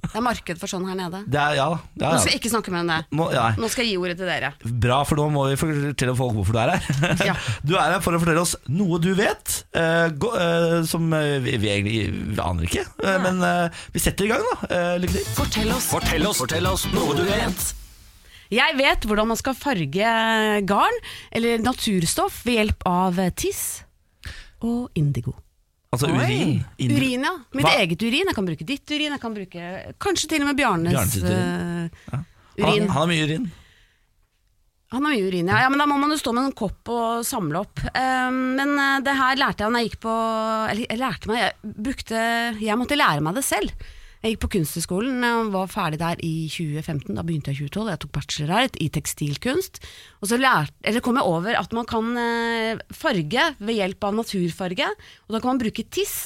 Det 0.06 0.20
er 0.20 0.26
marked 0.26 0.60
for 0.62 0.70
sånn 0.70 0.86
her 0.88 0.98
nede. 0.98 1.22
Det 1.30 1.40
er, 1.42 1.56
ja, 1.58 1.68
ja, 2.00 2.10
Nå 2.12 2.22
skal 2.22 2.32
jeg 2.32 2.40
ikke 2.42 2.52
snakke 2.54 2.74
mer 2.74 2.84
om 2.86 2.92
det. 2.94 3.00
Nå, 3.18 3.28
ja. 3.34 3.46
Nå 3.60 3.70
skal 3.72 3.86
jeg 3.86 3.94
gi 3.94 4.00
ordet 4.02 4.18
til 4.20 4.30
dere. 4.30 4.52
Bra, 4.86 5.02
for 5.08 5.20
nå 5.20 5.28
må 5.34 5.46
vi 5.50 5.58
fortelle 5.60 6.16
folk 6.18 6.36
hvorfor 6.38 6.56
du 6.56 6.62
er 6.64 6.74
her. 6.76 7.16
Ja. 7.32 7.36
Du 7.66 7.74
er 7.74 7.96
her 7.96 8.02
for 8.04 8.14
å 8.14 8.20
fortelle 8.22 8.42
oss 8.42 8.54
noe 8.70 9.00
du 9.02 9.10
vet, 9.18 9.56
uh, 9.76 10.06
go, 10.14 10.30
uh, 10.36 10.82
som 10.86 11.08
eh, 11.16 11.38
vi, 11.42 11.56
vi 11.60 11.70
egentlig 11.72 12.04
vi 12.36 12.42
aner 12.42 12.66
ikke. 12.68 12.84
Eh, 13.02 13.18
men 13.22 13.40
eh, 13.44 13.80
vi 13.94 14.02
setter 14.02 14.26
i 14.26 14.30
gang, 14.32 14.44
da. 14.44 14.68
Eh, 14.68 14.92
lykke 15.02 15.16
til. 15.18 15.26
Fortell 15.36 15.72
oss. 15.74 15.88
Fortell 15.92 16.28
oss, 16.28 16.42
fortell 16.42 16.70
oss 16.70 16.86
noe 16.94 17.16
du 17.18 17.24
vet. 17.28 17.66
Jeg 18.54 18.76
vet 18.78 19.06
hvordan 19.08 19.32
man 19.32 19.38
skal 19.40 19.56
farge 19.58 20.12
garn 20.70 21.00
eller 21.34 21.64
naturstoff 21.64 22.44
ved 22.46 22.60
hjelp 22.60 22.86
av 22.86 23.18
tiss 23.38 23.64
og 24.62 24.94
indigo. 24.98 25.34
Altså 25.94 26.08
Oi. 26.10 26.16
urin. 26.18 26.64
Indre. 26.82 26.96
Urin, 26.98 27.22
ja. 27.28 27.34
Mitt 27.54 27.64
Hva? 27.68 27.74
eget 27.82 28.02
urin. 28.02 28.26
Jeg 28.30 28.34
kan 28.36 28.48
bruke 28.48 28.66
ditt 28.66 28.90
urin. 28.90 29.12
Jeg 29.14 29.20
kan 29.22 29.36
bruke 29.36 29.68
kanskje 30.02 30.28
til 30.32 30.42
og 30.42 30.50
med 30.50 30.58
Bjarnes 30.58 30.92
Bjarnes 30.96 31.16
urin. 31.22 31.36
eh, 31.36 32.10
Han, 32.10 32.26
urin. 32.58 32.82
han 32.88 32.90
har 32.96 33.06
mye 33.12 33.24
urin. 33.28 33.46
Han 34.94 35.02
har 35.02 35.12
mye 35.16 35.26
urin, 35.26 35.48
ja. 35.50 35.60
ja. 35.64 35.68
Men 35.72 35.80
da 35.82 35.86
må 35.90 35.96
man 35.98 36.12
jo 36.14 36.18
stå 36.20 36.32
med 36.36 36.44
en 36.50 36.56
kopp 36.58 36.90
og 36.94 37.24
samle 37.26 37.58
opp. 37.64 37.80
Um, 37.90 38.40
men 38.58 38.74
eh, 38.78 38.98
det 39.06 39.14
her 39.18 39.38
lærte 39.40 39.64
jeg 39.66 39.72
da 39.74 39.82
jeg 39.82 39.90
gikk 39.92 40.00
på 40.06 40.16
Eller 40.70 40.84
jeg 40.86 41.00
lærte 41.00 41.30
meg 41.30 41.40
Jeg 41.42 41.72
brukte 41.88 42.20
Jeg 42.62 42.78
måtte 42.82 42.98
lære 42.98 43.24
meg 43.26 43.34
det 43.38 43.44
selv. 43.46 43.72
Jeg 44.22 44.34
gikk 44.34 44.42
på 44.46 44.50
Kunsthøgskolen, 44.56 45.24
og 45.28 45.50
var 45.54 45.68
ferdig 45.70 45.98
der 46.00 46.20
i 46.24 46.48
2015. 46.50 47.16
Da 47.18 47.24
begynte 47.26 47.52
jeg 47.52 47.66
i 47.66 47.68
2012. 47.68 47.90
Jeg 47.92 48.02
tok 48.02 48.14
bachelor 48.16 48.54
her 48.54 48.78
i 48.82 48.88
tekstilkunst. 48.94 49.80
Og 50.22 50.30
så 50.30 50.38
lærte, 50.40 50.74
eller 50.88 51.04
kom 51.04 51.20
jeg 51.20 51.28
over 51.28 51.58
at 51.60 51.76
man 51.76 51.88
kan 51.88 52.08
eh, 52.20 52.80
farge 52.96 53.50
ved 53.60 53.78
hjelp 53.78 54.08
av 54.08 54.16
naturfarge. 54.22 54.88
Og 55.26 55.36
da 55.36 55.42
kan 55.42 55.52
man 55.52 55.62
bruke 55.62 55.86
tiss 55.92 56.16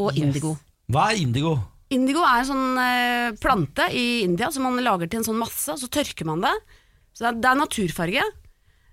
og 0.00 0.16
indigo. 0.18 0.56
Hva 0.90 1.10
er 1.12 1.20
indigo? 1.22 1.58
Indigo 1.90 2.22
er 2.22 2.40
en 2.40 2.48
sånn 2.48 2.78
eh, 2.78 3.32
plante 3.42 3.88
i 3.94 4.22
India 4.24 4.50
som 4.54 4.66
man 4.66 4.78
lager 4.82 5.10
til 5.10 5.20
en 5.20 5.26
sånn 5.26 5.40
masse, 5.40 5.66
og 5.74 5.80
så 5.80 5.90
tørker 5.90 6.28
man 6.28 6.42
det. 6.44 6.54
Så 7.12 7.24
det 7.24 7.30
er, 7.32 7.40
det 7.42 7.50
er 7.50 7.60
naturfarge. 7.60 8.26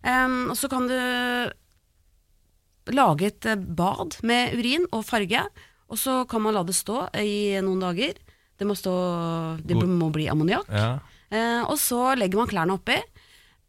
Um, 0.08 0.38
og 0.54 0.58
så 0.58 0.70
kan 0.72 0.86
du 0.88 0.98
lage 2.96 3.28
et 3.28 3.48
eh, 3.50 3.58
bad 3.58 4.18
med 4.28 4.56
urin 4.58 4.86
og 4.92 5.06
farge, 5.08 5.44
og 5.88 6.00
så 6.00 6.22
kan 6.30 6.44
man 6.44 6.56
la 6.58 6.64
det 6.68 6.76
stå 6.76 7.08
i 7.22 7.60
noen 7.64 7.84
dager. 7.84 8.18
Det 8.58 8.66
må, 8.66 8.74
stå, 8.76 8.94
det 9.62 9.78
må 9.78 10.10
bli 10.14 10.26
ammoniakk. 10.32 10.70
Ja. 10.74 10.98
Eh, 11.30 11.62
og 11.68 11.78
så 11.80 12.16
legger 12.18 12.42
man 12.42 12.50
klærne 12.50 12.76
oppi. 12.78 12.98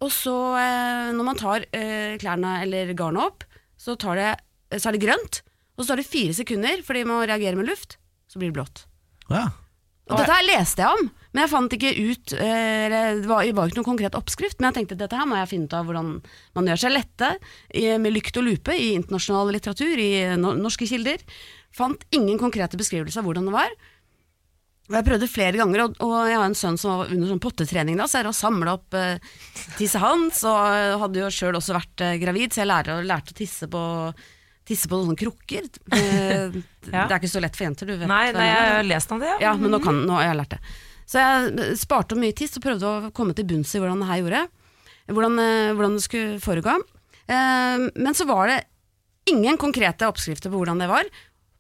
Og 0.05 0.11
så, 0.15 0.35
eh, 0.59 1.11
når 1.15 1.27
man 1.27 1.39
tar 1.39 1.67
eh, 1.75 2.17
klærne 2.23 2.61
eller 2.65 2.95
garnet 2.99 3.27
opp, 3.27 3.47
så, 3.79 3.99
tar 4.01 4.19
det, 4.19 4.33
så 4.79 4.91
er 4.91 4.97
det 4.97 5.05
grønt. 5.05 5.41
Og 5.77 5.85
så 5.85 5.93
tar 5.93 6.03
det 6.03 6.09
fire 6.11 6.35
sekunder, 6.35 6.83
fordi 6.87 7.05
man 7.07 7.27
reagerer 7.27 7.59
med 7.59 7.69
luft. 7.69 7.99
Så 8.31 8.41
blir 8.41 8.51
det 8.51 8.59
blått. 8.59 8.87
Ja. 9.31 9.49
Og 10.09 10.17
dette 10.17 10.33
her 10.39 10.47
leste 10.47 10.81
jeg 10.81 10.99
om, 10.99 11.09
men 11.35 11.43
jeg 11.43 11.51
fant 11.53 11.75
ikke 11.77 11.91
ut 11.93 12.33
eh, 12.39 12.85
eller 12.87 13.19
Det 13.21 13.29
var, 13.29 13.45
var 13.59 13.69
ikke 13.69 13.81
noen 13.83 13.91
konkret 13.91 14.17
oppskrift, 14.17 14.57
men 14.57 14.71
jeg 14.71 14.79
tenkte 14.79 14.97
dette 15.03 15.19
her 15.19 15.29
må 15.29 15.37
jeg 15.37 15.51
finne 15.51 15.69
ut 15.69 15.77
av 15.77 15.85
hvordan 15.85 16.15
man 16.57 16.71
gjør 16.71 16.81
seg 16.81 16.95
lette 16.95 17.29
i, 17.77 17.85
med 18.01 18.15
lykt 18.15 18.41
og 18.41 18.47
lupe 18.47 18.73
i 18.73 18.95
internasjonal 18.97 19.53
litteratur, 19.53 20.01
i 20.01 20.11
no, 20.41 20.55
norske 20.57 20.89
kilder. 20.89 21.21
Fant 21.77 22.03
ingen 22.15 22.39
konkrete 22.41 22.79
beskrivelser 22.81 23.23
av 23.23 23.29
hvordan 23.29 23.49
det 23.51 23.55
var. 23.55 23.75
Og 24.89 24.97
jeg 24.97 25.05
prøvde 25.05 25.29
flere 25.29 25.59
ganger, 25.61 25.83
og, 25.85 25.99
og 26.01 26.15
jeg 26.31 26.39
har 26.39 26.47
en 26.49 26.57
sønn 26.57 26.79
som 26.81 27.03
var 27.03 27.11
under 27.13 27.29
sånn 27.29 27.43
pottetrening 27.45 27.99
da, 28.01 28.07
så 28.09 28.23
jeg 28.23 28.33
samla 28.39 28.73
opp 28.79 28.97
eh, 28.97 29.21
tisset 29.77 30.01
hans, 30.01 30.41
og 30.49 31.03
hadde 31.05 31.21
jo 31.21 31.29
sjøl 31.35 31.59
også 31.61 31.77
vært 31.77 32.05
eh, 32.07 32.17
gravid, 32.23 32.55
så 32.55 32.63
jeg 32.63 32.71
lærte, 32.71 32.97
lærte 33.05 33.35
å 33.35 33.37
tisse 33.37 33.69
på, 33.69 33.83
tisse 34.69 34.89
på 34.89 35.03
sånne 35.03 35.19
krukker. 35.21 35.69
Eh, 35.93 36.59
Ja. 36.89 37.03
Det 37.05 37.13
er 37.13 37.19
ikke 37.21 37.29
så 37.29 37.41
lett 37.45 37.57
for 37.59 37.67
jenter, 37.67 37.85
du 37.85 37.99
vet. 37.99 38.09
Nei, 38.09 38.31
nei, 38.33 38.47
jeg 38.49 38.69
har 38.73 38.87
lest 38.87 39.11
om 39.13 39.19
det. 39.21 39.29
Ja, 39.29 39.51
ja 39.51 39.51
men 39.61 39.75
nå, 39.75 39.81
kan, 39.85 39.99
nå 40.09 40.15
har 40.17 40.31
jeg 40.31 40.39
lært 40.39 40.55
det. 40.55 40.61
Så 41.09 41.21
jeg 41.21 41.77
sparte 41.81 42.17
opp 42.17 42.23
mye 42.23 42.37
tiss 42.37 42.57
og 42.57 42.65
prøvde 42.65 42.89
å 42.89 43.11
komme 43.13 43.35
til 43.37 43.45
bunns 43.49 43.75
i 43.77 43.81
hvordan 43.83 44.01
det 44.01 44.09
her 44.09 44.23
gjorde. 44.23 44.41
Hvordan, 45.13 45.37
eh, 45.43 45.73
hvordan 45.77 45.99
det 45.99 46.05
skulle 46.07 46.41
foregå. 46.41 46.79
Eh, 47.29 47.85
men 47.93 48.17
så 48.17 48.25
var 48.29 48.49
det 48.49 48.59
ingen 49.29 49.61
konkrete 49.61 50.09
oppskrifter 50.09 50.49
på 50.49 50.63
hvordan 50.63 50.81
det 50.81 50.89
var. 50.89 51.09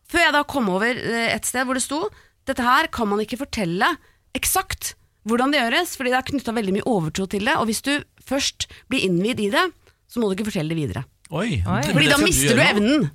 Før 0.09 0.25
jeg 0.25 0.35
da 0.37 0.43
kom 0.49 0.71
over 0.73 0.97
eh, 0.97 1.29
et 1.35 1.49
sted 1.49 1.69
hvor 1.69 1.77
det 1.79 1.85
sto 1.85 2.03
dette 2.49 2.65
her 2.65 2.89
kan 2.93 3.09
man 3.11 3.21
ikke 3.21 3.41
fortelle 3.43 3.91
eksakt 4.37 4.95
hvordan 5.29 5.53
det 5.53 5.61
gjøres, 5.61 5.91
fordi 5.99 6.13
det 6.15 6.17
er 6.17 6.29
knytta 6.31 6.55
veldig 6.57 6.75
mye 6.79 6.89
overtro 6.89 7.27
til 7.29 7.45
det. 7.45 7.57
Og 7.61 7.67
hvis 7.69 7.83
du 7.85 7.93
først 8.25 8.69
blir 8.89 9.05
innvidd 9.05 9.43
i 9.45 9.51
det, 9.53 9.65
så 10.09 10.21
må 10.21 10.29
du 10.31 10.39
ikke 10.39 10.49
fortelle 10.49 10.73
det 10.73 10.79
videre. 10.79 11.03
Oi. 11.29 11.59
Oi. 11.61 11.83
Fordi 11.85 12.07
da 12.09 12.17
mister 12.23 12.57
du 12.57 12.63
du 12.63 12.65
evnen. 12.65 13.11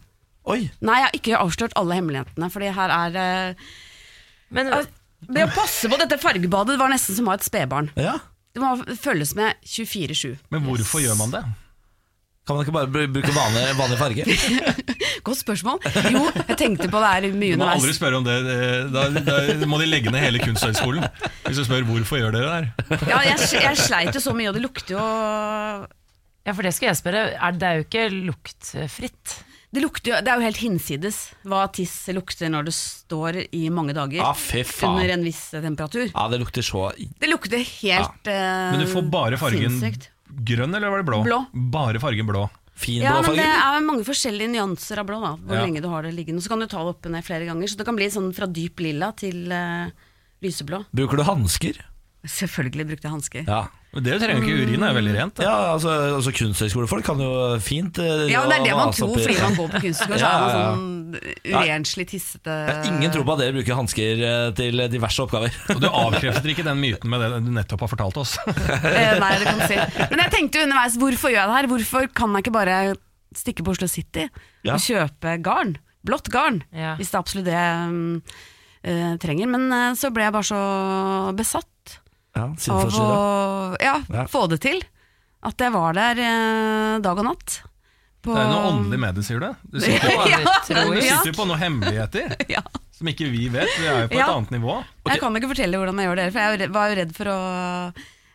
Oi. 0.53 0.59
Nei, 0.83 0.99
jeg 0.99 1.07
har 1.07 1.17
ikke 1.17 1.39
avslørt 1.39 1.73
alle 1.79 1.97
hemmelighetene, 1.97 2.51
fordi 2.53 2.69
her 2.75 2.93
er 2.93 3.17
eh, 3.23 3.65
Men 4.53 4.69
Det 5.23 5.47
å 5.47 5.51
passe 5.55 5.89
på 5.89 5.97
dette 5.97 6.19
fargebadet 6.21 6.77
var 6.77 6.91
nesten 6.93 7.17
som 7.17 7.29
å 7.29 7.33
ha 7.33 7.39
et 7.39 7.47
spedbarn. 7.47 7.89
Ja. 7.97 8.19
Det 8.53 8.61
må 8.61 8.75
følges 9.01 9.33
med 9.39 9.57
24-7. 9.65 10.35
Men 10.53 10.67
hvorfor 10.67 11.01
gjør 11.01 11.17
man 11.17 11.33
det? 11.33 11.41
Kan 12.45 12.59
man 12.59 12.67
ikke 12.67 12.75
bare 12.75 13.07
bruke 13.07 13.33
vanlig, 13.33 13.63
vanlig 13.79 13.97
farge? 13.97 14.27
Godt 15.24 15.39
spørsmål. 15.39 15.80
Jo, 16.11 16.21
jeg 16.49 16.57
tenkte 16.59 16.89
på 16.91 16.99
det 16.99 17.09
her 17.13 17.28
mye 17.32 17.55
underveis. 17.55 17.55
Du 17.55 17.63
må 17.63 17.69
aldri 17.78 17.93
spørre 17.95 18.17
om 18.19 18.26
det. 18.28 18.36
eh, 18.53 18.89
Da, 18.91 19.03
da 19.63 19.67
må 19.71 19.80
de 19.80 19.88
legge 19.88 20.11
ned 20.11 20.19
hele 20.26 20.41
Kunsthøgskolen. 20.43 21.05
Hvis 21.47 21.61
du 21.61 21.63
spør 21.67 21.86
hvorfor 21.88 22.19
gjør 22.19 22.36
dere 22.36 22.49
det 22.49 22.97
her. 22.99 23.07
Ja, 23.13 23.21
jeg, 23.32 23.39
jeg 23.63 23.80
sleit 23.80 24.13
jo 24.17 24.24
så 24.24 24.34
mye, 24.36 24.51
og 24.51 24.57
det 24.59 24.63
lukter 24.65 24.97
jo 24.97 25.05
ja, 26.43 26.51
for 26.51 26.65
det 26.67 26.74
skal 26.76 26.89
jeg 26.91 26.99
spørre. 26.99 27.19
Er, 27.39 27.55
det 27.55 27.67
er 27.69 27.78
jo 27.80 27.84
ikke 27.88 28.01
luktfritt. 28.28 29.36
Det, 29.74 29.82
lukter 29.82 30.19
det 30.21 30.30
er 30.30 30.38
jo 30.41 30.45
helt 30.45 30.59
hinsides 30.61 31.19
hva 31.49 31.63
tiss 31.74 31.93
lukter 32.13 32.51
når 32.53 32.67
det 32.67 32.74
står 32.78 33.39
i 33.55 33.63
mange 33.74 33.95
dager 33.95 34.21
faen. 34.38 34.89
under 34.91 35.13
en 35.15 35.24
viss 35.26 35.39
temperatur. 35.55 36.09
Ja, 36.11 36.26
det 36.30 36.41
lukter 36.43 36.61
så 36.67 36.89
Det 36.99 37.30
lukter 37.32 37.63
helt 37.63 38.28
ah. 38.30 38.74
Men 38.76 38.84
du 38.84 38.91
får 38.91 39.07
bare 39.15 39.39
fargen 39.41 39.71
sinnssykt. 39.80 40.09
grønn, 40.45 40.76
eller 40.78 40.91
var 40.93 41.01
det 41.01 41.07
blå? 41.09 41.24
Blå. 41.26 41.39
Bare 41.74 42.03
fargen 42.03 42.28
blå. 42.30 42.43
Fin 42.76 43.01
Ja, 43.03 43.21
men 43.21 43.38
det 43.38 43.45
er 43.45 43.86
mange 43.86 44.05
forskjellige 44.07 44.49
nyanser 44.53 44.99
av 44.99 45.07
blå, 45.09 45.19
da, 45.21 45.36
hvor 45.38 45.55
Ja. 45.59 45.65
lenge 45.65 45.82
du 45.82 45.88
har 45.89 46.03
det 46.03 46.13
liggende. 46.15 46.41
Så 46.41 46.49
kan 46.49 46.59
du 46.59 46.67
ta 46.67 46.82
det 46.84 46.95
opp 46.95 47.05
og 47.05 47.11
ned 47.11 47.24
flere 47.24 47.45
ganger, 47.45 47.67
så 47.67 47.78
det 47.78 47.86
kan 47.86 47.95
bli 47.95 48.09
sånn 48.09 48.34
fra 48.34 48.47
dyp 48.47 48.80
lilla 48.80 49.11
til 49.15 49.51
uh, 49.51 49.89
lyseblå. 50.41 50.86
Bruker 50.93 51.17
du 51.17 51.24
hansker? 51.24 51.80
Selvfølgelig 52.26 52.88
brukte 52.88 53.07
jeg 53.07 53.11
hansker. 53.13 53.43
Ja. 53.47 53.67
Men 53.93 54.05
det 54.07 54.15
trenger 54.23 54.41
ikke 54.41 54.55
urin, 54.65 54.81
det 54.81 54.87
er 54.89 54.95
veldig 54.97 55.11
rent. 55.13 55.33
Da. 55.37 55.43
Ja, 55.45 55.55
altså, 55.75 55.91
altså 56.15 56.31
Kunsthøgskolefolk 56.33 57.05
kan 57.05 57.19
jo 57.21 57.29
fint 57.61 57.99
eh, 58.01 58.23
Ja, 58.31 58.39
men 58.41 58.49
det 58.49 58.55
er 58.57 58.63
det 58.71 58.77
man 58.79 58.93
tror 58.97 59.11
fordi 59.13 59.35
man 59.37 59.57
går 59.59 59.67
på 59.69 59.81
kunstskole. 59.83 60.17
Så 60.17 60.23
Ja, 60.23 60.31
er 60.33 60.39
man 60.41 60.49
ja, 60.49 60.53
ja. 60.57 60.71
sånn 60.73 61.59
urenslig 61.59 62.05
tissete 62.09 62.55
Jeg 62.57 62.73
har 62.79 62.87
ingen 62.89 63.13
tro 63.13 63.21
på 63.27 63.35
at 63.35 63.43
dere 63.43 63.53
bruker 63.53 63.77
hansker 63.77 64.23
eh, 64.29 64.45
til 64.57 64.81
diverse 64.95 65.21
oppgaver. 65.21 65.53
Og 65.75 65.83
du 65.83 65.85
avkrefter 65.91 66.53
ikke 66.55 66.65
den 66.65 66.81
myten 66.81 67.11
med 67.13 67.21
det 67.21 67.29
du 67.45 67.51
nettopp 67.53 67.85
har 67.85 67.91
fortalt 67.93 68.17
oss. 68.23 68.33
Eh, 68.93 69.13
Nei, 69.21 69.29
det 69.39 69.45
kan 69.47 69.59
du 69.61 69.65
si. 69.69 69.77
Men 70.09 70.21
jeg 70.23 70.31
tenkte 70.33 70.63
underveis, 70.65 70.95
hvorfor 71.01 71.31
gjør 71.31 71.39
jeg 71.43 71.49
det 71.51 71.55
her? 71.59 71.67
Hvorfor 71.71 72.07
kan 72.17 72.33
jeg 72.33 72.43
ikke 72.45 72.53
bare 72.55 72.77
stikke 73.37 73.65
på 73.65 73.73
Oslo 73.75 73.87
City 73.89 74.25
Ja. 74.65 74.73
og 74.75 74.81
kjøpe 74.83 75.35
garn? 75.45 75.75
Blått 76.05 76.27
garn, 76.33 76.63
Ja. 76.75 76.95
hvis 76.97 77.13
det 77.13 77.17
er 77.19 77.21
absolutt 77.23 77.47
det 77.47 77.53
jeg 77.55 77.93
um, 77.93 78.23
eh, 78.83 79.13
trenger. 79.23 79.53
Men 79.53 79.95
så 79.99 80.09
ble 80.13 80.25
jeg 80.25 80.35
bare 80.35 80.49
så 80.49 80.63
besatt 81.37 81.69
Ja, 82.36 82.47
av 82.73 82.95
å 82.97 83.77
ja, 83.81 83.95
Ja. 84.09 84.25
få 84.31 84.47
det 84.49 84.59
til. 84.65 84.81
At 85.43 85.59
jeg 85.59 85.73
var 85.75 85.93
der 85.93 86.19
eh, 86.23 86.99
dag 87.03 87.19
og 87.19 87.25
natt. 87.27 87.59
På- 88.23 88.34
Det 88.34 88.41
er 88.41 88.47
noe 88.53 88.69
åndelig 88.71 88.99
med 89.03 89.15
det, 89.19 89.23
sier 89.27 89.39
du? 89.43 89.49
Du 89.69 89.79
sitter, 89.84 90.09
ja, 90.31 90.38
du 90.39 90.95
ja, 90.95 91.17
sitter 91.19 91.34
jo 91.34 91.36
på 91.41 91.45
noen 91.49 91.59
hemmeligheter 91.59 92.31
ja. 92.55 92.61
som 92.95 93.09
ikke 93.11 93.27
vi 93.29 93.49
vet. 93.51 93.67
Vi 93.79 93.86
er 93.89 94.05
jo 94.05 94.11
på 94.13 94.21
et 94.21 94.31
annet 94.31 94.53
nivå. 94.55 94.77
Jeg 95.11 95.19
kan 95.19 95.36
ikke 95.36 95.49
fortelle 95.51 95.81
hvordan 95.81 95.99
jeg 95.99 96.07
gjør 96.09 96.21
det, 96.21 96.27
for 96.31 96.39
jeg 96.63 96.71
var 96.77 96.88
jo 96.93 96.97
redd 97.01 97.11
for 97.17 97.31
å 97.34 97.38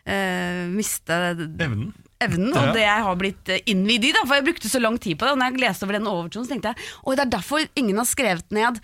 eh, 0.05 0.61
miste 0.69 1.17
Evnen. 1.33 1.89
evnen, 2.21 2.53
Ja. 2.53 2.61
og 2.69 2.73
det 2.77 2.85
jeg 2.85 3.03
har 3.09 3.19
blitt 3.19 3.49
eh, 3.57 3.61
innvidd 3.73 4.05
i. 4.05 4.13
Da, 4.15 4.23
for 4.29 4.37
jeg 4.37 4.45
brukte 4.51 4.69
så 4.71 4.79
lang 4.85 5.01
tid 5.01 5.17
på 5.19 5.25
det. 5.25 5.33
Og 5.33 5.41
når 5.41 5.51
jeg 5.51 5.63
leste 5.65 5.89
over 5.89 5.97
den 5.97 6.07
overtroen, 6.13 6.45
så 6.47 6.53
tenkte 6.53 6.71
jeg 6.75 6.89
Oi, 7.03 7.15
det 7.17 7.25
er 7.25 7.33
derfor 7.39 7.65
ingen 7.75 7.97
har 7.97 8.07
skrevet 8.07 8.47
ned 8.55 8.79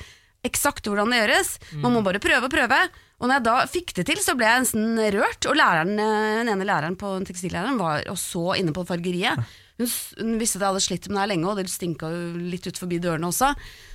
eksakt 0.45 0.85
hvordan 0.89 1.09
det 1.13 1.21
gjøres. 1.23 1.55
Man 1.81 1.93
må 1.95 2.01
bare 2.05 2.19
prøve 2.21 2.49
og 2.49 2.53
prøve. 2.53 2.81
Og 3.15 3.29
når 3.29 3.37
jeg 3.37 3.45
da 3.45 3.55
fikk 3.71 3.93
det 3.97 4.05
til, 4.09 4.19
så 4.23 4.35
ble 4.35 4.47
jeg 4.49 4.63
nesten 4.65 4.99
rørt. 5.15 5.47
Og 5.47 5.55
læreren, 5.55 5.93
eh, 5.99 6.39
den 6.41 6.51
ene 6.51 6.67
læreren 6.67 6.97
på 6.99 7.13
tekstillæreren 7.27 7.79
var 7.79 8.03
og 8.11 8.17
så 8.19 8.57
inne 8.59 8.75
på 8.75 8.83
fargeriet. 8.87 9.39
Hun, 9.79 9.91
hun 10.19 10.35
visste 10.39 10.59
at 10.59 10.65
jeg 10.65 10.71
hadde 10.71 10.83
slitt 10.83 11.07
med 11.07 11.17
det 11.17 11.21
her 11.23 11.31
lenge, 11.33 11.47
og 11.51 11.59
det 11.59 11.71
stinka 11.71 12.09
jo 12.11 12.25
litt 12.39 12.67
ut 12.67 12.79
forbi 12.79 12.99
dørene 13.03 13.31
også. 13.31 13.53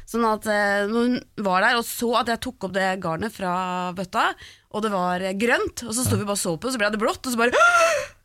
Sånn 0.08 0.24
at 0.28 0.48
eh, 0.50 0.88
hun 0.90 1.18
var 1.44 1.66
der 1.66 1.80
og 1.80 1.84
så 1.88 2.14
at 2.20 2.32
jeg 2.32 2.42
tok 2.46 2.68
opp 2.68 2.76
det 2.76 2.88
garnet 3.04 3.34
fra 3.34 3.52
bøtta, 3.96 4.30
og 4.72 4.84
det 4.84 4.94
var 4.94 5.26
grønt, 5.40 5.84
og 5.84 5.92
så 5.96 6.06
sto 6.06 6.16
vi 6.16 6.24
bare 6.24 6.38
og 6.38 6.42
så 6.42 6.56
på, 6.56 6.70
og 6.70 6.74
så 6.74 6.80
ble 6.80 6.90
det 6.94 7.02
blått, 7.02 7.22
og 7.24 7.34
så 7.34 7.40
bare 7.40 8.18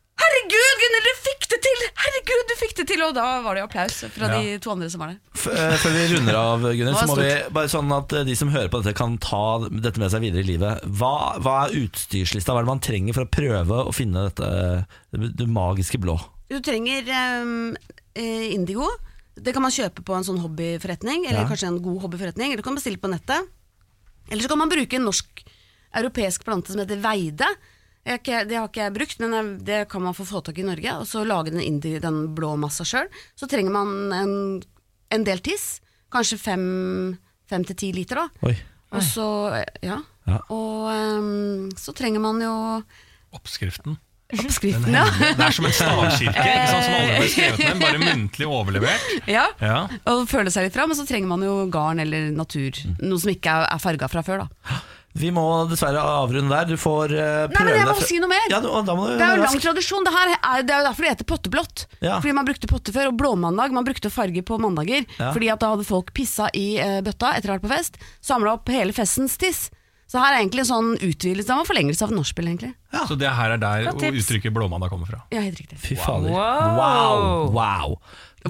fikk 1.26 1.46
det 1.52 1.58
til! 1.66 1.82
Herregud, 2.02 2.42
du 2.50 2.54
fikk 2.60 2.74
det 2.78 2.86
til! 2.90 3.02
Og 3.06 3.14
da 3.16 3.24
var 3.44 3.56
det 3.56 3.62
jo 3.62 3.66
applaus 3.68 3.98
fra 4.14 4.30
de 4.32 4.56
to 4.62 4.72
andre 4.72 4.88
som 4.92 5.02
var 5.02 5.12
der. 5.12 5.18
F 5.36 5.46
eh, 5.52 5.74
Før 5.82 5.94
vi 5.96 6.04
runder 6.14 6.38
av, 6.40 6.66
Gunnhild, 6.78 6.98
så 7.00 7.08
må 7.10 7.16
vi 7.20 7.30
bare 7.58 7.70
sånn 7.72 7.92
at 7.96 8.14
eh, 8.16 8.24
de 8.28 8.36
som 8.38 8.52
hører 8.54 8.70
på 8.72 8.80
dette, 8.82 8.94
kan 8.98 9.18
ta 9.22 9.42
dette 9.68 10.00
med 10.02 10.12
seg 10.14 10.24
videre 10.26 10.44
i 10.44 10.48
livet. 10.52 10.86
Hva, 11.00 11.12
hva 11.42 11.56
er 11.66 11.76
utstyrslista? 11.82 12.54
Hva 12.54 12.62
er 12.62 12.68
det 12.68 12.72
man 12.74 12.84
trenger 12.86 13.16
for 13.18 13.26
å 13.26 13.32
prøve 13.38 13.82
å 13.90 13.94
finne 13.96 14.28
dette 14.28 14.50
det, 15.12 15.48
magiske 15.50 16.00
blå? 16.02 16.16
Du 16.50 16.58
trenger 16.62 17.10
eh, 17.10 18.48
indigo. 18.54 18.88
Det 19.36 19.52
kan 19.52 19.64
man 19.66 19.74
kjøpe 19.74 20.00
på 20.06 20.14
en 20.16 20.24
sånn 20.24 20.38
hobbyforretning, 20.40 21.26
eller 21.28 21.42
Ja. 21.42 21.48
kanskje 21.50 21.68
en 21.68 21.82
god 21.84 22.02
hobbyforretning. 22.06 22.52
Eller 22.52 22.62
du 22.62 22.66
kan 22.66 22.78
bestille 22.78 23.00
på 23.02 23.10
nettet. 23.12 23.50
Eller 24.30 24.42
så 24.42 24.48
kan 24.48 24.58
man 24.62 24.70
bruke 24.72 24.96
en 24.96 25.04
norsk-europeisk 25.06 26.46
plante 26.46 26.72
som 26.72 26.80
heter 26.80 27.02
veide. 27.02 27.50
Jeg 28.06 28.20
ikke, 28.22 28.40
det 28.46 28.56
har 28.60 28.68
ikke 28.70 28.84
jeg 28.84 28.94
brukt, 28.94 29.18
men 29.24 29.32
jeg- 29.34 29.64
det 29.66 29.80
kan 29.90 30.02
man 30.04 30.14
få 30.14 30.24
få 30.28 30.40
tak 30.46 30.58
i 30.58 30.62
i 30.62 30.64
Norge. 30.68 30.92
Og 31.00 31.06
så 31.10 31.24
lage 31.26 31.50
den, 31.50 31.60
indi, 31.60 31.98
den 31.98 32.34
blå 32.34 32.52
massa 32.56 32.84
sjøl. 32.86 33.08
Så 33.34 33.48
trenger 33.50 33.72
man 33.74 34.12
en, 34.14 34.62
en 35.10 35.24
del 35.26 35.38
tiss. 35.42 35.80
Kanskje 36.12 36.38
fem, 36.38 37.18
fem 37.50 37.64
til 37.66 37.74
ti 37.76 37.92
liter, 37.92 38.14
da. 38.22 38.28
Oi. 38.46 38.54
Og 38.94 39.02
så, 39.02 39.26
ja. 39.82 39.98
Ja. 40.26 40.38
Og 40.50 40.86
um, 41.18 41.70
så 41.76 41.92
trenger 41.94 42.20
man 42.22 42.38
jo 42.40 42.52
Oppskriften. 43.34 43.98
oppskriften, 44.32 44.94
ja. 44.94 45.04
Det 45.36 45.44
er 45.44 45.52
som 45.54 45.66
en 45.68 45.74
stavkirke, 45.74 46.30
ikke 46.46 46.70
sant, 46.70 46.84
som 46.86 46.94
aldri 46.96 47.16
har 47.18 47.28
skrevet 47.30 47.60
ned, 47.62 47.80
bare 47.82 48.00
muntlig 48.02 48.46
overlevert. 48.48 49.04
ja. 49.36 49.44
Ja. 49.60 49.80
Og 50.10 50.24
føle 50.30 50.50
seg 50.54 50.66
litt 50.66 50.74
fram, 50.78 50.90
og 50.94 50.98
så 50.98 51.04
trenger 51.06 51.28
man 51.30 51.42
jo 51.46 51.58
garn 51.70 52.00
eller 52.02 52.30
natur. 52.34 52.78
Noe 53.02 53.18
som 53.22 53.30
ikke 53.34 53.58
er 53.66 53.82
farga 53.82 54.08
fra 54.10 54.22
før, 54.26 54.46
da. 54.46 54.78
Vi 55.16 55.30
må 55.34 55.44
dessverre 55.70 56.02
avrunde 56.02 56.52
der. 56.52 56.68
Du 56.68 56.80
får 56.80 57.14
uh, 57.14 57.46
Nei, 57.52 57.62
men 57.68 57.78
jeg 57.78 57.88
må 57.88 57.96
si 58.04 58.20
noe 58.22 58.30
mer. 58.30 58.48
Ja, 58.52 58.60
du, 58.64 58.68
da 58.86 58.96
må 58.98 59.08
du 59.08 59.14
Det 59.16 59.24
er 59.24 59.38
jo 59.38 59.42
lang 59.42 59.54
rask. 59.54 59.62
tradisjon. 59.64 60.06
Det, 60.06 60.12
her 60.16 60.34
er, 60.36 60.66
det 60.66 60.74
er 60.74 60.82
jo 60.82 60.88
derfor 60.90 61.06
det 61.06 61.14
heter 61.14 61.30
potteblått. 61.32 61.86
Ja. 62.00 62.18
Fordi 62.20 62.36
man 62.36 62.48
brukte 62.48 62.70
potte 62.70 62.94
før, 62.94 63.10
og 63.12 63.18
blåmandag. 63.20 63.74
Man 63.76 63.86
brukte 63.88 64.12
farge 64.12 64.44
på 64.46 64.60
mandager. 64.62 65.08
Ja. 65.16 65.32
Fordi 65.32 65.50
at 65.54 65.64
da 65.64 65.72
hadde 65.74 65.88
folk 65.88 66.12
pissa 66.16 66.50
i 66.56 66.68
eh, 66.82 67.00
bøtta 67.06 67.32
etter 67.36 67.50
å 67.50 67.56
ha 67.56 67.58
vært 67.58 67.66
på 67.66 67.72
fest. 67.72 67.98
Samla 68.24 68.58
opp 68.58 68.70
hele 68.72 68.96
festens 68.96 69.38
tiss. 69.40 69.66
Så 70.06 70.20
her 70.22 70.36
er 70.36 70.44
egentlig 70.44 70.62
en 70.62 70.68
sånn 70.68 70.90
utvidelse 71.02 71.50
av 71.50 71.64
en 71.64 71.66
forlengelse 71.66 72.06
av 72.06 72.12
nachspiel, 72.14 72.46
egentlig. 72.52 72.70
Så 73.08 73.16
det 73.18 73.32
her 73.34 73.56
er 73.56 73.58
der 73.58 73.88
uttrykket 73.90 74.54
blåmandag 74.54 74.92
kommer 74.92 75.08
fra. 75.10 75.24
Ja, 75.34 75.42
helt 75.42 75.58
riktig. 75.58 75.80
Fy 75.82 75.96
fader. 75.98 76.30
Wow. 76.30 76.76
Wow. 76.78 77.48
wow. 77.56 77.96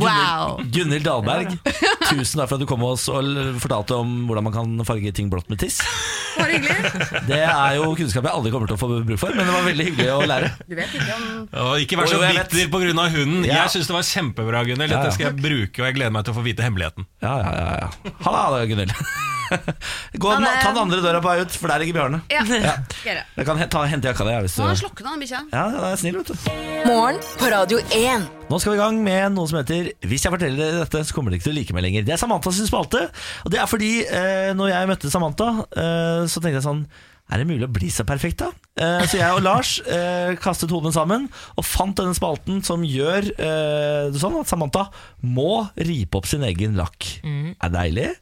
Wow. 0.02 0.60
Gunhild- 0.74 1.04
Dahlberg, 1.06 1.54
tusen 2.10 2.40
takk 2.40 2.48
for 2.50 2.56
at 2.56 2.62
du 2.62 2.66
kom 2.68 2.80
med 2.82 2.92
oss 2.96 3.06
og 3.12 3.28
fortalte 3.62 3.96
om 3.98 4.14
hvordan 4.28 4.46
man 4.48 4.54
kan 4.56 4.76
farge 4.88 5.12
ting 5.16 5.30
blått 5.32 5.48
med 5.52 5.60
tiss. 5.62 5.78
Var 6.36 6.50
det 6.52 6.58
hyggelig. 6.60 7.20
Det 7.30 7.38
er 7.40 7.76
jo 7.78 7.86
kunnskap 7.96 8.26
jeg 8.28 8.36
aldri 8.36 8.50
kommer 8.52 8.68
til 8.68 8.76
å 8.76 8.80
få 8.82 8.88
bruk 9.08 9.20
for, 9.22 9.32
men 9.32 9.46
det 9.48 9.54
var 9.54 9.62
veldig 9.64 9.86
hyggelig 9.88 10.08
å 10.12 10.18
lære. 10.28 10.50
Du 10.68 10.74
vet 10.76 10.92
ikke 10.98 11.14
om 11.16 11.46
Og 11.62 11.80
ikke 11.80 11.96
vær 12.02 12.10
så 12.12 12.18
vet. 12.20 12.50
bitter 12.52 12.68
pga. 12.74 13.06
hunden. 13.16 13.46
Ja. 13.48 13.62
Jeg 13.62 13.72
syns 13.78 13.88
det 13.88 13.96
var 13.96 14.04
kjempebra, 14.10 14.60
Gunhild. 14.68 14.92
Dette 14.92 15.14
skal 15.16 15.30
jeg 15.30 15.40
bruke, 15.40 15.80
og 15.80 15.88
jeg 15.88 15.96
gleder 15.96 16.12
meg 16.18 16.26
til 16.28 16.34
å 16.34 16.36
få 16.36 16.44
vite 16.44 16.66
hemmeligheten. 16.66 17.08
Ja, 17.24 17.38
ja, 17.40 17.54
ja, 17.56 17.72
ja. 17.86 18.12
Ha 18.28 18.36
det, 18.58 18.66
Gunhild. 18.74 18.92
Gå, 20.22 20.32
den, 20.32 20.46
ta 20.46 20.70
den 20.72 20.80
andre 20.82 21.00
døra 21.04 21.20
på 21.22 21.30
vei 21.30 21.40
ut, 21.44 21.56
for 21.56 21.72
der 21.72 21.82
ligger 21.82 22.00
Bjarne. 22.00 22.22
Ja. 22.32 22.44
Ja. 23.06 23.22
Jeg 23.36 23.46
kan 23.46 23.60
ta, 23.70 23.84
hente 23.86 24.08
jakka 24.08 24.24
di 24.26 24.32
ja, 24.34 24.40
hvis 24.42 24.56
du 24.56 24.62
Nå 24.62 24.66
er 24.66 24.66
Ja, 24.66 24.72
han 24.72 24.80
slukket 24.80 25.06
den 25.06 25.20
bikkja. 25.22 25.40
den 25.52 25.76
er 25.86 25.98
snill, 26.00 26.16
vet 26.18 26.30
du. 26.32 26.48
Morgen 26.88 27.20
på 27.38 27.50
Radio 27.52 27.78
1. 27.94 28.26
Nå 28.50 28.58
skal 28.62 28.74
vi 28.74 28.78
i 28.78 28.80
gang 28.82 28.98
med 29.04 29.34
noe 29.36 29.50
som 29.50 29.58
heter 29.60 29.92
Hvis 30.06 30.26
jeg 30.26 30.34
forteller 30.34 30.58
dere 30.58 30.84
dette, 30.84 31.02
så 31.06 31.14
kommer 31.14 31.30
dere 31.30 31.40
ikke 31.40 31.48
til 31.48 31.54
å 31.54 31.58
like 31.60 31.76
meg 31.76 31.86
lenger. 31.86 32.06
Det 32.06 32.16
er 32.16 32.22
Samantha 32.22 32.52
sin 32.54 32.68
spalte. 32.68 33.04
Og 33.44 33.52
det 33.54 33.60
er 33.62 33.70
fordi 33.70 33.92
eh, 34.06 34.50
når 34.58 34.72
jeg 34.72 34.90
møtte 34.90 35.12
Samantha, 35.12 35.52
eh, 35.76 36.24
så 36.30 36.42
tenkte 36.42 36.58
jeg 36.58 36.66
sånn 36.66 36.86
er 37.26 37.42
det 37.42 37.48
mulig 37.48 37.66
å 37.66 37.72
bli 37.74 37.88
så 37.90 38.04
perfekt, 38.06 38.44
da? 38.44 38.52
Eh, 38.78 39.02
så 39.10 39.18
jeg 39.18 39.34
og 39.34 39.42
Lars 39.42 39.72
eh, 39.82 40.36
kastet 40.38 40.70
hodene 40.70 40.94
sammen 40.94 41.26
og 41.58 41.66
fant 41.66 41.96
denne 41.98 42.14
spalten 42.14 42.60
som 42.66 42.84
gjør 42.86 43.32
eh, 43.34 44.14
sånn 44.14 44.38
at 44.38 44.50
Samantha 44.50 44.84
må 45.26 45.64
ripe 45.74 46.20
opp 46.20 46.28
sin 46.30 46.46
egen 46.46 46.78
lakk. 46.78 47.08
Er 47.26 47.66
det 47.66 47.74
deilig? 47.74 48.12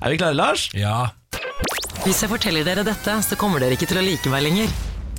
Er 0.00 0.14
vi 0.14 0.18
klare, 0.20 0.36
Lars? 0.38 0.68
Ja. 0.76 1.12
Hvis 2.04 2.22
jeg 2.24 2.32
forteller 2.32 2.66
dere 2.66 2.84
dette, 2.86 3.20
så 3.24 3.38
kommer 3.40 3.62
dere 3.62 3.78
ikke 3.78 3.88
til 3.88 4.00
å 4.00 4.04
like 4.04 4.32
meg 4.32 4.44
lenger. 4.44 4.74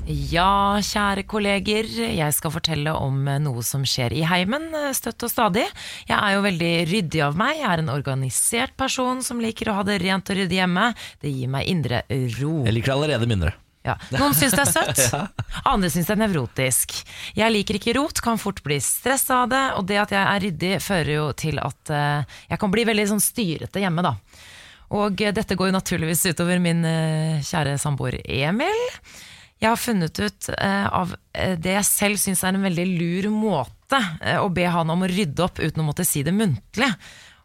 Ja, 0.05 0.77
kjære 0.85 1.23
kolleger, 1.25 1.87
jeg 1.89 2.33
skal 2.37 2.53
fortelle 2.53 2.91
om 2.93 3.23
eh, 3.25 3.39
noe 3.41 3.63
som 3.65 3.81
skjer 3.89 4.13
i 4.13 4.21
heimen 4.29 4.67
eh, 4.77 4.91
støtt 4.93 5.25
og 5.25 5.31
stadig. 5.33 5.65
Jeg 6.05 6.13
er 6.19 6.35
jo 6.35 6.43
veldig 6.45 6.73
ryddig 6.91 7.23
av 7.25 7.39
meg, 7.41 7.57
jeg 7.57 7.71
er 7.71 7.81
en 7.81 7.89
organisert 7.89 8.75
person 8.77 9.25
som 9.25 9.41
liker 9.41 9.71
å 9.71 9.79
ha 9.79 9.87
det 9.87 9.97
rent 10.03 10.29
og 10.29 10.37
ryddig 10.37 10.61
hjemme. 10.61 10.91
Det 11.23 11.33
gir 11.33 11.49
meg 11.57 11.71
indre 11.73 12.03
ro. 12.37 12.59
Jeg 12.67 12.77
liker 12.77 12.93
det 12.93 12.97
allerede 12.99 13.31
mindre. 13.33 13.55
Ja. 13.85 13.95
Noen 14.17 14.33
syns 14.33 14.55
det 14.57 14.63
er 14.63 14.71
søtt, 14.71 15.01
andre 15.71 15.91
syns 15.93 16.07
det 16.09 16.15
er 16.15 16.21
nevrotisk. 16.23 16.95
Jeg 17.37 17.53
liker 17.53 17.77
ikke 17.77 17.93
rot, 17.97 18.21
kan 18.23 18.39
fort 18.41 18.63
bli 18.65 18.79
stressa 18.81 19.43
av 19.43 19.51
det, 19.53 19.65
og 19.77 19.85
det 19.89 19.99
at 20.01 20.13
jeg 20.15 20.21
er 20.21 20.45
ryddig 20.45 20.73
fører 20.85 21.13
jo 21.13 21.27
til 21.37 21.61
at 21.61 21.93
eh, 21.93 22.37
jeg 22.49 22.61
kan 22.61 22.73
bli 22.73 22.85
veldig 22.89 23.07
sånn 23.13 23.21
styrete 23.23 23.83
hjemme, 23.83 24.05
da. 24.05 24.15
Og 24.93 25.17
dette 25.17 25.57
går 25.57 25.71
jo 25.71 25.77
naturligvis 25.77 26.25
utover 26.29 26.61
min 26.61 26.85
eh, 26.85 27.41
kjære 27.45 27.77
samboer 27.81 28.19
Emil. 28.21 28.81
Jeg 29.61 29.71
har 29.71 29.79
funnet 29.81 30.19
ut 30.19 30.49
eh, 30.53 30.85
av 30.85 31.15
eh, 31.33 31.55
det 31.57 31.77
jeg 31.77 31.89
selv 31.89 32.21
syns 32.21 32.43
er 32.43 32.53
en 32.53 32.67
veldig 32.67 32.85
lur 32.99 33.29
måte 33.33 34.01
å 34.41 34.49
be 34.53 34.65
han 34.69 34.89
om 34.91 35.05
å 35.05 35.09
rydde 35.09 35.45
opp 35.45 35.61
uten 35.61 35.83
å 35.83 35.87
måtte 35.87 36.05
si 36.05 36.23
det 36.25 36.33
muntlig. 36.35 36.89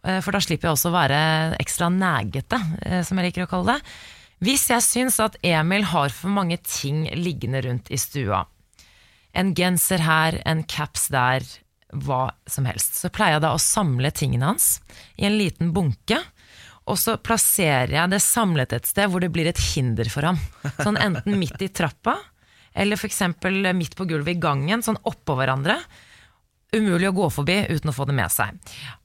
For 0.00 0.32
da 0.32 0.40
slipper 0.40 0.70
jeg 0.70 0.76
også 0.78 0.88
å 0.88 0.94
være 0.94 1.20
ekstra 1.60 1.90
negete, 1.92 2.56
eh, 2.86 3.02
som 3.04 3.18
jeg 3.18 3.28
liker 3.28 3.44
å 3.44 3.50
kalle 3.50 3.76
det. 3.76 3.94
Hvis 4.40 4.70
jeg 4.72 4.84
syns 4.84 5.18
at 5.20 5.36
Emil 5.44 5.84
har 5.90 6.12
for 6.16 6.32
mange 6.32 6.56
ting 6.64 7.04
liggende 7.12 7.60
rundt 7.66 7.90
i 7.92 7.98
stua, 8.00 8.46
en 9.36 9.52
genser 9.54 10.00
her, 10.02 10.40
en 10.48 10.64
caps 10.64 11.10
der, 11.12 11.44
hva 11.92 12.30
som 12.48 12.64
helst, 12.70 12.96
så 13.02 13.10
pleier 13.12 13.36
jeg 13.36 13.44
da 13.44 13.52
å 13.52 13.60
samle 13.60 14.12
tingene 14.14 14.48
hans 14.48 14.78
i 15.20 15.26
en 15.28 15.36
liten 15.36 15.74
bunke. 15.76 16.22
Og 16.88 16.98
så 16.98 17.16
plasserer 17.20 17.92
jeg 17.94 18.12
det 18.12 18.22
samlet 18.24 18.72
et 18.74 18.88
sted 18.88 19.10
hvor 19.10 19.22
det 19.22 19.30
blir 19.34 19.50
et 19.50 19.60
hinder 19.70 20.08
for 20.12 20.26
ham. 20.26 20.38
Sånn 20.80 20.98
enten 21.00 21.36
midt 21.38 21.60
i 21.62 21.68
trappa, 21.68 22.16
eller 22.74 22.96
f.eks. 22.96 23.20
midt 23.76 23.96
på 23.98 24.06
gulvet 24.08 24.36
i 24.36 24.40
gangen, 24.40 24.82
sånn 24.82 25.00
oppå 25.06 25.36
hverandre. 25.38 25.76
Umulig 26.74 27.10
å 27.10 27.16
gå 27.16 27.26
forbi 27.34 27.58
uten 27.68 27.90
å 27.90 27.94
få 27.94 28.06
det 28.06 28.14
med 28.16 28.30
seg. 28.32 28.56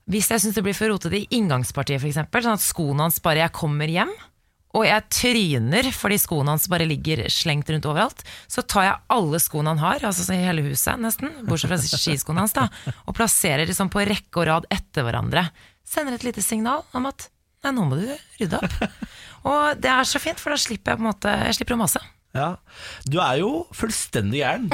Hvis 0.09 0.30
jeg 0.30 0.43
syns 0.43 0.57
det 0.57 0.63
blir 0.65 0.78
for 0.78 0.91
rotete 0.93 1.17
i 1.17 1.28
inngangspartiet, 1.38 2.01
f.eks., 2.01 2.21
sånn 2.30 2.57
at 2.57 2.63
skoene 2.63 3.07
hans 3.07 3.21
bare 3.26 3.41
jeg 3.41 3.55
kommer 3.57 3.89
hjem, 3.89 4.13
og 4.76 4.84
jeg 4.84 5.05
tryner 5.13 5.88
fordi 5.95 6.17
skoene 6.19 6.51
hans 6.51 6.67
bare 6.71 6.88
ligger 6.88 7.23
slengt 7.32 7.69
rundt 7.71 7.88
overalt, 7.88 8.26
så 8.51 8.63
tar 8.67 8.89
jeg 8.89 8.97
alle 9.15 9.39
skoene 9.39 9.71
han 9.71 9.82
har, 9.82 10.03
altså 10.03 10.36
i 10.36 10.41
hele 10.43 10.65
huset 10.67 10.99
nesten, 11.01 11.32
bortsett 11.47 11.71
fra 11.71 12.01
skiskoene 12.01 12.43
hans, 12.43 12.55
da, 12.57 12.67
og 13.05 13.15
plasserer 13.15 13.69
liksom 13.69 13.91
på 13.93 14.03
rekke 14.03 14.41
og 14.41 14.49
rad 14.49 14.67
etter 14.73 15.07
hverandre. 15.07 15.47
Sender 15.88 16.17
et 16.17 16.28
lite 16.28 16.43
signal 16.43 16.84
om 16.97 17.07
at 17.07 17.30
nei, 17.66 17.74
nå 17.76 17.86
må 17.89 17.99
du 17.99 18.07
rydde 18.39 18.61
opp. 18.61 18.76
Og 19.49 19.82
det 19.82 19.91
er 19.91 20.07
så 20.09 20.22
fint, 20.22 20.41
for 20.41 20.53
da 20.53 20.59
slipper 20.61 20.93
jeg 20.93 21.01
på 21.01 21.05
en 21.05 21.11
måte 21.11 21.34
Jeg 21.45 21.57
slipper 21.59 21.76
å 21.76 21.82
mase. 21.84 22.01
Ja. 22.36 22.49
Du 23.07 23.20
er 23.24 23.39
jo 23.39 23.51
fullstendig 23.76 24.41
gæren. 24.41 24.70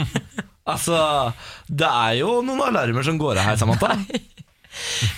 altså, 0.72 0.98
det 1.68 1.90
er 1.90 2.18
jo 2.22 2.38
noen 2.46 2.62
alarmer 2.70 3.04
som 3.06 3.18
går 3.20 3.40
av 3.42 3.50
her, 3.50 3.60
Samantha. 3.60 3.92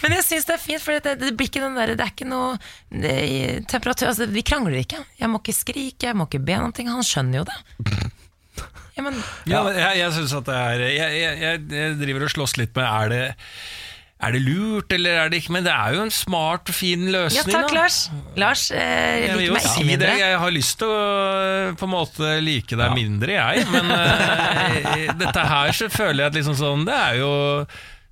Men 0.03 0.15
jeg 0.19 0.25
syns 0.27 0.47
det 0.49 0.55
er 0.55 0.63
fint, 0.63 0.83
for 0.83 0.99
det, 1.03 1.17
det 1.21 1.33
blir 1.37 1.51
ikke 1.51 1.63
den 1.63 1.79
der, 1.79 1.95
det 1.99 2.05
er 2.05 2.13
ikke 2.13 2.29
noe 2.29 2.59
det, 2.91 3.15
temperatur 3.71 4.11
altså, 4.11 4.29
Vi 4.31 4.45
krangler 4.47 4.81
ikke. 4.83 5.01
Jeg 5.19 5.31
må 5.31 5.41
ikke 5.43 5.57
skrike, 5.57 6.09
jeg 6.11 6.19
må 6.19 6.29
ikke 6.29 6.43
be 6.47 6.59
noen 6.61 6.75
ting. 6.77 6.91
Han 6.93 7.07
skjønner 7.07 7.43
jo 7.43 7.49
det. 7.49 7.59
Ja, 8.99 9.05
men 9.07 9.19
Ja, 9.47 9.63
men 9.67 9.77
jeg, 9.79 9.99
jeg 10.01 10.15
synes 10.17 10.35
at 10.35 10.49
det 10.49 10.57
er 10.59 10.81
jeg, 10.83 11.19
jeg, 11.23 11.37
jeg, 11.43 11.67
jeg 11.71 11.99
driver 12.01 12.27
og 12.27 12.33
slåss 12.35 12.57
litt 12.59 12.73
med 12.75 12.87
Er 12.89 13.13
det, 13.13 13.21
er 14.19 14.35
det 14.35 14.41
lurt, 14.43 14.93
eller 14.93 15.21
er 15.23 15.29
det 15.31 15.39
ikke? 15.43 15.53
Men 15.55 15.67
det 15.67 15.73
er 15.73 15.95
jo 15.95 16.01
en 16.03 16.11
smart 16.11 16.71
og 16.73 16.75
fin 16.75 17.05
Ja 17.07 17.29
takk, 17.31 17.69
da. 17.71 17.77
Lars. 17.77 17.99
Lars 18.35 18.65
eh, 18.75 19.29
liker 19.31 19.55
meg 19.55 19.63
ikke 19.63 19.75
si 19.77 19.85
det, 19.85 19.91
mindre. 19.93 20.15
jeg 20.19 20.41
har 20.43 20.55
lyst 20.57 20.79
til 20.81 20.91
å 20.91 20.97
øh, 21.43 21.77
på 21.79 21.87
en 21.87 21.93
måte 21.93 22.33
like 22.43 22.81
deg 22.81 22.97
mindre, 22.99 23.37
jeg. 23.39 23.69
Men 23.71 23.93
eh, 23.99 25.15
dette 25.21 25.47
her 25.53 25.71
så 25.79 25.91
føler 25.93 26.25
jeg 26.25 26.33
at 26.33 26.41
liksom 26.41 26.59
sånn 26.59 26.83
Det 26.89 26.99
er 26.99 27.21
jo 27.21 27.31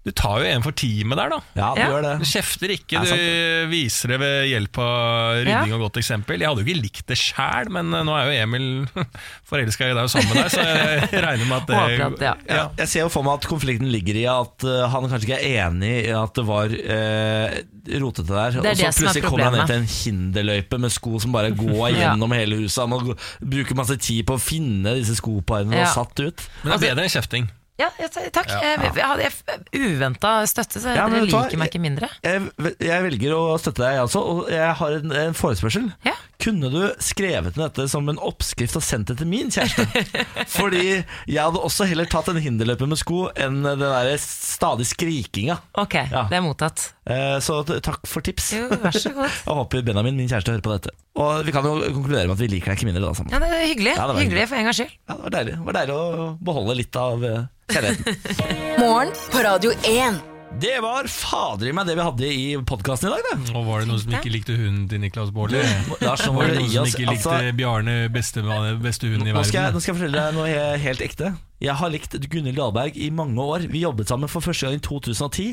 Du 0.07 0.13
tar 0.15 0.39
jo 0.39 0.47
en 0.47 0.63
for 0.63 0.71
teamet 0.79 1.19
der, 1.19 1.33
da. 1.35 1.39
Ja, 1.59 1.69
du 1.75 1.81
Ja. 1.81 1.87
gjør 1.91 2.05
Du 2.21 2.27
kjefter 2.31 2.71
ikke, 2.71 3.01
du 3.03 3.71
viser 3.73 4.13
det 4.13 4.19
ved 4.23 4.37
hjelp 4.53 4.79
av 4.79 5.41
rydding 5.43 5.73
og 5.75 5.81
godt 5.89 5.99
eksempel. 5.99 6.39
Jeg 6.39 6.47
hadde 6.47 6.63
jo 6.63 6.67
ikke 6.69 6.83
likt 6.85 7.07
det 7.11 7.17
sjæl, 7.19 7.73
men 7.75 7.91
øh, 7.91 8.05
nå 8.07 8.15
er 8.15 8.29
jo 8.31 8.37
Emil 8.45 8.69
forelska 9.51 9.89
i 9.91 9.97
deg 9.97 10.05
og 10.07 10.13
sammen 10.13 10.31
med 10.31 10.45
deg, 10.45 10.55
så 10.55 10.63
jeg 10.63 11.25
regner 11.27 11.51
med 11.51 11.57
at 11.57 11.67
det 11.67 11.81
Håper 11.81 12.05
at, 12.07 12.23
ja. 12.23 12.35
Ja, 12.47 12.63
jeg 12.79 12.93
ser 12.93 13.03
jo 13.03 13.11
for 13.17 13.27
meg 13.27 13.41
at 13.41 13.49
konflikten 13.51 13.91
ligger 13.91 14.21
i 14.23 14.25
at 14.31 14.69
uh, 14.69 14.87
han 14.95 15.11
kanskje 15.11 15.27
ikke 15.27 15.41
er 15.43 15.67
enig 15.67 15.93
i 16.07 16.15
at 16.15 16.39
det 16.39 16.47
var 16.47 16.71
eh, 16.71 17.59
rotete 17.99 18.31
der. 18.31 18.61
Det 18.63 18.63
er 18.63 18.71
og 18.71 18.79
så 18.79 18.87
det 18.87 18.95
plutselig 19.03 19.27
kommer 19.27 19.49
han 19.51 19.59
ned 19.59 19.67
til 19.75 19.83
en 19.83 19.91
hinderløype 19.91 20.83
med 20.87 20.95
sko 20.95 21.19
som 21.23 21.35
bare 21.35 21.51
går 21.51 21.95
gjennom 21.99 22.39
hele 22.39 22.63
huset. 22.63 22.85
Han 22.87 22.95
må 22.95 23.19
bruke 23.43 23.75
masse 23.79 23.99
tid 23.99 24.23
på 24.31 24.39
å 24.39 24.43
finne 24.43 24.95
disse 25.01 25.19
skoparene 25.19 25.83
og 25.83 25.91
satt 25.99 26.23
ut. 26.23 26.47
Men 26.63 26.77
det 26.77 26.79
er 26.79 26.85
bedre 26.93 27.07
enn 27.11 27.17
kjefting. 27.19 27.51
Ja, 27.77 27.91
takk. 28.01 28.49
Jeg, 28.49 28.79
jeg, 28.81 28.93
jeg, 28.97 29.33
jeg, 29.75 29.89
uventa 29.91 30.31
støtte, 30.49 30.81
så 30.81 30.95
Ja, 30.97 31.05
dere 31.13 31.27
liker 31.29 31.59
meg 31.61 31.69
ikke 31.69 31.83
mindre. 31.85 32.09
Jeg, 32.25 32.47
jeg 32.81 33.05
velger 33.05 33.35
å 33.37 33.43
støtte 33.61 33.85
deg, 33.85 33.99
jeg 33.99 34.07
også, 34.07 34.23
og 34.33 34.47
jeg 34.53 34.71
har 34.81 34.97
en, 34.97 35.13
en 35.27 35.37
forespørsel. 35.37 35.91
Ja. 36.07 36.15
Kunne 36.43 36.69
du 36.71 36.83
skrevet 37.03 37.57
ned 37.57 37.71
dette 37.73 37.87
som 37.89 38.07
en 38.13 38.19
oppskrift 38.23 38.77
og 38.77 38.85
sendt 38.85 39.09
det 39.09 39.17
til 39.23 39.29
min 39.31 39.49
kjæreste? 39.51 39.87
Fordi 40.59 40.83
jeg 40.93 41.39
hadde 41.41 41.63
også 41.65 41.87
heller 41.89 42.05
tatt 42.13 42.29
en 42.33 42.41
hinderløper 42.45 42.87
med 42.91 43.01
sko 43.01 43.23
enn 43.33 43.63
den 43.65 43.81
der 43.83 44.13
stadig 44.21 44.87
skrikinga. 44.91 45.57
Ok, 45.81 45.97
Ja. 46.13 46.27
det 46.31 46.37
er 46.39 46.45
mottatt. 46.45 46.91
Eh, 47.09 47.39
Så 47.41 47.63
takk 47.67 48.05
for 48.07 48.21
tips. 48.27 48.53
Jo, 48.59 48.69
vær 48.69 48.93
så 48.95 49.15
god. 49.17 49.33
Jeg 49.49 49.59
håper 49.63 49.83
Benjamin, 49.89 50.17
min 50.21 50.29
kjæreste, 50.29 50.53
hører 50.53 50.67
på 50.69 50.77
dette. 50.77 50.93
Og 51.17 51.43
vi 51.49 51.53
kan 51.57 51.65
jo 51.65 51.75
konkludere 51.97 52.29
med 52.29 52.37
at 52.37 52.45
vi 52.45 52.51
liker 52.53 52.73
deg 52.75 52.79
ikke 52.83 52.91
mindre 52.91 53.07
da 53.09 53.15
sammen. 53.17 53.33
Ja, 53.33 53.41
det 53.41 53.51
er 53.57 53.67
hyggelig. 53.73 53.97
Ja, 53.97 54.07
det 54.07 54.15
var 54.19 54.23
hyggelig 54.27 54.49
for 54.53 54.61
en 54.61 54.69
gangs 54.69 54.81
skyld. 54.83 54.95
Ja, 55.09 55.15
det 55.17 55.23
var 55.25 55.37
deilig. 55.41 55.57
Det 55.57 55.67
var 55.71 55.79
deilig 55.81 55.97
å 55.97 56.31
beholde 56.53 56.79
litt 56.85 57.01
av 57.01 57.25
eh, 57.33 57.45
kjærligheten. 57.73 58.25
Morgen 58.85 59.15
på 59.33 59.47
Radio 59.49 59.73
1. 59.89 60.25
Det 60.57 60.79
var 60.81 61.05
fader 61.11 61.69
i 61.69 61.73
meg 61.77 61.85
det 61.89 61.95
vi 61.99 62.05
hadde 62.07 62.29
i 62.33 62.45
podkasten 62.65 63.11
i 63.11 63.13
dag, 63.13 63.25
det. 63.27 63.53
Og 63.53 63.67
var 63.67 63.83
det 63.83 63.91
noen 63.91 64.01
som 64.01 64.15
ikke 64.17 64.31
likte 64.33 64.55
hunden 64.57 64.87
til 64.89 65.03
Niklas 65.03 65.29
Baarli? 65.35 65.61
Lars, 66.01 66.23
Var 66.33 66.49
det 66.49 66.57
noen 66.63 66.71
som 66.73 66.89
ikke 66.89 67.09
likte 67.11 67.33
altså, 67.35 67.57
Bjarne, 67.59 67.97
beste, 68.15 68.45
beste 68.81 69.11
hunden 69.11 69.29
i 69.29 69.35
nå 69.37 69.43
skal, 69.45 69.59
jeg, 69.59 69.67
verden? 69.67 69.77
nå 69.77 69.83
skal 69.85 69.93
jeg 69.93 69.99
fortelle 70.01 70.23
deg 70.23 70.39
noe 70.39 70.79
helt 70.87 71.05
ekte. 71.05 71.33
Jeg 71.61 71.77
har 71.81 71.93
likt 71.93 72.17
Gunhild 72.33 72.57
Dahlberg 72.57 72.97
i 72.97 73.11
mange 73.13 73.37
år. 73.45 73.67
Vi 73.73 73.85
jobbet 73.85 74.09
sammen 74.09 74.33
for 74.33 74.45
første 74.45 74.71
gang 74.71 74.81
i 74.81 74.85
2010. 74.87 75.47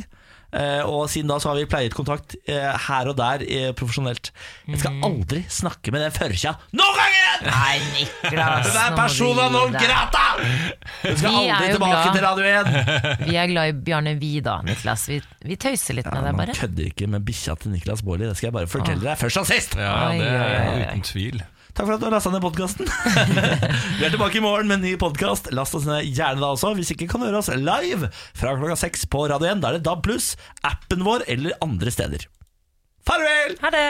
eh, 0.53 0.81
Og 0.85 1.09
siden 1.09 1.27
da 1.31 1.37
så 1.41 1.49
har 1.51 1.57
vi 1.59 1.65
pleiet 1.69 1.93
kontakt 1.97 2.35
eh, 2.47 2.69
her 2.87 3.09
og 3.11 3.17
der 3.17 3.43
eh, 3.47 3.71
profesjonelt. 3.77 4.31
Jeg 4.67 4.79
skal 4.79 4.93
Mm. 4.93 5.03
aldri 5.07 5.41
snakke 5.49 5.91
med 5.91 6.01
den 6.05 6.11
førkja 6.15 6.53
noen 6.77 6.97
gang 6.99 7.13
igjen! 7.17 7.45
Nei, 7.49 7.79
Niklas. 7.97 8.67
Det 8.73 8.81
er 8.83 8.95
persona 8.97 9.47
non 9.49 9.73
grata! 9.73 10.25
Du 11.03 11.17
skal 11.17 11.29
Vi 11.29 11.47
er 11.47 11.53
aldri 11.55 11.71
tilbake 11.73 11.97
glad. 11.97 12.13
til 12.13 12.23
Radio 12.23 12.43
1. 12.45 13.27
Vi 13.29 13.35
er 13.41 13.47
glad 13.51 13.71
i 13.73 13.73
Bjarne 13.87 14.13
Vi 14.21 14.33
da, 14.45 14.59
Niklas. 14.67 15.07
Vi, 15.09 15.21
vi 15.43 15.55
tøyser 15.59 15.97
litt 15.97 16.07
med 16.11 16.23
deg, 16.29 16.37
bare. 16.37 16.53
Man 16.53 16.59
kødder 16.61 16.89
ikke 16.91 17.07
med 17.09 17.25
bikkja 17.27 17.55
til 17.63 17.73
Niklas 17.73 18.01
Baarli. 18.05 18.29
Det 18.29 18.37
skal 18.37 18.47
jeg 18.51 18.57
bare 18.59 18.69
fortelle 18.71 19.03
deg 19.03 19.17
først 19.19 19.41
og 19.41 19.49
sist. 19.49 19.75
Ja, 19.79 20.11
det 20.13 20.29
er 20.29 20.85
uten 20.87 21.01
tvil. 21.09 21.41
Takk 21.73 21.87
for 21.87 21.95
at 21.95 22.01
du 22.03 22.05
har 22.05 22.13
lasta 22.13 22.29
ned 22.29 22.43
podkasten. 22.43 22.85
Vi 23.97 24.05
er 24.05 24.13
tilbake 24.13 24.37
i 24.37 24.43
morgen 24.45 24.69
med 24.69 24.77
en 24.77 24.85
ny 24.85 24.93
podkast. 25.01 25.49
Last 25.57 25.73
oss 25.73 25.87
ned 25.89 26.05
gjerne 26.05 26.43
da 26.43 26.51
også. 26.53 26.75
Hvis 26.77 26.93
ikke 26.93 27.07
kan 27.09 27.23
du 27.23 27.25
høre 27.31 27.41
oss 27.41 27.49
live 27.49 28.11
fra 28.37 28.53
klokka 28.59 28.77
seks 28.85 29.07
på 29.09 29.25
Radio 29.31 29.49
1. 29.49 29.63
Da 29.63 29.71
er 29.71 29.79
det 29.79 29.87
DAB+, 29.89 30.11
appen 30.69 31.05
vår 31.07 31.25
eller 31.33 31.57
andre 31.65 31.93
steder. 31.97 32.29
Farvel! 33.09 33.57
Ha 33.65 33.73
det! 33.73 33.87